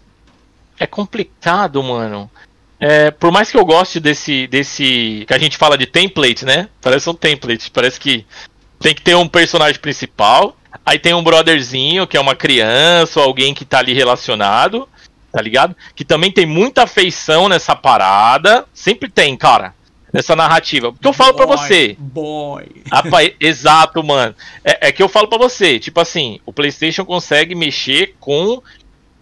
[0.80, 2.32] É complicado, mano.
[2.86, 5.24] É, por mais que eu goste desse, desse.
[5.26, 6.68] que a gente fala de template, né?
[6.82, 7.72] Parece um template.
[7.72, 8.26] Parece que
[8.78, 10.58] tem que ter um personagem principal.
[10.86, 14.86] Aí tem um brotherzinho, que é uma criança ou alguém que tá ali relacionado.
[15.32, 15.74] Tá ligado?
[15.96, 18.66] Que também tem muita afeição nessa parada.
[18.74, 19.74] Sempre tem, cara.
[20.12, 20.92] Nessa narrativa.
[20.92, 21.96] Porque eu falo pra você.
[21.98, 22.66] Boy.
[23.40, 24.36] exato, mano.
[24.62, 25.80] É, é que eu falo pra você.
[25.80, 28.62] Tipo assim, o PlayStation consegue mexer com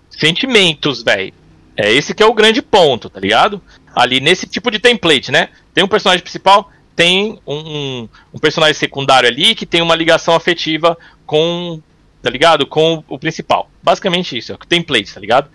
[0.10, 1.41] sentimentos, velho.
[1.82, 3.62] É esse que é o grande ponto, tá ligado?
[3.96, 5.50] Ali nesse tipo de template, né?
[5.74, 10.36] Tem um personagem principal, tem um, um, um personagem secundário ali que tem uma ligação
[10.36, 11.82] afetiva com,
[12.22, 12.68] tá ligado?
[12.68, 13.70] Com o principal.
[13.82, 15.50] Basicamente isso, é o template, tá ligado?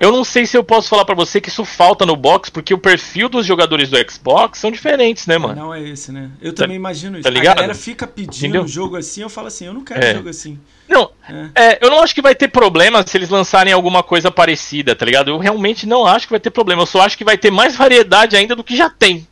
[0.00, 2.72] Eu não sei se eu posso falar para você que isso falta no box, porque
[2.72, 5.56] o perfil dos jogadores do Xbox são diferentes, né, mano?
[5.56, 6.30] Não é esse, né?
[6.40, 7.24] Eu tá, também imagino isso.
[7.24, 7.58] Tá ligado?
[7.58, 10.12] A galera fica pedindo um jogo assim, eu falo assim, eu não quero é.
[10.12, 10.58] um jogo assim.
[10.88, 11.72] Não, é.
[11.72, 15.04] É, eu não acho que vai ter problema se eles lançarem alguma coisa parecida, tá
[15.04, 15.30] ligado?
[15.30, 16.82] Eu realmente não acho que vai ter problema.
[16.82, 19.26] Eu só acho que vai ter mais variedade ainda do que já tem,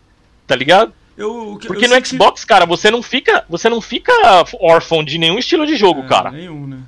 [0.46, 0.92] tá ligado?
[1.16, 4.12] Eu, Porque no Xbox, cara, você não fica, você não fica
[4.60, 6.30] órfão de nenhum estilo de jogo, é, cara.
[6.30, 6.78] Nenhum, né?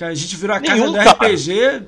[0.00, 1.84] A gente virou a casa Nenhum, do RPG,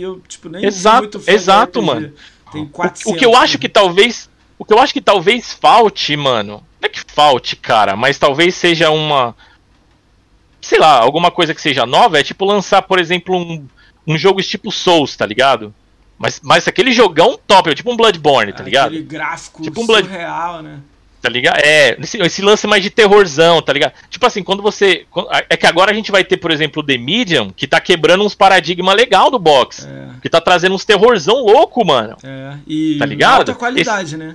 [0.00, 2.12] eu, tipo, nem exato, muito fã Exato, mano.
[2.50, 5.52] Tem 400, o, o que eu acho que talvez, o que eu acho que talvez
[5.52, 9.34] falte, mano, não é que falte, cara, mas talvez seja uma
[10.62, 13.66] sei lá, alguma coisa que seja nova, é tipo lançar, por exemplo, um,
[14.06, 15.74] um jogo tipo Souls, tá ligado?
[16.18, 18.86] Mas, mas aquele jogão top, é tipo um Bloodborne, tá ligado?
[18.86, 20.06] Aquele gráfico tipo um Blood...
[20.06, 20.78] surreal, né?
[21.20, 21.58] Tá ligado?
[21.58, 23.92] É, esse, esse, lance mais de terrorzão, tá ligado?
[24.10, 25.06] Tipo assim, quando você.
[25.48, 28.24] É que agora a gente vai ter, por exemplo, o The Medium, que tá quebrando
[28.24, 29.86] uns paradigmas legal do box.
[29.86, 30.20] É.
[30.20, 32.16] Que tá trazendo uns terrorzão louco, mano.
[32.24, 33.38] É, e tá ligado?
[33.38, 34.16] alta qualidade, esse...
[34.16, 34.34] né?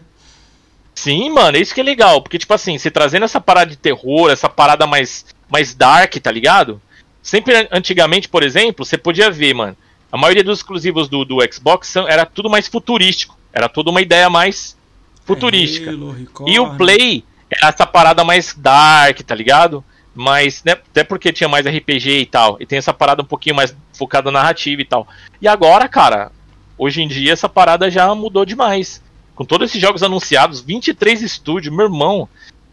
[0.96, 2.22] Sim, mano, é isso que é legal.
[2.22, 6.32] Porque, tipo assim, você trazendo essa parada de terror, essa parada mais, mais dark, tá
[6.32, 6.82] ligado?
[7.22, 9.76] Sempre antigamente, por exemplo, você podia ver, mano.
[10.12, 13.38] A maioria dos exclusivos do, do Xbox era tudo mais futurístico.
[13.52, 14.78] Era tudo uma ideia mais
[15.26, 15.92] futurística.
[15.92, 19.84] Halo, e o Play era essa parada mais dark, tá ligado?
[20.16, 22.58] Mas, né, até porque tinha mais RPG e tal.
[22.60, 25.08] E tem essa parada um pouquinho mais focada na narrativa e tal.
[25.42, 26.32] E agora, cara,
[26.78, 29.04] hoje em dia essa parada já mudou demais.
[29.36, 32.28] Com todos esses jogos anunciados, 23 estúdios, meu irmão.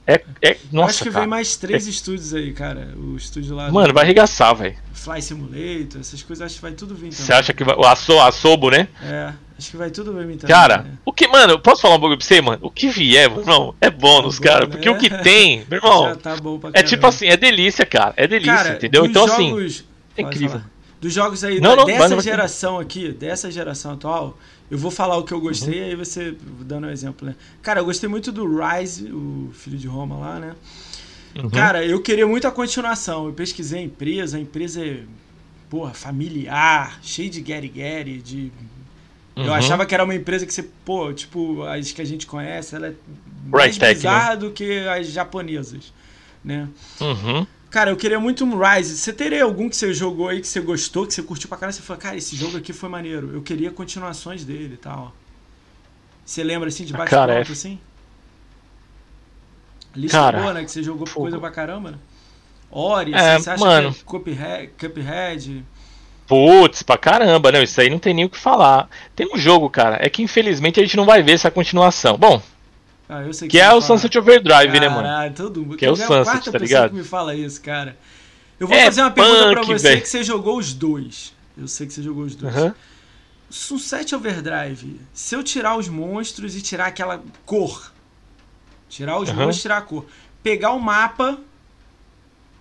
[0.07, 1.91] É, é, nossa, acho que cara, vem mais três é...
[1.91, 2.95] estúdios aí, cara.
[2.97, 3.71] O estúdio lá.
[3.71, 3.95] Mano, do...
[3.95, 4.77] vai arregaçar, velho.
[4.93, 7.13] Fly Simulator, essas coisas, acho que vai tudo vir.
[7.13, 7.75] Você acha que vai.
[7.75, 8.89] O Asso, Assobo, né?
[9.03, 9.33] É.
[9.57, 10.55] Acho que vai tudo bem também.
[10.55, 10.99] Cara, né?
[11.05, 12.59] o que, mano, posso falar um pouco pra você, mano?
[12.61, 14.67] O que vier, meu irmão, é bônus, tá cara.
[14.67, 14.73] Né?
[14.73, 16.17] Porque o que tem, meu irmão.
[16.17, 16.37] Tá
[16.73, 18.13] é tipo assim, é delícia, cara.
[18.17, 19.07] É delícia, cara, entendeu?
[19.07, 19.65] Então, assim, jogos...
[19.65, 19.85] assim.
[20.17, 20.59] É incrível.
[20.59, 20.71] Falar.
[21.01, 24.39] Dos jogos aí, não, da, não, dessa geração aqui, dessa geração atual,
[24.71, 25.87] eu vou falar o que eu gostei, uhum.
[25.87, 27.35] aí você dando um exemplo, né?
[27.62, 30.55] Cara, eu gostei muito do Rise, o filho de Roma lá, né?
[31.37, 31.51] Uhum.
[31.51, 33.27] Cara, eu queria muito a continuação.
[33.27, 35.03] Eu pesquisei a empresa, a empresa é,
[35.69, 38.53] porra, familiar, cheio de Gary Gary, de
[39.37, 39.47] Uhum.
[39.47, 42.77] Eu achava que era uma empresa que você, pô, tipo, as que a gente conhece,
[42.77, 42.95] ela é
[43.47, 44.37] mais right bizarra né?
[44.37, 45.93] do que as japonesas,
[46.45, 46.69] né?
[47.01, 47.47] Uhum.
[47.75, 48.97] Cara, eu queria muito um Rise.
[48.97, 51.75] Você teria algum que você jogou aí que você gostou, que você curtiu pra caralho?
[51.75, 53.33] Você falou, cara, esse jogo aqui foi maneiro.
[53.35, 55.12] Eu queria continuações dele e tal.
[56.25, 57.41] Você lembra assim de bate cara, é...
[57.41, 57.81] assim?
[59.93, 60.62] Lista cara, boa, né?
[60.62, 61.99] Que você jogou coisa pra caramba, né?
[62.70, 63.93] Ori, é, assim, você acha mano.
[63.93, 65.64] que é Cuphead, Cuphead
[66.29, 68.89] Putz, pra caramba, não, isso aí não tem nem o que falar.
[69.16, 72.16] Tem um jogo, cara, é que infelizmente a gente não vai ver essa continuação.
[72.16, 72.41] Bom,
[73.09, 75.35] ah, que, que é o Sunset Overdrive, Caralho, né, mano?
[75.35, 76.91] Todo Que é o é Sunset, tá ligado?
[76.91, 77.97] que me fala isso, cara.
[78.59, 80.03] Eu vou é fazer uma pergunta pra você véio.
[80.03, 81.35] que você jogou os dois.
[81.57, 82.55] Eu sei que você jogou os dois.
[82.55, 82.73] Uhum.
[83.51, 87.93] Sunset Overdrive, se eu tirar os monstros e tirar aquela cor,
[88.89, 89.35] tirar os uhum.
[89.35, 90.07] monstros e tirar a cor,
[90.43, 91.39] pegar o mapa,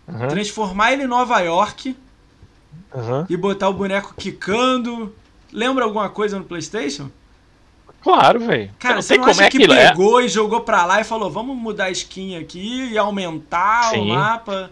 [0.07, 0.27] uhum.
[0.27, 1.95] transformar ele em Nova York.
[3.29, 5.15] E botar o boneco quicando.
[5.51, 7.09] Lembra alguma coisa no PlayStation?
[8.03, 8.69] Claro, velho.
[8.77, 9.89] Cara, você não acha é que é.
[9.89, 10.25] pegou é.
[10.25, 14.11] e jogou pra lá e falou, vamos mudar a skin aqui e aumentar Sim.
[14.11, 14.71] o mapa?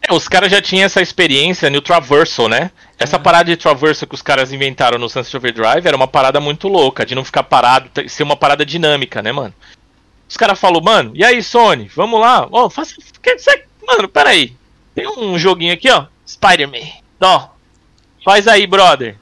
[0.00, 2.70] É, os caras já tinham essa experiência no Traversal, né?
[2.98, 3.18] Essa é.
[3.18, 7.04] parada de Traversal que os caras inventaram no Sunset Overdrive era uma parada muito louca,
[7.04, 9.52] de não ficar parado, ser uma parada dinâmica, né, mano?
[10.26, 12.48] Os caras falaram, mano, e aí, Sony, vamos lá?
[12.50, 12.94] Ó, oh, faça.
[13.86, 14.54] Mano, peraí.
[14.94, 16.06] Tem um joguinho aqui, ó.
[16.26, 16.86] Spider-Man.
[17.20, 17.48] Ó,
[18.24, 19.16] faz aí, brother.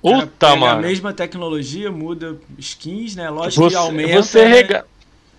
[0.00, 0.78] Puta, mano.
[0.78, 3.28] A mesma tecnologia, muda skins, né?
[3.30, 4.22] Lógico você, que aumenta.
[4.22, 4.48] Você né?
[4.48, 4.86] rega...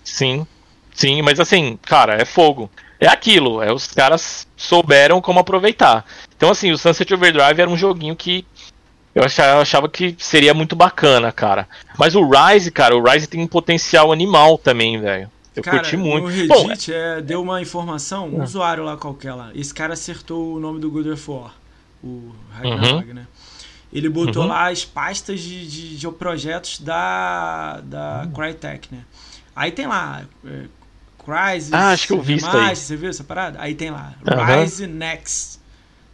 [0.04, 0.46] Sim,
[0.94, 2.70] sim, mas assim, cara, é fogo.
[3.00, 6.06] É aquilo, é os caras souberam como aproveitar.
[6.36, 8.46] Então, assim, o Sunset Overdrive era um joguinho que
[9.16, 11.68] eu achava, eu achava, que seria muito bacana, cara.
[11.98, 15.32] Mas o Rise, cara, o Rise tem um potencial animal também, velho.
[15.56, 16.24] Eu cara, curti muito.
[16.24, 18.44] No Reddit Bom, é, deu uma informação, um é.
[18.44, 19.52] usuário lá qualquer lá.
[19.56, 21.54] Esse cara acertou o nome do God of War,
[22.04, 23.14] o Ragnarok, uhum.
[23.14, 23.28] né?
[23.92, 24.50] Ele botou uhum.
[24.50, 28.32] lá as pastas de, de, de, projetos da, da uhum.
[28.32, 29.04] Crytek, né?
[29.56, 30.66] Aí tem lá é,
[31.18, 32.76] Crysis, ah, acho que eu vi isso aí.
[32.76, 33.60] Você viu essa parada?
[33.62, 35.60] Aí tem lá Rise Next.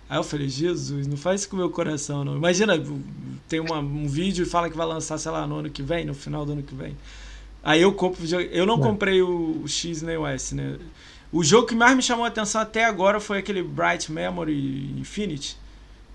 [0.10, 2.36] Aí eu falei, Jesus, não faz isso com o meu coração, não.
[2.36, 2.82] Imagina,
[3.48, 6.06] tem uma, um vídeo e fala que vai lançar, sei lá, no ano que vem,
[6.06, 6.96] no final do ano que vem.
[7.64, 8.84] Aí eu compro Eu não, não.
[8.84, 10.78] comprei o, o, X nem o S, né?
[11.32, 15.58] O jogo que mais me chamou a atenção até agora foi aquele Bright Memory Infinity.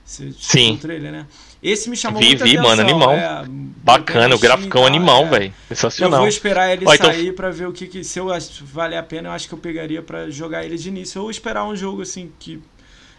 [0.04, 0.74] Você Sim.
[0.74, 1.26] o trailer, né?
[1.62, 2.76] Esse me chamou vi, muita vi, atenção.
[2.76, 3.12] mano, animal.
[3.12, 3.44] É,
[3.82, 5.28] Bacana, o gráfico animal, é.
[5.28, 5.54] velho.
[5.68, 6.18] Sensacional.
[6.18, 7.34] Eu vou esperar ele Ó, então sair então...
[7.34, 8.28] pra ver o que, que se eu
[8.62, 11.22] valer a pena, eu acho que eu pegaria para jogar ele de início.
[11.22, 12.62] Ou esperar um jogo assim que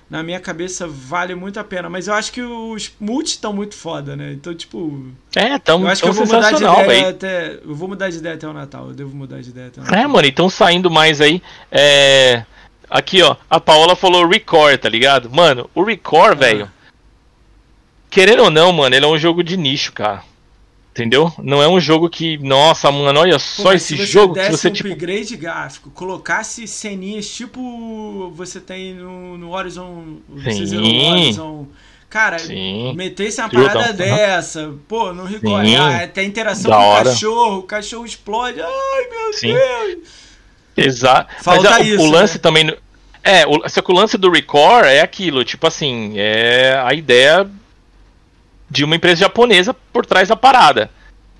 [0.10, 1.90] na minha cabeça vale muito a pena.
[1.90, 4.34] Mas eu acho que os multi estão muito foda, né?
[4.34, 5.08] Então, tipo.
[5.36, 7.10] É, tão, eu acho que eu vou mudar de ideia véio.
[7.10, 7.60] até.
[7.66, 8.88] Eu vou mudar de ideia até o Natal.
[8.90, 10.00] Eu devo mudar de ideia até o Natal.
[10.00, 11.42] É, mano, então saindo mais aí.
[11.72, 12.44] É.
[12.90, 13.38] Aqui, ó.
[13.50, 15.30] A Paola falou Record, tá ligado?
[15.30, 16.36] Mano, o Record, ah.
[16.36, 16.72] velho.
[18.12, 20.22] Querendo ou não, mano, ele é um jogo de nicho, cara.
[20.92, 21.32] Entendeu?
[21.42, 24.68] Não é um jogo que, nossa, mano, olha só Pô, esse se jogo que você
[24.68, 31.12] um tipo upgrade gráfico, colocasse ceninhas tipo você tem no, no Horizon, você zerou no
[31.12, 31.68] Horizon.
[32.10, 32.94] Cara, Sim.
[32.94, 35.78] metesse uma parada dessa, pô, não recorre.
[35.78, 38.60] Ah, tem interação da com o cachorro, o cachorro explode.
[38.60, 39.54] Ai, meu Sim.
[39.54, 39.98] Deus.
[40.76, 41.34] Exato.
[41.42, 42.40] Falta Mas, isso, o, o lance né?
[42.42, 42.78] também.
[43.24, 47.50] É, o, só que o lance do Record é aquilo, tipo assim, é a ideia
[48.72, 50.90] de uma empresa japonesa por trás da parada.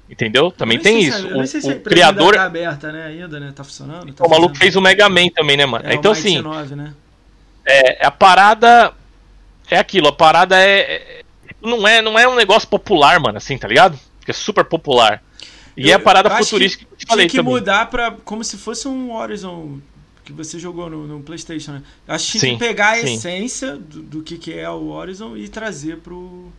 [0.10, 0.52] Entendeu?
[0.52, 1.26] Também tem isso.
[1.40, 3.54] o, se o criador tá aberta, né, ainda, né?
[3.56, 4.12] Tá funcionando?
[4.12, 5.88] Tá o maluco fez o Mega Man também, né, mano?
[5.88, 6.94] É, então assim, 9, né?
[7.66, 8.94] é, a parada
[9.70, 11.24] é aquilo, a parada é, é,
[11.62, 13.98] não é não é um negócio popular, mano, assim, tá ligado?
[14.26, 15.24] Que é super popular.
[15.78, 17.54] E eu, é a parada futurística que, que eu falei Tem que também.
[17.54, 19.80] mudar para como se fosse um Horizon
[20.26, 21.84] que você jogou no, no PlayStation, né?
[22.06, 23.14] Acho que sim, pegar a sim.
[23.14, 26.52] essência do, do que, que é o Horizon e trazer pro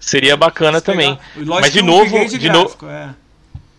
[0.00, 1.18] Seria bacana também.
[1.36, 2.74] Mas de novo, de novo.
[2.88, 3.10] É.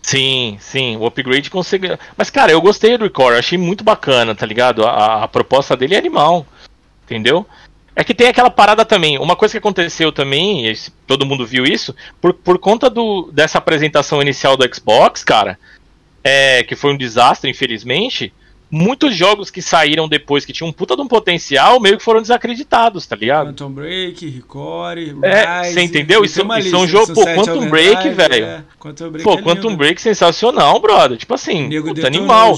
[0.03, 1.97] Sim, sim, o upgrade consegue.
[2.15, 4.86] Mas cara, eu gostei do Record, achei muito bacana, tá ligado?
[4.86, 6.45] A, a, proposta dele é animal,
[7.05, 7.45] entendeu?
[7.95, 9.17] É que tem aquela parada também.
[9.17, 10.74] Uma coisa que aconteceu também,
[11.05, 15.59] todo mundo viu isso, por, por conta do, dessa apresentação inicial do Xbox, cara,
[16.24, 18.34] é, que foi um desastre, infelizmente
[18.72, 22.22] muitos jogos que saíram depois que tinham um puta de um potencial meio que foram
[22.22, 23.47] desacreditados, tá ligado?
[23.47, 26.24] Quantum Break, Recore, é, Você entendeu?
[26.24, 28.45] Isso, isso é um jogo, pô, Quantum Break, velho.
[28.45, 28.63] É.
[28.80, 31.17] Quantum Break pô, é Quantum Break sensacional, brother.
[31.17, 32.57] Tipo assim, puta animal.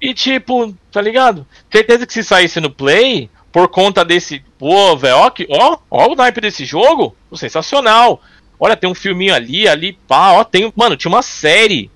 [0.00, 1.46] E tipo, tá ligado?
[1.72, 4.44] Certeza que se saísse no Play, por conta desse.
[4.58, 7.16] Pô, velho, ó, ó, ó o naipe desse jogo.
[7.30, 8.20] Pô, sensacional.
[8.60, 10.70] Olha, tem um filminho ali, ali, pá, ó, tem.
[10.76, 11.90] Mano, tinha uma série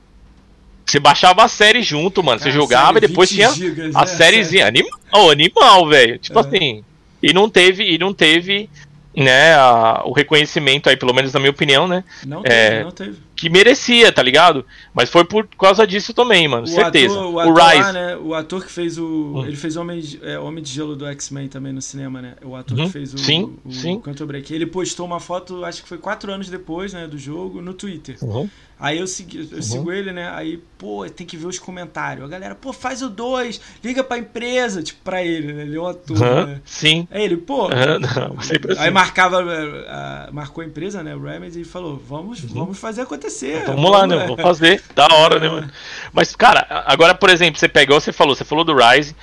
[0.90, 2.40] você baixava a série junto, mano.
[2.40, 4.06] Você jogava e depois tinha gigas, a né?
[4.06, 4.66] sériezinha.
[4.66, 6.18] Animal, animal, velho.
[6.18, 6.42] Tipo é.
[6.42, 6.84] assim.
[7.22, 8.70] E não teve, e não teve,
[9.16, 12.04] né, a, o reconhecimento aí, pelo menos na minha opinião, né?
[12.24, 13.16] Não teve, é, não teve.
[13.34, 14.64] Que merecia, tá ligado?
[14.94, 16.62] Mas foi por causa disso também, mano.
[16.62, 17.14] O certeza.
[17.14, 17.82] Ator, o, ator o Rise.
[17.82, 19.04] Lá, né, o ator que fez o.
[19.04, 19.44] Hum.
[19.46, 22.34] Ele fez Homem, é, Homem de Gelo do X-Men também no cinema, né?
[22.44, 22.86] O ator uhum.
[22.86, 24.00] que fez o, sim, o, sim.
[24.00, 24.54] Canto Break.
[24.54, 28.16] Ele postou uma foto, acho que foi quatro anos depois, né, do jogo, no Twitter.
[28.22, 28.48] Uhum.
[28.80, 29.62] Aí eu, segui, eu uhum.
[29.62, 30.30] sigo ele, né?
[30.32, 32.24] Aí, pô, tem que ver os comentários.
[32.24, 35.62] A galera, pô, faz o 2, liga pra empresa, tipo, pra ele, né?
[35.62, 36.46] Ele é um ator, uhum.
[36.46, 36.60] né?
[36.64, 37.08] Sim.
[37.10, 37.64] Aí ele, pô.
[37.64, 37.70] Uhum.
[37.98, 38.90] Não, aí assim.
[38.90, 41.14] marcava, uh, marcou a empresa, né?
[41.16, 42.50] O Remedy, e falou: vamos, uhum.
[42.50, 43.64] vamos fazer acontecer.
[43.66, 44.16] Vamos, vamos lá, né?
[44.26, 44.80] Vamos fazer.
[44.94, 45.70] Da hora, né, mano?
[46.12, 49.16] Mas, cara, agora, por exemplo, você pegou, você falou, você falou do Rise.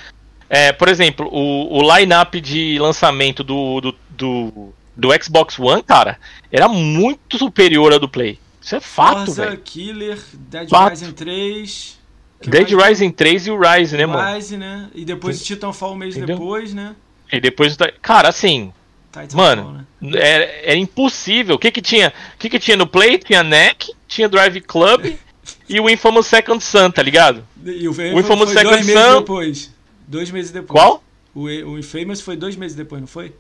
[0.49, 6.19] É, por exemplo, o, o line-up de lançamento do, do, do, do Xbox One, cara,
[6.51, 8.37] era muito superior ao do Play.
[8.65, 9.57] Isso é fato, velho.
[9.59, 10.89] Killer, Dead fato.
[10.89, 11.99] Rising 3.
[12.41, 12.87] Dead mais...
[12.89, 14.35] Rising 3 e o Rise, né, mano?
[14.35, 14.89] Rise, né?
[14.95, 15.45] E depois Tem...
[15.45, 16.35] Titanfall um mês Entendeu?
[16.35, 16.95] depois, né?
[17.31, 17.77] E depois.
[18.01, 18.73] Cara, assim.
[19.11, 20.19] Titanfall, mano, né?
[20.19, 21.57] era, era impossível.
[21.57, 22.11] O que que tinha?
[22.33, 23.19] O que que tinha no Play?
[23.19, 25.13] Tinha NEC, tinha Drive Club
[25.69, 27.47] e o Infamous Second Sun, tá ligado?
[27.63, 28.93] E o, o Infamous Second dois Sun.
[28.95, 29.71] Meses depois.
[30.07, 30.71] Dois meses depois.
[30.71, 31.03] Qual?
[31.35, 33.31] O, o Infamous foi dois meses depois, não foi?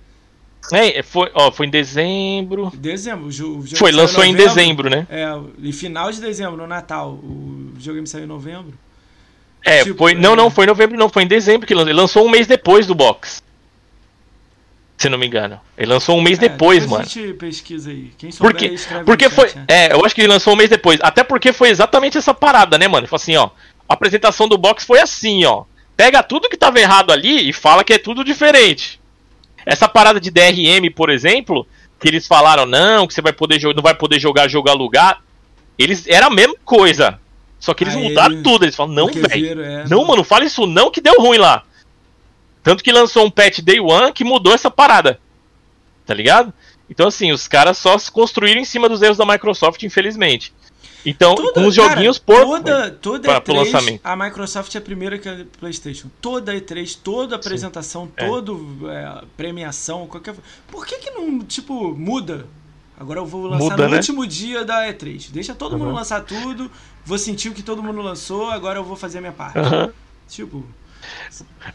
[0.71, 2.71] É, foi, ó, foi em dezembro.
[2.75, 3.29] Dezembro.
[3.75, 5.05] Foi, lançou em, em dezembro, né?
[5.09, 5.27] É,
[5.61, 7.11] em final de dezembro, no Natal.
[7.11, 8.73] O videogame saiu em novembro.
[9.63, 10.13] É, tipo, foi.
[10.13, 10.35] Não, é...
[10.35, 11.89] não, foi em novembro, não, foi em dezembro que lançou.
[11.89, 13.43] Ele lançou um mês depois do box.
[14.97, 15.59] Se não me engano.
[15.77, 17.03] Ele lançou um mês é, depois, depois mano.
[17.03, 18.11] A gente pesquisa aí.
[18.17, 19.49] Quem souber, porque, porque foi.
[19.49, 19.65] Chat, né?
[19.67, 20.99] É, eu acho que ele lançou um mês depois.
[21.01, 23.01] Até porque foi exatamente essa parada, né, mano?
[23.01, 23.49] Ele falou assim, ó.
[23.89, 25.65] a apresentação do box foi assim, ó.
[25.97, 28.99] Pega tudo que tava errado ali e fala que é tudo diferente.
[29.65, 31.67] Essa parada de DRM, por exemplo,
[31.99, 35.21] que eles falaram não, que você vai poder não vai poder jogar jogo alugar,
[35.77, 37.19] eles era a mesma coisa.
[37.59, 38.63] Só que eles Aí mudaram tudo.
[38.63, 39.61] Eles falam, não, velho.
[39.61, 41.63] É, não, mano, fala isso não que deu ruim lá.
[42.61, 45.19] Tanto que lançou um patch Day One que mudou essa parada.
[46.05, 46.53] Tá ligado?
[46.89, 50.53] Então, assim, os caras só se construíram em cima dos erros da Microsoft, infelizmente.
[51.05, 54.01] Então, toda, com os joguinhos cara, por toda, toda pra, E3, lançamento.
[54.03, 56.09] a Microsoft é a primeira que a PlayStation.
[56.19, 58.11] Toda E3, toda apresentação, Sim.
[58.17, 58.27] É.
[58.27, 58.51] toda
[58.91, 60.35] é, premiação, qualquer.
[60.67, 62.47] Por que que não, tipo, muda?
[62.97, 63.97] Agora eu vou lançar muda, no né?
[63.97, 65.29] último dia da E3.
[65.31, 65.79] Deixa todo uhum.
[65.79, 66.71] mundo lançar tudo.
[67.05, 69.59] Vou sentir o que todo mundo lançou, agora eu vou fazer a minha parte.
[69.59, 69.91] Uhum.
[70.27, 70.65] Tipo,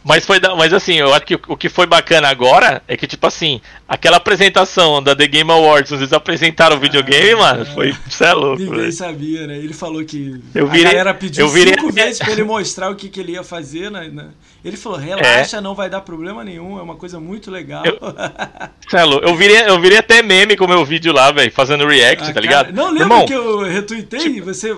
[0.04, 3.26] mas foi mas assim, eu acho que o que foi bacana agora é que, tipo
[3.26, 7.94] assim, aquela apresentação da The Game Awards, eles apresentaram o videogame, ah, mano, foi.
[8.06, 8.62] Isso é louco.
[8.62, 8.92] Ninguém véio.
[8.92, 9.58] sabia, né?
[9.58, 12.90] Ele falou que eu virei, a galera pediu eu virei, cinco vezes pra ele mostrar
[12.90, 14.08] o que, que ele ia fazer, né?
[14.08, 14.28] né?
[14.64, 15.60] Ele falou, relaxa, é.
[15.60, 17.84] não vai dar problema nenhum, é uma coisa muito legal.
[17.84, 17.98] Eu,
[18.98, 22.22] é eu, virei, eu virei até meme com o meu vídeo lá, velho, fazendo react,
[22.22, 22.72] ah, tá cara, ligado?
[22.72, 24.74] Não lembro que eu retuitei, tipo, você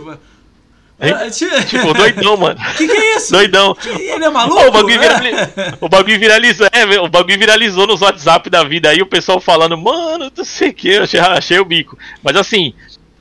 [0.98, 2.60] é, tipo, doidão, mano.
[2.76, 3.32] Que que é isso?
[3.32, 3.74] Doidão.
[3.74, 4.60] Que, ele é maluco?
[4.60, 5.74] o, bagulho é.
[5.80, 6.68] o bagulho viralizou.
[6.72, 10.68] É, o bagulho viralizou nos WhatsApp da vida aí, o pessoal falando, mano, não sei
[10.68, 11.98] o que, eu achei, achei o bico.
[12.22, 12.72] Mas assim,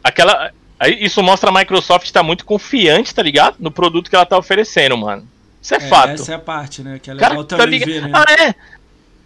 [0.04, 0.52] aquela.
[1.00, 3.56] Isso mostra a Microsoft tá muito confiante, tá ligado?
[3.60, 5.28] No produto que ela tá oferecendo, mano.
[5.62, 6.14] Isso é, é fato.
[6.14, 7.00] Essa é a parte, né?
[7.02, 8.12] Que é legal Cara, tá também tá ver, né?
[8.14, 8.56] Ah, é.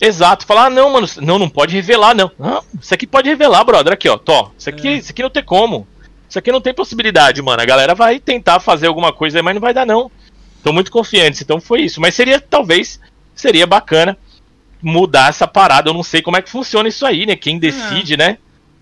[0.02, 2.30] Exato, falar, ah, não, mano, não, não pode revelar, não.
[2.38, 3.94] Não, isso aqui pode revelar, brother.
[3.94, 4.52] Aqui, ó, tó.
[4.58, 4.94] Isso aqui, é.
[4.96, 5.88] isso aqui não tem como.
[6.36, 7.62] Isso aqui não tem possibilidade, mano.
[7.62, 10.12] A galera vai tentar fazer alguma coisa, mas não vai dar, não.
[10.62, 12.02] Tô muito confiante, então foi isso.
[12.02, 12.99] Mas seria, talvez,
[13.34, 14.18] seria bacana
[14.82, 15.90] mudar essa parada.
[15.90, 17.38] Eu não sei como é que funciona isso aí, né?
[17.38, 18.18] Quem decide, é.
[18.18, 18.38] né?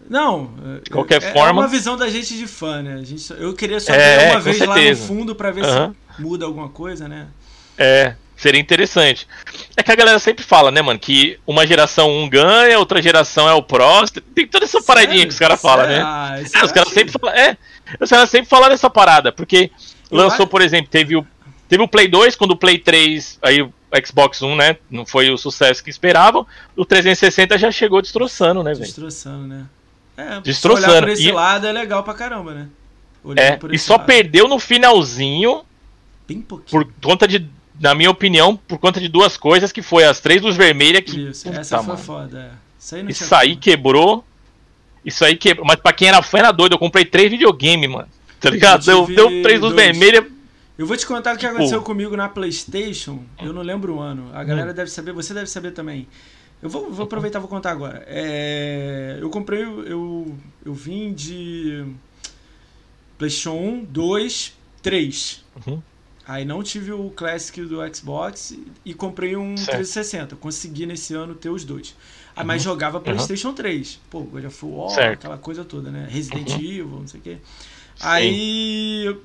[0.09, 0.49] Não,
[0.84, 1.61] de qualquer é, forma.
[1.61, 2.95] É uma visão da gente de fã, né?
[2.95, 4.81] A gente, eu queria só é, ver uma vez certeza.
[4.81, 5.93] lá no fundo para ver uhum.
[6.15, 7.27] se muda alguma coisa, né?
[7.77, 9.26] É, Seria interessante.
[9.78, 13.48] É que a galera sempre fala, né, mano, que uma geração um ganha, outra geração
[13.48, 14.20] é o próximo.
[14.36, 16.02] Tem toda essa paradinha que os caras falam, né?
[16.03, 17.34] Ah, é, os caras sempre falam.
[17.34, 17.57] É,
[18.02, 19.72] os caras sempre falaram essa parada, porque
[20.11, 21.26] lançou, por exemplo, teve o,
[21.70, 23.74] teve o Play 2, quando o Play 3, aí o
[24.06, 26.45] Xbox One, né, não foi o sucesso que esperavam,
[26.76, 28.84] o 360 já chegou destroçando, né, velho?
[28.84, 29.65] Destroçando, né?
[30.18, 30.91] É, destroçando.
[30.91, 31.32] olhar por esse e...
[31.32, 32.68] lado é legal pra caramba, né?
[33.38, 34.06] é, e só lado.
[34.06, 35.64] perdeu no finalzinho.
[36.28, 36.84] Bem pouquinho.
[36.84, 37.49] Por conta de
[37.84, 41.30] na minha opinião, por conta de duas coisas, que foi as três luzes vermelhas que.
[41.30, 41.99] Isso, puta, essa foi mano.
[41.99, 42.51] foda, é.
[42.80, 44.23] Isso aí, isso aí quebrou.
[45.03, 45.68] Isso aí quebrou.
[45.68, 48.07] Mas pra quem era fã era doido, eu comprei três videogames, mano.
[48.39, 48.85] Tá ligado?
[48.85, 50.23] Deu, deu três luzes vermelhas.
[50.77, 51.85] Eu vou te contar o que aconteceu Pô.
[51.85, 53.22] comigo na PlayStation.
[53.41, 54.30] Eu não lembro o ano.
[54.34, 54.73] A galera hum.
[54.73, 56.07] deve saber, você deve saber também.
[56.61, 58.01] Eu vou, vou aproveitar e vou contar agora.
[58.07, 60.34] É, eu comprei, eu,
[60.65, 61.85] eu vim de
[63.18, 65.43] PlayStation 1, 2, 3.
[65.68, 65.81] Uhum.
[66.25, 69.77] Aí não tive o Classic do Xbox e comprei um certo.
[69.77, 70.35] 360.
[70.37, 71.95] Consegui nesse ano ter os dois.
[72.37, 72.45] Uhum.
[72.45, 73.55] Mas jogava PlayStation uhum.
[73.55, 73.99] 3.
[74.09, 76.07] Pô, God of War, aquela coisa toda, né?
[76.09, 76.59] Resident uhum.
[76.59, 77.37] Evil, não sei o quê.
[77.95, 78.07] Sim.
[78.07, 79.17] Aí.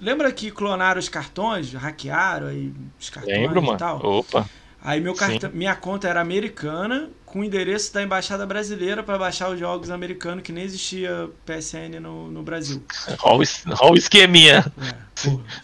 [0.00, 1.72] Lembra que clonaram os cartões?
[1.72, 3.78] Hackearam aí os cartões Lembro, e mano.
[3.78, 3.98] tal?
[4.00, 4.48] Opa.
[4.82, 9.50] Aí meu cartão, minha conta era americana, com o endereço da embaixada brasileira para baixar
[9.50, 12.82] os jogos americanos, que nem existia PSN no, no Brasil.
[13.22, 14.72] Olha o esqueminha.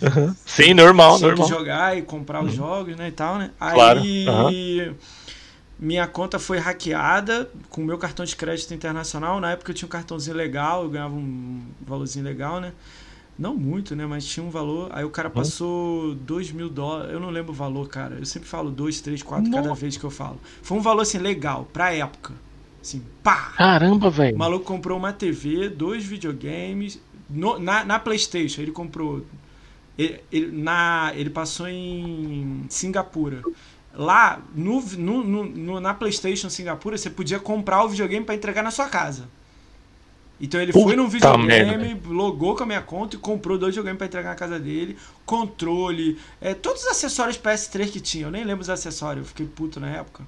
[0.03, 0.35] É, uhum.
[0.45, 1.47] Sim, normal, tinha normal.
[1.47, 2.57] que jogar e comprar os uhum.
[2.57, 3.51] jogos, né, e tal, né?
[3.59, 4.01] Claro.
[4.01, 4.95] Aí uhum.
[5.79, 9.41] minha conta foi hackeada com o meu cartão de crédito internacional.
[9.41, 12.73] Na época eu tinha um cartãozinho legal, eu ganhava um valorzinho legal, né?
[13.39, 14.07] Não muito, né?
[14.07, 14.91] Mas tinha um valor.
[14.93, 15.35] Aí o cara uhum.
[15.35, 17.13] passou 2 mil dólares.
[17.13, 18.17] Eu não lembro o valor, cara.
[18.17, 20.39] Eu sempre falo 2, 3, 4 cada vez que eu falo.
[20.63, 22.33] Foi um valor assim, legal, pra época.
[22.81, 23.55] Assim, pá!
[23.57, 24.37] Caramba, velho.
[24.37, 27.01] O maluco comprou uma TV, dois videogames.
[27.29, 29.25] No, na, na PlayStation, ele comprou.
[29.99, 33.43] Ele, ele, na, ele passou em Singapura.
[33.95, 38.71] Lá, no, no, no, na PlayStation Singapura, você podia comprar o videogame para entregar na
[38.71, 39.29] sua casa.
[40.41, 42.09] Então ele Puta foi num videogame, merda.
[42.09, 46.19] logou com a minha conta e comprou dois videogames para entregar na casa dele, controle,
[46.41, 48.27] é, todos os acessórios PS3 que tinha.
[48.27, 50.25] Eu nem lembro os acessórios, eu fiquei puto na época.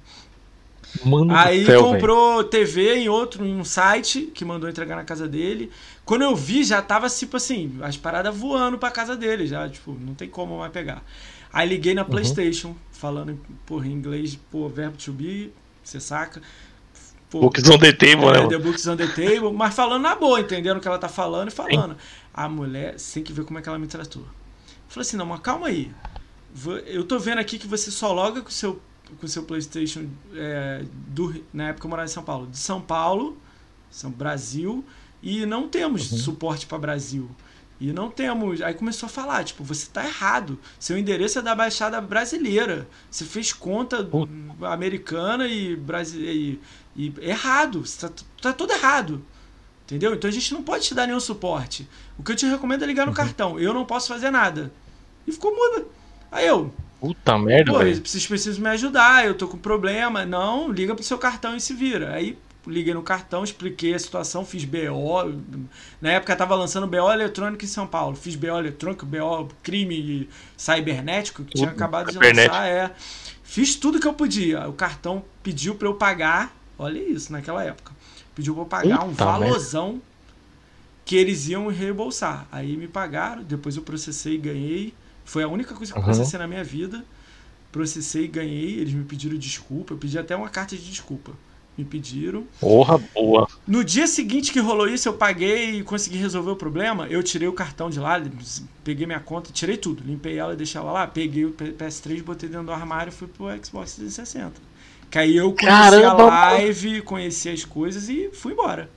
[1.03, 2.49] Mano Aí céu, comprou véio.
[2.49, 5.69] TV em outro, em um site que mandou entregar na casa dele.
[6.05, 9.91] Quando eu vi, já tava tipo assim, as paradas voando pra casa dele, já, tipo,
[9.91, 11.03] não tem como mais pegar.
[11.51, 12.09] Aí liguei na uhum.
[12.09, 15.51] PlayStation, falando porra, em inglês, pô, verbo to be,
[15.83, 16.41] você saca?
[17.29, 18.47] Pô, books on the table, é, né?
[18.47, 21.49] The Books on the table, mas falando na boa, entendendo o que ela tá falando
[21.49, 21.93] e falando.
[21.93, 21.99] Sim.
[22.33, 24.23] A mulher, tem que ver como é que ela me tratou.
[24.87, 25.91] Falei assim, não, mas calma aí.
[26.85, 28.81] Eu tô vendo aqui que você só loga com o seu,
[29.19, 32.47] com o seu Playstation é, do, na época eu morava em São Paulo.
[32.47, 33.37] De São Paulo,
[33.91, 34.85] São Brasil,
[35.21, 36.17] e não temos uhum.
[36.17, 37.29] suporte para Brasil.
[37.79, 38.61] E não temos.
[38.61, 40.57] Aí começou a falar, tipo, você tá errado.
[40.79, 42.87] Seu endereço é da Baixada Brasileira.
[43.09, 44.31] Você fez conta Puta.
[44.61, 46.59] americana e, brasileira e,
[46.97, 47.85] e errado.
[47.85, 48.09] Você
[48.41, 49.23] tá, tudo errado.
[49.85, 50.13] Entendeu?
[50.13, 51.87] Então a gente não pode te dar nenhum suporte.
[52.17, 53.15] O que eu te recomendo é ligar no Uhum.
[53.15, 53.59] cartão.
[53.59, 54.71] Eu não posso fazer nada.
[55.25, 55.85] E ficou muda.
[56.31, 58.01] Aí eu, Puta merda, pô, velho.
[58.05, 60.25] vocês precisam me ajudar, eu tô com problema.
[60.25, 62.13] Não, liga pro seu cartão e se vira.
[62.13, 65.39] Aí liguei no cartão, expliquei a situação, fiz BO.
[66.01, 68.15] Na época tava lançando BO eletrônico em São Paulo.
[68.17, 72.67] Fiz BO eletrônico, BO crime cibernético, que tinha acabado de lançar.
[72.67, 72.91] É.
[73.43, 74.67] Fiz tudo que eu podia.
[74.67, 76.56] O cartão pediu pra eu pagar.
[76.77, 77.91] Olha isso, naquela época.
[78.35, 79.39] Pediu pra eu pagar um Puta merda.
[79.45, 80.01] valorzão
[81.05, 82.47] que eles iam reembolsar.
[82.51, 84.93] Aí me pagaram, depois eu processei e ganhei.
[85.25, 86.05] Foi a única coisa que eu Uhum.
[86.07, 87.03] processei na minha vida.
[87.71, 88.79] Processei e ganhei.
[88.79, 89.93] Eles me pediram desculpa.
[89.93, 91.31] Eu pedi até uma carta de desculpa.
[91.77, 92.43] Me pediram.
[92.59, 93.47] Porra, boa.
[93.67, 97.05] No dia seguinte que rolou isso, eu paguei e consegui resolver o problema.
[97.07, 98.19] Eu tirei o cartão de lá,
[98.83, 100.03] peguei minha conta, tirei tudo.
[100.03, 101.05] Limpei ela e deixei ela lá.
[101.07, 104.53] Peguei o P- PS3, botei dentro do armário e fui pro Xbox 360.
[105.09, 108.89] Que aí eu conheci Caramba, a live, conheci as coisas e fui embora.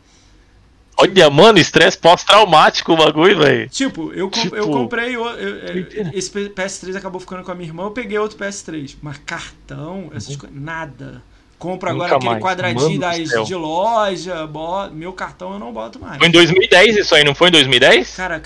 [0.97, 3.69] Olha, mano, estresse pós-traumático o bagulho, velho.
[3.71, 5.17] Tipo, eu, Tipo, eu comprei.
[5.17, 8.37] o- eu- eu- esse P- PS3 acabou ficando com a minha irmã, eu peguei outro
[8.37, 8.99] PS3.
[9.01, 10.55] Mas cartão, essas coisas.
[10.61, 11.23] Nada.
[11.61, 11.93] Compro.
[11.93, 12.43] Nunca agora aquele mais.
[12.43, 14.49] quadradinho Mano do das, de loja,
[14.95, 16.17] meu cartão eu não boto mais.
[16.17, 18.17] Foi em 2010 isso aí, não foi em 2010?
[18.17, 18.41] Cara,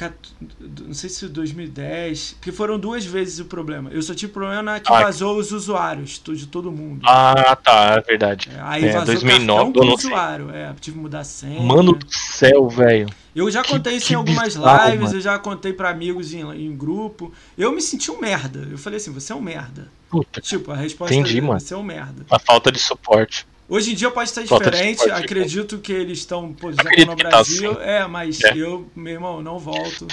[0.85, 2.33] não sei se 2010.
[2.41, 3.89] Porque foram duas vezes o problema.
[3.91, 5.05] Eu só tive problema na que Ah.
[5.05, 7.03] vazou os usuários de todo mundo.
[7.07, 8.51] Ah, tá, é verdade.
[8.53, 10.11] É, aí é, vazou 2009, cartão sei.
[10.11, 10.51] usuário.
[10.51, 11.61] É, tive que mudar a senha.
[11.61, 13.09] Mano do céu, velho.
[13.35, 15.17] Eu já contei isso em algumas bizarro, lives, mano.
[15.17, 17.33] eu já contei pra amigos em, em grupo.
[17.59, 18.69] Eu me senti um merda.
[18.71, 19.89] Eu falei assim, você é um merda.
[20.09, 21.59] Puta, Tipo, a resposta Entendi, é mano.
[21.59, 22.25] você é um merda.
[22.31, 23.47] a falta de suporte.
[23.69, 27.01] Hoje em dia pode estar Falta diferente, suporte, acredito que eles estão, pô, já Acredito
[27.13, 27.71] estão no tá Brasil.
[27.73, 27.81] assim.
[27.83, 28.53] é, mas É.
[28.57, 30.07] eu, meu irmão, não volto.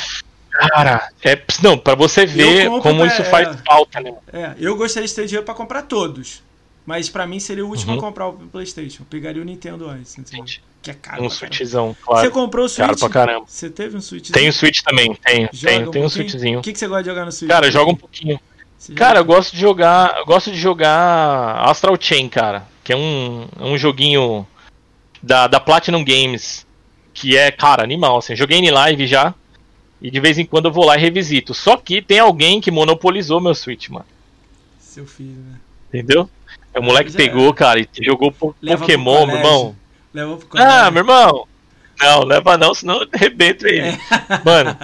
[0.49, 1.41] Cara, é.
[1.61, 3.57] Não, pra você ver compro, como é, isso faz é.
[3.65, 4.13] falta, né?
[4.33, 6.41] É, eu gostaria de ter dinheiro pra comprar todos.
[6.85, 7.97] Mas pra mim seria o último Uhum.
[7.99, 9.03] a comprar o PlayStation.
[9.03, 10.45] Eu pegaria o Nintendo antes, entendeu?
[10.47, 11.23] Gente, Que é caro.
[11.23, 11.29] Um.
[11.29, 12.31] Switchzão, Você claro.
[12.31, 12.85] comprou o Switch?
[12.85, 13.45] Caro pra caramba.
[13.47, 14.31] Você teve um Switch?
[14.31, 16.09] Tem o Switch também, tenho, tem um pouquinho?
[16.09, 16.59] Switchzinho.
[16.59, 17.49] O que, que você gosta de jogar no Switch?
[17.49, 18.39] Cara, joga um pouquinho.
[18.77, 20.17] Você Cara, eu gosto de jogar.
[20.17, 22.67] Eu gosto de jogar Astral Chain, cara.
[22.83, 24.47] Que é um, é um joguinho
[25.21, 26.65] da, da Platinum Games.
[27.13, 28.35] Que é, cara, animal, assim.
[28.35, 29.35] Joguei em live já.
[30.01, 31.53] E de vez em quando eu vou lá e revisito.
[31.53, 34.05] Só que tem alguém que monopolizou meu Switch, mano.
[34.79, 35.59] Seu filho, né?
[35.89, 36.27] Entendeu?
[36.75, 39.75] O moleque Já pegou, cara, e jogou Leva Pokémon, meu irmão.
[40.13, 41.47] Levou pro Ah, meu irmão.
[41.99, 43.89] Não, leva não, senão eu arrebento ele.
[43.89, 43.97] É.
[44.43, 44.75] Mano,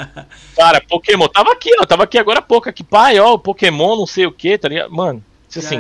[0.56, 1.28] cara, Pokémon.
[1.28, 1.86] Tava aqui, ó.
[1.86, 2.70] Tava aqui agora há pouco.
[2.70, 4.92] Aqui, pai, ó, Pokémon, não sei o que, tá ligado?
[4.92, 5.24] Mano,
[5.56, 5.80] assim.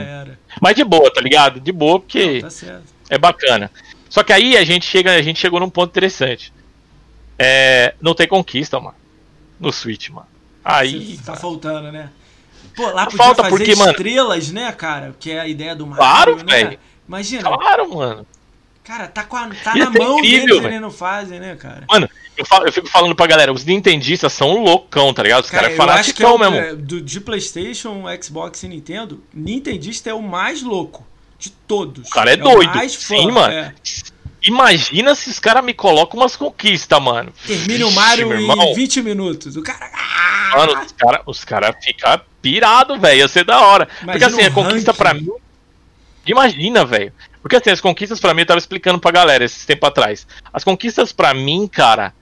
[0.60, 1.60] Mas de boa, tá ligado?
[1.60, 3.72] De boa, porque Não, tá é bacana.
[4.10, 6.52] Só que aí a gente chega, a gente chegou num ponto interessante.
[7.38, 8.95] É, não tem conquista, mano.
[9.60, 10.28] No Switch, mano.
[10.65, 11.19] Aí.
[11.24, 12.10] Tá faltando, né?
[12.76, 15.15] Pô, lá podia Falta fazer porque, mano- estrelas, né, cara?
[15.19, 16.44] Que é a ideia do Mario, Claro, né?
[16.64, 16.80] velho.
[17.07, 18.26] Imagina, Claro, mano.
[18.88, 21.84] Cara, tá, com a, tá na ser mão incrível, deles, eles não fazem, né, cara?
[21.89, 25.43] Mano, eu, falo- eu fico falando pra galera, os nintendistas são loucão, tá ligado?
[25.43, 26.55] Os caras Cara, é é fanaticão o, mesmo.
[26.55, 31.05] é, do, de Playstation, Xbox e Nintendo, Nintendista é o mais louco
[31.38, 32.07] de todos.
[32.07, 32.73] O cara é o doido.
[32.73, 33.53] mais fã, Sim, mano.
[33.53, 33.73] é.
[34.43, 37.34] Imagina se os caras me colocam umas conquistas, mano.
[37.45, 38.73] Termina o Mario em irmão.
[38.73, 39.57] 20 minutos.
[39.57, 39.89] O cara.
[39.93, 40.51] Ah!
[40.55, 43.19] Mano, os caras os cara ficam pirados, velho.
[43.19, 43.85] Ia ser da hora.
[43.88, 44.97] Porque Imagina assim, o a conquista ranking.
[45.03, 45.27] pra mim.
[46.26, 47.11] Imagina, velho.
[47.41, 50.27] Porque assim, as conquistas pra mim, eu tava explicando pra galera esses tempo atrás.
[50.51, 52.14] As conquistas pra mim, cara,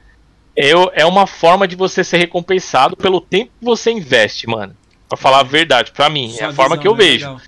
[0.55, 4.75] é, é uma forma de você ser recompensado pelo tempo que você investe, mano.
[5.07, 6.35] Pra falar a verdade, pra mim.
[6.37, 6.97] é a forma visão, que eu né?
[6.97, 7.25] vejo.
[7.25, 7.41] Legal.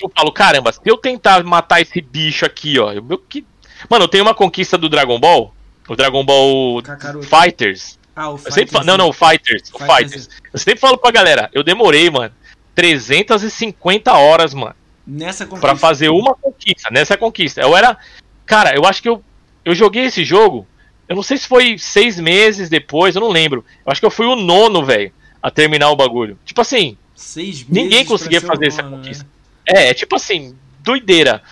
[0.00, 2.92] Eu falo, caramba, se eu tentar matar esse bicho aqui, ó.
[2.92, 3.44] Eu, eu que...
[3.88, 5.52] Mano, eu tenho uma conquista do Dragon Ball.
[5.88, 7.26] O Dragon Ball Kakaroto.
[7.26, 7.98] Fighters.
[8.14, 9.96] Ah, o Eu sempre falo, Fighters, não, não, o Fighters, o Fighters.
[9.96, 10.28] Fighters.
[10.52, 12.34] Eu sempre falo pra galera, eu demorei, mano,
[12.74, 14.74] 350 horas, mano,
[15.10, 15.66] Nessa conquista.
[15.66, 17.62] pra fazer uma conquista, nessa conquista.
[17.62, 17.96] Eu era,
[18.44, 19.24] cara, eu acho que eu,
[19.64, 20.66] eu joguei esse jogo,
[21.08, 23.64] eu não sei se foi seis meses depois, eu não lembro.
[23.86, 25.10] Eu acho que eu fui o nono, velho,
[25.42, 26.38] a terminar o bagulho.
[26.44, 29.24] Tipo assim, Seis Ninguém meses pra conseguia fazer essa dono, conquista.
[29.24, 29.30] né?
[29.66, 31.42] é, é tipo assim, doideira.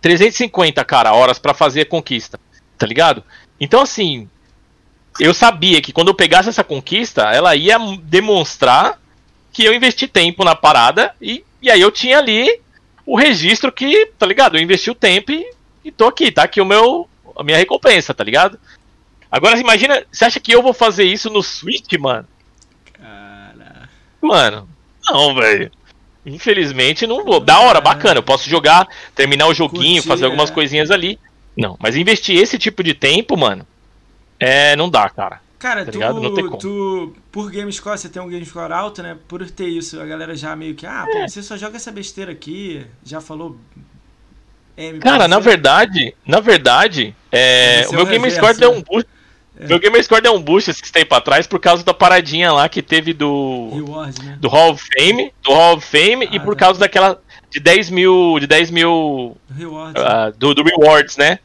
[0.00, 2.40] 350, cara, horas pra fazer a conquista,
[2.76, 3.22] tá ligado?
[3.60, 4.28] Então, assim,
[5.20, 9.00] eu sabia que quando eu pegasse essa conquista, ela ia demonstrar
[9.52, 12.61] que eu investi tempo na parada e, e aí eu tinha ali
[13.04, 14.56] o registro que, tá ligado?
[14.56, 15.46] Eu investi o tempo e,
[15.84, 18.58] e tô aqui, tá aqui o meu, a minha recompensa, tá ligado?
[19.30, 22.28] Agora, imagina, você acha que eu vou fazer isso no Switch, mano?
[22.92, 23.88] Cara.
[24.20, 24.68] Mano,
[25.08, 25.70] não, velho.
[26.24, 27.40] Infelizmente não vou.
[27.40, 28.18] Da hora, bacana.
[28.18, 30.54] Eu posso jogar, terminar o joguinho, Curtir, fazer algumas é.
[30.54, 31.18] coisinhas ali.
[31.56, 33.66] Não, mas investir esse tipo de tempo, mano,
[34.38, 35.40] é, não dá, cara.
[35.62, 39.16] Cara, Tá tu, tu, por GameScore, você tem um GameScore alto, né?
[39.28, 42.32] Por ter isso, a galera já meio que, ah, pô, você só joga essa besteira
[42.32, 43.56] aqui, já falou.
[44.76, 48.72] É, Cara, na verdade, na verdade, é, ser o meu o Game reverso, Score deu
[48.72, 48.76] né?
[48.78, 49.08] um boost.
[49.68, 52.82] Meu Game Score deu um boost esse tempo atrás por causa da paradinha lá que
[52.82, 54.38] teve do, Reward, né?
[54.40, 56.60] do Hall of Fame, do Hall of Fame e Ah, por tá.
[56.66, 57.20] causa daquela
[57.50, 59.94] de 10 mil, de 10 mil Reward.
[59.96, 61.38] ah, do, do rewards, né?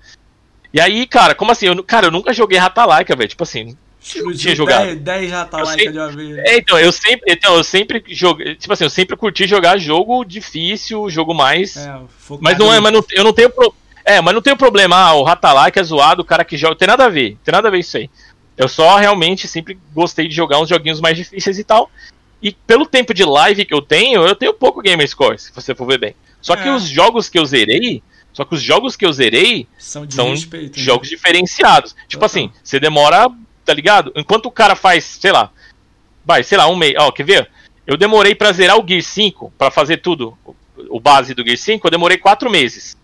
[0.73, 1.67] E aí, cara, como assim?
[1.67, 3.29] Eu, cara, eu nunca joguei Ratalaika, velho.
[3.29, 3.77] Tipo assim,
[4.15, 4.85] Explodiu tinha jogado.
[4.85, 6.37] 10, 10 Eu Ratalaika sei- de uma vez.
[6.39, 10.23] É, então, eu sempre, então, eu sempre joguei, tipo assim, eu sempre curti jogar jogo
[10.23, 11.99] difícil, jogo mais É,
[12.41, 13.73] Mas não é, mas não- eu não tenho pro...
[14.05, 16.87] É, mas não tenho problema, ah, o Ratalike é zoado, o cara que joga, tem
[16.87, 18.09] nada a ver, tem nada a ver isso aí.
[18.55, 21.91] Eu só realmente sempre gostei de jogar uns joguinhos mais difíceis e tal.
[22.41, 25.75] E pelo tempo de live que eu tenho, eu tenho pouco gamer score, se você
[25.75, 26.15] for ver bem.
[26.41, 26.73] Só que É.
[26.73, 28.01] os jogos que eu zerei,
[28.31, 30.77] só que os jogos que eu zerei São de são respeito.
[30.77, 30.83] né?
[30.83, 31.91] jogos diferenciados.
[32.07, 32.25] Tipo Total.
[32.27, 33.27] assim, você demora,
[33.67, 34.11] tá ligado?
[34.15, 35.51] Enquanto o cara faz, sei lá,
[36.25, 36.93] vai, sei lá, um mês.
[36.97, 37.49] Ó, quer ver?
[37.85, 40.37] Eu demorei pra zerar o Gear 5, pra fazer tudo,
[40.89, 42.95] o- base do Gear 5, eu demorei quatro meses.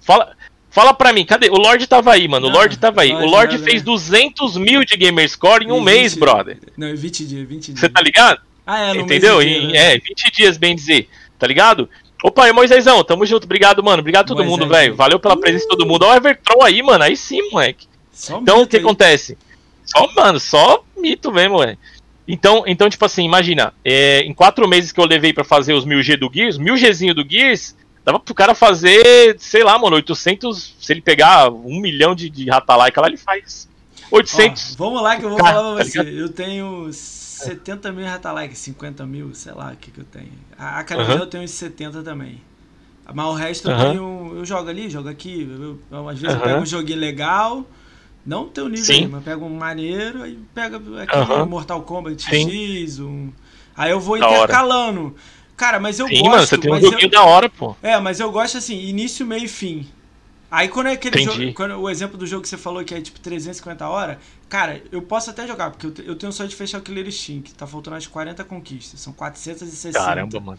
[0.00, 0.34] Fala,
[0.70, 1.48] fala pra mim, cadê?
[1.50, 2.46] O Lorde tava aí, mano.
[2.48, 3.12] O Lorde tava aí.
[3.12, 3.86] o Lorde fez né?
[3.86, 6.58] 200 mil de gamer score em um mês, 20 brother.
[6.76, 7.80] Não, é 20 dias, 20 dias.
[7.80, 8.40] Você tá ligado?
[8.66, 9.42] Ah, é, no Entendeu?
[9.42, 9.94] inteiro, Em, né?
[9.94, 11.08] é, 20 dias, bem dizer.
[11.38, 11.88] Tá ligado?
[12.22, 13.44] Opa, e Moisésão, tamo junto.
[13.44, 14.00] Obrigado, mano.
[14.00, 14.58] Obrigado a todo Moisés.
[14.58, 14.94] mundo, velho.
[14.94, 16.04] Valeu pela presença de todo mundo.
[16.04, 17.02] Ó, o Evertron aí, mano.
[17.04, 17.86] Aí sim, moleque.
[18.12, 18.82] Só Então, o que aí.
[18.82, 19.38] acontece?
[19.90, 21.78] Só, mano, só mito mesmo, velho.
[22.26, 25.84] Então, então, tipo assim, imagina, é, em quatro meses que eu levei pra fazer os
[25.84, 30.92] 1000G do Gears, 1000Gzinho do Gears, dava pro cara fazer, sei lá, mano, 800, se
[30.92, 33.68] ele pegar um milhão de, de Ratalaika lá, ele faz
[34.12, 34.76] Ó, 800.
[34.76, 36.00] vamos lá que eu vou Cara, falar pra tá você.
[36.00, 40.32] Eu tenho 70 mil Ratalike, 50 mil, sei lá o que, que eu tenho.
[40.58, 41.22] A, a Canadá Aham.
[41.22, 42.40] eu tenho uns 70 também.
[43.12, 43.84] Mas o resto eu Aham.
[43.90, 44.32] tenho.
[44.36, 45.42] Eu jogo ali, jogo aqui.
[45.50, 46.48] Eu, eu- às vezes eu Aham.
[46.50, 47.66] pego um joguinho legal.
[48.24, 49.02] Não tem o nível Sim.
[49.04, 50.80] aí, mas pego um maneiro, aí pega
[51.12, 51.46] Aham.
[51.46, 52.50] Mortal Kombat Sim.
[52.50, 53.30] X, um.
[53.76, 54.38] Aí eu vou Da hora.
[54.42, 55.16] intercalando.
[55.56, 56.30] Cara, mas eu Sim, gosto.
[56.30, 57.76] mano, você tem um mas eu- joguinho da hora, pô.
[57.82, 59.86] é, mas eu gosto assim, início, meio e fim.
[60.50, 61.42] Aí quando é aquele Entendi.
[61.44, 64.16] jogo, quando, o exemplo do jogo que você falou que é tipo 350 horas,
[64.48, 67.54] cara, eu posso até jogar, porque eu, eu tenho só de fechar o Killer que
[67.56, 69.98] tá faltando as 40 conquistas, são 460.
[69.98, 70.58] Caramba, mano.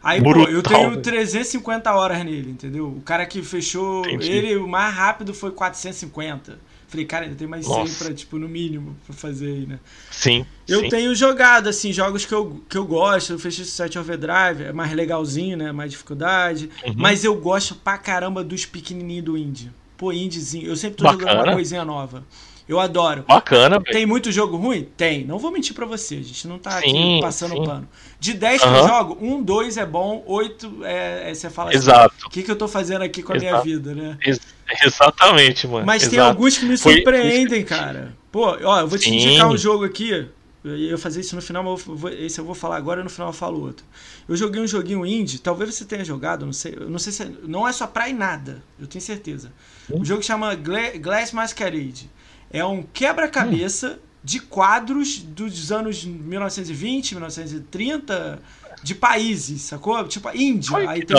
[0.00, 1.02] Aí, pô, brutal, eu tenho velho.
[1.02, 2.86] 350 horas nele, entendeu?
[2.86, 4.30] O cara que fechou Entendi.
[4.30, 6.58] ele, o mais rápido foi 450.
[6.88, 8.04] Falei, cara, ainda tem mais 100 Nossa.
[8.04, 9.78] pra, tipo, no mínimo, pra fazer aí, né?
[10.10, 10.46] Sim.
[10.66, 10.88] Eu sim.
[10.88, 13.38] tenho jogado, assim, jogos que eu, que eu gosto.
[13.38, 15.70] Fechei Set Overdrive, é mais legalzinho, né?
[15.70, 16.70] Mais dificuldade.
[16.86, 16.94] Uhum.
[16.96, 19.70] Mas eu gosto pra caramba dos pequenininhos do indie.
[19.98, 20.66] Pô, indiezinho.
[20.66, 21.44] Eu sempre tô jogando Bacana.
[21.44, 22.24] uma coisinha nova.
[22.68, 23.24] Eu adoro.
[23.26, 23.80] Bacana.
[23.82, 24.86] Tem muito jogo ruim?
[24.96, 25.24] Tem.
[25.24, 26.16] Não vou mentir pra você.
[26.16, 27.64] A gente não tá aqui Sim, passando sim.
[27.64, 27.88] pano.
[28.20, 31.78] De 10 que eu jogo, um, dois é bom, oito é, é- você fala assim.
[31.78, 32.26] Exato.
[32.26, 33.64] O que, que eu tô fazendo aqui com a minha Exato.
[33.64, 34.18] vida, né?
[34.22, 34.40] Ex-
[34.84, 35.86] exatamente, mano.
[35.86, 36.28] Mas tem Exato.
[36.28, 38.14] alguns que me Foi- surpreendem, cara.
[38.30, 39.16] Pô, ó, eu vou te Sim.
[39.16, 40.28] indicar um jogo aqui.
[40.64, 43.04] Eu ia fazer isso no final, mas eu vou- esse eu vou falar agora e
[43.04, 43.86] no final eu falo outro.
[44.28, 46.76] Eu joguei um joguinho indie, talvez você tenha jogado, não sei.
[46.76, 49.52] Não sei se é- não é só praia e nada, eu tenho certeza.
[49.90, 50.00] Hum.
[50.00, 52.10] O jogo chama Gla- Glass Masquerade.
[52.50, 58.38] É um quebra-cabeça de quadros dos anos 1920, 1930,
[58.82, 60.06] de países, sacou?
[60.08, 60.76] Tipo, Índia.
[60.76, 61.16] Ai, Aí tem.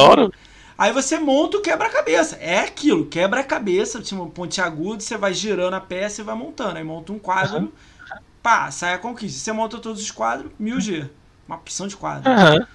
[0.77, 2.37] Aí você monta o quebra-cabeça.
[2.37, 6.77] É aquilo, quebra-cabeça, tipo, um pontiagudo, você vai girando a peça e vai montando.
[6.77, 7.73] Aí monta um quadro,
[8.41, 9.39] pá, sai a conquista.
[9.39, 11.09] Você monta todos os quadros, 1000G.
[11.47, 12.31] Uma opção de quadro.
[12.31, 12.65] Aham.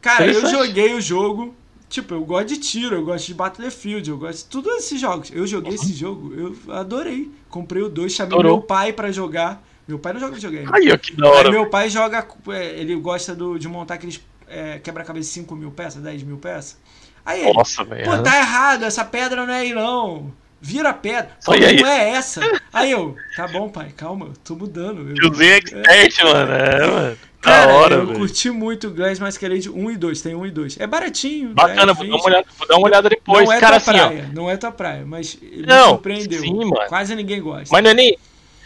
[0.00, 0.50] Cara, eu interessante.
[0.50, 1.54] joguei o jogo.
[1.92, 5.30] Tipo, eu gosto de tiro, eu gosto de Battlefield, eu gosto de todos esses jogos.
[5.30, 7.30] Eu joguei esse jogo, eu adorei.
[7.50, 9.62] Comprei o 2, chamei meu pai pra jogar.
[9.86, 10.68] Meu pai não joga videogame.
[10.72, 11.50] Aí, ó, que da Aí hora.
[11.50, 12.26] meu pai joga.
[12.48, 16.78] é, ele gosta do- de montar aqueles é, quebra-cabeça 5 mil peças, 10 mil peças.
[17.26, 18.04] Aí ele, Nossa, velho.
[18.04, 20.32] Pô, tá errado, essa pedra não é aí não.
[20.62, 21.36] Vira a pedra.
[21.44, 21.76] Pô, Olha aí.
[21.80, 22.40] não é essa.
[22.72, 25.10] Aí eu, tá bom, pai, calma, tô mudando.
[25.10, 26.52] Eu, Tiozinho expert, mano.
[26.52, 27.18] É, mano.
[27.42, 28.18] Cara, hora, eu velho.
[28.18, 30.80] curti muito Glass Masquerade 1 e 2, tem 1 e 2.
[30.80, 31.50] É baratinho.
[31.50, 32.20] Bacana, 10, vou dar 20.
[32.20, 33.44] uma olhada, vou dar uma olhada depois.
[33.44, 34.06] Não é Cara, tua assim, ó.
[34.08, 36.40] praia, não é tua praia, mas me Não, surpreendeu.
[36.40, 36.88] sim, mano.
[36.88, 37.68] Quase ninguém gosta.
[37.72, 38.16] Mas não é nem.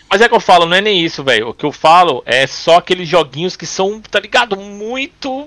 [0.08, 1.48] Mas é que eu falo, não é nem isso, velho.
[1.48, 4.56] O que eu falo é só aqueles joguinhos que são, tá ligado?
[4.56, 5.46] Muito.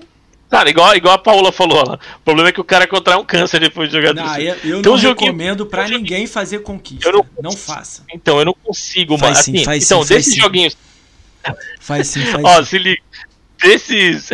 [0.50, 1.94] Cara, igual, igual a Paula falou lá.
[2.18, 4.40] O problema é que o cara contrai um câncer depois de jogar Não, disso.
[4.40, 4.48] eu,
[4.78, 7.12] eu Tem não joguinho- recomendo um ninguém fazer conquista.
[7.12, 8.04] Não- não faça.
[8.12, 10.42] Então, eu não consigo, Faz sim, Assim, então, sim, desses sim.
[11.80, 12.66] Faz sim, faz Ó, sim.
[12.70, 13.02] se liga.
[13.62, 14.30] Desses.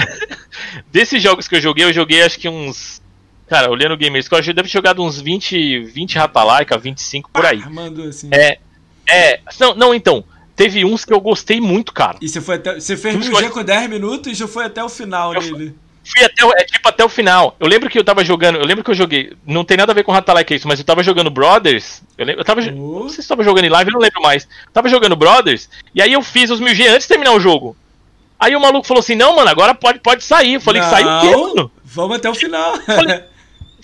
[0.92, 3.02] desses jogos que eu joguei, eu joguei acho que uns.
[3.48, 7.46] Cara, olhando o Gamer Score, eu devo ter jogado uns 20, 20 Ratalaika, 25 por
[7.46, 7.62] aí.
[7.64, 8.30] Ah, mandou assim.
[8.32, 8.58] É.
[9.08, 9.40] É.
[9.60, 10.24] Não, não, então.
[10.56, 12.18] Teve uns que eu gostei muito, cara.
[12.22, 12.80] E você foi até.
[12.80, 15.76] Você fez que- com 10 minutos e já foi até o final Eu- nele.
[16.06, 17.56] Fui até o, é tipo até o final.
[17.60, 19.96] Eu lembro que eu tava jogando, eu lembro que eu joguei, não tem nada a
[19.96, 22.02] ver com Ratalike isso, mas eu tava jogando Brothers.
[22.18, 23.00] Eu, lembro, eu tava, oh.
[23.04, 24.44] não sei se tava jogando em live, eu não lembro mais.
[24.44, 27.76] Eu tava jogando Brothers e aí eu fiz os 1000G antes de terminar o jogo.
[28.40, 30.56] Aí o maluco falou assim: "Não, mano, agora pode pode sair".
[30.56, 32.76] Eu falei: não, "Sai o quê, mano?" Vamos até o final.
[32.76, 33.24] Eu falei,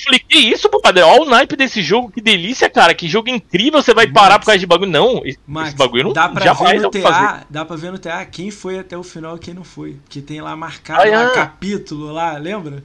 [0.03, 1.03] falei, que isso, padre?
[1.03, 2.93] Olha o naipe desse jogo, que delícia, cara.
[2.93, 4.91] Que jogo incrível, você vai Max, parar por causa de bagulho.
[4.91, 7.45] Não, Max, esse bagulho não dá pra jamais ver no TA.
[7.49, 9.93] Dá pra ver no TA quem foi até o final e quem não foi.
[10.03, 11.33] Porque tem lá marcado ah, é.
[11.33, 12.83] capítulo lá, lembra?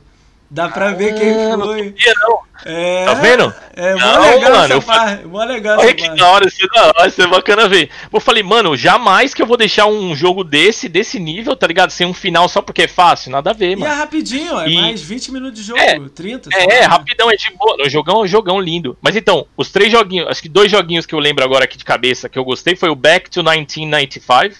[0.48, 1.94] Dá pra ver quem ah, foi.
[2.22, 2.46] Não.
[2.64, 3.54] É, tá vendo?
[3.74, 5.26] É mó não, legal mano, essa parte.
[5.26, 7.90] Mó legal Olha que da hora, isso é da hora, isso é bacana ver.
[8.12, 11.90] Eu falei, mano, jamais que eu vou deixar um jogo desse, desse nível, tá ligado?
[11.90, 13.92] Sem um final só porque é fácil, nada a ver, e mano.
[13.92, 14.80] E é rapidinho, é e...
[14.80, 16.50] mais 20 minutos de jogo, é, 30.
[16.52, 17.76] É, é rapidão, é de boa.
[17.84, 18.96] O jogão é um jogão lindo.
[19.02, 21.84] Mas então, os três joguinhos, acho que dois joguinhos que eu lembro agora aqui de
[21.84, 24.54] cabeça que eu gostei foi o Back to 1995.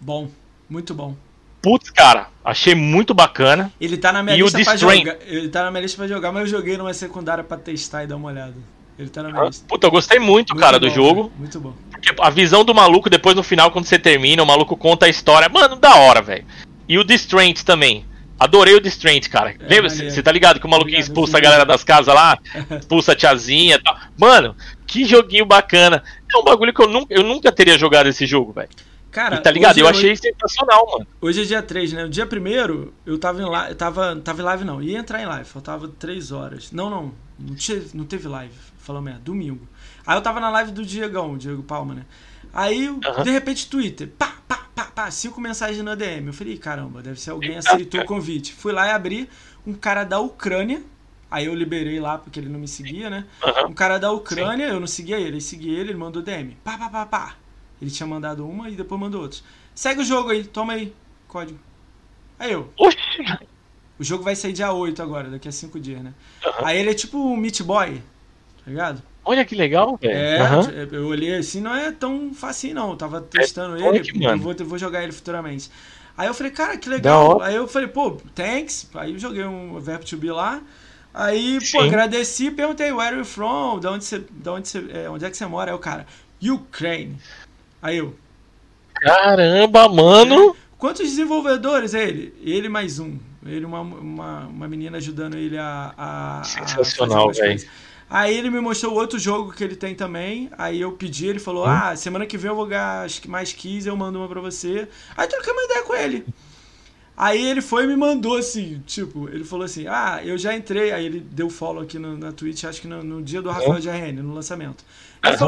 [0.00, 0.28] Bom,
[0.70, 1.16] muito bom.
[1.60, 3.72] Putz, cara, achei muito bacana.
[3.80, 5.16] Ele tá na minha e lista pra jogar.
[5.26, 8.06] Ele tá na minha lista pra jogar, mas eu joguei numa secundária pra testar e
[8.06, 8.54] dar uma olhada.
[8.96, 9.66] Ele tá na minha ah, lista.
[9.68, 11.32] Puta, eu gostei muito, muito cara, bom, do jogo.
[11.36, 11.74] Muito bom.
[11.90, 15.08] Porque a visão do maluco, depois no final, quando você termina, o maluco conta a
[15.08, 15.48] história.
[15.48, 16.46] Mano, da hora, velho.
[16.88, 18.06] E o Distraint também.
[18.38, 19.50] Adorei o Distraint, cara.
[19.50, 19.88] É, Lembra?
[19.90, 22.38] Você tá ligado que o maluquinho expulsa a galera das casas lá?
[22.78, 23.96] Expulsa a tiazinha e tal.
[24.16, 24.54] Mano,
[24.86, 26.02] que joguinho bacana.
[26.32, 28.68] É um bagulho que eu nunca, eu nunca teria jogado esse jogo, velho.
[29.16, 29.78] Cara, e tá ligado?
[29.78, 31.06] Eu achei sensacional, mano.
[31.22, 32.04] Hoje é dia 3, né?
[32.04, 33.74] O dia primeiro, eu tava em live.
[33.74, 34.82] Tava, tava em live, não.
[34.82, 35.48] Ia entrar em live.
[35.48, 36.70] Faltava 3 horas.
[36.70, 37.12] Não, não.
[37.38, 38.52] Não, teve, não teve live.
[38.76, 39.22] Falou merda.
[39.24, 39.66] Domingo.
[40.06, 42.04] Aí eu tava na live do Diegão, o Diego Palma, né?
[42.52, 42.90] Aí,
[43.24, 44.06] de repente, Twitter.
[44.18, 45.10] Pá, pá, pá, pá.
[45.10, 46.26] Cinco mensagens na DM.
[46.26, 48.52] Eu falei, caramba, deve ser alguém aceitou o convite.
[48.52, 49.30] Fui lá e abri
[49.66, 50.82] um cara da Ucrânia.
[51.30, 53.24] Aí eu liberei lá porque ele não me seguia, né?
[53.66, 54.74] Um cara da Ucrânia, Sim.
[54.74, 55.38] eu não seguia ele.
[55.38, 56.54] Eu segui ele, ele mandou DM.
[56.62, 57.45] Pá, pá, pá, pá.
[57.80, 59.40] Ele tinha mandado uma e depois mandou outra.
[59.74, 60.94] Segue o jogo aí, toma aí,
[61.28, 61.58] código.
[62.38, 62.70] Aí eu.
[62.78, 62.98] Oxi.
[63.98, 66.12] O jogo vai sair dia 8 agora, daqui a 5 dias, né?
[66.44, 66.66] Uhum.
[66.66, 68.02] Aí ele é tipo um Meat Boy,
[68.64, 69.02] tá ligado?
[69.24, 70.14] Olha que legal, velho.
[70.14, 70.88] É, uhum.
[70.92, 72.90] eu olhei assim, não é tão fácil não.
[72.90, 75.70] Eu tava testando é ele, eu vou, eu vou jogar ele futuramente.
[76.16, 77.42] Aí eu falei, cara, que legal.
[77.42, 78.88] Aí eu falei, pô, thanks.
[78.94, 80.62] Aí eu joguei um verbo to be lá.
[81.12, 81.78] Aí, Sim.
[81.78, 83.80] pô, agradeci, perguntei, where are you from?
[83.80, 85.70] De onde você, de onde você, é, onde é que você mora?
[85.70, 86.06] Aí o cara,
[86.42, 87.18] Ukraine.
[87.86, 88.16] Aí eu.
[88.94, 90.56] Caramba, mano!
[90.76, 92.34] Quantos desenvolvedores é ele?
[92.42, 93.16] Ele mais um.
[93.44, 95.94] Ele, uma, uma, uma menina ajudando ele a.
[95.96, 97.64] a Sensacional, velho.
[98.10, 100.50] Aí ele me mostrou outro jogo que ele tem também.
[100.58, 101.70] Aí eu pedi, ele falou: hum.
[101.70, 104.88] Ah, semana que vem eu vou ganhar mais 15, eu mando uma pra você.
[105.16, 106.26] Aí troquei uma ideia com ele.
[107.16, 110.90] Aí ele foi e me mandou assim, tipo, ele falou assim: Ah, eu já entrei.
[110.90, 113.80] Aí ele deu follow aqui no, na Twitch, acho que no, no dia do Rafael
[113.80, 114.84] GRN, no lançamento.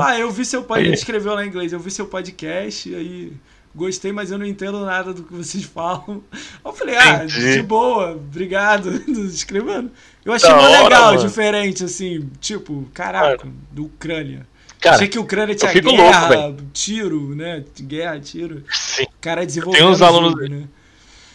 [0.02, 0.88] Ah, eu vi seu podcast.
[0.88, 3.32] Ele escreveu lá em inglês: Eu vi seu podcast, aí
[3.74, 6.22] gostei, mas eu não entendo nada do que vocês falam.
[6.64, 7.54] Eu falei: Ah, Entendi.
[7.54, 8.90] de boa, obrigado.
[9.28, 9.90] Escrevendo.
[10.24, 11.26] Eu achei muito legal, mano.
[11.26, 14.46] diferente, assim, tipo, caraca, do Ucrânia.
[14.80, 17.64] Cara, Achei que a Ucrânia tinha guerra, louco, tiro, né?
[17.80, 18.62] Guerra, tiro.
[18.70, 19.06] Sim.
[19.20, 19.80] cara desenvolveu.
[19.80, 20.30] Tem uns alunos.
[20.32, 20.68] Jogo, né?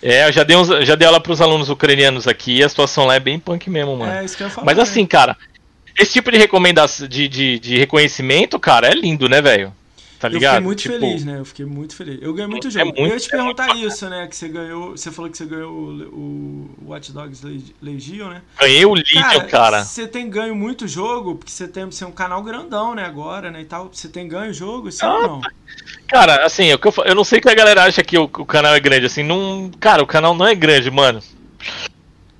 [0.02, 3.06] É, eu já dei, uns, já dei aula pros alunos ucranianos aqui e a situação
[3.06, 4.12] lá é bem punk mesmo, mano.
[4.12, 5.08] É, isso que eu falar, Mas assim, né?
[5.08, 5.38] cara,
[5.98, 9.74] esse tipo de recomendação, de, de, de reconhecimento, cara, é lindo, né, velho?
[10.24, 10.54] Tá ligado?
[10.54, 11.40] Eu fiquei muito tipo, feliz, né?
[11.40, 12.20] Eu fiquei muito feliz.
[12.22, 12.86] Eu ganhei muito é jogo.
[12.86, 14.26] Muito, eu ia te perguntar é isso, né?
[14.26, 14.92] Que você ganhou.
[14.92, 17.46] Você falou que você ganhou o, o Watch Dogs
[17.82, 18.42] Legion, né?
[18.58, 19.84] Ganhei o Legion, cara.
[19.84, 23.04] Você tem ganho muito jogo, porque você tem você é um canal grandão, né?
[23.04, 23.64] Agora, né?
[23.64, 23.90] E tal.
[23.92, 25.42] Você tem ganho jogo, sim ah, ou não?
[26.08, 28.80] Cara, assim, eu, eu não sei que a galera acha que o, o canal é
[28.80, 29.70] grande, assim, não.
[29.78, 31.22] Cara, o canal não é grande, mano.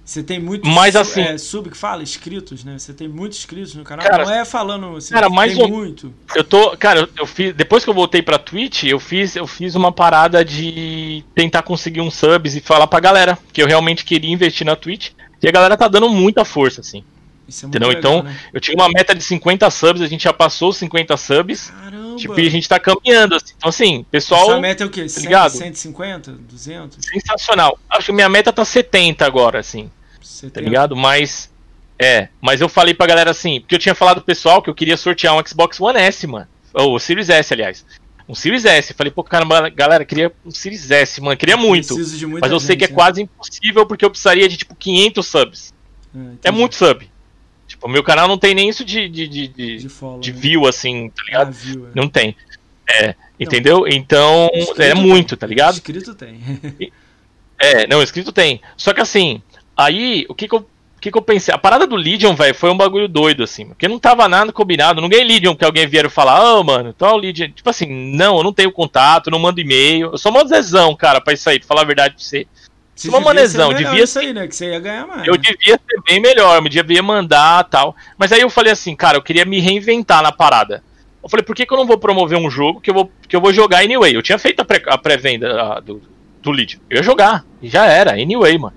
[0.06, 2.78] Você tem muito mas, assim, é, sub que fala, inscritos, né?
[2.78, 4.06] Você tem muitos inscritos no canal.
[4.06, 6.14] Cara, não é falando assim, cara, mais tem muito.
[6.36, 9.48] Eu tô, cara, eu, eu, fiz depois que eu voltei pra Twitch, eu fiz, eu
[9.48, 14.04] fiz uma parada de tentar conseguir uns subs e falar pra galera que eu realmente
[14.04, 15.12] queria investir na Twitch.
[15.42, 17.04] E a galera tá dando muita força assim.
[17.48, 17.90] É Entendeu?
[17.90, 18.38] Legal, então, né?
[18.54, 21.70] eu tinha uma meta de 50 subs, a gente já passou os 50 subs.
[21.70, 22.16] Caramba.
[22.16, 23.36] Tipo, e a gente tá caminhando.
[23.36, 23.54] Assim.
[23.58, 24.52] Então, assim, pessoal.
[24.52, 25.10] Essa meta é o quê?
[25.10, 25.52] 100, ligado?
[25.52, 26.32] 150?
[26.32, 27.06] 200?
[27.06, 27.78] Sensacional.
[27.90, 29.92] Acho que minha meta tá 70 agora, assim.
[30.22, 30.54] 70.
[30.54, 30.96] Tá ligado?
[30.96, 31.52] Mas.
[32.00, 34.74] É, mas eu falei pra galera assim, porque eu tinha falado pro pessoal que eu
[34.74, 36.48] queria sortear um Xbox One S, mano.
[36.74, 37.86] Ou o Series S, aliás.
[38.28, 38.94] Um Series S.
[38.94, 41.38] Falei, pô, caramba, galera, queria um Series S, mano.
[41.38, 41.96] Queria muito.
[42.42, 42.94] Mas eu sei que é né?
[42.94, 45.74] quase impossível porque eu precisaria de, tipo, 500 subs.
[46.44, 47.10] É, é muito sub.
[47.84, 50.40] Tipo, meu canal não tem nem isso de, de, de, de, de, follow, de né?
[50.40, 51.48] view, assim, tá ligado?
[51.48, 51.90] Ah, view, é.
[51.94, 52.36] Não tem.
[52.90, 53.86] É, entendeu?
[53.88, 55.38] Então, é muito, tem.
[55.38, 55.74] tá ligado?
[55.74, 56.40] Inscrito tem.
[57.60, 58.62] é, não, inscrito tem.
[58.78, 59.42] Só que assim,
[59.76, 61.54] aí, o que que eu, o que que eu pensei?
[61.54, 65.02] A parada do Legion, velho, foi um bagulho doido, assim, porque não tava nada combinado.
[65.02, 67.50] Não ganhei Legion que alguém vier falar, ô, oh, mano, então o Legion.
[67.50, 70.12] Tipo assim, não, eu não tenho contato, não mando e-mail.
[70.14, 72.48] Eu só mando zezão, cara, pra isso aí, pra falar a verdade pra você.
[72.96, 74.48] Você Uma manezão, ser devia isso aí, né?
[74.48, 75.28] Que você ia ganhar mais.
[75.28, 77.96] Eu devia ser bem melhor, me devia mandar tal.
[78.18, 80.84] Mas aí eu falei assim, cara, eu queria me reinventar na parada.
[81.24, 83.36] Eu falei, por que, que eu não vou promover um jogo que eu vou, que
[83.36, 84.16] eu vou jogar anyway?
[84.16, 86.02] Eu tinha feito a pré- a pré-venda do,
[86.42, 86.80] do lead.
[86.90, 87.44] Eu ia jogar.
[87.62, 88.76] E já era, anyway, mano.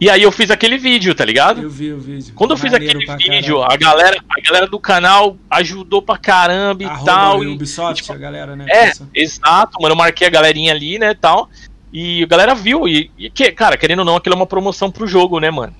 [0.00, 1.60] E aí eu fiz aquele vídeo, tá ligado?
[1.60, 2.32] Eu vi o vídeo.
[2.36, 6.84] Quando eu fiz Maneiro aquele vídeo, a galera, a galera do canal ajudou pra caramba
[6.84, 7.42] e Arroba tal.
[7.42, 8.64] E, Ubisoft, tipo, a galera, né?
[8.68, 9.94] é, exato, mano.
[9.94, 11.50] Eu marquei a galerinha ali, né, tal.
[11.92, 12.86] E a galera viu.
[12.86, 15.74] E, e que, cara, querendo ou não, aquilo é uma promoção pro jogo, né, mano?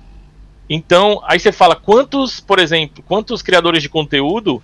[0.69, 4.61] Então, aí você fala, quantos, por exemplo, quantos criadores de conteúdo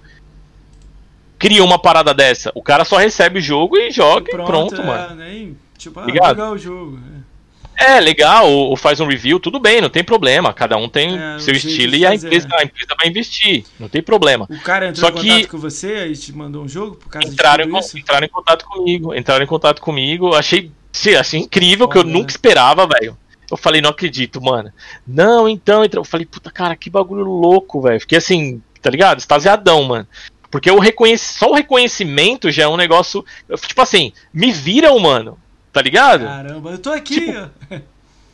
[1.39, 2.51] criam uma parada dessa?
[2.55, 5.15] O cara só recebe o jogo e joga e pronto, é, mano.
[5.15, 6.99] Nem, tipo, ah, jogar o jogo.
[7.21, 7.35] é.
[7.77, 10.53] É, legal, ou, ou faz um review, tudo bem, não tem problema.
[10.53, 13.89] Cada um tem É, o seu estilo e a empresa, a empresa vai investir, não
[13.89, 14.47] tem problema.
[14.49, 17.09] O cara entrou Só em que- contato com você e te mandou um jogo por
[17.09, 17.97] causa entraram, de em, tudo isso?
[17.99, 22.31] entraram em contato comigo, entraram em contato comigo, achei, sim, achei incrível, que eu nunca
[22.31, 23.17] esperava, velho.
[23.49, 24.71] Eu falei, não acredito, mano.
[25.05, 27.99] Não, então, entra- eu falei, puta, cara, que bagulho louco, velho.
[27.99, 29.19] Fiquei assim, tá ligado?
[29.19, 30.07] Extasiadão, mano.
[30.49, 31.19] Porque o reconhec...
[31.19, 33.23] só o reconhecimento já é um negócio.
[33.67, 35.37] Tipo assim, me viram, mano.
[35.71, 36.25] Tá ligado?
[36.25, 37.19] Caramba, eu tô aqui.
[37.19, 37.77] Tipo, ó.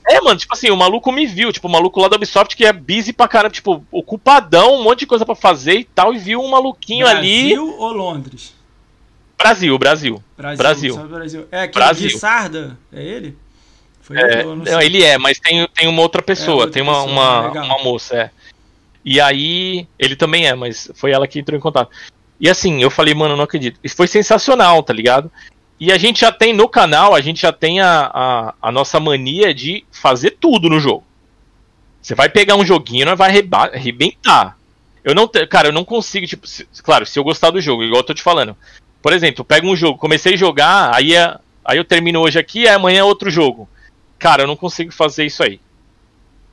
[0.08, 2.66] É, mano, tipo assim, o maluco me viu, tipo, o maluco lá da Ubisoft que
[2.66, 6.18] é busy pra caramba, tipo, ocupadão, um monte de coisa pra fazer e tal, e
[6.18, 7.50] viu um maluquinho ali.
[7.50, 8.54] Brasil ou Londres?
[9.42, 10.24] Brasil, Brasil.
[10.38, 11.08] Brasil.
[11.08, 11.48] Brasil.
[11.52, 12.10] É aquele Brasil.
[12.10, 12.78] Guissarda?
[12.92, 13.38] É ele?
[14.02, 14.42] Foi É, ele?
[14.42, 17.48] Eu não ele é, mas tem, tem uma outra pessoa, outra tem uma, pessoa, uma,
[17.48, 17.66] legal.
[17.66, 18.32] uma moça, é.
[19.04, 21.90] E aí, ele também é, mas foi ela que entrou em contato.
[22.40, 23.80] E assim, eu falei, mano, não acredito.
[23.84, 25.32] Isso foi sensacional, tá ligado?
[25.80, 29.00] E a gente já tem no canal, a gente já tem a, a, a nossa
[29.00, 31.04] mania de fazer tudo no jogo.
[32.02, 33.30] Você vai pegar um joguinho, nós vai
[33.74, 34.58] arrebentar.
[35.04, 38.02] Eu não, cara, eu não consigo, tipo, se- claro, se eu gostar do jogo, igual
[38.02, 38.56] eu tô te falando.
[39.02, 42.68] Por exemplo, pego um jogo, comecei a jogar, aí, é- aí eu termino hoje aqui,
[42.68, 43.68] aí amanhã é outro jogo.
[44.20, 45.60] Cara, eu não consigo fazer isso aí.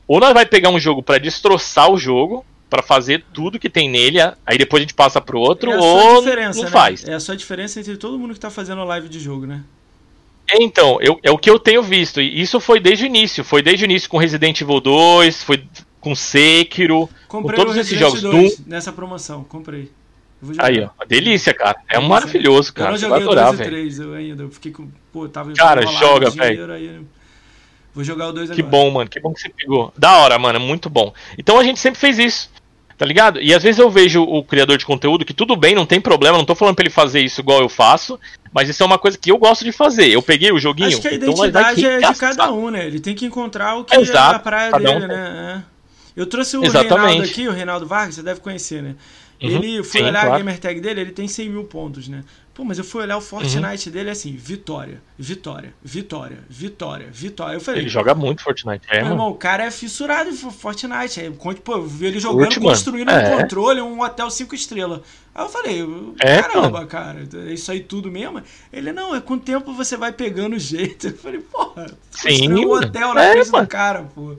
[0.07, 3.89] Ou nós vai pegar um jogo pra destroçar o jogo, pra fazer tudo que tem
[3.89, 6.71] nele, aí depois a gente passa pro outro, É a ou não né?
[6.71, 7.07] faz.
[7.07, 9.63] É a sua diferença entre todo mundo que tá fazendo live de jogo, né?
[10.55, 12.21] Então, eu, é o que eu tenho visto.
[12.23, 13.45] E isso foi desde o início.
[13.45, 15.63] Foi desde o início com Resident Evil 2, foi
[16.01, 17.09] com Sekiro.
[17.27, 19.91] Comprei todos o esses jogos, 2 nessa promoção, comprei.
[20.43, 20.55] Eu.
[20.59, 21.05] Aí, ó.
[21.07, 21.79] Delícia, cara.
[21.89, 22.09] É Delícia.
[22.09, 22.91] maravilhoso, Eu cara.
[22.91, 23.71] não Você vai joguei o adorar, 2 e o velho.
[23.71, 24.43] 3 eu ainda.
[24.45, 24.89] Eu fiquei com.
[25.13, 27.01] Pô, tava Cara, joga, dinheiro, aí
[27.95, 28.71] Vou jogar o 2 Que agora.
[28.71, 29.11] bom, mano.
[29.11, 29.93] Que bom que você pegou.
[29.97, 30.61] Da hora, mano.
[30.61, 31.13] Muito bom.
[31.37, 32.51] Então a gente sempre fez isso.
[32.97, 33.41] Tá ligado?
[33.41, 36.37] E às vezes eu vejo o criador de conteúdo que tudo bem, não tem problema,
[36.37, 38.19] não tô falando pra ele fazer isso igual eu faço,
[38.53, 40.09] mas isso é uma coisa que eu gosto de fazer.
[40.09, 40.89] Eu peguei o joguinho.
[40.89, 42.89] Acho que a então identidade é de cada um, né?
[42.89, 45.65] Ele tem que encontrar o que Exato, é a praia cada um dele, né?
[45.65, 46.21] É.
[46.21, 47.07] Eu trouxe o Exatamente.
[47.07, 48.97] Reinaldo aqui, o Reinaldo Vargas, você deve conhecer, né?
[49.41, 50.39] Uhum, Ele foi sim, olhar a claro.
[50.39, 52.25] gamer tag dele, ele tem 100 mil pontos, né?
[52.53, 57.55] Pô, mas eu fui olhar o Fortnite dele assim, vitória, vitória, vitória, vitória, vitória.
[57.55, 58.85] Eu falei, Ele joga muito Fortnite.
[58.91, 59.15] É, mano.
[59.15, 61.21] irmão, o cara é fissurado em Fo- Fortnite.
[61.21, 63.33] Aí, quando, pô, eu vi ele jogando, construindo É.
[63.37, 65.03] um controle, um hotel 5 estrelas.
[65.33, 65.87] Aí eu falei,
[66.19, 68.43] É, caramba, cara, é isso aí tudo mesmo?
[68.73, 71.07] Ele, não, é com o tempo você vai pegando o jeito.
[71.07, 73.67] Eu falei, porra, Sim, um hotel na É, frente mano.
[73.67, 74.35] do cara, pô.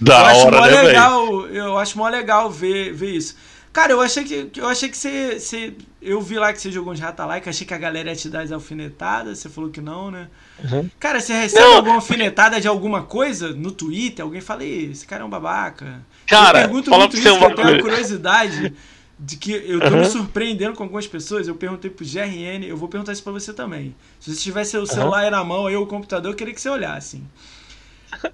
[0.00, 3.34] Da eu acho hora, mó né, legal, eu acho mó legal ver, ver isso.
[3.72, 6.92] Cara, eu achei que eu achei que você, você eu vi lá que você jogou
[6.92, 9.80] uns rata like, achei que a galera ia te dar as alfinetadas, você falou que
[9.80, 10.28] não, né?
[10.64, 10.88] Uhum.
[10.98, 11.76] Cara, você recebe Não.
[11.76, 14.24] alguma alfinetada de alguma coisa no Twitter?
[14.24, 16.00] Alguém fala, "Ih, esse cara é um babaca.
[16.26, 18.72] Cara, eu pergunto fala muito isso, um que eu tenho uma curiosidade
[19.20, 19.98] de que eu tô Uhum.
[20.00, 21.46] me surpreendendo com algumas pessoas.
[21.48, 23.94] Eu perguntei pro GRN, eu vou perguntar isso pra você também.
[24.20, 26.68] Se você tivesse o celular aí na mão, aí o computador, eu queria que você
[26.68, 27.20] olhasse.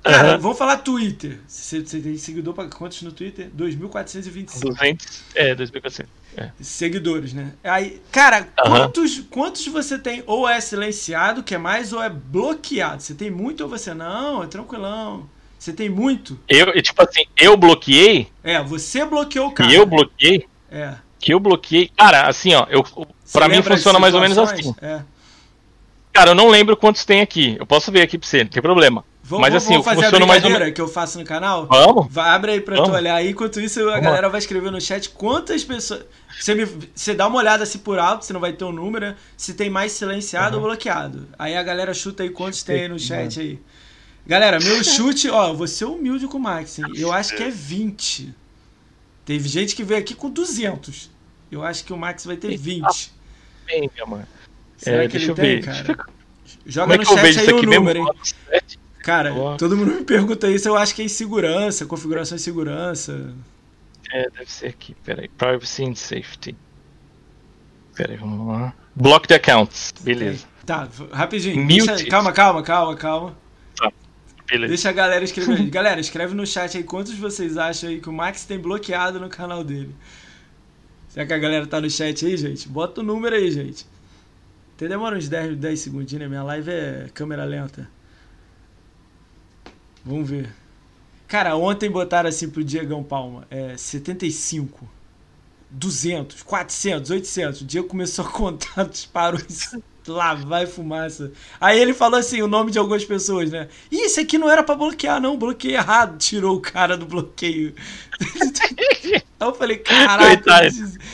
[0.03, 0.39] Cara, Uhum.
[0.41, 1.41] vamos falar Twitter.
[1.47, 3.51] Você, você tem seguidor pra quantos no Twitter?
[3.57, 6.11] 2.425 200, é, 2400.
[6.37, 6.51] É.
[6.61, 7.53] seguidores, né?
[7.63, 8.79] Aí, cara, Aham.
[8.81, 13.03] quantos, quantos você tem ou é silenciado, que é mais, ou é bloqueado?
[13.03, 14.43] Você tem muito ou você não?
[14.43, 15.29] É tranquilão.
[15.59, 16.39] Você tem muito?
[16.49, 19.71] Eu, e, tipo assim, eu bloqueei, É, você bloqueou o cara.
[19.71, 20.95] que eu bloqueei, É.
[21.21, 21.89] que eu bloqueei.
[21.97, 22.83] Cara, assim, ó, eu,
[23.25, 24.75] Você pra mim funciona mais ou menos assim.
[24.83, 25.03] É.
[26.15, 27.57] Cara, eu não lembro quantos tem aqui.
[27.59, 29.05] Eu posso ver aqui pra você, não tem problema.
[29.27, 30.75] Vamos, Mas assim, vamos fazer a mais brincadeira menos.
[30.75, 31.67] que eu faço no canal?
[31.67, 32.07] Vamos?
[32.11, 32.97] Vai, abre aí pra tu Vamos.
[32.97, 33.31] olhar aí.
[33.31, 36.05] Enquanto isso, a Vamos galera vai escrever no chat quantas pessoas.
[36.39, 39.07] Você, me, você dá uma olhada assim por alto, você não vai ter o número,
[39.07, 39.17] né?
[39.37, 41.27] se tem mais silenciado ou bloqueado.
[41.39, 43.59] Aí a galera chuta aí quantos tem aí no chat aí.
[44.27, 46.85] Galera, meu chute, ó, vou ser humilde com o Max, hein?
[46.95, 48.33] Eu acho que é 20.
[49.25, 51.11] Teve gente que veio aqui com 200.
[51.51, 53.11] Eu acho que o Max vai ter 20.
[53.67, 54.25] Bem, minha mãe.
[54.77, 55.65] Será É, que deixa ele eu tem, ver.
[55.65, 55.87] cara?
[56.67, 58.07] Eu Joga Como é no que eu chat vejo aí isso o número, hein?
[59.03, 59.57] Cara, Boa.
[59.59, 63.35] todo mundo me pergunta isso, eu acho que é em segurança, configuração de segurança.
[64.13, 64.95] É, deve ser aqui.
[65.05, 65.29] Peraí.
[65.29, 66.57] Privacy and Safety.
[67.95, 68.75] Peraí, vamos lá.
[68.97, 69.93] Block the accounts.
[70.01, 70.47] Beleza.
[70.65, 71.67] Tá, rapidinho.
[71.67, 73.37] Deixa- calma, calma, calma, calma.
[73.77, 73.93] Tá.
[74.49, 74.69] beleza.
[74.69, 75.69] Deixa a galera escrever.
[75.69, 79.29] galera, escreve no chat aí quantos vocês acham aí que o Max tem bloqueado no
[79.29, 79.95] canal dele.
[81.09, 82.69] Será que a galera tá no chat aí, gente?
[82.69, 83.87] Bota o número aí, gente.
[84.77, 86.29] Até demora uns 10, 10 segundinhos, né?
[86.29, 87.89] Minha live é câmera lenta.
[90.05, 90.53] Vamos ver.
[91.29, 93.47] Cara, ontem botaram assim pro Diegão Palma.
[93.51, 94.89] É 75.
[95.71, 97.61] 200, 400, 800.
[97.61, 99.41] O Diego começou a contar, disparou
[100.07, 101.33] lá vai fumaça.
[101.61, 103.69] Aí ele falou assim, o nome de algumas pessoas, né?
[103.91, 106.19] Ih, isso aqui não era para bloquear, não, bloqueei errado.
[106.19, 107.75] Tirou o cara do bloqueio.
[108.21, 110.61] aí eu falei, caraca.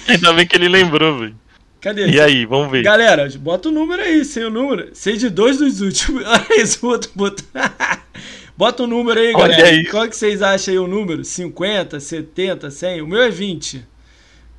[0.09, 1.37] Ainda bem que ele lembrou, velho.
[1.81, 2.09] Cadê?
[2.09, 2.83] E aí, vamos ver.
[2.83, 4.91] Galera, bota o número aí, sem o número.
[4.93, 6.23] Sei de dois dos últimos.
[6.29, 7.47] Olha esse outro botão.
[8.57, 9.69] bota o um número aí, Olha galera.
[9.69, 9.87] Aí.
[9.87, 11.25] Qual que vocês acham aí o número?
[11.25, 13.01] 50, 70, 100?
[13.01, 13.89] O meu é 20.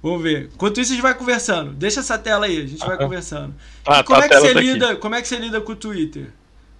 [0.01, 0.49] Vamos ver.
[0.51, 1.73] Enquanto isso, a gente vai conversando.
[1.73, 3.53] Deixa essa tela aí, a gente vai conversando.
[3.85, 5.75] Ah, como, tá, é que você tá lida, como é que você lida com o
[5.75, 6.27] Twitter?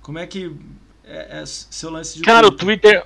[0.01, 0.51] Como é que
[1.05, 2.55] é, é seu lance de Cara, Twitter?
[2.55, 3.05] o Twitter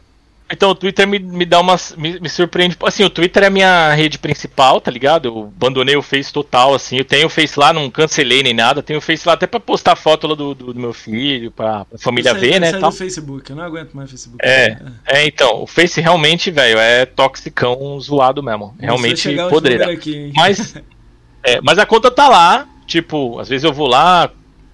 [0.49, 1.95] então o Twitter me, me dá umas.
[1.97, 2.77] Me, me, surpreende.
[2.83, 5.27] Assim, o Twitter é a minha rede principal, tá ligado?
[5.27, 6.97] Eu abandonei o Face total, assim.
[6.97, 8.83] Eu tenho o Face lá, não cancelei nem nada.
[8.83, 11.85] Tenho o Face lá até pra postar foto lá do, do, do meu filho, pra,
[11.85, 12.71] pra família aí, ver, né?
[12.73, 12.91] Tal.
[12.91, 14.45] do Facebook, eu não aguento mais Facebook.
[14.45, 14.77] É,
[15.07, 15.21] é.
[15.21, 18.75] é então, o Face realmente, velho, é toxicão zoado mesmo.
[18.79, 19.91] Realmente podreira.
[19.91, 20.75] Aqui, mas,
[21.43, 22.67] é, mas a conta tá lá.
[22.85, 24.29] Tipo, às vezes eu vou lá,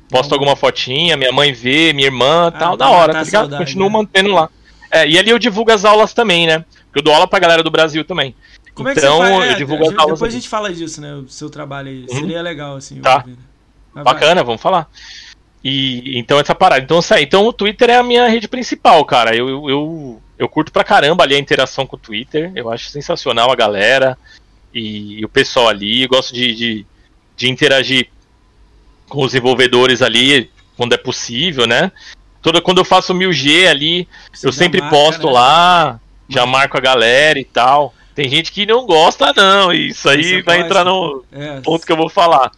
[0.10, 3.44] posto alguma fotinha, minha mãe vê, minha irmã, ah, tal, da hora, tá ligado?
[3.44, 3.94] Saudade, Continuo né?
[3.94, 4.50] mantendo lá.
[4.92, 6.66] É, e ali eu divulgo as aulas também, né?
[6.86, 8.36] Porque eu dou aula pra galera do Brasil também.
[8.74, 9.46] Como então, é que faz?
[9.46, 10.20] eu é, divulgo as aulas.
[10.20, 11.14] Depois a gente fala disso, né?
[11.16, 12.06] O seu trabalho aí.
[12.10, 12.20] Uhum.
[12.20, 13.00] Seria legal, assim.
[13.00, 13.26] Tá.
[13.94, 14.44] Bacana, vai.
[14.44, 14.90] vamos falar.
[15.64, 16.84] E então essa parada.
[16.84, 19.36] Então, então o Twitter é a minha rede principal, cara.
[19.36, 22.52] Eu, eu, eu, eu curto pra caramba ali a interação com o Twitter.
[22.56, 24.18] Eu acho sensacional a galera
[24.74, 26.04] e, e o pessoal ali.
[26.04, 26.86] Eu gosto de, de,
[27.36, 28.10] de interagir
[29.08, 31.92] com os desenvolvedores ali quando é possível, né?
[32.42, 35.34] Toda quando eu faço 1000G ali, Você eu sempre marca, posto né?
[35.34, 37.94] lá, já marco a galera e tal.
[38.14, 39.74] Tem gente que não gosta, não.
[39.74, 40.68] E isso aí Você vai pode.
[40.68, 41.62] entrar no é.
[41.62, 42.52] ponto que eu vou falar.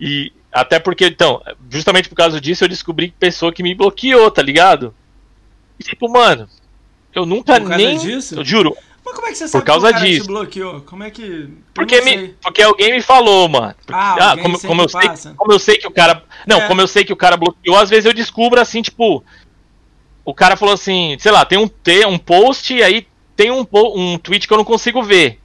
[0.00, 4.30] E até porque, então, justamente por causa disso, eu descobri que pessoa que me bloqueou,
[4.30, 4.94] tá ligado?
[5.78, 6.48] E tipo, mano,
[7.14, 7.98] eu nunca nem.
[7.98, 8.36] Disso?
[8.36, 8.76] Eu juro,
[9.08, 10.26] mas como é que você sabe por causa que o disso.
[10.26, 10.80] bloqueou?
[10.82, 11.48] Como é que.
[11.74, 13.74] Porque, me, porque alguém me falou, mano.
[13.90, 16.22] ah, ah como, como eu sei, como eu sei que o cara.
[16.46, 16.66] Não, é.
[16.68, 19.24] como eu sei que o cara bloqueou, às vezes eu descubro assim, tipo.
[20.24, 21.70] O cara falou assim, sei lá, tem um,
[22.08, 25.40] um post e aí tem um, um tweet que eu não consigo ver.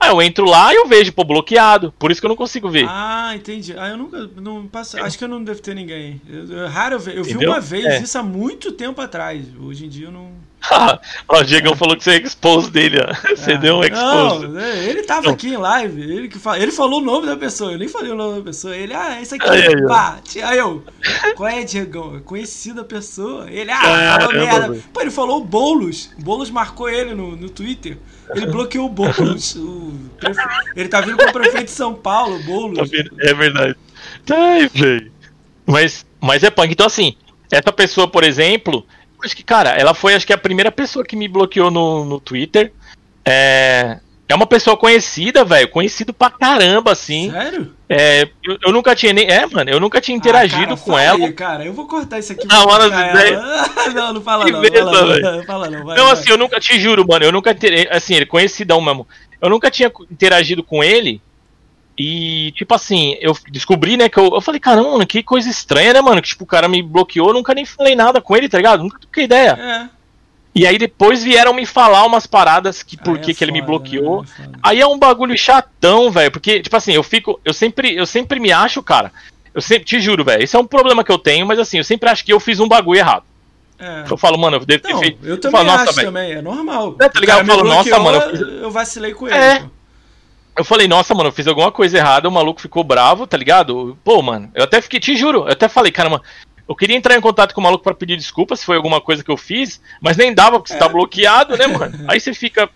[0.00, 1.92] Aí eu entro lá e eu vejo, pô, bloqueado.
[1.98, 2.86] Por isso que eu não consigo ver.
[2.88, 3.74] Ah, entendi.
[3.76, 4.30] Ah, eu nunca.
[4.36, 6.20] Não passo, acho que eu não devo ter ninguém.
[6.28, 8.00] Eu, eu, raro eu, eu vi uma vez é.
[8.00, 9.44] isso há muito tempo atrás.
[9.60, 10.32] Hoje em dia eu não.
[11.28, 13.34] ó, o Diegão falou que você é expôs dele, ó.
[13.34, 14.48] Você ah, deu um expose.
[14.48, 15.32] Não, é, ele tava não.
[15.32, 18.10] aqui em live, ele, que fala, ele falou o nome da pessoa, eu nem falei
[18.10, 18.76] o nome da pessoa.
[18.76, 20.18] Ele, ah, esse aqui, aí, pá.
[20.44, 20.84] Aí eu,
[21.36, 22.20] qual é, Diegão?
[22.20, 23.50] Conheci da pessoa.
[23.50, 24.78] Ele, ah, falou merda.
[24.92, 26.10] Pô, ele falou o Boulos.
[26.18, 27.98] O Boulos marcou ele no, no Twitter.
[28.34, 29.56] Ele bloqueou o Boulos.
[29.56, 30.40] O prefe...
[30.76, 32.90] Ele tá vindo com o prefeito de São Paulo, o Boulos.
[32.90, 33.76] Tá é verdade.
[34.30, 35.12] Ai, velho.
[35.66, 36.72] Mas, mas é punk.
[36.72, 37.14] Então, assim,
[37.50, 38.86] essa pessoa, por exemplo,
[39.24, 42.20] Acho que, cara, ela foi acho que a primeira pessoa que me bloqueou no, no
[42.20, 42.72] Twitter.
[43.24, 45.68] É, é uma pessoa conhecida, velho.
[45.68, 47.30] Conhecido pra caramba, assim.
[47.30, 47.74] Sério?
[47.88, 49.26] É, eu, eu, nunca tinha nem.
[49.26, 51.26] É, mano, eu nunca tinha ah, interagido ah, cara, com ela.
[51.26, 52.46] Aí, cara, eu vou cortar isso aqui.
[52.46, 52.90] Não, mano,
[53.94, 54.60] não, não fala não.
[54.60, 55.84] Beleza, fala, não, fala não.
[55.84, 56.12] Vai, não, vai.
[56.12, 57.24] assim, eu nunca te juro, mano.
[57.24, 57.56] Eu nunca.
[57.90, 59.08] Assim, ele é conhecidão mesmo.
[59.40, 61.22] Eu nunca tinha interagido com ele.
[61.98, 65.94] E, tipo assim, eu descobri, né, que eu, eu falei, caramba, mano, que coisa estranha,
[65.94, 66.22] né, mano?
[66.22, 68.84] Que, tipo, o cara me bloqueou, nunca nem falei nada com ele, tá ligado?
[68.84, 69.58] Nunca tive ideia.
[69.60, 69.98] É.
[70.54, 73.60] E aí depois vieram me falar umas paradas que por que, é que ele me
[73.60, 74.22] bloqueou.
[74.22, 74.28] Né?
[74.46, 78.06] É aí é um bagulho chatão, velho, porque, tipo assim, eu fico, eu sempre, eu
[78.06, 79.12] sempre me acho, cara,
[79.52, 81.84] eu sempre, te juro, velho, esse é um problema que eu tenho, mas assim, eu
[81.84, 83.24] sempre acho que eu fiz um bagulho errado.
[83.76, 84.04] É.
[84.08, 85.18] Eu falo, mano, eu devo ter feito.
[85.24, 86.96] Eu também eu falo, acho também, é normal.
[87.00, 87.40] É, tá ligado?
[87.40, 88.18] Eu falo, nossa, mano.
[88.18, 89.36] Eu, eu vacilei com ele.
[89.36, 89.60] É.
[89.60, 89.77] Pô.
[90.58, 93.96] Eu falei, nossa, mano, eu fiz alguma coisa errada, o maluco ficou bravo, tá ligado?
[94.02, 96.20] Pô, mano, eu até fiquei, te juro, eu até falei, caramba,
[96.68, 99.22] eu queria entrar em contato com o maluco para pedir desculpa se foi alguma coisa
[99.22, 100.74] que eu fiz, mas nem dava, porque é.
[100.74, 100.92] você tá é.
[100.92, 101.96] bloqueado, né, mano?
[102.10, 102.68] Aí você fica.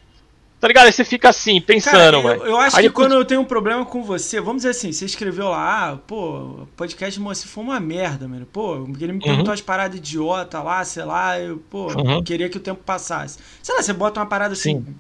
[0.61, 0.87] Tá ligado?
[0.87, 2.41] Aí você fica assim, pensando, mano.
[2.45, 4.93] Eu, eu, acho Aí que quando eu tenho um problema com você, vamos dizer assim,
[4.93, 8.47] você escreveu lá, ah, pô, podcast Moacir foi uma merda, mano.
[8.47, 9.55] Pô, ele me perguntou uhum.
[9.55, 12.23] as paradas idiota lá, sei lá, eu, pô, uhum.
[12.23, 13.41] queria que o tempo passasse.
[13.61, 14.85] Sei lá, você bota uma parada assim.
[14.85, 14.95] Sim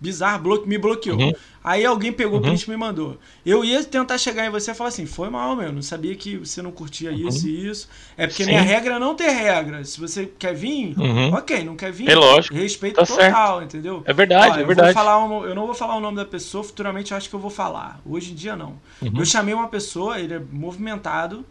[0.00, 1.18] bizarro, bloque, me bloqueou.
[1.18, 1.32] Uhum.
[1.64, 2.40] Aí alguém pegou uhum.
[2.40, 3.18] o print e me mandou.
[3.44, 5.72] Eu ia tentar chegar em você e falar assim: foi mal, meu.
[5.72, 7.28] Não sabia que você não curtia uhum.
[7.28, 7.88] isso e isso.
[8.16, 8.50] É porque Sim.
[8.50, 9.84] minha regra é não ter regra.
[9.84, 11.34] Se você quer vir, uhum.
[11.34, 12.08] ok, não quer vir.
[12.08, 12.54] É lógico.
[12.54, 13.64] Respeito tá total, certo.
[13.64, 14.02] entendeu?
[14.06, 14.94] É verdade, é verdade.
[14.94, 17.40] falar um, eu não vou falar o nome da pessoa, futuramente eu acho que eu
[17.40, 18.00] vou falar.
[18.06, 18.74] Hoje em dia não.
[19.02, 19.12] Uhum.
[19.18, 21.44] Eu chamei uma pessoa, ele é movimentado,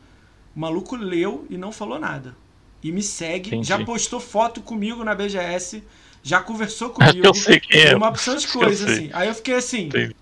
[0.55, 2.35] o maluco leu e não falou nada.
[2.81, 3.67] e me segue, Entendi.
[3.67, 5.83] já postou foto comigo na BGS,
[6.25, 7.21] já conversou comigo.
[7.23, 7.33] eu
[7.79, 7.95] é.
[7.95, 9.09] Uma opção de coisa, assim.
[9.13, 9.85] Aí eu fiquei assim.
[9.85, 10.15] Entendi.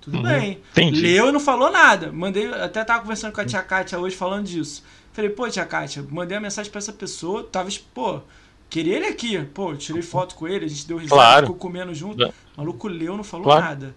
[0.00, 0.22] Tudo Uhum.
[0.22, 0.60] bem.
[0.72, 1.00] Entendi.
[1.00, 2.10] Leu e não falou nada.
[2.10, 4.82] Mandei, até tava conversando com a tia Kátia hoje falando disso.
[5.12, 8.20] Falei, pô, tia Kátia, mandei uma mensagem pra essa pessoa, tava, pô,
[8.68, 9.38] queria ele aqui.
[9.54, 11.46] Pô, tirei foto com ele, a gente deu risada, Claro.
[11.46, 12.24] ficou comendo junto.
[12.26, 13.62] O maluco leu, não falou Claro.
[13.62, 13.96] nada.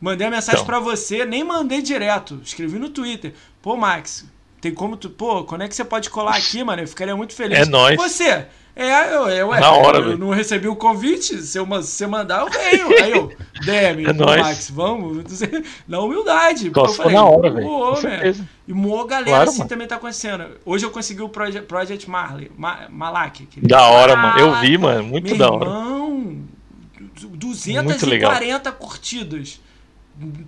[0.00, 0.66] Mandei a mensagem Então.
[0.66, 2.40] pra você, nem mandei direto.
[2.44, 3.34] Escrevi no Twitter.
[3.62, 4.26] Pô, Max,
[4.60, 5.08] tem como tu.
[5.10, 6.82] Pô, quando é que você pode colar aqui, mano?
[6.82, 7.58] Eu ficaria muito feliz.
[7.58, 7.96] É nóis.
[7.96, 8.46] Você.
[8.76, 10.18] É, eu, eu, Na hora, eu velho.
[10.18, 11.40] não recebi o convite.
[11.42, 12.88] Se eu se você mandar, eu venho.
[13.04, 13.28] Aí eu,
[13.64, 14.12] DM, É.
[14.42, 15.24] Max, vamos.
[15.86, 16.70] Na humildade.
[16.70, 17.68] Pô, eu falei, na hora, velho.
[18.66, 19.68] E mó galera Claro, assim mano.
[19.68, 20.46] também tá acontecendo.
[20.64, 23.46] Hoje eu consegui o Project, Project Marley, Ma, Malak.
[23.62, 24.38] Da hora, mano.
[24.40, 25.04] Eu vi, mano.
[25.04, 25.64] Muito meu da hora.
[25.66, 26.38] irmão,
[27.14, 29.60] du- Muito 240 curtidas.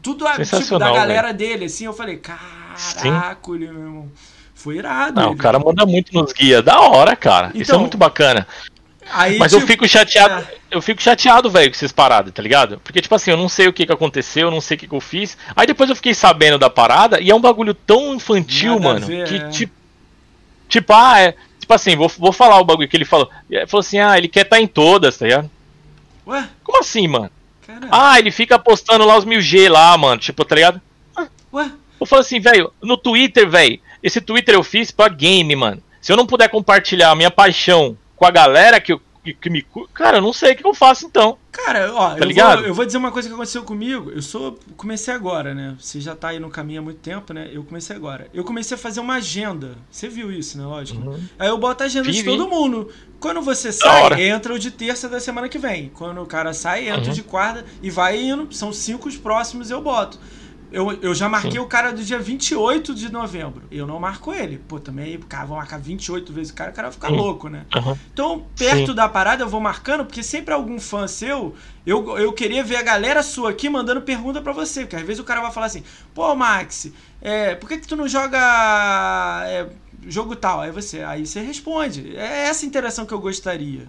[0.03, 1.85] Tudo a, tipo, da galera dele, assim.
[1.85, 4.09] Eu falei, caraca, meu irmão.
[4.66, 5.20] Foi irado.
[5.20, 5.38] Não, o ele.
[5.38, 6.64] cara manda muito nos guias.
[6.64, 7.48] Da hora, cara.
[7.55, 8.47] Isso é Então, muito bacana.
[9.12, 10.44] Aí, Mas eu tipo, fico chateado.
[10.51, 10.56] é.
[10.72, 12.80] Eu fico chateado, velho, com essas paradas, tá ligado?
[12.82, 14.88] Porque, tipo assim, eu não sei o que que aconteceu, eu não sei o que
[14.88, 15.38] que eu fiz.
[15.55, 19.06] Aí depois eu fiquei sabendo da parada e é um bagulho tão infantil, Nada mano.
[19.06, 19.48] ver, que, é.
[19.51, 19.72] tipo.
[20.68, 21.34] Tipo, ah, é.
[21.60, 23.30] Tipo assim, vou, vou falar o bagulho que ele falou.
[23.48, 25.48] Ele falou assim, ah, ele quer estar em todas, tá ligado?
[26.26, 27.30] Ué, Como assim, mano?
[27.64, 27.86] cara.
[27.93, 30.20] Ah, ele fica postando lá os mil G lá, mano.
[30.20, 30.80] Tipo, tá ligado?
[31.52, 31.70] Ué,
[32.01, 35.82] Eu falo assim, velho, no Twitter, velho, esse Twitter eu fiz pra game, mano.
[36.01, 39.51] Se eu não puder compartilhar a minha paixão com a galera que, eu- que, que
[39.51, 39.66] me.
[39.93, 41.36] Cara, eu não sei o que eu faço então.
[41.51, 42.59] Cara, ó, eu, Tá ligado?
[42.59, 44.12] vou, eu vou dizer uma coisa que aconteceu comigo.
[44.14, 44.56] Eu sou.
[44.77, 45.74] Comecei agora, né?
[45.81, 47.48] Você já tá aí no caminho há muito tempo, né?
[47.52, 48.28] Eu comecei agora.
[48.32, 49.73] Eu comecei a fazer uma agenda.
[49.90, 50.64] Você viu isso, né?
[50.64, 51.18] Lógico.
[51.39, 52.89] Aí eu boto a agenda de todo mundo.
[53.18, 53.73] Quando você Uhum.
[53.73, 55.90] sai, entra o de terça da semana que vem.
[55.94, 57.12] Quando o cara sai, entra o Uhum.
[57.12, 58.47] de quarta e vai indo.
[58.55, 60.20] São cinco os próximos eu boto.
[60.72, 61.59] Eu, eu já marquei Sim.
[61.59, 63.62] o cara do dia 28 de novembro.
[63.70, 64.59] Eu não marco ele.
[64.59, 67.16] Pô, também, cara, vou marcar 28 vezes o cara, o cara vai ficar Uhum.
[67.16, 67.64] louco, né?
[67.74, 67.97] Aham.
[68.12, 68.94] Então, perto Sim.
[68.94, 71.55] da parada, eu vou marcando, porque sempre algum fã seu,
[71.86, 74.80] eu, eu queria ver a galera sua aqui mandando pergunta pra você.
[74.80, 75.84] Porque às vezes o cara vai falar assim,
[76.14, 76.90] pô, Max,
[77.20, 78.38] é, por que, que tu não joga
[79.47, 79.68] é,
[80.06, 80.60] jogo tal?
[80.60, 82.16] Aí você, aí você responde.
[82.16, 83.86] É essa interação que eu gostaria.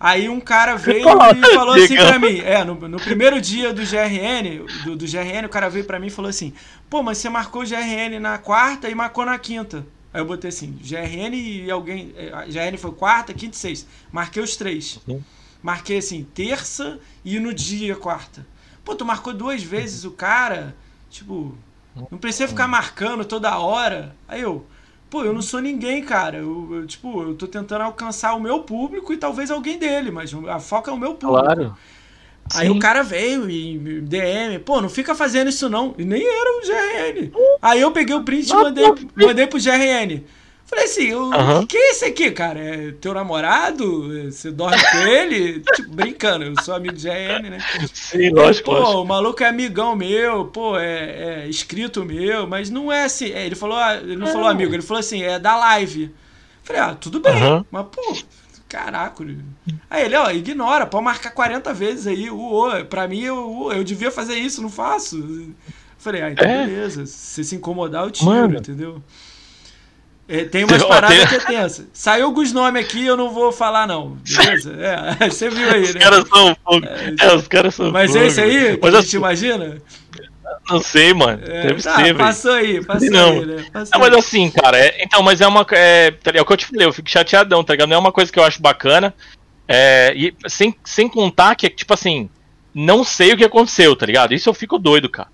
[0.00, 3.82] Aí um cara veio e falou assim pra mim, é, no, no primeiro dia do
[3.82, 6.52] GRN, do, do GRN, o cara veio pra mim e falou assim,
[6.88, 9.84] pô, mas você marcou GRN na quarta e marcou na quinta.
[10.12, 13.88] Aí eu botei assim, GRN e alguém, é, GRN foi quarta, quinta e sexta.
[14.12, 15.00] Marquei os três.
[15.06, 15.20] Uhum.
[15.60, 18.46] Marquei assim, terça e no dia quarta.
[18.84, 20.76] Pô, tu marcou duas vezes o cara,
[21.10, 21.56] tipo,
[22.10, 24.14] não precisa ficar marcando toda hora.
[24.28, 24.64] Aí eu,
[25.10, 26.38] pô, eu não sou ninguém, cara.
[26.38, 30.32] Eu, eu, tipo, eu tô tentando alcançar o meu público e talvez alguém dele, mas
[30.48, 31.44] a foca é o meu público.
[31.44, 31.76] Claro.
[32.54, 32.76] Aí Sim.
[32.76, 35.94] o cara veio e DM, pô, não fica fazendo isso não.
[35.98, 37.32] E nem era o GRN.
[37.60, 40.24] Aí eu peguei o print e mandei, mandei pro GRN.
[40.68, 41.66] Falei assim, o Aham.
[41.66, 42.60] que é esse aqui, cara?
[42.60, 44.30] É teu namorado?
[44.30, 45.60] Você dorme com ele?
[45.74, 47.58] tipo, brincando, eu sou amigo do GRN, né?
[47.94, 48.98] Sim, lógico, pô, lógico.
[49.00, 53.32] o maluco é amigão meu, pô, é, é inscrito meu, mas não é assim.
[53.32, 56.14] é, ele falou, ah, ele não falou amigo, ele falou assim, é da live.
[56.62, 57.64] Falei, ah, tudo bem, Aham.
[57.70, 58.16] mas pô,
[58.68, 59.24] caraca.
[59.88, 63.82] Aí ele, ó, ignora, pode marcar 40 vezes aí, o, o, pra mim eu, eu
[63.82, 65.48] devia fazer isso, não faço.
[65.96, 66.66] Falei, ah, então É.
[66.66, 68.58] beleza, se você se incomodar eu tiro, Mano.
[68.58, 69.02] entendeu?
[70.28, 71.86] É, tem umas paradas que é tensa.
[71.92, 74.74] Saiu alguns nomes aqui, eu não vou falar não, beleza?
[75.20, 76.00] É, você viu aí, Os né?
[76.00, 76.86] caras são fogo.
[77.20, 78.78] É, os caras são Mas fogo, esse aí, velho.
[78.78, 79.82] que Mas a gente assim, imagina?
[80.70, 81.40] não sei, mano.
[81.44, 82.18] É, Deve tá, ser, velho.
[82.18, 83.32] passou aí, passou Não.
[83.32, 83.64] aí, né?
[83.72, 84.18] Passou Não, mas aí.
[84.18, 85.66] assim, cara, é- então, mas é uma.
[85.72, 86.36] É, tá ligado?
[86.38, 87.88] é o que eu te falei, eu fico chateadão, tá ligado?
[87.88, 89.14] Não é uma coisa que eu acho bacana.
[89.66, 92.28] É, e sem, sem contar que, tipo assim,
[92.74, 94.32] não sei o que aconteceu, tá ligado?
[94.34, 95.28] Isso eu fico doido, cara.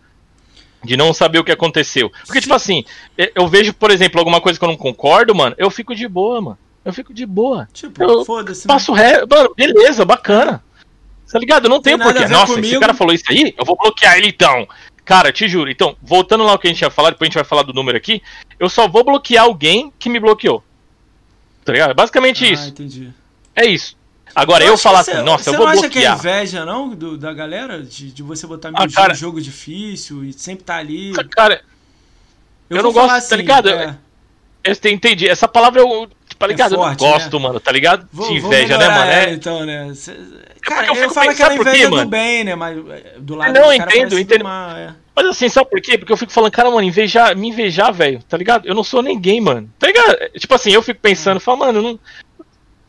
[0.85, 2.11] De não saber o que aconteceu.
[2.27, 2.85] Porque, tipo assim,
[3.35, 6.41] eu- vejo, por exemplo, alguma coisa que eu não concordo, mano, eu fico de boa,
[6.41, 6.59] mano.
[6.85, 7.67] Eu fico de boa.
[7.73, 8.67] Tipo, foda-se.
[8.69, 8.75] né?
[8.75, 9.25] Passo ré.
[9.27, 10.63] Mano, beleza, bacana.
[11.33, 11.65] Tá ligado?
[11.65, 12.29] Eu não tenho porquê.
[12.29, 12.81] Nossa, esse comigo.
[12.81, 14.69] cara falou isso aí, eu vou bloquear ele então.
[15.05, 15.71] Cara, te juro.
[15.71, 17.73] Então, voltando lá ao que a gente ia falar, depois a gente vai falar do
[17.73, 18.23] número aqui.
[18.61, 20.63] Eu só vou bloquear alguém que me bloqueou.
[21.65, 21.95] Tá ligado?
[21.95, 22.69] Basicamente Ah, isso.
[22.69, 23.11] entendi.
[23.57, 23.97] É isso.
[24.35, 26.09] Agora, Eu eu, falar que assim, você- nossa, você eu vou não acha que é
[26.09, 26.19] bloquear.
[26.19, 27.83] inveja, não, do- da galera?
[27.83, 31.13] De, de você botar Ah, meu cara- jogo difícil e sempre tá ali.
[31.31, 31.61] Cara,
[32.69, 33.69] eu não vou falar gosto, tá ligado?
[33.69, 33.97] é,
[34.65, 35.29] eu te- entendi.
[35.29, 36.09] Essa palavra eu,
[36.39, 36.75] tá ligado?
[36.75, 38.09] forte, eu não gosto, mano, tá ligado?
[38.13, 39.11] vou, De inveja, né, mano?
[39.11, 39.93] É, então, né?
[39.95, 40.17] Cê-
[40.63, 42.11] cara, eu eu, fico falo pensando, aquela sabe por quê, inveja do mano?
[42.11, 42.55] bem, né?
[42.55, 44.43] Mas é, do lado Não, do cara entendo, entendo.
[44.45, 44.95] mal, é.
[45.17, 45.97] Mas assim, sabe por quê?
[45.97, 48.67] Porque eu fico falando, cara, mano, invejar, me invejar, velho, tá ligado?
[48.67, 49.71] Eu não sou ninguém, mano.
[49.79, 50.17] Tá ligado?
[50.37, 52.01] Tipo assim, eu fico pensando, falo, mano, não.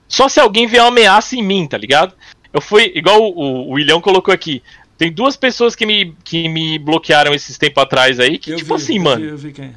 [0.07, 2.13] Só se alguém vier uma ameaça em mim, tá ligado?
[2.53, 4.61] Eu fui, igual o, o William colocou aqui.
[4.97, 8.77] Tem duas pessoas que me, que me bloquearam esses tempos atrás aí, que, Eu tipo
[8.77, 9.75] vi, assim, eu mano, Vi, eu vi quem.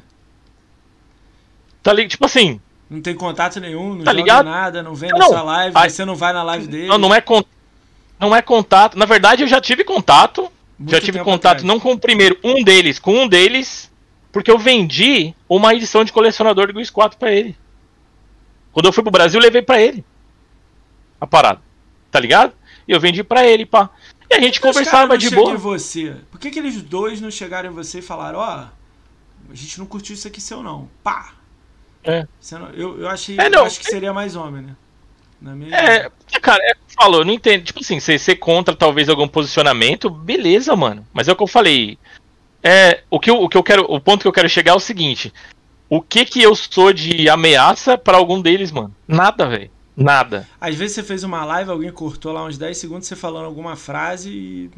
[1.83, 2.11] tá ligado?
[2.11, 4.45] Tipo assim, Não tem contato nenhum, não Tá ligado?
[4.45, 6.87] nada, não vem Não, na sua live, aí- você não vai na live dele.
[6.87, 7.43] Não, não é con-
[8.19, 8.97] não é contato.
[8.97, 10.49] Na verdade, eu já tive contato.
[10.77, 11.63] Muito já tive contato atrás.
[11.63, 13.91] não com o primeiro, um deles, com um deles,
[14.31, 17.57] porque eu vendi uma edição de colecionador do Guiz 4 pra ele.
[18.71, 20.05] Quando eu fui pro Brasil, eu levei pra ele.
[21.19, 21.61] A parada.
[22.11, 22.53] Tá ligado?
[22.87, 23.89] E eu vendi pra ele, pá.
[24.29, 25.55] E a gente Por conversava de boa.
[25.55, 26.15] você?
[26.31, 29.85] Por que, que eles dois não chegaram em você e falaram, ó, a gente não
[29.85, 30.89] curtiu isso aqui seu não.
[31.03, 31.33] Pá!
[32.03, 32.25] É.
[32.51, 34.75] Não- eu, eu, achei, É, não, eu acho que seria mais homem, né?
[35.41, 37.63] Na minha É, cara, é o que eu falo, eu não entendo.
[37.63, 41.05] Tipo assim, você ser contra talvez algum posicionamento, beleza, mano.
[41.13, 41.97] Mas é o que eu falei.
[42.61, 44.75] É, o que eu, o que eu quero, o ponto que eu quero chegar é
[44.75, 45.33] o seguinte:
[45.89, 48.93] o que que eu sou de ameaça pra algum deles, mano?
[49.07, 49.71] Nada, velho.
[50.03, 50.47] Nada.
[50.59, 53.75] Às vezes você fez uma live, alguém cortou lá uns 10 segundos você falando alguma
[53.75, 54.69] frase e.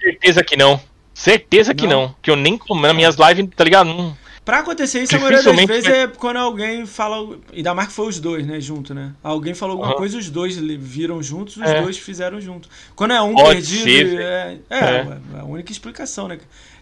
[0.00, 0.80] Certeza que não.
[1.12, 2.14] Certeza que Não?
[2.22, 3.88] Que eu nem nas minhas lives, tá ligado?
[3.88, 7.36] Não- Pra acontecer isso, a maioria das vezes é quando alguém fala.
[7.52, 8.58] Ainda mais que foi os dois, né?
[8.58, 9.12] Junto, né?
[9.22, 9.98] Alguém falou alguma Aham.
[9.98, 11.82] coisa, os dois viram juntos, os É.
[11.82, 12.66] dois fizeram junto.
[12.96, 13.82] Quando é um Pode perdido.
[13.82, 15.18] ser, é, é, É.
[15.36, 16.38] é a única explicação, né?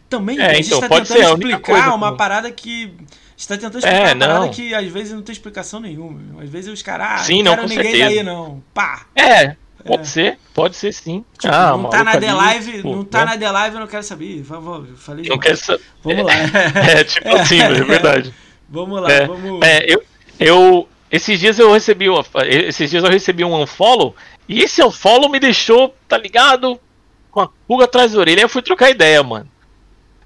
[0.09, 2.93] Também É, a gente então, tá tentando única explicar coisa uma parada que.
[3.36, 6.42] Gente tá tentando É, explicar uma parada que às vezes não tem explicação nenhuma.
[6.42, 7.06] Às vezes os caras.
[7.10, 8.14] Ah, Sim, não não, quero com ninguém certeza.
[8.14, 8.62] daí, não.
[8.72, 9.06] Pá!
[9.14, 10.04] É, pode É.
[10.04, 11.22] ser, pode ser sim.
[11.38, 13.32] Tipo, ah, não tá na The Live, pô, não tá né?
[13.32, 14.42] na The Live, eu não quero saber.
[14.42, 15.60] Vamos, eu falei Não demais.
[15.60, 15.82] quer saber.
[16.02, 16.32] Vamos lá.
[16.98, 18.34] É, tipo assim, é verdade.
[18.68, 19.62] Vamos lá, É, vamos.
[19.64, 20.02] É, eu,
[20.40, 20.88] eu.
[21.12, 22.08] Esses dias eu recebi.
[22.08, 24.16] uma- Esses dias eu recebi um unfollow.
[24.48, 26.80] E esse unfollow me deixou, tá ligado?
[27.30, 28.38] Com a pulga atrás da orelha.
[28.38, 29.46] Aí eu fui trocar ideia, mano.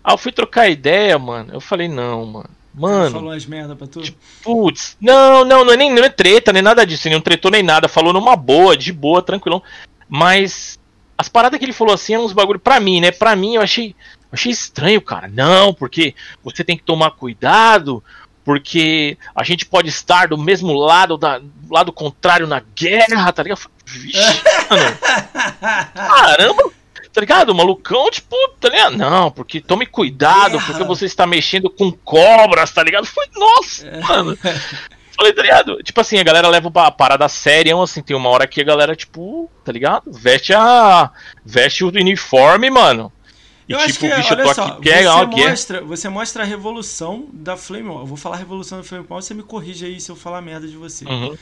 [0.03, 1.51] Aí eu fui trocar ideia, mano.
[1.53, 2.49] Eu falei, não, mano.
[2.73, 4.01] Mano, Falou umas merda pra tu?
[4.43, 4.97] putz.
[5.01, 7.09] Não, não, não é nem não é treta, nem nada disso.
[7.09, 7.89] Ele não tretou nem nada.
[7.89, 9.63] Falou numa boa, de boa, tranquilão.
[10.09, 10.79] Mas
[11.19, 13.11] as paradas que ele falou assim eram uns bagulho pra mim, né?
[13.11, 13.95] Pra mim eu achei,
[14.33, 15.29] achei estranho, cara.
[15.29, 18.03] Não, porque você tem que tomar cuidado,
[18.45, 23.43] porque a gente pode estar do mesmo lado, da, do lado contrário na guerra, tá
[23.43, 23.61] ligado?
[23.85, 24.99] Vixe, mano.
[25.95, 26.71] Caramba,
[27.13, 27.51] tá ligado?
[27.51, 28.97] O malucão, tipo, tá ligado?
[28.97, 33.07] Não, porque tome cuidado, porque você está mexendo com cobras, tá ligado?
[33.07, 34.39] Foi, nossa, mano.
[35.17, 35.83] Falei, tá ligado?
[35.83, 38.97] Tipo assim, a galera leva a parada séria, assim, tem uma hora que a galera,
[38.97, 40.05] tipo, tá ligado?
[40.07, 41.11] Veste a.
[41.45, 43.13] Veste o uniforme, mano.
[43.69, 45.51] E Eu acho tipo, que, bicho, eu olha tô só, aqui, quer você, uma guerra.
[45.51, 48.01] mostra, você mostra a revolução da Flame Wall.
[48.01, 50.67] Eu vou falar revolução da Flame Wall, você me corrige aí se eu falar merda
[50.67, 51.05] de você.
[51.05, 51.37] Uhum.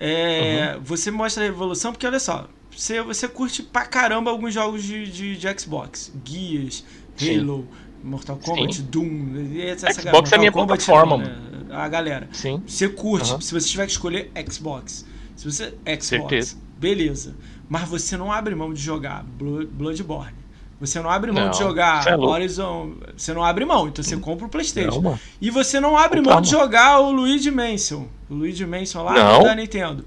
[0.00, 4.82] É, Você mostra a revolução porque, olha só, você, você curte pra caramba alguns jogos
[4.82, 6.10] de, de, de Xbox.
[6.24, 6.82] Guias,
[7.16, 7.40] Sim.
[7.40, 7.68] Halo,
[8.02, 8.82] Mortal Kombat, Sim.
[8.90, 9.60] Doom.
[9.62, 11.36] Essa, Xbox é Mortal minha Kombat plataforma, né?
[11.70, 12.28] A galera.
[12.32, 12.62] Sim.
[12.66, 13.40] Você curte, Aham.
[13.42, 15.04] se você tiver que escolher Xbox.
[15.36, 15.66] Se você.
[15.86, 16.56] Xbox, Certeza.
[16.78, 17.36] beleza.
[17.68, 20.40] Mas você não abre mão de jogar Blo- Bloodborne.
[20.80, 22.16] Você não abre mão Não, de jogar é.
[22.16, 22.94] Horizon.
[23.14, 25.00] Você não abre mão, então você compra o PlayStation.
[25.02, 25.20] Não.
[25.40, 28.06] E você não abre Comprar, mão de jogar o Luigi Mansion.
[28.30, 29.42] O Luigi Mansion lá Não.
[29.42, 30.06] da Nintendo.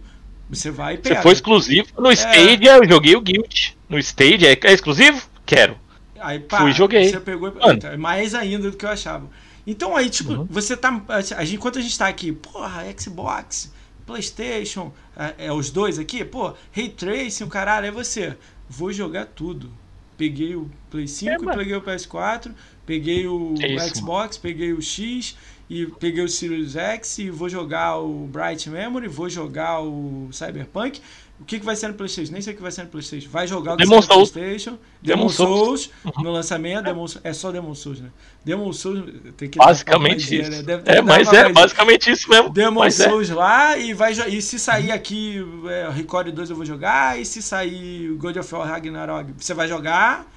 [0.50, 1.22] Você vai e Você pega.
[1.22, 1.88] foi exclusivo.
[1.98, 2.14] No É.
[2.14, 3.78] Stadia eu joguei o Guild.
[3.90, 5.22] No Stadia é, é exclusivo?
[5.46, 5.78] Quero.
[6.20, 7.10] Aí, pá, Fui e joguei.
[7.10, 7.74] Você pegou Mano.
[7.74, 9.30] Então, é mais ainda do que eu achava.
[9.68, 10.46] Então aí, tipo, Uhum.
[10.50, 11.02] você tá.
[11.10, 13.72] A gente, enquanto a gente tá aqui, porra, Xbox,
[14.06, 18.36] Playstation, é, é os dois aqui, pô, Ray Tracing, o caralho, é você.
[18.70, 19.72] Vou jogar tudo.
[20.18, 22.52] Peguei o Play 5, É, peguei o PS4,
[22.86, 25.36] peguei o É Xbox, peguei o X
[25.70, 31.02] e peguei o Series X e vou jogar o Bright Memory, vou jogar o Cyberpunk.
[31.40, 32.32] O que, que vai ser no PlayStation?
[32.32, 33.28] Nem sei o que vai ser no PlayStation.
[33.30, 34.32] Vai jogar o que Demon no Souls.
[34.32, 34.78] PlayStation.
[35.02, 36.18] Demon, Demon Souls, Souls.
[36.24, 36.86] no lançamento.
[36.86, 38.10] Demon, é só Demon Souls, né?
[38.46, 39.04] Demon Souls
[39.36, 40.50] tem que Basicamente isso.
[40.52, 40.62] né?
[40.62, 42.50] Deve- É, deve dar mas é basicamente isso mesmo.
[42.50, 43.10] Demon Mas é.
[43.10, 47.26] Souls lá e vai e se sair aqui é, Record 2 eu vou jogar e
[47.26, 50.32] se sair God of War Ragnarok você vai jogar.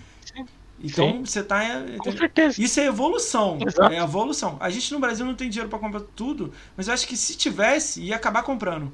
[0.82, 1.24] Então Sim.
[1.24, 2.60] você tá é, Com certeza.
[2.62, 3.58] isso é evolução.
[3.66, 3.92] Exato.
[3.92, 4.56] É evolução.
[4.60, 7.36] A gente no Brasil não tem dinheiro pra comprar tudo, mas eu acho que se
[7.36, 8.92] tivesse, ia acabar comprando.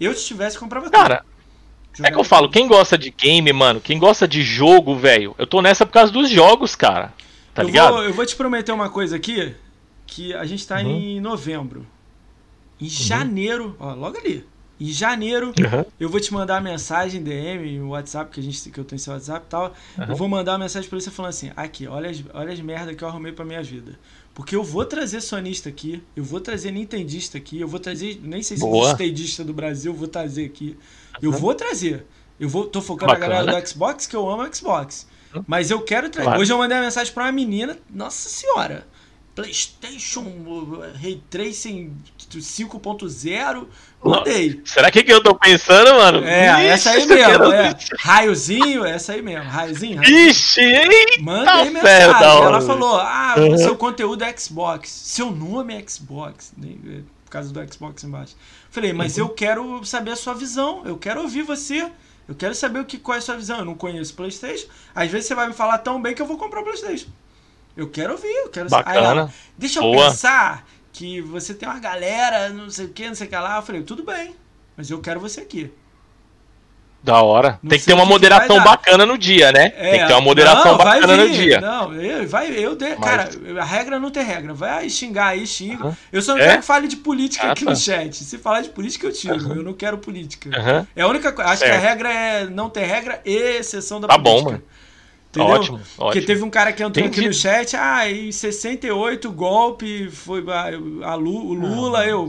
[0.00, 0.96] Eu, se tivesse, comprava tudo.
[0.98, 1.24] Cara,
[2.02, 5.46] é que eu falo, quem gosta de game, mano, quem gosta de jogo, velho, eu
[5.46, 7.12] tô nessa por causa dos jogos, cara.
[7.54, 7.92] Tá eu ligado?
[7.94, 9.54] Vou, eu vou te prometer uma coisa aqui,
[10.06, 10.90] que a gente tá Uhum.
[10.90, 11.86] em novembro.
[12.80, 14.44] Em janeiro, ó, logo ali.
[14.80, 15.84] Em janeiro, Uhum.
[16.00, 19.12] eu vou te mandar uma mensagem, DM, WhatsApp, que, a gente, que eu tenho seu
[19.12, 19.74] WhatsApp e tal.
[19.98, 20.14] Eu Uhum.
[20.14, 23.04] vou mandar uma mensagem pra você falando assim: aqui, olha as, olha as merda que
[23.04, 23.98] eu arrumei pra minha vida.
[24.32, 28.42] Porque eu vou trazer sonista aqui, eu vou trazer nintendista aqui, eu vou trazer, nem
[28.42, 28.90] sei se Boa.
[28.92, 30.76] nintendista do Brasil, eu vou trazer aqui.
[31.20, 32.06] Eu vou trazer.
[32.38, 33.26] Eu vou, tô focando Bacana.
[33.34, 35.06] a galera do Xbox, que eu amo Xbox.
[35.46, 36.24] Mas eu quero trazer.
[36.28, 36.40] Claro.
[36.40, 38.86] Hoje eu mandei uma mensagem pra uma menina, nossa senhora.
[39.34, 41.92] PlayStation uh, Ray Tracing
[42.30, 43.66] 5.0.
[44.02, 44.62] Mandei.
[44.64, 46.24] Será que, que eu tô pensando, mano?
[46.24, 47.76] É, Ixi, essa aí mesmo, é.
[47.98, 49.44] Raiozinho, essa aí mesmo.
[49.44, 50.28] Raiozinho, raiozinho.
[50.30, 51.20] Ixi?
[51.20, 52.42] Mandei mensagem.
[52.42, 53.58] Ela falou: Ah, Uhum.
[53.58, 54.90] seu conteúdo é Xbox.
[54.90, 56.52] Seu nome é Xbox.
[56.56, 58.34] Por causa do Xbox embaixo.
[58.70, 59.24] Falei, mas uhum.
[59.24, 61.90] eu quero saber a sua visão, eu quero ouvir você.
[62.28, 63.58] Eu quero saber o que, qual é a sua visão.
[63.58, 64.68] Eu não conheço PlayStation.
[64.94, 67.08] Às vezes você vai me falar tão bem que eu vou comprar o PlayStation.
[67.76, 69.24] Eu quero ouvir, eu quero Bacana.
[69.24, 70.10] Aí, deixa eu Boa.
[70.10, 70.64] pensar
[71.00, 73.56] que você tem uma galera, não sei o que, não sei o que lá.
[73.56, 74.36] Eu falei, tudo bem,
[74.76, 75.72] mas eu quero você aqui.
[77.02, 77.58] Da hora.
[77.62, 79.72] Não tem que ter uma que moderação bacana no dia, né?
[79.76, 81.58] É, tem que ter uma moderação não, bacana no dia.
[81.58, 82.98] Não, eu, vai, eu de, Mas...
[82.98, 84.52] cara, a regra não tem regra.
[84.52, 85.86] Vai xingar aí, xinga.
[85.86, 85.96] Uhum.
[86.12, 86.48] Eu só não é?
[86.48, 87.70] quero que fale de política ah, aqui tá.
[87.70, 88.22] no chat.
[88.22, 89.42] Se falar de política, eu tiro.
[89.42, 89.54] Uhum.
[89.54, 90.50] Eu não quero política.
[90.50, 90.86] Uhum.
[90.94, 91.50] É a única coisa.
[91.50, 91.80] Acho certo.
[91.80, 94.36] que a regra é não ter regra e exceção da tá política.
[94.36, 94.62] Tá bom, mano.
[95.30, 95.48] Entendeu?
[95.48, 95.96] Ótimo, ótimo.
[95.96, 97.20] Porque teve um cara que entrou Entendi.
[97.20, 102.28] aqui no chat, ah, em 68 golpe foi a, a Lula, eu.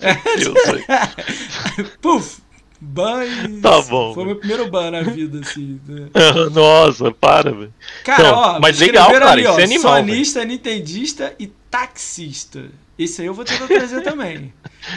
[2.02, 2.42] Puf,
[2.80, 3.20] ban
[3.62, 4.14] Tá bom.
[4.14, 5.80] Foi o meu primeiro ban na vida, assim.
[5.86, 6.08] Né?
[6.52, 7.72] Nossa, para, velho.
[8.02, 9.96] Cara, então, ó, mas legal, cara, ali, ó, isso é animal.
[9.98, 10.50] Sonista, véio.
[10.50, 12.64] nintendista e taxista.
[12.98, 14.52] Esse aí eu vou tentar trazer também.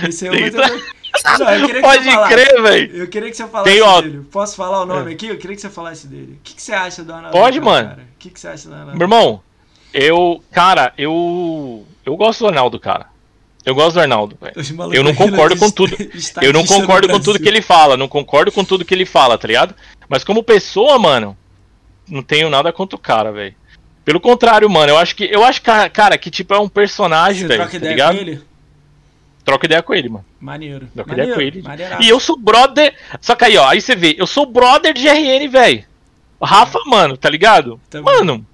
[0.08, 1.03] Esse aí eu vou tentar.
[1.24, 2.98] Não, Pode crer, velho.
[2.98, 4.02] Eu queria que você falasse Tem, ó...
[4.02, 4.26] dele.
[4.32, 5.14] Posso falar o nome é.
[5.14, 5.28] aqui?
[5.28, 6.40] Eu queria que você falasse dele.
[6.40, 7.38] O que, que você acha do Arnaldo?
[7.38, 7.90] Pode, mano.
[7.90, 8.02] Cara?
[8.02, 8.98] O que, que você acha do Arnaldo?
[8.98, 9.42] Meu irmão,
[9.94, 10.44] eu.
[10.52, 11.86] Cara, eu.
[12.06, 13.08] Eu gosto do Arnaldo, cara.
[13.66, 14.38] Eu gosto do Arnaldo.
[14.92, 15.96] Eu não concordo com tudo.
[16.42, 17.96] Eu não concordo com tudo que ele fala.
[17.96, 19.76] Não concordo com tudo que ele fala, tá ligado?
[20.10, 21.38] Mas como pessoa, mano,
[22.10, 23.56] não tenho nada contra o cara, velho.
[24.04, 25.24] Pelo contrário, mano, eu acho que.
[25.32, 27.70] Eu acho, cara, que tipo é um personagem, velho.
[27.70, 28.16] Tá ligado?
[28.16, 28.42] Com ele?
[29.44, 30.26] Troca ideia com ele, mano.
[30.40, 30.88] Maneiro.
[30.94, 31.32] Troca Maneiro.
[31.32, 31.62] ideia com ele.
[31.62, 32.02] Maneiraço.
[32.04, 32.96] E eu sou brother.
[33.20, 35.86] Só que aí, ó, aí você vê, eu sou brother de RN, velho.
[36.42, 37.80] Rafa, mano, tá ligado?
[37.90, 38.14] Também.
[38.14, 38.46] Mano.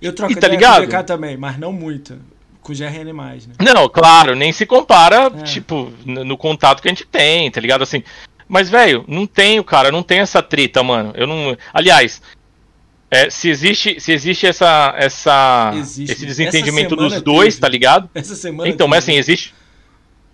[0.00, 0.88] Eu troco e, tá ideia ligado?
[0.88, 2.18] com o também, mas não muito.
[2.60, 3.54] Com o GRN mais, né?
[3.60, 5.42] Não, claro, nem se compara, é.
[5.42, 7.82] tipo, no, no, contato que a gente tem, tá ligado?
[7.82, 8.02] Assim.
[8.48, 11.12] Mas, velho, não tenho, cara, não tem essa treta, mano.
[11.14, 11.56] Eu não.
[11.72, 12.22] Aliás,
[13.10, 16.12] é, se existe, se existe essa, essa existe.
[16.12, 17.60] esse desentendimento dos dois, teve.
[17.60, 18.10] tá ligado?
[18.14, 18.68] Essa semana.
[18.68, 18.90] Então, teve.
[18.90, 19.54] mas assim, existe.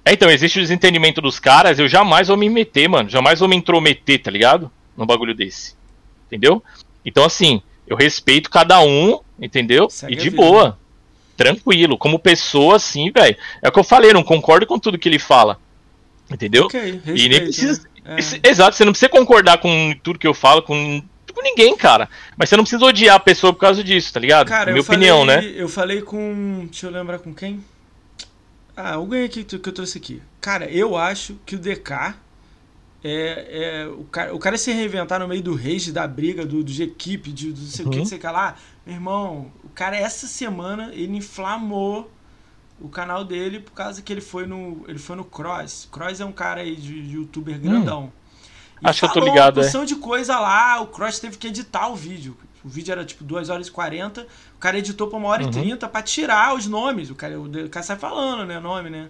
[0.04, 3.08] É, então, existe o desentendimento dos caras, eu jamais vou me meter, mano.
[3.08, 4.70] Jamais vou me intrometer, tá ligado?
[4.96, 5.74] Num bagulho desse.
[6.26, 6.62] Entendeu?
[7.04, 9.90] Então, assim, eu respeito cada um, entendeu?
[9.90, 10.78] Segue e de boa.
[11.36, 11.98] Tranquilo.
[11.98, 13.36] Como pessoa, assim, velho.
[13.62, 15.58] É o que eu falei, não concordo com tudo que ele fala.
[16.30, 16.66] Entendeu?
[16.66, 17.82] Ok, respeito, e nem precisa.
[18.04, 18.16] Né?
[18.42, 18.48] É.
[18.48, 21.02] Exato, você não precisa concordar com tudo que eu falo, com
[21.32, 22.08] com ninguém, cara.
[22.36, 24.48] Mas você não precisa odiar a pessoa por causa disso, tá ligado?
[24.48, 25.54] Cara, Minha opinião, falei, né?
[25.56, 26.66] Eu falei com.
[26.70, 27.64] Deixa eu lembrar com quem?
[28.80, 30.22] Ah, alguém aqui que eu trouxe aqui.
[30.40, 32.14] Cara, eu acho que o DK
[33.02, 36.62] é, é o, cara, o cara se reinventar no meio do rage, da briga, do,
[36.62, 38.56] do de equipe, de, do não sei o que, não sei o que lá.
[38.84, 42.10] Meu irmão, o cara, essa semana, ele inflamou
[42.80, 45.88] o canal dele por causa que ele foi no, ele foi no Cross.
[45.90, 48.04] Cross é um cara aí de, de youtuber grandão.
[48.04, 48.20] Hum.
[48.82, 49.86] Acho que eu tô ligado, uma porção é.
[49.86, 52.36] de coisa lá, o Cross teve que editar o vídeo.
[52.64, 54.26] O vídeo era tipo 2 horas e 40,
[54.56, 55.48] o cara editou pra 1 hora uhum.
[55.48, 57.10] e 30 pra tirar os nomes.
[57.10, 59.08] O cara, o cara sai falando, né, nome, né?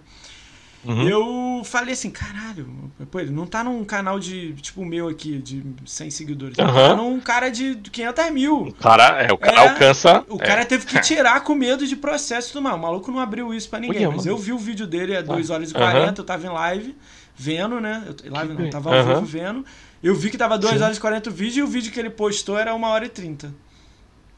[0.83, 1.07] Uhum.
[1.07, 2.67] Eu falei assim, caralho,
[3.11, 6.57] pô, ele não tá num canal de, tipo o meu aqui, de 100 seguidores.
[6.57, 6.73] Ele uhum.
[6.73, 8.61] tá num cara de 500 mil.
[8.63, 10.25] O cara, é, o cara é, alcança.
[10.27, 10.65] O cara é.
[10.65, 12.75] teve que tirar com medo de processo e tudo mais.
[12.75, 14.07] O maluco não abriu isso pra ninguém.
[14.07, 16.95] mas eu vi o vídeo dele, é 2 horas e 40, eu tava em live
[17.35, 18.03] vendo, né?
[18.07, 19.65] Eu, live não, tava ao vivo vendo.
[20.03, 22.09] Eu vi que tava 2 horas e 40 o vídeo e o vídeo que ele
[22.09, 23.47] postou era 1 hora e 30.
[23.47, 23.55] Ele,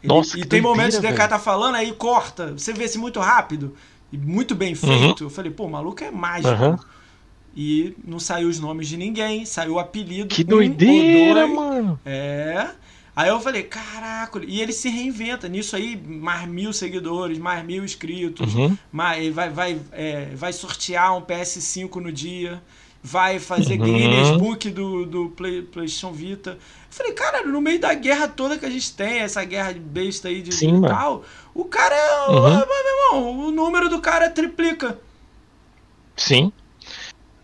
[0.03, 3.19] Nossa, e tem momentos que o DK tá falando, aí corta, você vê se muito
[3.22, 3.73] rápido
[4.11, 5.22] e muito bem feito.
[5.22, 5.27] Uhum.
[5.27, 6.61] Eu falei, pô, o maluco é mágico.
[6.61, 6.77] Uhum.
[7.56, 10.27] E não saiu os nomes de ninguém, saiu o apelido.
[10.27, 11.99] Que doideira, mano.
[12.03, 12.72] É.
[13.15, 17.85] Aí eu falei, caraca, e ele se reinventa nisso aí, mais mil seguidores, mais mil
[17.85, 18.76] inscritos, uhum.
[18.91, 22.60] mais, vai, vai, é, vai sortear um PS5 no dia
[23.04, 23.86] vai fazer uhum.
[23.86, 26.52] Guinness Book do, do Play, PlayStation Vita.
[26.52, 26.58] Eu
[26.90, 30.30] falei, cara, no meio da guerra toda que a gente tem, essa guerra de besta
[30.30, 31.24] aí de Sim, tal,
[31.54, 32.30] o cara é.
[32.30, 32.50] Uhum.
[32.50, 34.98] Meu irmão, o número do cara triplica.
[36.16, 36.54] Sim.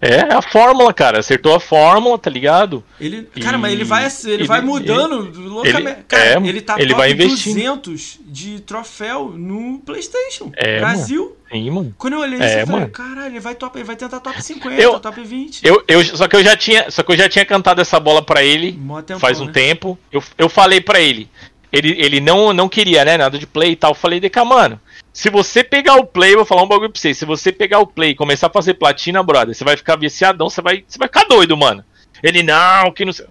[0.02, 1.20] É, a fórmula, cara.
[1.20, 2.84] Acertou a fórmula, tá ligado?
[3.00, 3.60] Ele, cara, e...
[3.60, 6.04] mas ele vai, ele, ele vai mudando ele, loucamente.
[6.08, 10.52] Cara, é, ele tá ele top vai 200 de troféu no PlayStation.
[10.56, 11.24] É, Brasil.
[11.24, 11.36] Mano.
[11.52, 11.96] Sim, mano.
[11.98, 14.42] Quando eu olhei é, isso, eu falei, caralho, ele vai, top, ele vai tentar top
[14.42, 15.66] 50, eu, top 20.
[15.66, 18.22] Eu, eu, só, que eu já tinha, só que eu já tinha cantado essa bola
[18.22, 18.74] pra ele
[19.06, 19.52] tempão, faz um né?
[19.52, 19.98] tempo.
[20.12, 21.30] Eu, eu falei pra ele.
[21.72, 23.18] Ele, ele não, não queria, né?
[23.18, 23.92] Nada de play e tal.
[23.92, 24.80] Eu falei, Deca, mano
[25.20, 27.14] se você pegar o play, vou falar um bagulho pra você.
[27.14, 30.50] Se você pegar o play e começar a fazer platina, brother, você vai ficar viciadão,
[30.50, 31.84] você vai, você vai ficar doido, mano.
[32.24, 33.26] Ele, não, que não sei.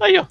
[0.00, 0.24] Aí, ó.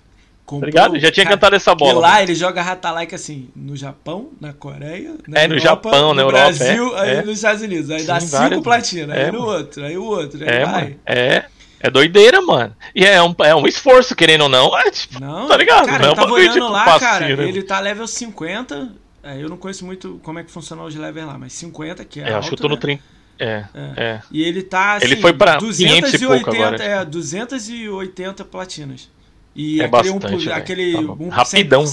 [0.45, 0.99] Comprou, tá ligado?
[0.99, 1.91] Já tinha cara, cantado essa bola.
[1.91, 2.23] E lá mano.
[2.23, 6.97] ele joga Ratalike assim, no Japão, na Coreia, na é, no Japão, na Europa, Brasil,
[6.97, 7.21] é, aí é.
[7.21, 7.89] nos Estados Unidos.
[7.91, 10.83] Aí Sim, dá cinco platina, aí é, no outro, aí o outro, aí é, vai.
[10.83, 11.45] Mano, é.
[11.79, 12.75] É doideira, mano.
[12.93, 14.77] E é um, é um esforço, querendo ou não.
[14.77, 15.85] É, tipo, não, tá ligado?
[15.85, 17.47] Cara, não é eu tava olhando tipo, lá, cara, né?
[17.47, 18.91] ele tá level 50,
[19.23, 22.19] é, eu não conheço muito como é que funciona os levels lá, mas 50 que
[22.19, 22.23] é.
[22.23, 22.75] É, alto, acho que eu tô né?
[22.75, 23.03] no 30.
[23.41, 23.93] É, É.
[23.97, 24.21] é.
[24.31, 26.83] E ele tá assim, Ele foi pra 500 e pouco agora.
[26.83, 29.09] é, 280 platinas.
[29.55, 30.55] E É aquele, um, bastante, velho.
[30.57, 31.15] aquele Tá bom.
[31.17, 31.85] 1% Rapidão.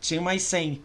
[0.00, 0.82] tinha mais 100.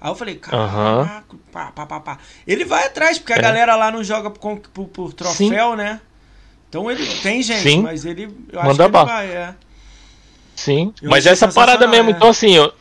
[0.00, 2.18] Aí eu falei, caraca, pá, pá, pá, pá.
[2.46, 3.40] Ele vai atrás, porque a É.
[3.42, 6.00] galera lá não joga por, por, por troféu, né?
[6.68, 7.82] Então ele tem gente, Sim.
[7.82, 8.24] mas ele.
[8.52, 9.54] Eu acho Manda que ele vai, é.
[10.54, 12.12] Sim, Eu mas essa parada sensacional, mesmo, é.
[12.12, 12.72] então assim, eu,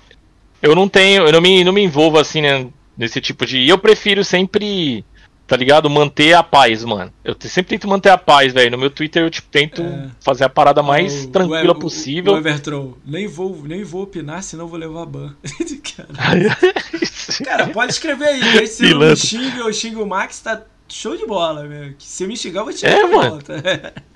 [0.62, 2.68] eu não tenho, eu não me, não me envolvo assim, né,
[2.98, 3.58] nesse tipo de.
[3.60, 5.04] E eu prefiro sempre,
[5.46, 5.90] tá ligado?
[5.90, 7.12] Manter a paz, mano.
[7.24, 8.72] Eu sempre tento manter a paz, velho.
[8.72, 10.10] No meu Twitter eu tipo, tento É.
[10.20, 12.34] fazer a parada mais O- tranquila o- o- possível.
[12.34, 15.36] O Evertroll, nem vou, nem vou opinar, senão vou levar ban.
[15.96, 16.58] Cara.
[17.44, 18.68] Cara, pode escrever aí.
[18.68, 21.94] Se eu xingue ou xingue o Max, tá show de bola, meu.
[21.98, 23.30] Que Se eu me xingar, eu vou te É, mano.
[23.32, 23.94] volta.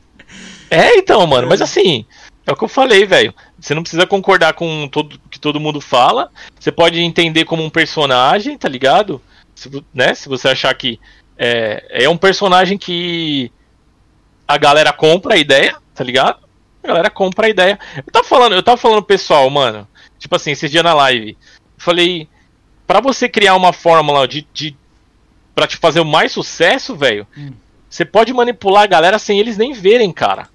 [0.69, 2.05] É, então, mano, mas assim,
[2.47, 3.34] é o que eu falei, velho.
[3.59, 6.31] Você não precisa concordar com todo todo mundo fala.
[6.59, 9.22] Você pode entender como um personagem, tá ligado?
[9.55, 10.99] Se, né, se você achar que
[11.38, 13.51] é, é um personagem que
[14.47, 16.39] a galera compra a ideia, tá ligado?
[16.84, 17.80] A galera compra a ideia.
[17.97, 19.88] Eu tava falando, eu tava falando pro pessoal, mano,
[20.18, 21.31] tipo assim, esses dias na live.
[21.31, 21.38] Eu
[21.77, 22.27] falei,
[22.88, 24.76] pra você criar uma fórmula de, de
[25.53, 27.51] para te fazer o mais sucesso, velho, Hum.
[27.89, 30.47] você pode manipular a galera sem eles nem verem, cara.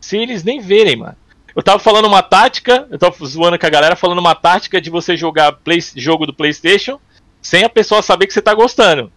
[0.00, 1.16] Sem eles nem verem, mano.
[1.56, 4.90] Eu tava falando uma tática, eu tava zoando com a galera, falando uma tática de
[4.90, 7.00] você jogar play, jogo do PlayStation
[7.40, 9.10] sem a pessoa saber que você tá gostando.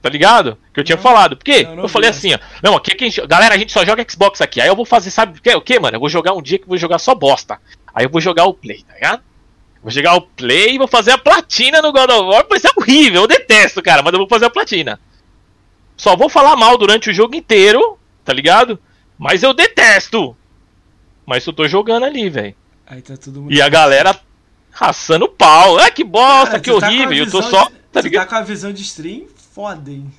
[0.00, 0.56] Tá ligado?
[0.72, 1.36] Que eu tinha Não, falado.
[1.36, 1.64] Por quê?
[1.64, 2.38] não, não eu falei vi assim, ó.
[2.62, 4.60] Não, aqui, aqui, galera, a gente só joga Xbox aqui.
[4.60, 5.54] Aí eu vou fazer, sabe o quê?
[5.54, 5.96] O quê, mano?
[5.96, 7.60] Eu vou jogar um dia que eu vou jogar só bosta.
[7.92, 9.22] Aí eu vou jogar o Play, tá ligado?
[9.82, 12.46] Vou jogar o Play e vou fazer a platina no God of War.
[12.48, 14.98] Vai ser horrível, eu detesto, cara, mas eu vou fazer a platina.
[15.96, 18.78] Só vou falar mal durante o jogo inteiro, tá ligado?
[19.18, 20.36] Mas eu detesto.
[21.26, 22.54] Mas eu tô jogando ali, velho.
[22.86, 23.52] Aí tá todo mundo.
[23.52, 24.18] E a galera
[24.70, 25.78] raçando pau.
[25.78, 27.24] Ah, que bosta, Cara, que tá horrível.
[27.24, 28.24] eu tô só, de- tá ligado?
[28.24, 30.10] tá com a visão de stream foda, hein?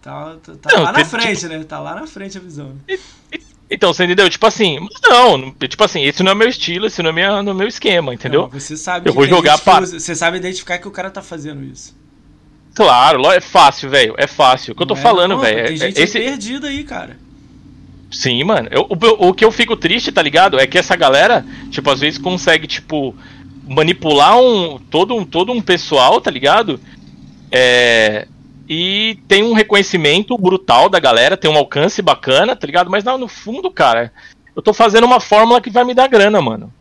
[0.00, 1.64] Tá, tá, tá Não, lá na frente, né?
[1.64, 2.76] Tá lá na frente a visão.
[2.88, 2.98] Né?
[3.70, 4.28] Então, você entendeu?
[4.28, 4.78] Tipo assim,
[5.08, 7.54] não, não- tipo assim, esse não é meu estilo, esse não é minha, não é
[7.54, 8.42] meu esquema, entendeu?
[8.42, 11.62] Não, você sabe Eu vou jogar para- Você sabe identificar que o cara tá fazendo
[11.64, 11.96] isso.
[12.74, 14.14] Claro, é fácil, velho.
[14.18, 14.72] É fácil.
[14.72, 15.02] O que eu tô Não é?
[15.02, 15.66] falando, Não, velho.
[15.66, 16.18] Tem é- gente esse...
[16.18, 17.16] perdida aí, cara.
[18.10, 18.68] Sim, mano.
[18.70, 20.58] Eu- o, o que eu fico triste, tá ligado?
[20.58, 23.14] É que essa galera, tipo, às vezes consegue, tipo,
[23.66, 26.78] manipular um todo um, todo um pessoal, tá ligado?
[27.50, 28.26] É.
[28.68, 32.90] E tem um reconhecimento brutal da galera, tem um alcance bacana, tá ligado?
[32.90, 34.10] Mas não, no fundo, cara,
[34.56, 36.72] eu tô fazendo uma fórmula que vai me dar grana, mano.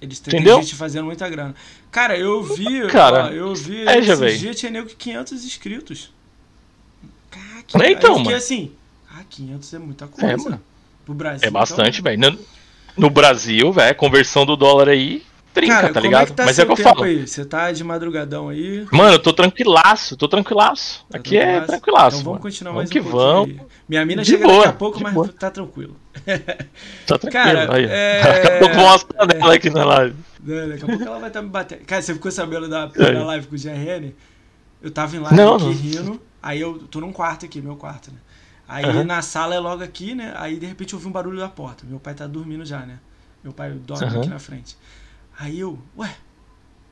[0.00, 0.60] Eles têm Entendeu?
[0.62, 1.54] gente fazendo muita grana.
[1.90, 2.86] Cara, eu vi.
[2.86, 3.82] Cara, ó, eu vi.
[3.82, 4.38] é, já, esses véi.
[4.38, 6.12] dias tinha nego com 500 inscritos.
[7.30, 7.76] Cara, que...
[7.76, 8.36] É, aí então, fiquei mano.
[8.36, 8.72] assim.
[9.12, 10.32] Ah, 500 é muita coisa.
[10.32, 10.60] É, mano.
[11.04, 11.46] Pro Brasil.
[11.48, 12.12] É bastante, então...
[12.16, 12.32] velho.
[12.32, 12.38] No,
[12.96, 15.22] no Brasil, velho, conversão do dólar aí,
[15.52, 16.22] trinca, Cara, tá como ligado?
[16.22, 17.02] é que tá Mas é o que eu falo.
[17.04, 17.26] aí?
[17.26, 18.86] Você tá de madrugadão aí?
[18.92, 21.04] Mano, eu tô tranquilaço, tô tranquilaço.
[21.10, 21.66] Tá Aqui é tranquilaço?
[21.68, 22.16] tranquilaço.
[22.20, 22.40] Então vamos mano.
[22.42, 23.48] continuar vamos mais que um pouquinho vamos.
[23.60, 23.66] aí.
[23.88, 25.28] Minha mina De chega boa, daqui a pouco, mas boa.
[25.28, 25.96] tá tranquilo.
[27.06, 27.32] Tá tranquilo.
[27.32, 27.86] Cara, aí.
[27.88, 30.16] é- Tô com umas panelas aqui na live.
[30.40, 31.84] Daqui a pouco ela vai estar me batendo.
[31.84, 33.12] Cara, você ficou sabendo da, É.
[33.12, 34.12] da live com o GRN?
[34.82, 35.72] Eu tava em live Não, aqui não.
[35.72, 38.16] rindo, aí eu tô num quarto aqui, meu quarto, né?
[38.72, 39.02] Aí Aham.
[39.02, 40.32] na sala é logo aqui, né?
[40.36, 41.84] Aí de repente eu ouvi um barulho da porta.
[41.84, 43.00] Meu pai tá dormindo já, né?
[43.42, 44.20] Meu pai dorme Aham.
[44.20, 44.76] aqui na frente.
[45.36, 46.14] Aí eu, ué.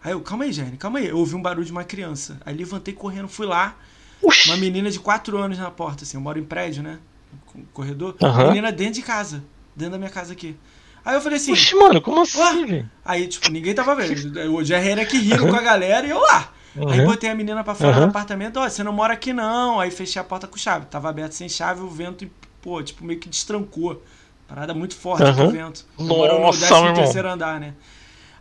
[0.02, 1.06] Aí eu, calma aí, GRN, calma aí.
[1.06, 2.40] Eu ouvi um barulho de uma criança.
[2.44, 3.76] Aí levantei correndo, fui lá.
[4.20, 4.48] Uxi.
[4.50, 6.16] Uma menina de 4 anos na porta, assim.
[6.16, 6.98] Eu moro em prédio, né?
[7.46, 8.16] Com- Corredor.
[8.20, 8.48] Aham.
[8.48, 9.44] Menina dentro de casa.
[9.76, 10.56] Dentro da minha casa aqui.
[11.04, 11.52] Aí eu falei assim.
[11.52, 12.84] Oxi, mano, como assim?
[13.04, 14.28] Aí, tipo, ninguém tava vendo.
[14.52, 16.52] O GRN aqui rindo com a galera e eu lá.
[16.88, 17.06] Aí Uhum.
[17.06, 18.00] botei a menina pra fora Uhum.
[18.04, 19.80] do apartamento, ó, você não mora aqui não.
[19.80, 20.86] Aí fechei a porta com chave.
[20.86, 22.28] Tava aberto sem chave, o vento,
[22.62, 24.02] pô, tipo, meio que destrancou.
[24.46, 25.46] Parada muito forte Uhum.
[25.46, 25.84] o vento.
[25.98, 26.94] Eu no Nossa, 13 meu irmão.
[27.02, 27.74] terceiro andar, né?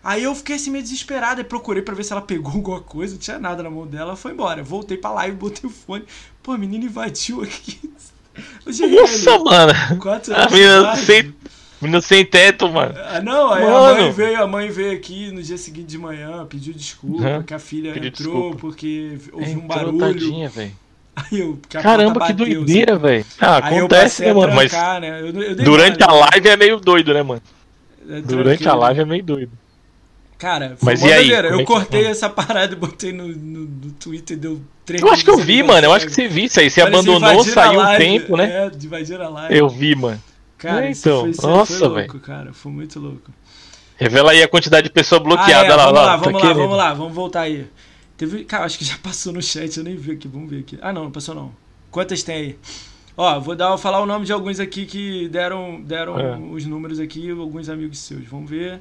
[0.03, 3.13] Aí eu fiquei assim meio desesperado, e procurei pra ver se ela pegou alguma coisa,
[3.13, 4.63] não tinha nada na mão dela, ela foi embora.
[4.63, 6.05] Voltei pra live, botei o fone.
[6.41, 7.91] Pô, a menina invadiu aqui.
[8.65, 9.73] Nossa, mano.
[9.99, 11.33] quatro A menina sem,
[11.81, 12.93] menina sem teto, mano.
[12.97, 14.01] Ah, não, aí a Mano.
[14.03, 17.43] mãe veio, a mãe veio aqui no dia seguinte de manhã, pediu desculpa, Uhum.
[17.43, 18.57] que a filha Pediu entrou desculpa.
[18.59, 19.99] porque ouviu um Entrou, barulho.
[19.99, 20.71] tadinha, velho.
[21.15, 23.25] Aí eu, que a Caramba, porta que bateu, doideira, velho.
[23.41, 24.53] Ah, Aí acontece, né, a mano?
[24.53, 25.21] Mas né?
[25.21, 27.41] Eu, eu durante a live é meio doido, né, mano?
[28.05, 28.21] né?
[28.23, 29.51] Durante a live é meio doido.
[30.37, 33.91] Cara, foi Mas e aí, Eu é cortei essa parada e botei no, no, no
[33.99, 35.87] Twitter, deu três Eu acho que eu vi, mano.
[35.87, 36.69] Eu acho que você viu isso aí.
[36.69, 38.67] Você Parece abandonou, a saiu um tempo, né?
[38.67, 39.57] É, invadiram a live.
[39.57, 40.21] Eu vi, mano.
[40.57, 41.21] Cara, É, isso então.
[41.21, 42.53] foi, isso aí Nossa, foi louco, cara.
[42.53, 43.31] Foi muito louco.
[43.95, 45.85] Revela aí a quantidade de pessoa Ah, bloqueada é, lá.
[45.85, 46.57] vamos lá, lá, tá vamos lá, querendo.
[46.63, 47.67] vamos lá, vamos voltar aí.
[48.17, 50.77] Teve, cara, acho que já passou no chat, eu nem vi aqui, vamos ver aqui.
[50.81, 51.51] Ah, não, não passou não.
[51.91, 52.59] Quantas tem aí?
[53.15, 56.37] Ó, vou dar, falar o nome de alguns aqui que deram, deram É.
[56.37, 58.23] os números aqui, alguns amigos seus.
[58.27, 58.79] Vamos ver.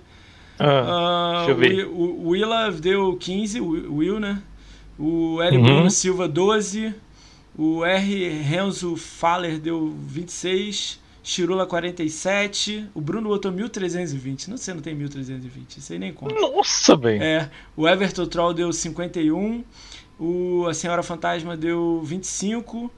[0.58, 1.86] Ah, Ah, deixa eu ver.
[1.86, 4.42] O, o Willa deu 15, o Will, né?
[4.98, 5.56] O L.
[5.56, 5.62] Uhum.
[5.64, 6.94] Bruno Silva 12.
[7.58, 8.28] O R.
[8.28, 11.00] Renzo Faller deu 26.
[11.28, 12.88] Chirula 47.
[12.94, 14.48] O Bruno botou 1320.
[14.48, 15.78] Não sei, não tem 1320.
[15.78, 16.32] Isso aí nem conta.
[16.36, 17.20] Nossa, velho.
[17.20, 17.50] É.
[17.76, 19.64] O Everton Troll deu 51.
[20.20, 22.88] O, a Senhora Fantasma deu 25.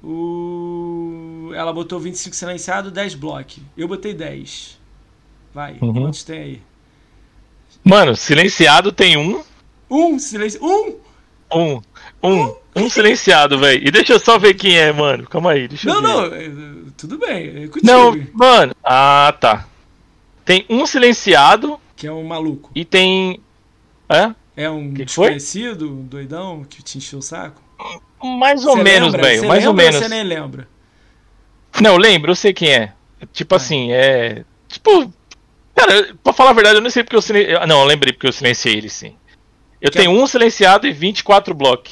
[0.00, 3.60] O, ela botou 25 silenciado, 10 block.
[3.76, 4.78] Eu botei 10.
[5.52, 5.92] Vai, Uhum.
[5.92, 6.62] quantos tem aí?
[7.82, 9.42] Mano, silenciado tem um.
[9.90, 10.60] Um silêncio.
[10.64, 10.98] Um!
[11.52, 11.82] Um.
[12.22, 12.44] Um.
[12.46, 13.86] Um silenciado, velho.
[13.86, 15.26] E deixa eu só ver quem é, mano.
[15.28, 16.48] Calma aí, deixa Não, eu ver.
[16.48, 17.86] não, é, tudo bem, é contigo.
[17.86, 18.74] Não, mano.
[18.82, 19.66] Ah, tá.
[20.44, 22.70] Tem um silenciado Que é um maluco.
[22.74, 23.40] e tem.
[24.08, 24.34] É?
[24.56, 27.62] É um Que desconhecido, um doidão, que te encheu o saco?
[28.22, 29.46] Mais ou Cê menos, velho.
[29.48, 29.96] Mais ou menos.
[29.96, 30.68] Você nem lembra.
[31.80, 32.92] Não, lembro, eu sei quem é.
[33.32, 33.56] Tipo Ah.
[33.56, 34.44] assim, é.
[34.68, 35.12] Tipo.
[35.74, 37.58] Cara, pra falar a verdade, eu não sei porque eu silenciei.
[37.66, 39.14] Não, eu lembrei porque eu silenciei ele sim.
[39.80, 41.90] Eu Que é- tenho um silenciado e 24 block.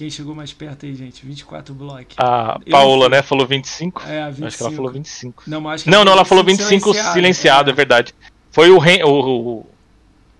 [0.00, 1.26] Quem chegou mais perto aí, gente?
[1.26, 2.14] 24 block.
[2.16, 4.02] A Eu Paola, né, falou 25.
[4.08, 4.46] É, a 25.
[4.46, 5.42] Acho que ela falou 25.
[5.46, 8.14] Não, mas Não, não, ela falou 25 silenciado, é verdade.
[8.50, 9.66] Foi o, Ren, o,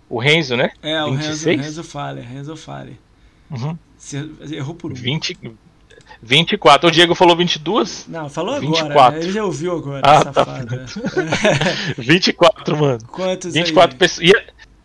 [0.08, 0.70] o, Renzo, né?
[0.82, 1.60] É, o Renzo, 26?
[1.60, 2.94] Renzo Faller, Renzo Faller.
[3.50, 3.76] Uhum.
[3.98, 4.94] Você errou por um.
[4.94, 5.36] 20,
[6.22, 6.88] 24.
[6.88, 8.06] O Diego falou 22?
[8.08, 8.82] Não, falou agora.
[8.82, 9.18] 24.
[9.18, 9.24] Né?
[9.26, 10.32] Ele já ouviu agora, Ah, tá.
[10.32, 10.76] safado.
[11.98, 12.98] 24, mano.
[13.08, 13.98] Quantos 24 aí?
[13.98, 14.26] pessoas.
[14.26, 14.32] E,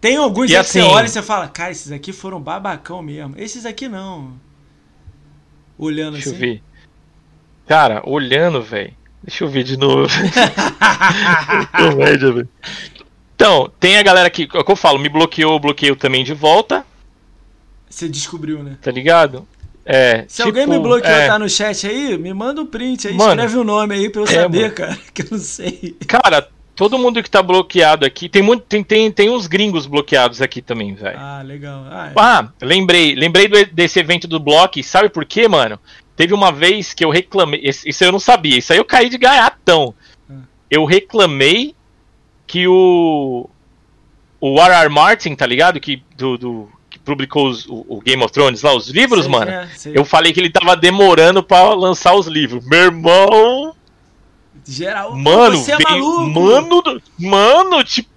[0.01, 2.41] Tem alguns E aí que você assim- olha e você fala, cara, esses aqui foram
[2.41, 3.35] babacão mesmo.
[3.37, 4.43] Esses aqui não.
[5.77, 6.41] Olhando deixa eu assim.
[6.41, 6.63] ver.
[7.67, 8.93] Cara, olhando, velho.
[9.23, 10.07] Deixa eu ver de novo.
[11.77, 12.49] Comédia, velho.
[13.35, 16.33] Então, tem a galera que, é o que eu falo, me bloqueou, bloqueio também de
[16.33, 16.85] volta,
[17.89, 18.77] Você descobriu, né?
[18.81, 19.45] tá ligado?
[19.85, 20.25] É.
[20.27, 23.13] Se tipo, alguém me bloqueou é, tá no chat aí, me manda um print aí,
[23.13, 23.31] Mano.
[23.31, 25.95] escreve o nome aí pra eu É, saber, cara, que eu não sei.
[26.07, 30.41] Cara, todo mundo que tá bloqueado aqui, tem muito, tem, tem, tem uns gringos bloqueados
[30.41, 31.17] aqui também, velho.
[31.19, 31.85] Ah, legal.
[31.89, 32.13] Ah, é.
[32.15, 35.79] Ah, lembrei, lembrei do- desse evento do Block, sabe por quê, mano?
[36.15, 39.17] Teve uma vez que eu reclamei, isso eu não sabia, isso aí eu caí de
[39.17, 39.93] gaiatão.
[40.29, 40.41] Hum.
[40.69, 41.75] Eu reclamei
[42.47, 43.49] que o
[44.39, 44.89] o R.R.
[44.89, 45.79] Martin, tá ligado?
[45.79, 49.31] Que do, do- que publicou os- o, o Game of Thrones lá, os livros, Sei,
[49.31, 49.51] mano.
[49.51, 49.67] é.
[49.93, 52.65] Eu falei que ele tava demorando pra lançar os livros.
[52.65, 53.74] Meu irmão,
[54.67, 56.39] Geral, Mano, você é veio- maluco.
[56.41, 58.09] mano, mano, tipo,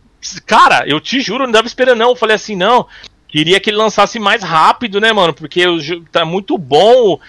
[0.46, 2.10] cara, eu te juro, eu não tava esperando não.
[2.10, 2.86] Eu falei assim, não,
[3.28, 5.34] queria que ele lançasse mais rápido, né, mano?
[5.34, 7.20] Porque o jogo tá muito bom,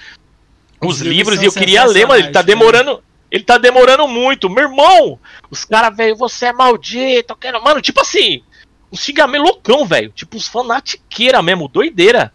[0.82, 2.82] os, Os livros e eu queria ler, mas ele tá sensacionais, né?
[2.82, 4.50] demorando, ele tá demorando muito.
[4.50, 5.20] Meu irmão,
[5.52, 7.62] os caras, velho, você é maldito, eu quero...
[7.62, 8.42] Mano, tipo assim,
[8.90, 12.32] os xingamento loucão, velho, tipo os fanatiqueira mesmo, doideira.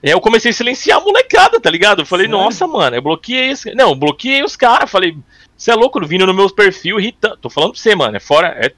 [0.00, 2.02] Aí eu comecei a silenciar a molecada, tá ligado?
[2.02, 2.40] Eu falei, Sério?
[2.40, 3.74] nossa, mano, eu bloqueei esse.
[3.74, 4.88] Não, eu bloqueei os caras.
[4.88, 5.16] Falei,
[5.58, 7.36] você é louco, vindo no meu perfil irritando.
[7.36, 8.48] Tô falando pra você, mano, é fora.
[8.64, 8.72] é-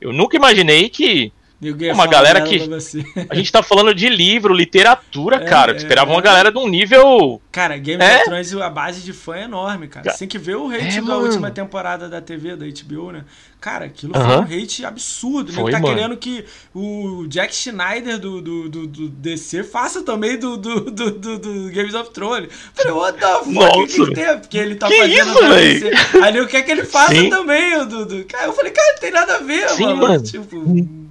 [0.00, 1.32] Eu nunca imaginei que.
[1.60, 2.60] Eu ia uma galera que-.
[3.28, 5.72] A gente tá falando de livro, literatura, É, cara.
[5.72, 6.14] Eu é, esperava é.
[6.14, 7.42] uma galera de um nível.
[7.50, 8.16] Cara, Game É?
[8.18, 10.04] of Thrones, a base de fã é enorme, cara.
[10.06, 11.22] Ca- Você tem que ver o hate É, da mano.
[11.22, 13.24] última temporada da TV, da HBO, né?
[13.60, 14.46] Cara, aquilo Aham.
[14.46, 15.50] foi um hate absurdo.
[15.50, 15.92] Ele Foi, tá mano.
[15.96, 21.10] querendo que o Jack Schneider do, do, do, do DC faça também do, do, do,
[21.10, 22.48] do, do Games of Thrones.
[22.72, 23.78] Falei, what the fuck?
[23.80, 24.38] O que, que tem?
[24.38, 25.80] Porque ele tá Que fazendo isso, véi?
[25.80, 25.90] DC.
[26.22, 27.28] Aí ele quer que ele faça Sim.
[27.30, 28.24] também do, do.
[28.26, 29.96] Cara, eu falei, cara, não tem nada a ver, Sim, mano.
[30.02, 30.22] mano.
[30.22, 31.07] Tipo,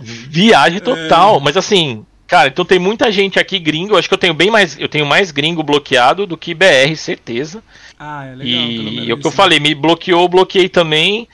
[0.00, 0.80] Viagem É.
[0.80, 1.40] total.
[1.40, 3.94] Mas assim, cara, então tem muita gente aqui gringo.
[3.94, 4.78] Eu acho que eu tenho bem mais.
[4.78, 7.62] Eu tenho mais gringo bloqueado do que BR, certeza.
[7.98, 8.44] ah, é legal.
[8.46, 9.30] e é o que eu isso.
[9.32, 11.26] falei, me bloqueou, bloqueei também.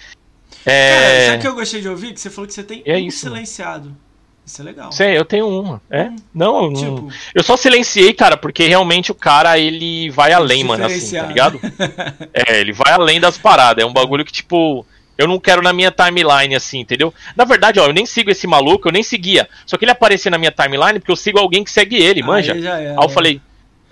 [0.65, 1.27] Cara, É.
[1.27, 2.12] sabe o que eu gostei de ouvir?
[2.12, 3.37] Que você falou que você tem É um isso, mano.
[3.37, 3.97] silenciado.
[4.45, 4.91] Isso é legal.
[4.91, 5.81] Sei, eu tenho uma.
[5.89, 6.11] É?
[6.35, 6.75] Não, eu não.
[6.97, 11.27] Tipo, Eu só silenciei, cara, porque realmente o cara, ele vai além, mano, assim, tá
[11.27, 11.61] ligado?
[12.35, 13.83] É, ele vai além das paradas.
[13.85, 14.85] É um bagulho que, tipo,
[15.21, 17.13] eu não quero na minha timeline, assim, entendeu?
[17.37, 19.49] Na verdade, ó, eu nem sigo esse maluco, eu nem seguia.
[19.67, 22.53] Só que ele aparecia na minha timeline porque eu sigo alguém que segue ele, manja.
[22.55, 23.41] Aí já Aí, eu falei,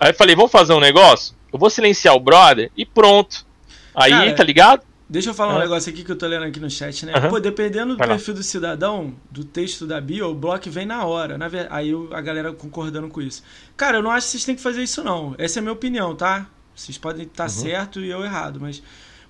[0.00, 1.34] aí eu falei, vamos fazer um negócio?
[1.52, 3.46] Eu vou silenciar o brother e pronto.
[3.94, 4.82] Aí, Cara, tá ligado?
[5.10, 5.60] Deixa eu falar um Ah.
[5.60, 7.14] negócio aqui que eu tô lendo aqui no chat, né?
[7.16, 7.30] Aham.
[7.30, 11.38] Pô, dependendo do perfil do cidadão, do texto da bio, o bloco vem na hora.
[11.38, 11.66] Na ver...
[11.70, 13.42] Aí a galera concordando com isso.
[13.74, 15.34] Cara, eu não acho que vocês têm que fazer isso, não.
[15.38, 16.46] Essa é a minha opinião, tá?
[16.74, 17.48] Vocês podem estar Uhum.
[17.48, 18.82] certo e eu errado, mas.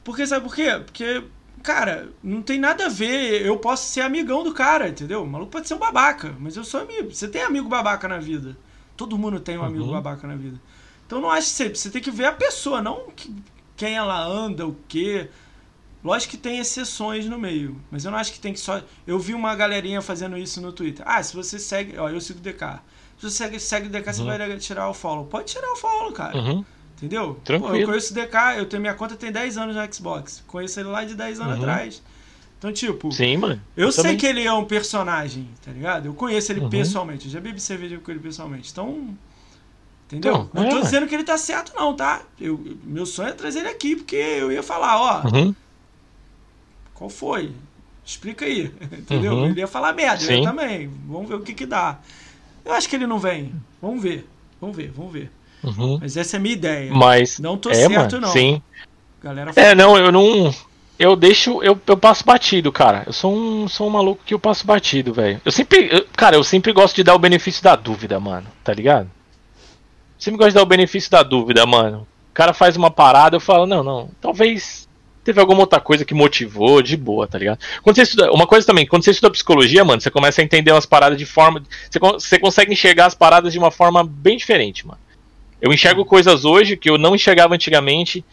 [0.03, 0.81] Porque, sabe por quê?
[0.85, 1.23] Porque,
[1.63, 3.45] cara, não tem nada a ver.
[3.45, 5.23] Eu posso ser amigão do cara, entendeu?
[5.23, 7.15] O maluco pode ser um babaca, mas eu sou amigo.
[7.15, 8.57] Você tem amigo babaca na vida.
[8.97, 9.93] Todo mundo tem um amigo Uhum.
[9.93, 10.61] babaca na vida.
[11.07, 13.35] Então não acho que você, você tem que ver a pessoa, não que-
[13.77, 15.29] quem ela anda, o quê.
[16.05, 18.81] Lógico que tem exceções no meio, mas eu não acho que tem que só.
[19.07, 21.05] Eu vi uma galerinha fazendo isso no Twitter.
[21.09, 21.97] Ah, se você segue.
[21.99, 22.81] Ó, eu sigo o DK.
[23.19, 24.27] Se você segue, segue o DK, você Uhum.
[24.29, 25.25] vai tirar o follow.
[25.27, 26.37] Pode tirar o follow, cara.
[26.39, 26.65] Uhum.
[26.99, 27.35] Entendeu?
[27.35, 27.77] Pô, Tranquilo.
[27.77, 30.43] eu conheço o DK, eu tenho minha conta tem 10 anos no Xbox.
[30.47, 31.61] Conheço ele lá de 10 anos Uhum.
[31.63, 32.03] atrás.
[32.59, 33.61] Então, tipo, Sim, mano.
[33.77, 34.17] eu sei também.
[34.19, 36.07] que ele é um personagem, tá ligado?
[36.07, 36.69] Eu conheço ele Uhum.
[36.69, 37.27] pessoalmente.
[37.27, 38.71] Eu já bebi cerveja com ele pessoalmente.
[38.73, 39.17] Então,
[40.07, 40.49] Entendeu?
[40.55, 42.23] Não, não tô é, dizendo que ele tá certo, não, tá?
[42.41, 45.23] Eu, meu sonho é trazer ele aqui, porque eu ia falar, ó.
[45.29, 45.55] Uhum.
[46.95, 47.53] Qual foi?
[48.05, 48.73] Explica aí.
[48.91, 49.35] Entendeu?
[49.35, 49.47] Uhum.
[49.51, 50.91] Ele ia falar merda, eu também.
[51.07, 51.99] Vamos ver o que que dá.
[52.65, 53.55] Eu acho que ele não vem.
[53.81, 54.27] Vamos ver.
[54.61, 55.31] Vamos ver, vamos ver.
[55.63, 55.99] Uhum.
[56.01, 56.93] Mas essa é a minha ideia.
[56.93, 57.39] Mas.
[57.39, 58.29] Não tô é, certo, mano, não.
[58.29, 58.63] Sim.
[59.23, 60.55] Galera é, não, eu não.
[60.99, 61.63] Eu deixo.
[61.63, 63.05] Eu, eu passo batido, cara.
[63.07, 65.41] Eu sou um, sou um maluco que eu passo batido, velho.
[65.45, 65.89] Eu sempre.
[65.91, 68.47] Eu, cara, eu sempre gosto de dar o benefício da dúvida, mano.
[68.65, 69.11] Tá ligado?
[70.19, 72.07] Sempre gosto de dar o benefício da dúvida, mano.
[72.31, 74.11] O cara faz uma parada, eu falo, não, não.
[74.21, 74.89] Talvez
[75.25, 77.59] teve alguma outra coisa que motivou, de boa, tá ligado?
[77.83, 80.73] Quando você estuda, uma coisa também, quando você estuda psicologia, mano, você começa a entender
[80.73, 81.63] umas paradas de forma.
[81.91, 84.99] Você, você consegue enxergar as paradas de uma forma bem diferente, mano.
[85.61, 88.25] Eu enxergo coisas hoje que eu não enxergava antigamente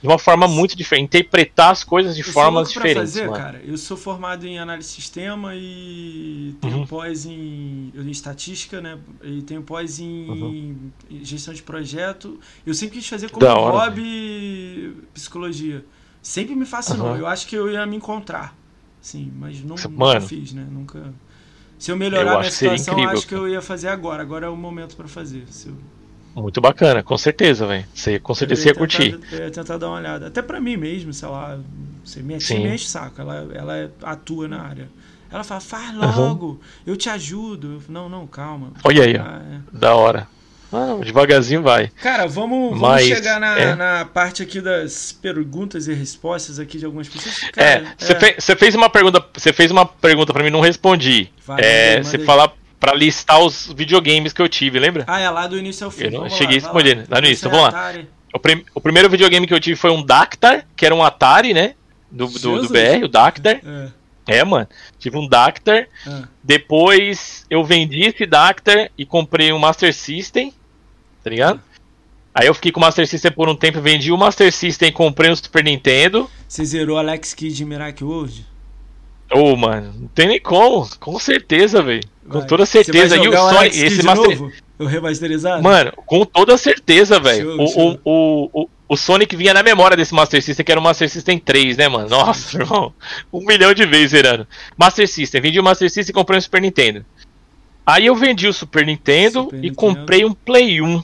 [0.00, 3.12] de uma forma muito diferente, interpretar as coisas de eu formas diferentes.
[3.12, 3.36] Fazer, mano.
[3.36, 3.62] cara.
[3.62, 6.86] Eu sou formado em análise de sistema e tenho uhum.
[6.86, 8.98] pós em, em estatística, né?
[9.22, 10.90] E tenho pós em uhum.
[11.22, 12.40] gestão de projeto.
[12.64, 15.84] Eu sempre quis fazer como hobby psicologia.
[16.22, 17.08] Sempre me fascinou.
[17.08, 17.16] Uhum.
[17.16, 18.56] Eu acho que eu ia me encontrar.
[19.02, 20.66] Sim, mas não, nunca fiz, né?
[20.70, 21.12] Nunca.
[21.78, 24.22] Se eu melhorar eu minha situação, incrível, acho que eu ia fazer agora.
[24.22, 25.46] Agora é o momento para fazer.
[25.50, 25.76] Se eu
[26.34, 27.84] muito bacana, com certeza, velho.
[27.94, 29.18] Você com certeza ia, ia curtir.
[29.32, 30.26] Eu ia tentar dar uma olhada.
[30.28, 31.58] Até pra mim mesmo, sei lá.
[32.04, 33.20] Você me, me enche saco.
[33.20, 34.88] Ela, ela atua na área.
[35.32, 36.58] Ela fala, faz logo, uhum.
[36.84, 37.74] eu te ajudo.
[37.74, 38.72] Eu, não, não, calma.
[38.82, 39.78] Olha aí, ah, é.
[39.78, 40.26] da hora.
[40.72, 41.90] Ah, devagarzinho vai.
[42.00, 43.74] Cara, vamos, vamos Mas, chegar na, é.
[43.74, 47.38] na parte aqui das perguntas e respostas aqui de algumas pessoas.
[47.50, 48.20] Cara, é, você é.
[48.20, 51.28] fez, fez uma pergunta, você fez uma pergunta para mim, não respondi.
[51.44, 55.04] Vai, é, você falar para listar os videogames que eu tive, lembra?
[55.06, 56.04] Ah, é lá do início ao fim.
[56.04, 57.00] Eu não vamos cheguei respondendo.
[57.00, 57.94] Lá, lá no início, então vamos lá.
[58.32, 61.52] O, prim o, primeiro videogame que eu tive foi um Dactar, que era um Atari,
[61.52, 61.74] né?
[62.10, 63.60] Do, do, do BR, o Dactar.
[64.26, 64.38] É.
[64.38, 64.66] é, mano.
[64.98, 65.86] Tive um Dactar.
[66.06, 66.22] É.
[66.42, 70.54] Depois eu vendi esse Dactar e comprei um Master System.
[71.22, 71.60] Tá ligado?
[72.34, 74.92] Aí eu fiquei com o Master System por um tempo, vendi o Master System e
[74.92, 76.30] comprei um Super Nintendo.
[76.48, 78.46] Você zerou Alex Kidd em Miracle World?
[79.32, 80.88] Ô, oh, mano, não tem nem como.
[80.98, 82.02] Com certeza, velho.
[82.28, 83.16] Com toda certeza.
[83.16, 84.30] E o Sonic, esse Master.
[84.30, 84.52] Novo?
[84.78, 85.62] O remasterizado?
[85.62, 87.60] Mano, com toda certeza, velho.
[87.60, 91.08] O, o, o, o, Sonic vinha na memória desse Master System, que era o Master
[91.08, 92.08] System 3, né, mano?
[92.08, 92.92] Nossa, irmão.
[93.32, 94.46] Um milhão de vezes zerando.
[94.76, 95.40] Master System.
[95.40, 97.04] Vendi o Master System e comprei um Super Nintendo.
[97.84, 99.76] Aí eu vendi o Super Nintendo Super e Nintendo.
[99.76, 101.02] comprei um Play 1.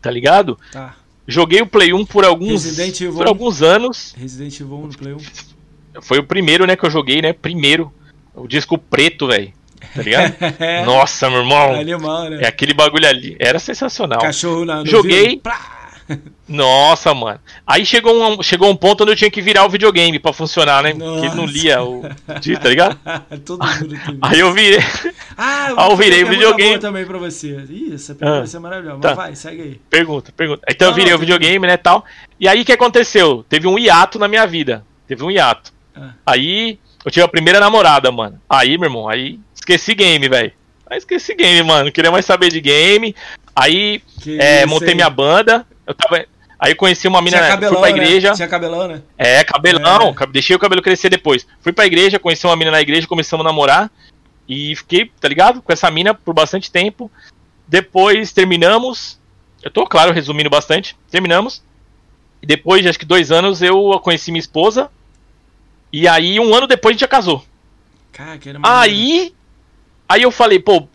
[0.00, 0.58] Tá ligado?
[0.72, 0.96] Tá.
[1.28, 2.66] Joguei o Play 1 por alguns,
[3.14, 4.14] por alguns anos.
[4.18, 5.18] Resident Evil 1 no Play 1.
[6.00, 7.32] Foi o primeiro, né, que eu joguei, né?
[7.32, 7.92] Primeiro.
[8.34, 9.52] O disco preto, velho.
[9.94, 10.34] Tá ligado?
[10.86, 11.74] Nossa, meu irmão.
[11.74, 12.38] Animal, né?
[12.42, 13.36] É aquele bagulho ali.
[13.38, 14.20] Era sensacional.
[14.20, 15.40] Cachorro na, no Joguei.
[16.48, 17.40] Nossa, mano.
[17.66, 20.82] Aí chegou um, chegou um ponto onde eu tinha que virar o videogame pra funcionar,
[20.82, 20.92] né?
[20.92, 21.12] Nossa.
[21.12, 22.02] Porque ele não lia o.
[22.02, 22.98] Tá ligado?
[24.20, 24.80] Aí eu virei.
[25.36, 26.78] Ah, eu, aí eu virei o videogame.
[26.78, 27.64] também pra você.
[27.70, 29.00] Ih, essa pergunta ah, vai ser maravilhosa.
[29.00, 29.08] Tá.
[29.08, 29.80] Mas vai, segue aí.
[29.88, 30.62] Pergunta, pergunta.
[30.68, 32.04] Então não, eu virei o videogame, né, tal.
[32.38, 33.44] E aí o que aconteceu?
[33.48, 34.84] Teve um hiato na minha vida.
[35.06, 35.72] Teve um hiato.
[35.94, 36.12] Ah.
[36.26, 38.40] Aí eu tive a primeira namorada, mano.
[38.48, 40.52] Aí, meu irmão, aí esqueci game, velho.
[40.88, 41.90] Aí esqueci game, mano.
[41.90, 43.14] Queria mais saber de game.
[43.54, 44.02] Aí
[44.38, 44.94] é, montei aí?
[44.94, 45.66] minha banda.
[45.86, 46.24] Eu tava.
[46.58, 48.04] Aí conheci uma mina, cabelão, fui pra né?
[48.04, 48.28] igreja.
[48.28, 48.34] Né?
[48.36, 49.02] Tinha cabelão, né?
[49.18, 50.14] É, cabelão.
[50.20, 50.26] É.
[50.26, 51.46] Deixei o cabelo crescer depois.
[51.60, 53.90] Fui pra igreja, conheci uma mina na igreja, começamos a namorar.
[54.48, 55.60] E fiquei, tá ligado?
[55.60, 57.10] Com essa mina por bastante tempo.
[57.66, 59.18] Depois terminamos.
[59.62, 60.96] Eu tô, claro, resumindo bastante.
[61.10, 61.62] Terminamos.
[62.40, 64.90] E depois de acho que dois anos eu conheci minha esposa.
[65.92, 67.44] E aí, um ano depois, a gente já casou.
[68.12, 69.34] Cara, que era aí,
[70.08, 70.86] aí eu falei, pô,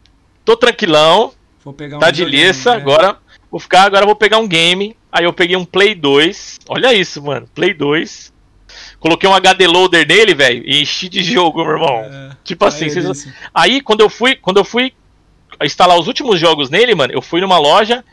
[0.43, 1.33] tô tranquilão.
[1.63, 2.77] Vou pegar um tá de liça, né?
[2.77, 3.17] agora
[3.51, 4.95] vou ficar, agora vou pegar um game.
[5.11, 6.59] Aí eu peguei um Play 2.
[6.69, 7.47] Olha isso, mano.
[7.53, 8.33] Play 2.
[8.99, 11.97] Coloquei um HD loader nele, velho, e enchi de jogo, meu irmão.
[11.99, 13.31] É, tipo assim, vocês...
[13.53, 14.91] aí quando eu fui, quando eu fui
[15.63, 18.03] instalar os últimos jogos nele, mano, eu fui numa loja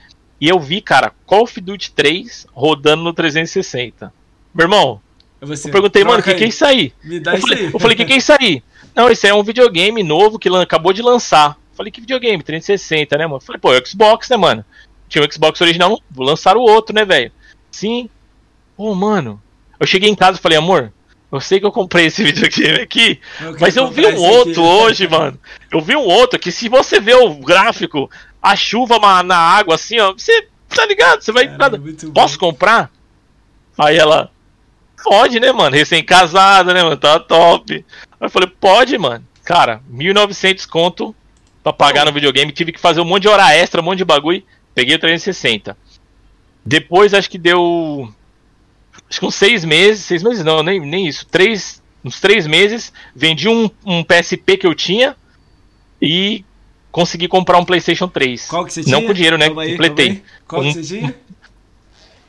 [0.40, 4.12] e eu vi, cara, Call of Duty 3 rodando no 360.
[4.54, 5.00] Meu irmão,
[5.44, 6.92] você, eu perguntei, mano, o que, que é isso aí?
[7.02, 7.70] Me dá eu falei, aí.
[7.72, 8.62] Eu falei, o que, que é isso aí?
[8.94, 11.50] Não, esse é um videogame novo que acabou de lançar.
[11.50, 12.42] Eu falei, que videogame?
[12.42, 13.36] 360, né, mano?
[13.36, 14.64] Eu falei, pô, é o Xbox, né, mano?
[15.08, 17.32] Tinha o Xbox original, vou lançar o outro, né, velho?
[17.70, 18.08] Sim.
[18.76, 19.42] Pô, oh, mano.
[19.78, 20.92] Eu cheguei em casa e falei, amor,
[21.30, 24.60] eu sei que eu comprei esse videogame aqui, eu mas eu vi um outro aqui.
[24.60, 25.38] hoje, mano.
[25.70, 28.08] Eu vi um outro que se você ver o gráfico,
[28.40, 31.22] a chuva na água assim, ó, você tá ligado?
[31.22, 31.56] Você vai.
[31.56, 31.80] Cara,
[32.12, 32.50] Posso bom.
[32.50, 32.90] comprar?
[33.78, 34.30] Aí ela,
[35.04, 35.76] Pode, né, mano?
[35.76, 36.96] Recém-casada, né, mano?
[36.96, 37.74] Tá top.
[37.74, 37.84] Aí
[38.26, 39.24] eu falei, pode, mano.
[39.44, 41.14] Cara, 1.900 conto
[41.62, 42.50] pra pagar no videogame.
[42.52, 44.42] Tive que fazer um monte de hora extra, um monte de bagulho.
[44.74, 45.76] Peguei o 360.
[46.64, 48.10] Depois, acho que deu.
[49.10, 50.04] Acho que uns seis meses.
[50.04, 51.26] Seis meses não, nem, nem isso.
[51.26, 52.90] Três, uns três meses.
[53.14, 55.14] Vendi um, um PSP que eu tinha.
[56.00, 56.44] E
[56.90, 58.46] consegui comprar um PlayStation 3.
[58.46, 58.96] Qual que você tinha?
[58.96, 59.46] Não com dinheiro, né?
[59.46, 60.22] Aí, Completei.
[60.48, 61.14] Qual Um- que você tinha?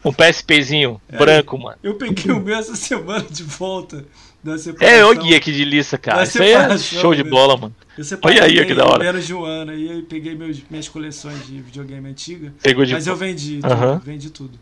[0.06, 1.18] Um PSPzinho É.
[1.18, 1.78] branco, mano.
[1.82, 4.06] Eu peguei o meu essa semana de volta
[4.44, 4.96] da separação.
[4.96, 6.24] É, eu guia aqui de lista, cara.
[6.24, 7.30] Isso aí é show de né?
[7.30, 7.76] bola, mano.
[7.98, 9.04] Eu Olha aí, que da hora.
[9.04, 9.72] menos de um ano.
[9.72, 12.54] Aí eu peguei meus, minhas coleções de videogame antiga.
[12.62, 12.94] Pegou de.
[12.94, 14.00] Mas eu vendi tudo.
[14.04, 14.60] Vendi tudo.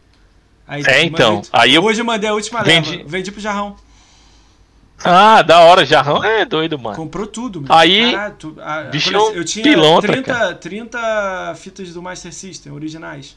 [0.66, 3.10] Aí, É, então, aí eu- Hoje eu mandei a última Vendi- leva.
[3.10, 3.76] Vendi pro Jarrão.
[5.04, 6.24] Ah, da hora, Jarrão.
[6.24, 6.96] É doido, mano.
[6.96, 7.74] Comprou tudo, meu.
[7.74, 12.02] Aí, Caralho, tu- a- a bicho colece- é eu tinha pilantra, 30, 30 fitas do
[12.02, 13.36] Master System originais.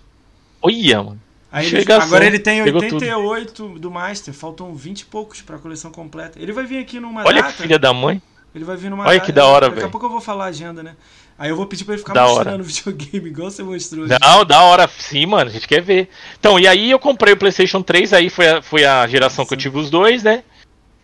[0.62, 1.20] Olha, mano.
[1.56, 5.90] Aí ele- agora ele tem Pegou 88 do Master, faltam 20 e poucos pra coleção
[5.90, 6.38] completa.
[6.40, 7.52] Ele vai vir aqui numa Olha data.
[7.54, 8.20] que filha da mãe.
[8.54, 9.90] Ele vai vir numa Olha data- que da hora, Daqui a velho.
[9.90, 10.94] pouco eu vou falar a agenda, né?
[11.38, 14.06] Aí eu vou pedir pra ele ficar Da mostrando o videogame, igual você mostrou.
[14.06, 16.08] Não, da hora, sim, mano, a gente quer ver.
[16.38, 19.52] Então, e aí eu comprei o PlayStation 3, aí foi a, foi a geração que
[19.52, 20.42] eu tive os dois, né?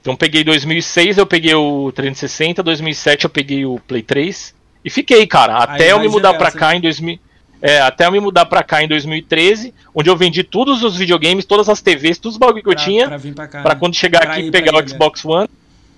[0.00, 4.54] Então peguei 2006, eu peguei o 360, 2007 eu peguei o Play 3
[4.84, 6.76] e fiquei, cara, até eu me mudar pra direto, cá né?
[6.76, 7.18] em 2000,
[7.62, 11.44] é, até eu me mudar pra cá em 2013, onde eu vendi todos os videogames,
[11.44, 13.62] todas as TVs, todos os bagulho que eu pra, tinha, Pra vir pra cá.
[13.62, 14.88] Pra quando chegar Pra aqui pegar o?
[14.88, 15.48] Xbox One.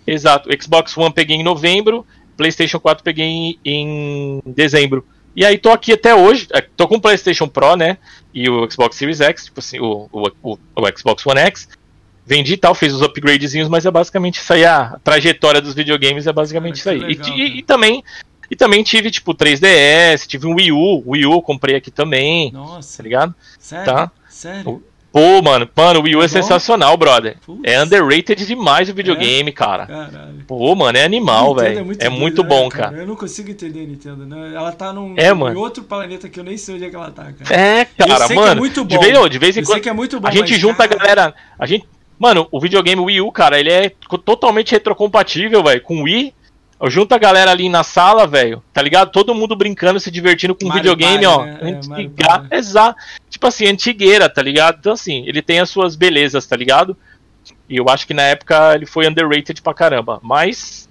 [0.06, 5.06] Exato, o Xbox One peguei em novembro, PlayStation 4 peguei em, em dezembro.
[5.34, 7.96] E aí tô aqui até hoje, é, tô com o PlayStation Pro, né?
[8.32, 11.68] E o Xbox Series X, tipo assim, o, o, o, o Xbox One X.
[12.26, 14.64] Vendi e tal, fiz os upgradezinhos, mas é basicamente isso aí.
[14.64, 17.12] A trajetória dos videogames é basicamente Cara, isso aí.
[17.12, 17.58] E- legal, e, cara.
[17.58, 18.04] e também.
[18.50, 22.52] E também tive, tipo, 3DS, tive um Wii U, Wii U eu comprei aqui também,
[22.52, 23.34] Nossa, tá ligado?
[23.58, 23.84] sério?
[23.84, 24.10] Tá.
[24.28, 24.82] Sério?
[25.14, 27.36] Pô, mano, mano, o Wii U é É sensacional, brother.
[27.46, 27.60] Putz.
[27.62, 29.86] É underrated demais o videogame, cara.
[29.86, 30.42] Caralho.
[30.44, 31.78] Pô, mano, é animal, velho.
[31.78, 32.96] É doida, muito né, bom, cara.
[32.96, 34.52] Eu não consigo entender a Nintendo, né?
[34.52, 37.32] Ela tá num, É, outro planeta que eu nem sei onde é que ela tá,
[37.32, 37.54] cara.
[37.54, 38.60] É, cara, sei é mano.
[38.60, 39.02] muito de bom.
[39.02, 40.82] vez, ô, de vez em Eu sei quando que é muito bom, a gente junta
[40.82, 41.34] a cara, galera.
[41.56, 41.86] A gente,
[42.18, 43.92] mano, o videogame Wii U, cara, ele é
[44.24, 46.34] totalmente retrocompatível, velho, com o Wii.
[46.80, 49.10] Eu junto a galera ali na sala, velho, tá ligado?
[49.10, 51.44] Todo mundo brincando, se divertindo com Mario videogame, Party, ó.
[51.44, 51.58] né?
[51.60, 52.54] É, Mario Antiga, Party.
[52.54, 52.98] exato.
[53.30, 54.78] Tipo assim, antigueira, tá ligado?
[54.80, 56.96] Então, assim, ele tem as suas belezas, tá ligado?
[57.68, 60.18] E eu acho que na época ele foi underrated pra caramba.
[60.22, 60.88] Mas,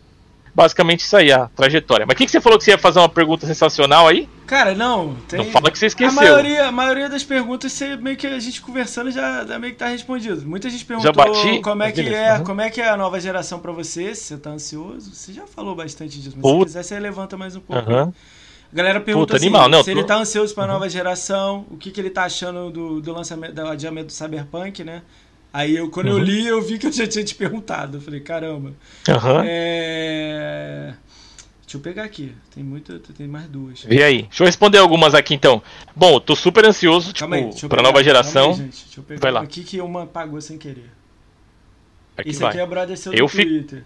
[0.54, 2.06] basicamente isso aí, a trajetória.
[2.06, 4.30] Mas o que, que você falou que você ia fazer uma pergunta sensacional aí?
[4.46, 5.40] Cara, não, tem...
[5.40, 6.14] Não fala que você A esqueceu.
[6.14, 9.80] maioria, a maioria das perguntas, você meio que a gente conversando já, já meio que
[9.80, 10.42] tá respondido.
[10.46, 11.60] Muita gente perguntou bati?
[11.62, 12.44] como é que Beleza, é, uhum.
[12.44, 15.14] como é que é a nova geração pra você, se você tá ansioso.
[15.14, 16.60] Você já falou bastante disso, mas Puta.
[16.60, 17.90] se quiser você levanta mais um pouco.
[17.90, 18.14] Aham.
[18.72, 21.64] A galera pergunta Puta, assim, animal, não, se tô- ele tá ansioso pra nova geração,
[21.70, 25.04] o que, que ele tá achando do, do lançamento, do adiamento do Cyberpunk, né?
[25.54, 26.20] Aí eu, quando eu Uhum.
[26.24, 27.98] li, eu vi que eu já tinha te perguntado.
[27.98, 28.74] Eu falei, caramba.
[29.08, 29.44] Aham.
[29.46, 30.94] É...
[31.62, 32.34] Deixa eu pegar aqui.
[32.54, 33.84] Tem muita, tem mais duas.
[33.84, 34.24] Vê aí.
[34.24, 35.62] Deixa eu responder algumas aqui então.
[35.96, 37.82] Bom, eu tô super ansioso, tipo, aí, eu pra pegar.
[37.84, 38.50] nova geração.
[38.52, 38.84] aí, gente.
[38.86, 39.42] Deixa eu pegar Vai lá.
[39.42, 40.90] aqui que uma apagou sem querer.
[42.18, 42.50] aqui Esse vai.
[42.50, 43.84] aqui é brother seu Eu do fico- Twitter.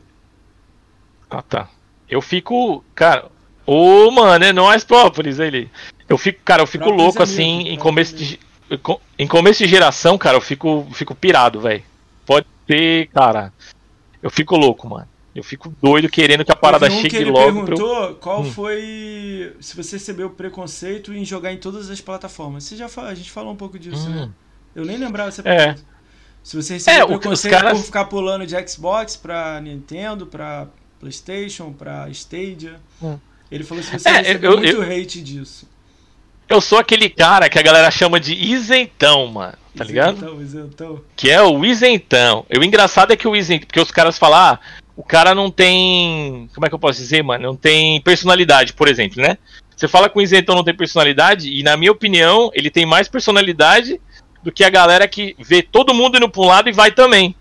[1.30, 1.70] Ah, tá.
[2.10, 3.26] Eu fico, cara.
[3.66, 5.70] Ô, mano, é nóis, Própolis, ele.
[6.08, 8.40] Eu fico, cara, eu fico Própolis louco é assim, amigo, em começo de
[9.18, 11.84] em começo de geração, cara, eu fico fico pirado, velho.
[12.26, 13.54] Pode ser, cara.
[14.22, 15.08] Eu fico louco, mano.
[15.34, 17.78] Eu fico doido querendo que a parada um que chegue ele logo pra eu...
[17.78, 18.52] perguntou qual Hum.
[18.52, 19.56] foi.
[19.60, 22.64] Se você recebeu preconceito em jogar em todas as plataformas.
[22.64, 24.24] Você já fa- A gente falou um pouco disso, né?
[24.24, 24.32] Hum.
[24.76, 25.58] Eu nem lembrava dessa É.
[25.58, 25.84] pergunta.
[26.44, 30.68] Se você recebeu É, que preconceito caras- por ficar pulando de Xbox pra Nintendo, pra
[31.00, 32.80] PlayStation, pra Stadia.
[33.02, 33.18] Hum.
[33.52, 35.68] Ele falou se você É, recebeu eu- muito hate disso.
[36.50, 39.58] Eu sou aquele cara que a galera chama de isentão, mano.
[39.76, 40.18] Tá ligado?
[40.18, 41.02] Então, isentão.
[41.16, 42.46] Que é o isentão.
[42.50, 43.68] E o engraçado é que o isentão.
[43.68, 44.60] Porque os caras falam, ah,
[44.96, 46.50] o cara não tem.
[46.54, 47.44] Como é que eu posso dizer, mano?
[47.44, 49.38] Não tem personalidade, por exemplo, né?
[49.76, 53.08] Você fala que o isentão não tem personalidade, e na minha opinião, ele tem mais
[53.08, 54.02] personalidade
[54.42, 57.36] do que a galera que vê todo mundo indo pra um lado e vai também.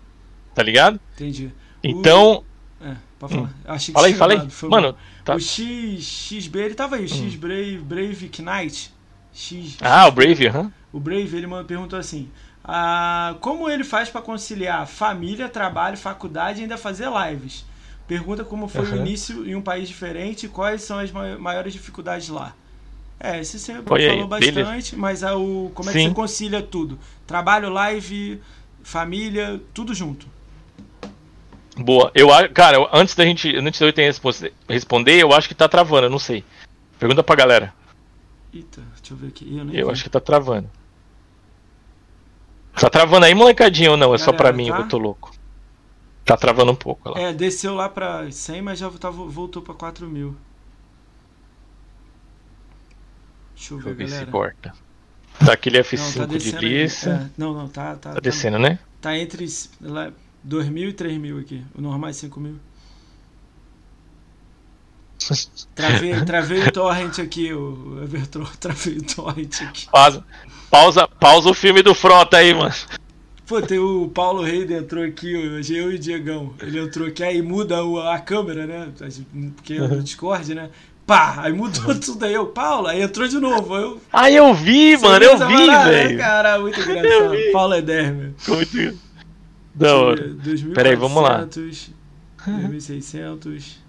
[0.53, 0.99] Tá ligado?
[1.15, 1.51] Entendi.
[1.83, 2.43] Então.
[2.79, 3.53] É, pode falar.
[3.65, 4.69] Achei que Fala aí, fala aí.
[4.69, 5.35] Mano, tá.
[5.35, 8.91] O X, XB, ele tava aí, o X Brave, Brave Knight.
[9.37, 10.71] X, Ah, o Brave, aham.
[10.91, 12.29] O Brave, ele perguntou assim:
[12.63, 17.63] ah, como ele faz pra conciliar família, trabalho, faculdade e ainda fazer lives?
[18.07, 18.97] Pergunta como foi o Aham.
[18.97, 22.55] início em um país diferente e quais são as mai- maiores dificuldades lá.
[23.19, 24.97] É, esse você Foi falou aí, bastante, beleza.
[24.97, 26.09] mas a, o, como é que Sim.
[26.09, 26.97] você concilia tudo?
[27.27, 28.41] Trabalho, live,
[28.83, 30.27] família, tudo junto.
[31.75, 32.11] Boa.
[32.15, 33.55] Eu, cara, antes da gente.
[33.55, 34.11] Antes de eu ter
[34.67, 36.43] responder, eu acho que tá travando, eu não sei.
[36.97, 37.73] Pergunta pra galera.
[38.53, 39.57] Eita, deixa eu ver aqui.
[39.57, 39.91] Eu, Eu vi.
[39.91, 40.69] acho que tá travando.
[42.79, 44.13] Tá travando aí, molecadinho, ou não?
[44.13, 44.75] É só pra mim tá?
[44.75, 45.31] que eu tô louco.
[46.23, 47.19] Tá travando um pouco lá.
[47.19, 50.35] É, desceu lá pra 100, mas já tá- voltou pra 4 mil.
[53.55, 54.73] Deixa eu Deixa eu ver, ver se corta.
[55.43, 57.09] Tá aquele Não, F5 tá de lista.
[57.09, 58.77] É, não, não, tá, tá, Tá tá, descendo, né?
[59.01, 59.47] tá entre
[59.81, 60.11] lá,
[60.43, 61.63] 2 mil e 3 mil aqui.
[61.75, 62.59] O normal é 5 mil.
[65.75, 68.45] Travei, travei o torrent aqui, o Evertron.
[68.59, 69.87] Travei o torrent aqui.
[69.89, 70.23] Pausa,
[70.69, 72.73] pausa, pausa o filme do Frota aí, mano.
[73.47, 76.53] Pô, tem o Paulo Reide entrou aqui, hoje eu e o Diegão.
[76.61, 77.77] Ele entrou aqui, aí muda
[78.13, 78.89] a câmera, né?
[79.55, 80.69] Porque é no Discord, né?
[81.05, 83.77] Pá, aí mudou tudo aí, eu, Paulo, aí entrou de novo.
[83.77, 86.17] Eu, ah, eu vi, mano, eu vi, velho.
[86.17, 87.33] Cara, muito engraçado.
[87.53, 88.33] Paulo Edermer.
[88.45, 88.99] Muito
[89.73, 90.35] da hora.
[90.75, 91.45] Peraí, vamos lá.
[91.45, 93.86] 2600.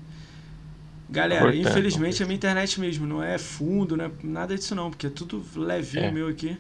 [1.11, 5.07] Galera, infelizmente a minha internet mesmo não é fundo, não é nada disso não, porque
[5.07, 6.11] é tudo levinho é.
[6.11, 6.59] meu aqui.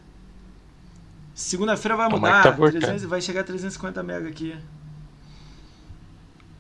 [1.35, 4.57] Segunda-feira vai mudar, tá 300, vai chegar a 350 mega aqui.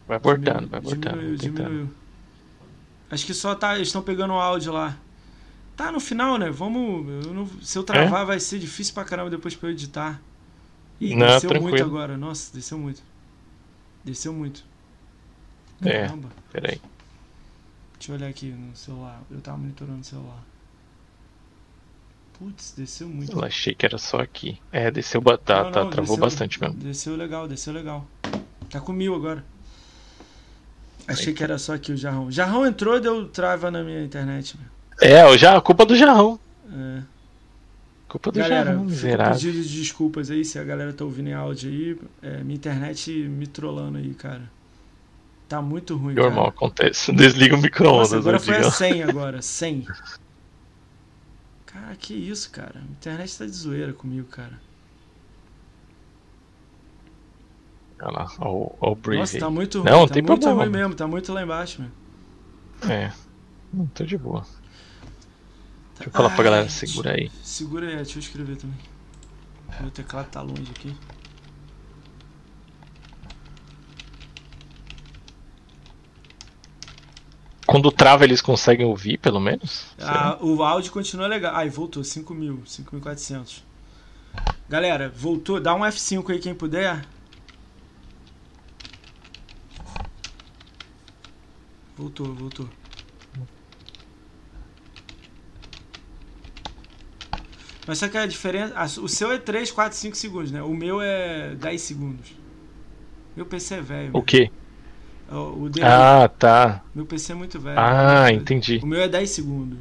[0.06, 1.14] Vai cortando, vai cortando.
[1.14, 1.90] Diminuiu, diminuiu.
[3.10, 4.96] Acho que só tá, eles estão pegando o áudio lá.
[5.76, 6.50] Tá no final, né?
[6.50, 8.24] Vamos, eu não, se eu travar é?
[8.24, 10.20] vai ser difícil pra caramba depois pra eu editar.
[11.00, 11.70] Ih, não, desceu tranquilo.
[11.70, 12.16] muito agora.
[12.16, 13.02] Nossa, desceu muito.
[14.04, 14.64] Desceu muito.
[15.80, 16.28] Caramba.
[16.28, 16.80] É, peraí.
[17.98, 19.20] Deixa eu olhar aqui no celular.
[19.30, 20.44] Eu tava monitorando o celular.
[22.38, 23.32] Putz, desceu muito.
[23.32, 24.60] Eu achei que era só aqui.
[24.70, 26.76] É, desceu batata, não, não, travou desceu, bastante mesmo.
[26.76, 28.06] Desceu legal, desceu legal.
[28.70, 29.44] Tá com mil agora.
[31.08, 32.30] Achei que era só aqui o Jarrão.
[32.30, 34.56] Jarrão entrou e deu trava na minha internet.
[35.00, 36.38] É, o já, a culpa do Jarrão.
[36.70, 37.02] É.
[38.08, 39.34] Culpa do galera, Jarrão, miserável.
[39.34, 41.98] pedido de desculpas aí se a galera tá ouvindo em áudio aí.
[42.22, 44.48] É, minha internet me trollando aí, cara.
[45.48, 46.56] Tá muito ruim, Normal, cara.
[46.56, 47.10] acontece.
[47.14, 48.12] Desliga o micro-ondas.
[48.12, 49.86] Agora foi a 100 agora, 100.
[51.64, 52.74] Cara, que isso, cara.
[52.78, 54.60] A internet tá de zoeira comigo, cara.
[58.00, 59.20] Olha lá, o, o Breeze.
[59.20, 59.90] Nossa, tá muito ruim.
[59.90, 60.62] Não, tá tem muito problema.
[60.62, 62.90] ruim mesmo, tá muito lá embaixo, meu.
[62.90, 63.12] É.
[63.72, 64.46] Não, tô de boa.
[65.96, 67.30] Deixa eu falar Ai, pra galera, segura aí.
[67.42, 68.78] Segura aí, deixa eu escrever também.
[69.80, 70.94] Meu teclado tá longe aqui.
[77.68, 79.88] Quando trava, eles conseguem ouvir, pelo menos?
[80.00, 81.54] Ah, o áudio continua legal.
[81.54, 83.62] Ai, voltou, 5.000, 5.400.
[84.66, 85.60] Galera, voltou.
[85.60, 87.04] Dá um F5 aí quem puder.
[91.94, 92.66] Voltou, voltou.
[97.86, 98.98] Mas só que a diferença.
[98.98, 100.62] O seu é 3, 4, 5 segundos, né?
[100.62, 102.30] O meu é 10 segundos.
[103.36, 104.10] Meu PC é velho.
[104.14, 104.50] O quê?
[104.50, 104.67] O,
[105.36, 106.82] o dele, ah, tá.
[106.94, 107.78] Meu PC é muito velho.
[107.78, 108.80] Ah, entendi.
[108.82, 109.78] O meu é 10 segundos.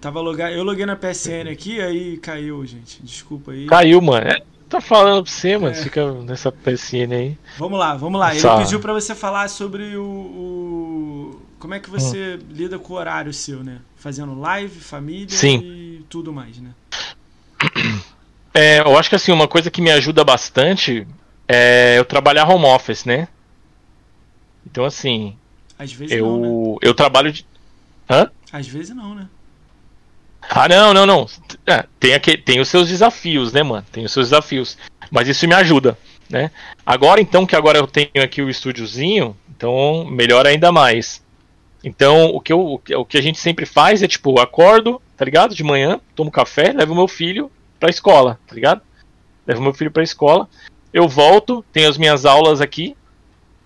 [0.00, 3.02] Tava logado, eu loguei na PSN aqui, aí caiu, gente.
[3.02, 3.66] Desculpa aí.
[3.66, 4.26] Caiu, mano.
[4.26, 5.74] É, tá falando pra você, mano.
[5.74, 5.82] É.
[5.82, 7.38] Fica nessa PSN aí.
[7.58, 8.34] Vamos lá, vamos lá.
[8.34, 11.42] Ele pediu pra você falar sobre o, o.
[11.58, 12.46] como é que você hum.
[12.50, 13.78] lida com o horário seu, né?
[13.96, 15.58] Fazendo live, família Sim.
[15.58, 16.70] e tudo mais, né?
[18.52, 21.06] É, eu acho que assim, uma coisa que me ajuda bastante
[21.48, 23.28] é eu trabalhar home office, né?
[24.64, 25.36] Então assim.
[25.78, 26.78] Às vezes eu, não, né?
[26.82, 27.46] eu trabalho de.
[28.08, 28.30] Hã?
[28.52, 29.28] Às vezes não, né?
[30.48, 31.26] Ah, não, não, não.
[31.66, 33.84] É, tem, aqui, tem os seus desafios, né, mano?
[33.90, 34.78] Tem os seus desafios.
[35.10, 35.98] Mas isso me ajuda,
[36.30, 36.50] né?
[36.84, 41.22] Agora, então, que agora eu tenho aqui o estúdiozinho, então melhor ainda mais.
[41.82, 45.54] Então, o que, eu, o que a gente sempre faz é, tipo, acordo, tá ligado?
[45.54, 48.82] De manhã, tomo café, levo meu filho pra escola, tá ligado?
[49.46, 50.48] Levo meu filho pra escola.
[50.96, 52.96] Eu volto, tenho as minhas aulas aqui.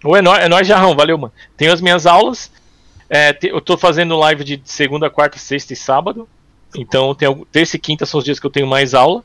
[0.02, 1.32] Ou é nóis, é nóis Jarrão, valeu, mano.
[1.56, 2.50] Tenho as minhas aulas.
[3.08, 6.28] É, te, eu tô fazendo live de segunda, quarta, sexta e sábado.
[6.74, 9.22] Então, tem, terça e quinta são os dias que eu tenho mais aula.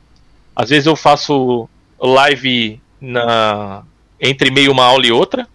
[0.54, 1.68] Às vezes eu faço
[1.98, 3.82] live na
[4.20, 5.48] entre meio uma aula e outra,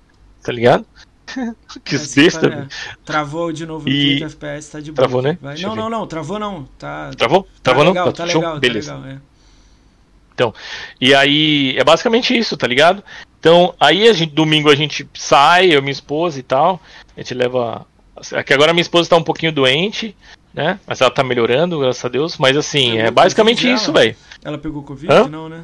[0.44, 0.86] tá ligado?
[1.86, 2.48] que besta.
[2.48, 2.68] É,
[3.06, 4.22] travou de novo e...
[4.22, 5.08] FPS, tá de boa.
[5.08, 5.38] Travou, né?
[5.42, 6.66] Não, não, não, travou não.
[6.78, 7.12] Tá...
[7.18, 7.44] Travou?
[7.44, 8.12] Tá travou legal, não?
[8.12, 8.92] Tá, tá legal, Beleza.
[8.92, 9.31] tá legal, é.
[10.42, 10.54] Então,
[11.00, 13.04] e aí é basicamente isso, tá ligado?
[13.40, 16.82] Então, aí a gente, domingo a gente sai, eu minha esposa e tal,
[17.16, 17.86] a gente leva.
[18.34, 20.16] É que agora minha esposa tá um pouquinho doente,
[20.54, 20.80] né?
[20.86, 22.38] Mas ela tá melhorando, graças a Deus.
[22.38, 24.16] Mas assim, é basicamente isso, velho.
[24.44, 25.14] Ela pegou Covid?
[25.14, 25.28] Hã?
[25.28, 25.64] Não, né?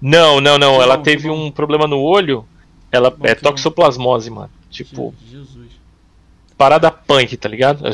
[0.00, 0.82] Não, não, não.
[0.82, 2.46] ela teve um problema no olho.
[2.92, 4.50] Ela bom, é toxoplasmose, mano.
[4.70, 5.14] Tipo.
[5.30, 5.72] Jesus.
[6.56, 7.86] Parada punk, tá ligado?
[7.86, 7.92] É.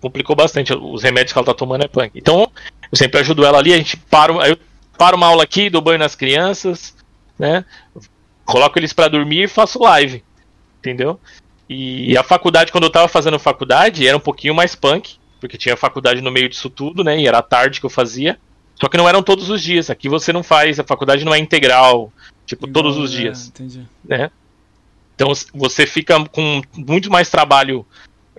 [0.00, 0.72] Complicou bastante.
[0.74, 2.12] Os remédios que ela tá tomando é punk.
[2.14, 2.50] Então,
[2.90, 4.32] eu sempre ajudo ela ali, a gente para.
[4.46, 4.58] Eu
[4.96, 6.94] paro uma aula aqui, dou banho nas crianças,
[7.38, 7.64] né?
[8.44, 10.22] Coloco eles para dormir e faço live.
[10.78, 11.18] Entendeu?
[11.68, 15.76] E a faculdade, quando eu tava fazendo faculdade, era um pouquinho mais punk porque tinha
[15.76, 17.18] faculdade no meio disso tudo, né?
[17.18, 18.38] E era tarde que eu fazia.
[18.74, 19.88] Só que não eram todos os dias.
[19.90, 22.12] Aqui você não faz, a faculdade não é integral,
[22.44, 23.48] tipo, Igual, todos os é, dias.
[23.48, 23.86] Entendi.
[24.04, 24.30] Né?
[25.14, 27.86] Então você fica com muito mais trabalho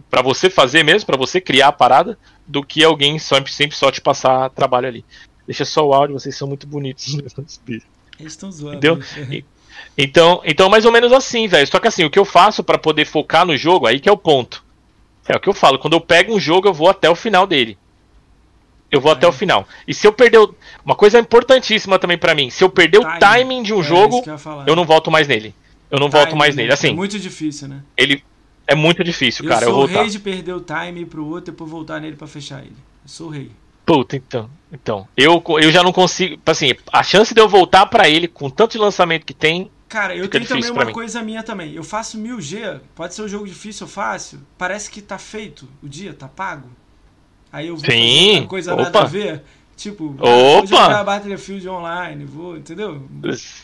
[0.10, 3.92] para você fazer mesmo, para você criar a parada, do que alguém sempre, sempre só
[3.92, 5.06] te passar trabalho ali.
[5.48, 7.18] Deixa só o áudio, vocês são muito bonitos.
[8.20, 8.78] Eles estão zoando.
[8.78, 9.44] Entendeu?
[9.98, 11.68] Então, então mais ou menos assim, velho.
[11.68, 14.12] Só que assim, o que eu faço para poder focar no jogo, aí que é
[14.12, 14.64] o ponto.
[15.28, 17.46] É o que eu falo, quando eu pego um jogo, eu vou até o final
[17.48, 17.78] dele.
[18.90, 19.16] Eu vou é.
[19.16, 19.68] até o final.
[19.88, 20.40] E se eu perder.
[20.86, 23.16] Uma coisa importantíssima também para mim: se eu perder timing.
[23.16, 25.54] o timing de um é, jogo, eu, eu, não volto mais nele.
[25.92, 26.72] Eu não volto mais nele.
[26.72, 27.84] Assim, é muito difícil, né?
[27.96, 28.24] Ele.
[28.66, 29.66] É muito difícil, eu cara.
[29.66, 32.28] Eu sou o rei de perder o time pro outro e depois voltar nele para
[32.28, 32.76] fechar ele.
[33.04, 33.52] Eu sou o rei.
[33.88, 34.50] Puta, então.
[34.70, 35.08] Então.
[35.16, 36.38] Eu, eu já não consigo.
[36.46, 39.72] Assim, a chance de eu voltar para ele com tanto de lançamento que tem.
[39.88, 41.74] Cara, eu tenho também uma coisa minha também.
[41.74, 44.42] Eu faço 1000G, pode ser um jogo difícil ou fácil.
[44.58, 46.70] Parece que tá feito o dia, tá pago.
[47.50, 48.34] Aí eu vou Sim.
[48.36, 48.84] fazer coisa Opa.
[48.84, 49.44] nada a ver.
[49.78, 50.26] Tipo, Opa.
[50.26, 53.08] vou jogar Battlefield Online, vou, entendeu?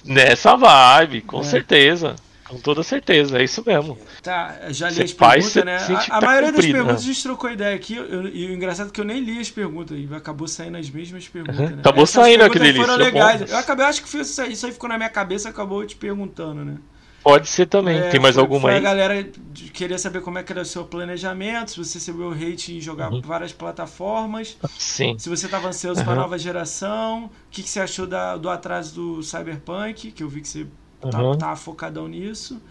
[0.05, 1.43] Nessa vibe, com é.
[1.43, 2.15] certeza.
[2.53, 3.97] Com toda certeza, é isso mesmo.
[4.21, 5.77] Tá, já li as perguntas, né?
[5.77, 7.09] A, a tá maioria das perguntas né?
[7.09, 9.49] a gente trocou ideia aqui, eu, e o engraçado é que eu nem li as
[9.49, 11.69] perguntas, e acabou saindo as mesmas perguntas, uhum.
[11.69, 11.77] né?
[11.79, 13.51] Acabou Essas saindo aquele foram legais.
[13.51, 16.77] Eu acabei, acho que isso aí, ficou na minha cabeça, acabou te perguntando, né?
[17.23, 17.97] Pode ser também.
[17.97, 18.77] É, Tem mais foi, alguma foi aí?
[18.77, 19.29] A galera
[19.73, 22.81] queria saber como é que era o seu planejamento, se você recebeu o hate em
[22.81, 23.21] jogar uhum.
[23.21, 24.57] várias plataformas.
[24.77, 25.17] Sim.
[25.17, 26.05] Se você estava ansioso uhum.
[26.05, 27.25] para a nova geração.
[27.25, 30.67] O que, que você achou da, do atraso do Cyberpunk, que eu vi que você
[31.05, 31.37] uhum.
[31.37, 32.61] tá, tá focadão nisso.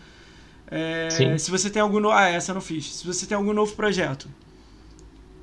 [0.71, 2.15] É, se você tem algum novo.
[2.15, 2.95] Ah, essa eu não fiz.
[2.95, 4.29] Se você tem algum novo projeto.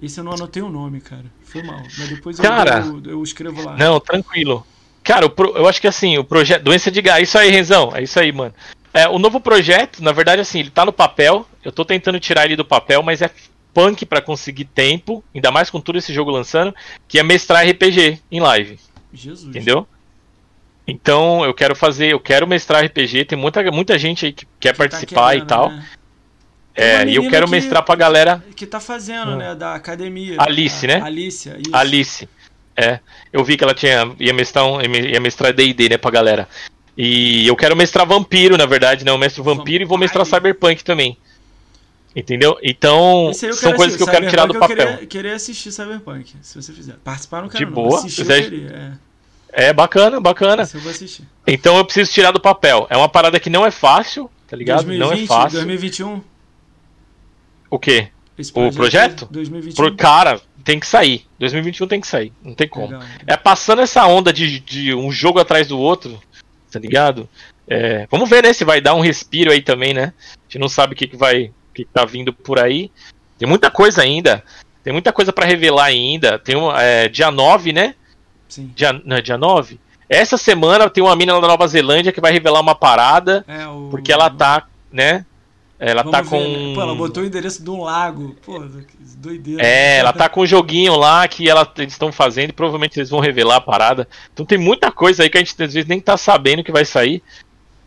[0.02, 1.26] Esse eu não anotei o nome, cara.
[1.44, 1.82] Foi mal.
[1.98, 3.76] Mas depois cara, eu, eu, eu escrevo lá.
[3.76, 4.66] Não, tranquilo.
[5.04, 6.64] Cara, eu acho que assim, o projeto.
[6.64, 7.28] Doença de gás.
[7.28, 7.92] Isso aí, Renzão.
[7.94, 8.54] É isso aí, mano.
[8.94, 11.46] É, o novo projeto, na verdade, assim, ele tá no papel.
[11.64, 13.30] Eu tô tentando tirar ele do papel, mas é
[13.74, 16.74] punk para conseguir tempo, ainda mais com todo esse jogo lançando,
[17.08, 18.80] que é mestrar RPG em live.
[19.14, 19.56] Jesus.
[19.56, 19.88] Entendeu?
[20.90, 24.74] Então eu quero fazer, eu quero mestrar RPG, tem muita, muita gente aí que quer
[24.74, 25.70] que tá participar tá querendo, e tal.
[25.70, 25.86] Né?
[26.76, 28.44] É, e eu quero que, mestrar pra galera.
[28.56, 29.38] Que tá fazendo, hum.
[29.38, 29.54] né?
[29.54, 30.38] Da academia.
[30.40, 31.02] Alice, né?
[31.02, 31.76] Alice, isso.
[31.76, 32.30] Alice.
[32.76, 33.00] É.
[33.34, 34.16] Eu vi que ela tinha.
[34.20, 36.48] ia mestrar um, ia mestrar DD, né, pra galera.
[36.98, 39.12] E eu quero mestrar vampiro, na verdade, né?
[39.12, 41.18] Eu mestro vampiro e vou mestrar cyberpunk também.
[42.16, 42.58] Entendeu?
[42.64, 44.78] Então, são coisas que eu quero tirar do papel.
[44.78, 46.96] Eu queria, queria, assistir Cyberpunk, se você fizer.
[47.04, 48.00] Participar não quero, De boa.
[48.00, 49.09] Assistir, eu queria, é.
[49.52, 49.74] É.
[49.74, 50.64] bacana, bacana.
[50.74, 51.24] eu vou assistir.
[51.46, 52.88] Então eu preciso tirar do papel.
[52.90, 54.86] É uma parada que não é fácil, tá ligado?
[54.86, 55.58] 2020, não é fácil.
[55.58, 56.22] 2021.
[57.70, 58.10] O quê?
[58.54, 59.28] o projeto?
[59.30, 59.76] 2021.
[59.76, 61.26] Pro, cara, tem que sair.
[61.40, 62.32] 2021 tem que sair.
[62.44, 62.88] Não tem como.
[62.88, 63.04] Legal.
[63.28, 66.20] É passando essa onda de, de um jogo atrás do outro
[66.72, 67.28] tá ligado?
[67.68, 70.14] É, vamos ver, né, se vai dar um respiro aí também, né?
[70.18, 72.92] A gente não sabe o que, que vai, o que, que tá vindo por aí.
[73.38, 74.44] Tem muita coisa ainda.
[74.84, 76.40] Tem muita coisa para revelar ainda.
[76.40, 77.96] Tem um, é, dia 9, né?
[78.50, 78.72] Sim.
[78.76, 79.80] Dia, não, é dia 9?
[80.10, 83.46] Essa semana tem uma mina da Nova Zelândia que vai revelar uma parada.
[83.48, 83.90] É, o...
[83.92, 85.26] Porque ela tá, né?
[85.80, 86.40] Ela Vamos tá com.
[86.40, 86.76] Ver, né?
[86.76, 88.36] Pô, ela botou o endereço de um lago.
[88.46, 88.60] Pô,
[89.18, 89.64] doideira.
[89.66, 93.10] É, ela tá com um joguinho lá que ela, eles estão fazendo e provavelmente eles
[93.10, 94.06] vão revelar a parada.
[94.34, 96.84] Então tem muita coisa aí que a gente às vezes nem tá sabendo que vai
[96.84, 97.24] sair.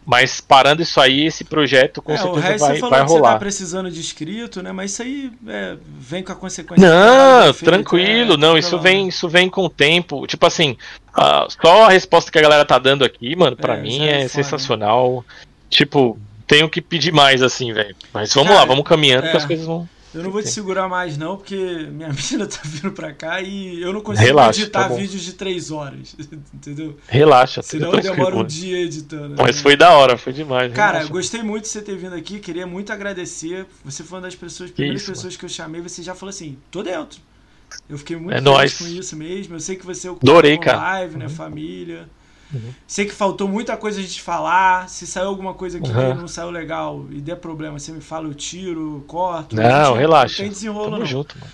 [0.04, 3.12] Mas parando isso aí, esse projeto com é, certeza o vai, você falou vai que
[3.12, 3.28] rolar.
[3.28, 4.72] Você tá precisando de inscrito, né?
[4.72, 6.88] Mas isso aí é, vem com a consequência.
[6.88, 10.26] Não, tranquilo, é, não, isso vem, isso vem com o tempo.
[10.26, 10.76] Tipo assim,
[11.16, 14.22] uh, só a resposta que a galera tá dando aqui, mano, pra é, mim é,
[14.22, 15.24] é sensacional.
[15.70, 17.94] Tipo, tenho que pedir mais, assim, velho.
[18.12, 19.88] Mas vamos Cara, lá, vamos caminhando que as coisas vão.
[20.14, 21.56] Eu não vou te segurar mais, não, porque
[21.90, 25.32] minha mina tá vindo pra cá e eu não consigo Relaxa, editar tá vídeos de
[25.32, 26.14] três horas.
[26.52, 26.96] Entendeu?
[27.08, 29.36] Relaxa, Senão eu demoro um dia editando.
[29.38, 29.62] Mas né?
[29.62, 30.72] foi da hora, foi demais.
[30.72, 31.12] Cara, relaxa.
[31.12, 33.66] gostei muito de você ter vindo aqui, queria muito agradecer.
[33.84, 35.38] Você foi uma das pessoas, primeiras isso, pessoas mano.
[35.38, 37.20] que eu chamei, você já falou assim, tô dentro.
[37.88, 38.78] Eu fiquei muito é feliz nóis.
[38.78, 39.54] com isso mesmo.
[39.56, 40.78] Eu sei que você é o Adorei, cara.
[40.78, 41.24] live, né?
[41.24, 41.30] Uhum.
[41.30, 42.08] Família.
[42.52, 42.72] Uhum.
[42.86, 44.88] Sei que faltou muita coisa a gente falar.
[44.88, 46.14] Se saiu alguma coisa aqui uhum.
[46.14, 49.56] que não saiu legal e der problema, você me fala, eu tiro, corto.
[49.56, 50.42] Não, relaxa.
[50.42, 51.06] Não tem desenrolo, Tamo não.
[51.06, 51.52] junto, mano.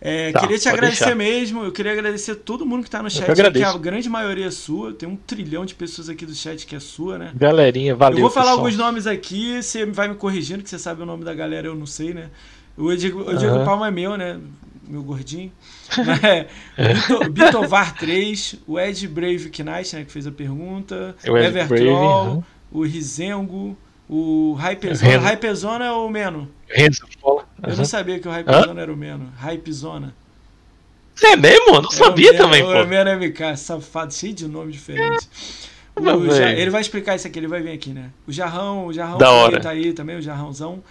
[0.00, 1.16] É, tá, queria te agradecer deixar.
[1.16, 1.64] mesmo.
[1.64, 4.92] Eu queria agradecer todo mundo que tá no chat, que a grande maioria é sua.
[4.92, 7.32] Tem um trilhão de pessoas aqui do chat que é sua, né?
[7.34, 8.18] Galerinha, valeu.
[8.18, 8.58] Eu vou falar pessoal.
[8.58, 11.74] alguns nomes aqui, você vai me corrigindo, que você sabe o nome da galera, eu
[11.74, 12.30] não sei, né?
[12.76, 13.64] O Diego, o Diego uhum.
[13.64, 14.38] Palma é meu, né?
[14.86, 15.50] Meu gordinho.
[16.76, 22.44] É, Bitovar 3, o Ed Brave Knight, né, que fez a pergunta, o Evertroll, uhum.
[22.70, 23.76] o Rizengo,
[24.08, 25.18] o Hypezona.
[25.18, 26.48] Hypezona é o Meno?
[26.68, 27.40] Renzo uhum.
[27.62, 29.32] Eu não sabia que o Hypezona era o Meno.
[29.42, 30.14] Hypezona.
[31.22, 31.74] É mesmo?
[31.74, 32.70] Eu não sabia Meno, também, pô.
[32.70, 35.28] O Meno MK, safado, cheio de nome diferente.
[36.40, 36.60] É.
[36.60, 38.10] ele vai explicar isso aqui, ele vai vir aqui, né?
[38.26, 39.60] O Jarrão, o Jarrão da hora.
[39.60, 40.82] tá aí também, o Jarrãozão.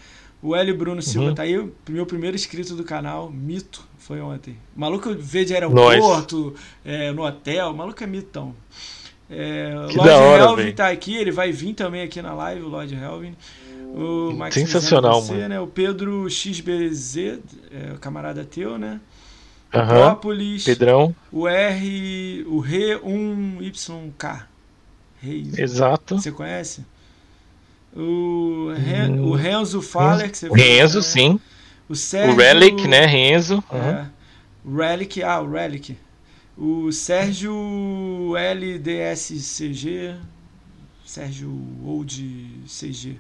[0.42, 1.36] O Hélio Bruno Silva uhum.
[1.36, 4.58] tá aí, meu primeiro inscrito do canal, mito, foi ontem.
[4.74, 6.56] O maluco vê de aeroporto,
[6.86, 8.56] é, no hotel, o maluco é mitão.
[9.30, 10.76] É, Lord hora, Helvin véio.
[10.76, 13.36] tá aqui, ele vai vir também aqui na live, o Lord Helvin.
[13.94, 15.50] O Max Sensacional, você, mano.
[15.50, 15.60] Né?
[15.60, 17.40] O Pedro XBZ, é,
[18.00, 19.02] camarada teu, né?
[19.74, 19.88] Uhum.
[19.88, 20.64] Própolis.
[20.64, 21.14] Pedrão.
[21.30, 24.44] O R, o Re1YK.
[25.20, 25.52] Rei.
[25.58, 26.18] Exato.
[26.18, 26.86] Você conhece?
[27.94, 31.04] O, Ren, o Renzo Faller, que você Renzo, né?
[31.04, 31.40] sim.
[31.90, 32.34] O Sérgio.
[32.34, 33.06] O Relic, né?
[33.06, 33.64] Renzo.
[33.72, 33.80] Uhum.
[33.80, 34.10] É.
[34.66, 35.98] O Relic, ah, o Relic.
[36.58, 37.54] O Sérgio
[38.36, 40.16] LDSCG.
[41.06, 41.50] Sérgio
[41.86, 43.18] Old CG.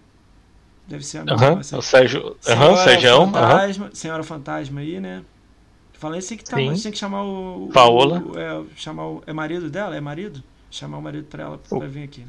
[0.87, 1.53] Deve ser a mesma.
[1.53, 1.59] Uhum.
[1.59, 2.37] o Sérgio.
[2.47, 3.09] Aham, o Sérgio.
[3.31, 5.21] Fantasma, Senhora Fantasma aí, né?
[5.93, 7.65] Falando isso, tem que, tá, tem que chamar o.
[7.65, 8.21] o- Paola.
[8.23, 9.95] o- é, chamar o, é marido dela?
[9.95, 10.43] É marido?
[10.69, 12.27] Chamar o marido pra ela pra vir aqui, né?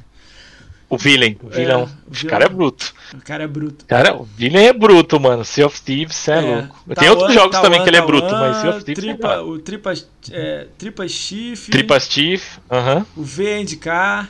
[0.90, 1.82] O Villain, o vilão.
[1.82, 2.30] o Esse vilão.
[2.30, 2.94] cara é bruto.
[3.12, 3.84] O cara é bruto.
[3.86, 5.44] Cara, o Villain é bruto, mano.
[5.44, 6.94] Sea of Thieves, cê é, É, louco.
[6.98, 9.50] Tem outros jogos também que ele é bruto, mas Sea of Thieves é tripa, brabo.
[9.50, 9.92] O Tripa,
[10.30, 13.04] é, tripa Chifre, Tripas Chief, aham.
[13.14, 14.28] o VNK,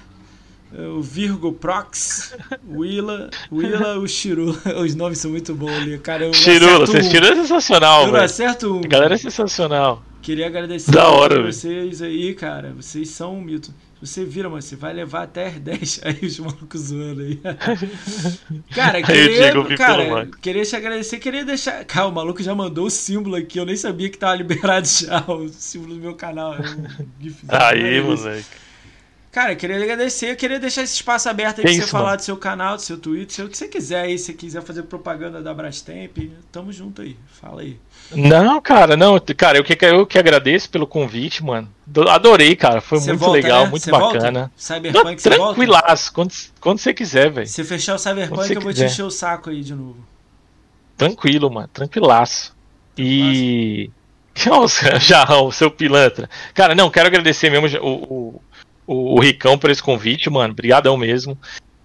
[0.96, 2.34] o Virgo Prox,
[2.68, 4.50] o Willa, o Willa, o Shiru.
[4.84, 6.24] Os nomes são muito bons ali, cara.
[6.24, 7.00] Eu acerto você um.
[7.00, 8.24] É sensacional, Eu velho.
[8.24, 8.80] acerto um.
[8.84, 10.02] A galera é sensacional.
[10.20, 12.72] Queria agradecer Da hora, vocês aí, cara.
[12.76, 13.72] Vocês são um mito.
[14.00, 17.40] Você vira, mano, você vai levar até as 10 aí os malucos zoando aí.
[18.74, 21.84] cara, queria, cara, queria te agradecer, queria deixar.
[21.84, 25.24] Cara, o maluco já mandou o símbolo aqui, eu nem sabia que tava liberado já
[25.26, 26.54] o símbolo do meu canal.
[26.54, 28.67] É um gifzinho Aí, moleque.
[29.38, 32.16] Cara, queria agradecer, eu queria deixar esse espaço aberto aí pra você isso, falar mano.
[32.16, 34.82] do seu canal, do seu Twitter, o que você quiser aí, se você quiser fazer
[34.82, 36.18] propaganda da Brastemp,
[36.50, 37.16] tamo junto aí.
[37.40, 37.78] Fala aí.
[38.10, 39.16] Não, cara, não.
[39.36, 41.72] Cara, eu que, eu que agradeço pelo convite, mano.
[41.86, 42.80] Do- Adorei, cara.
[42.80, 43.70] Foi Você muito volta, legal, né?
[43.70, 44.40] muito Você bacana.
[44.40, 44.52] Volta?
[44.56, 47.46] Cyberpunk, Não, tranquilaço, quando, quando você quiser, velho.
[47.46, 50.04] Se fechar o Cyberpunk, eu vou te encher o saco aí de novo.
[50.96, 51.68] Tranquilo, mano.
[51.68, 52.56] Tranquilaço.
[52.96, 53.88] E.
[54.46, 56.28] Nossa, Jarrão, seu pilantra.
[56.54, 58.42] Cara, não, quero agradecer mesmo o, o,
[58.88, 60.52] o, o Ricão por esse convite, mano.
[60.52, 61.38] Obrigadão mesmo.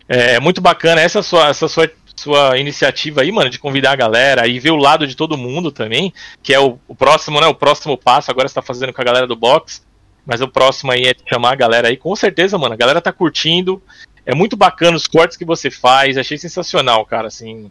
[0.08, 4.48] É muito bacana essa sua, essa sua, sua iniciativa aí, mano, de convidar a galera
[4.48, 7.48] e ver o lado de todo mundo também, que é o, o próximo, né?
[7.48, 8.32] O próximo passo.
[8.32, 9.84] Agora você tá fazendo com a galera do box.
[10.26, 11.98] Mas o próximo aí é chamar a galera aí.
[11.98, 12.74] Com certeza, mano.
[12.74, 13.84] A galera tá curtindo.
[14.26, 16.18] É muito bacana os cortes que você faz.
[16.18, 17.28] Achei sensacional, cara.
[17.28, 17.70] Assim.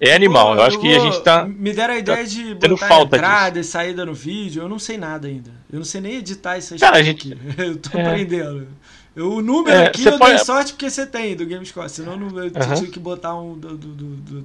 [0.00, 0.48] É animal.
[0.48, 1.46] Pô, Eu acho que a gente tá.
[1.46, 4.62] Me deram a ideia de tendo botar falta entrada e saída no vídeo.
[4.62, 5.50] Eu não sei nada ainda.
[5.72, 7.42] Eu não sei nem editar essas Cara, a coisas gente- aqui.
[7.62, 8.06] Eu tô É.
[8.06, 8.68] aprendendo.
[9.14, 11.88] Eu, o número É, aqui eu pode- dei sorte porque você tem do GameScore.
[11.88, 12.74] Senão eu eu Aham.
[12.74, 14.42] tinha que botar um do, do, do, do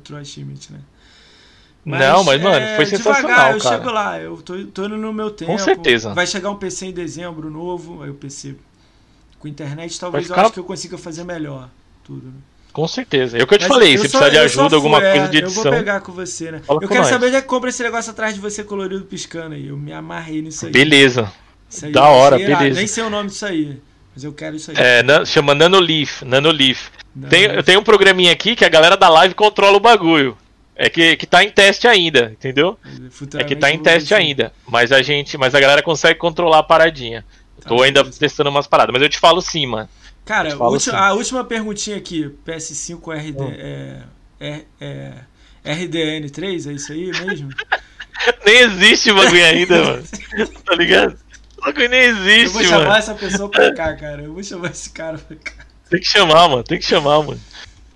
[0.71, 0.79] né?
[1.83, 3.75] não, mas, mano, é, foi devagar, sensacional, eu cara.
[3.77, 5.51] chego lá, eu tô, tô indo no meu tempo.
[5.59, 6.13] certeza.
[6.13, 8.55] Vai chegar um PC em dezembro novo, aí o PC
[9.39, 11.69] com internet talvez ficar- eu acho que eu consiga fazer melhor
[12.03, 12.27] tudo.
[12.27, 12.33] Né?
[12.71, 13.37] Com certeza.
[13.37, 15.09] É o que eu te Mas falei, eu se só- precisar de ajuda, alguma fui,
[15.09, 15.71] coisa é, de Eu vou edição.
[15.71, 16.61] pegar com você, né?
[16.65, 17.09] Fala eu quero nós.
[17.09, 19.67] saber onde é que compra esse negócio atrás de você colorido piscando aí.
[19.67, 20.71] Eu me amarrei nisso aí.
[20.71, 21.31] Beleza.
[21.69, 22.57] Isso aí da achei hora, irado.
[22.59, 22.79] beleza.
[22.79, 23.77] Nem sei o nome disso aí,
[24.15, 24.77] mas eu quero isso aí.
[24.79, 26.23] É, na- chama Nanoleaf.
[26.23, 26.89] Nanoleaf.
[27.15, 30.37] Não, Tem, eu tenho um programinha aqui que a galera da live controla o bagulho.
[30.73, 32.77] É que, que tá em teste ainda, entendeu?
[33.37, 34.51] É que tá em teste ainda.
[34.67, 35.37] Mas a gente.
[35.37, 37.23] Mas a galera consegue controlar a paradinha.
[37.61, 38.19] Tá, Tô ainda beleza.
[38.19, 39.87] testando umas paradas, mas eu te falo sim, mano.
[40.25, 41.05] Cara, Eu falo última- assim.
[41.05, 43.51] a última perguntinha aqui, PS5 RD, Hum.
[43.57, 43.99] é,
[44.39, 45.13] é, é,
[45.73, 47.49] RDN3, é isso aí mesmo?
[48.45, 50.03] Nem existe o bagulho ainda, mano.
[50.65, 51.17] Tá ligado?
[51.57, 52.95] O bagulho nem Eu existe, vou chamar mano.
[52.97, 54.23] essa pessoa pra cá, cara.
[54.23, 55.65] Eu vou chamar esse cara pra cá.
[55.89, 56.63] Tem que chamar, mano.
[56.63, 57.39] Tem que chamar, mano.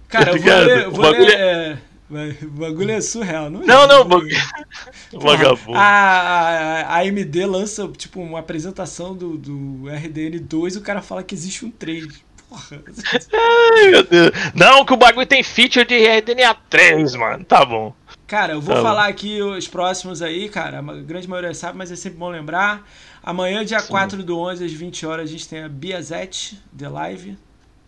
[0.09, 0.83] Cara, eu vou ler.
[0.83, 1.77] eu O Vou bagulho ler é, vai-
[2.09, 3.65] o bagulho é surreal, não é?
[3.65, 4.35] Não, não, bagulho.
[5.13, 5.77] Vagabundo.
[5.77, 9.51] A, a, AMD lança, tipo, uma apresentação do, do
[9.89, 12.07] RDN2 e o cara fala que existe um 3.
[12.47, 12.83] Porra.
[13.75, 14.31] Ai, meu Deus.
[14.53, 17.43] Não, que o bagulho tem feature de RDNA 3, mano.
[17.43, 17.93] Tá bom.
[18.27, 18.87] Cara, eu vou Tá bom.
[18.87, 20.79] falar aqui os próximos aí, cara.
[20.79, 22.87] A grande maioria sabe, mas é sempre bom lembrar.
[23.23, 27.37] Amanhã, dia 4 do 11, às 20 horas, a gente tem a Biazete The Live.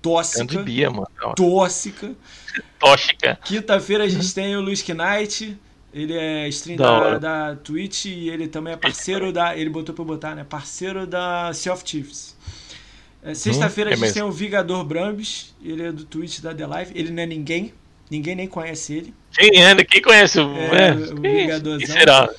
[0.10, 0.64] Tóxica.
[0.64, 1.08] Bia, mano.
[1.36, 2.12] Tóxica.
[2.80, 3.40] Tóxica.
[3.44, 5.58] Quinta-feira a gente tem o Luiz Knight.
[5.94, 9.58] Ele é stream Da da, da Twitch e ele também é parceiro da.
[9.58, 10.46] Ele botou pra eu botar, né?
[10.48, 12.36] Parceiro da Sea of Chiefs.
[13.24, 14.14] É, Sexta-feira Hum, é a gente mesmo.
[14.14, 15.56] tem o Vigador Brambis.
[15.64, 16.92] Ele é do Twitch da The Live.
[16.94, 17.74] Ele não é ninguém.
[18.12, 19.14] Ninguém nem conhece ele.
[19.34, 19.84] Quem anda?
[19.84, 20.56] Quem conhece o.
[20.56, 21.78] É, É, o quem, Vingadorzão.
[21.80, 22.30] quem será?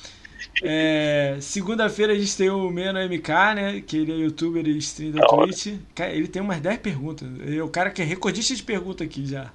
[0.61, 3.83] É, Segunda-feira a gente tem o Meno MK, né?
[3.85, 5.25] Que ele é youtuber e stream da.
[5.25, 5.75] Twitch.
[5.95, 7.27] Cara, ele tem umas 10 perguntas.
[7.39, 9.51] Ele é o cara que é recordista de pergunta aqui já.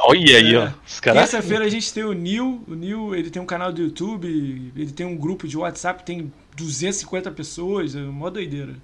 [0.00, 0.58] Olha aí, É.
[0.58, 0.70] ó.
[1.00, 2.62] Terça-feira a gente tem o Nil.
[2.68, 6.32] O Nil, ele tem um canal do YouTube, ele tem um grupo de WhatsApp, tem
[6.56, 8.74] 250 pessoas, é uma doideira.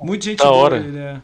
[0.00, 0.76] Muita gente Da boa, hora.
[0.78, 1.20] ele é.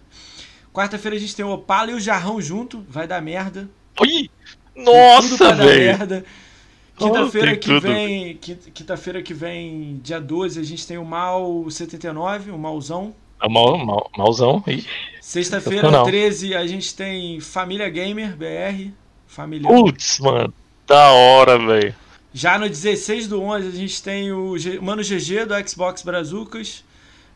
[0.72, 3.68] Quarta-feira a gente tem o Opala e o Jarrão junto, vai dar merda.
[4.00, 4.30] Oi!
[4.76, 6.24] Nossa, velho!
[7.08, 11.68] Quinta-feira tem que vem, quinta- quinta-feira que vem, dia 12, a gente tem o Mal
[11.70, 13.14] 79, o Malzão.
[13.42, 14.62] É Mal, mal, malzão.
[15.20, 16.04] Sexta-feira, Sensacional.
[16.04, 18.90] 13, a gente tem Família Gamer BR,
[19.26, 19.66] família.
[19.68, 20.52] Putz, mano.
[20.86, 21.94] Da hora, velho.
[22.34, 26.84] Já no 16 do 11 a gente tem o G- Mano GG do Xbox Brazucas.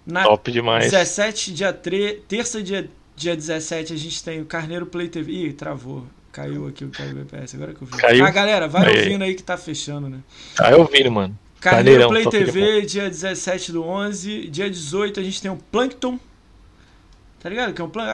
[0.06, 0.84] Na Top demais.
[0.90, 5.32] 17, dia 3, terça, dia, dia 17, a gente tem o Carneiro Play TV.
[5.32, 6.04] Ih, travou.
[6.34, 7.96] Caiu aqui o Caiu BPS, agora que eu vi.
[7.96, 8.24] Caiu?
[8.26, 8.98] Ah, galera, vai Aí.
[8.98, 10.18] ouvindo aí que tá fechando, né?
[10.56, 11.38] Tá eu ouvindo, mano.
[11.60, 14.48] Carneiro Play TV, dia 17 do 11.
[14.48, 16.18] Dia 18 a gente tem o Plankton.
[17.38, 17.72] Tá ligado?
[17.72, 18.13] Que é um plan...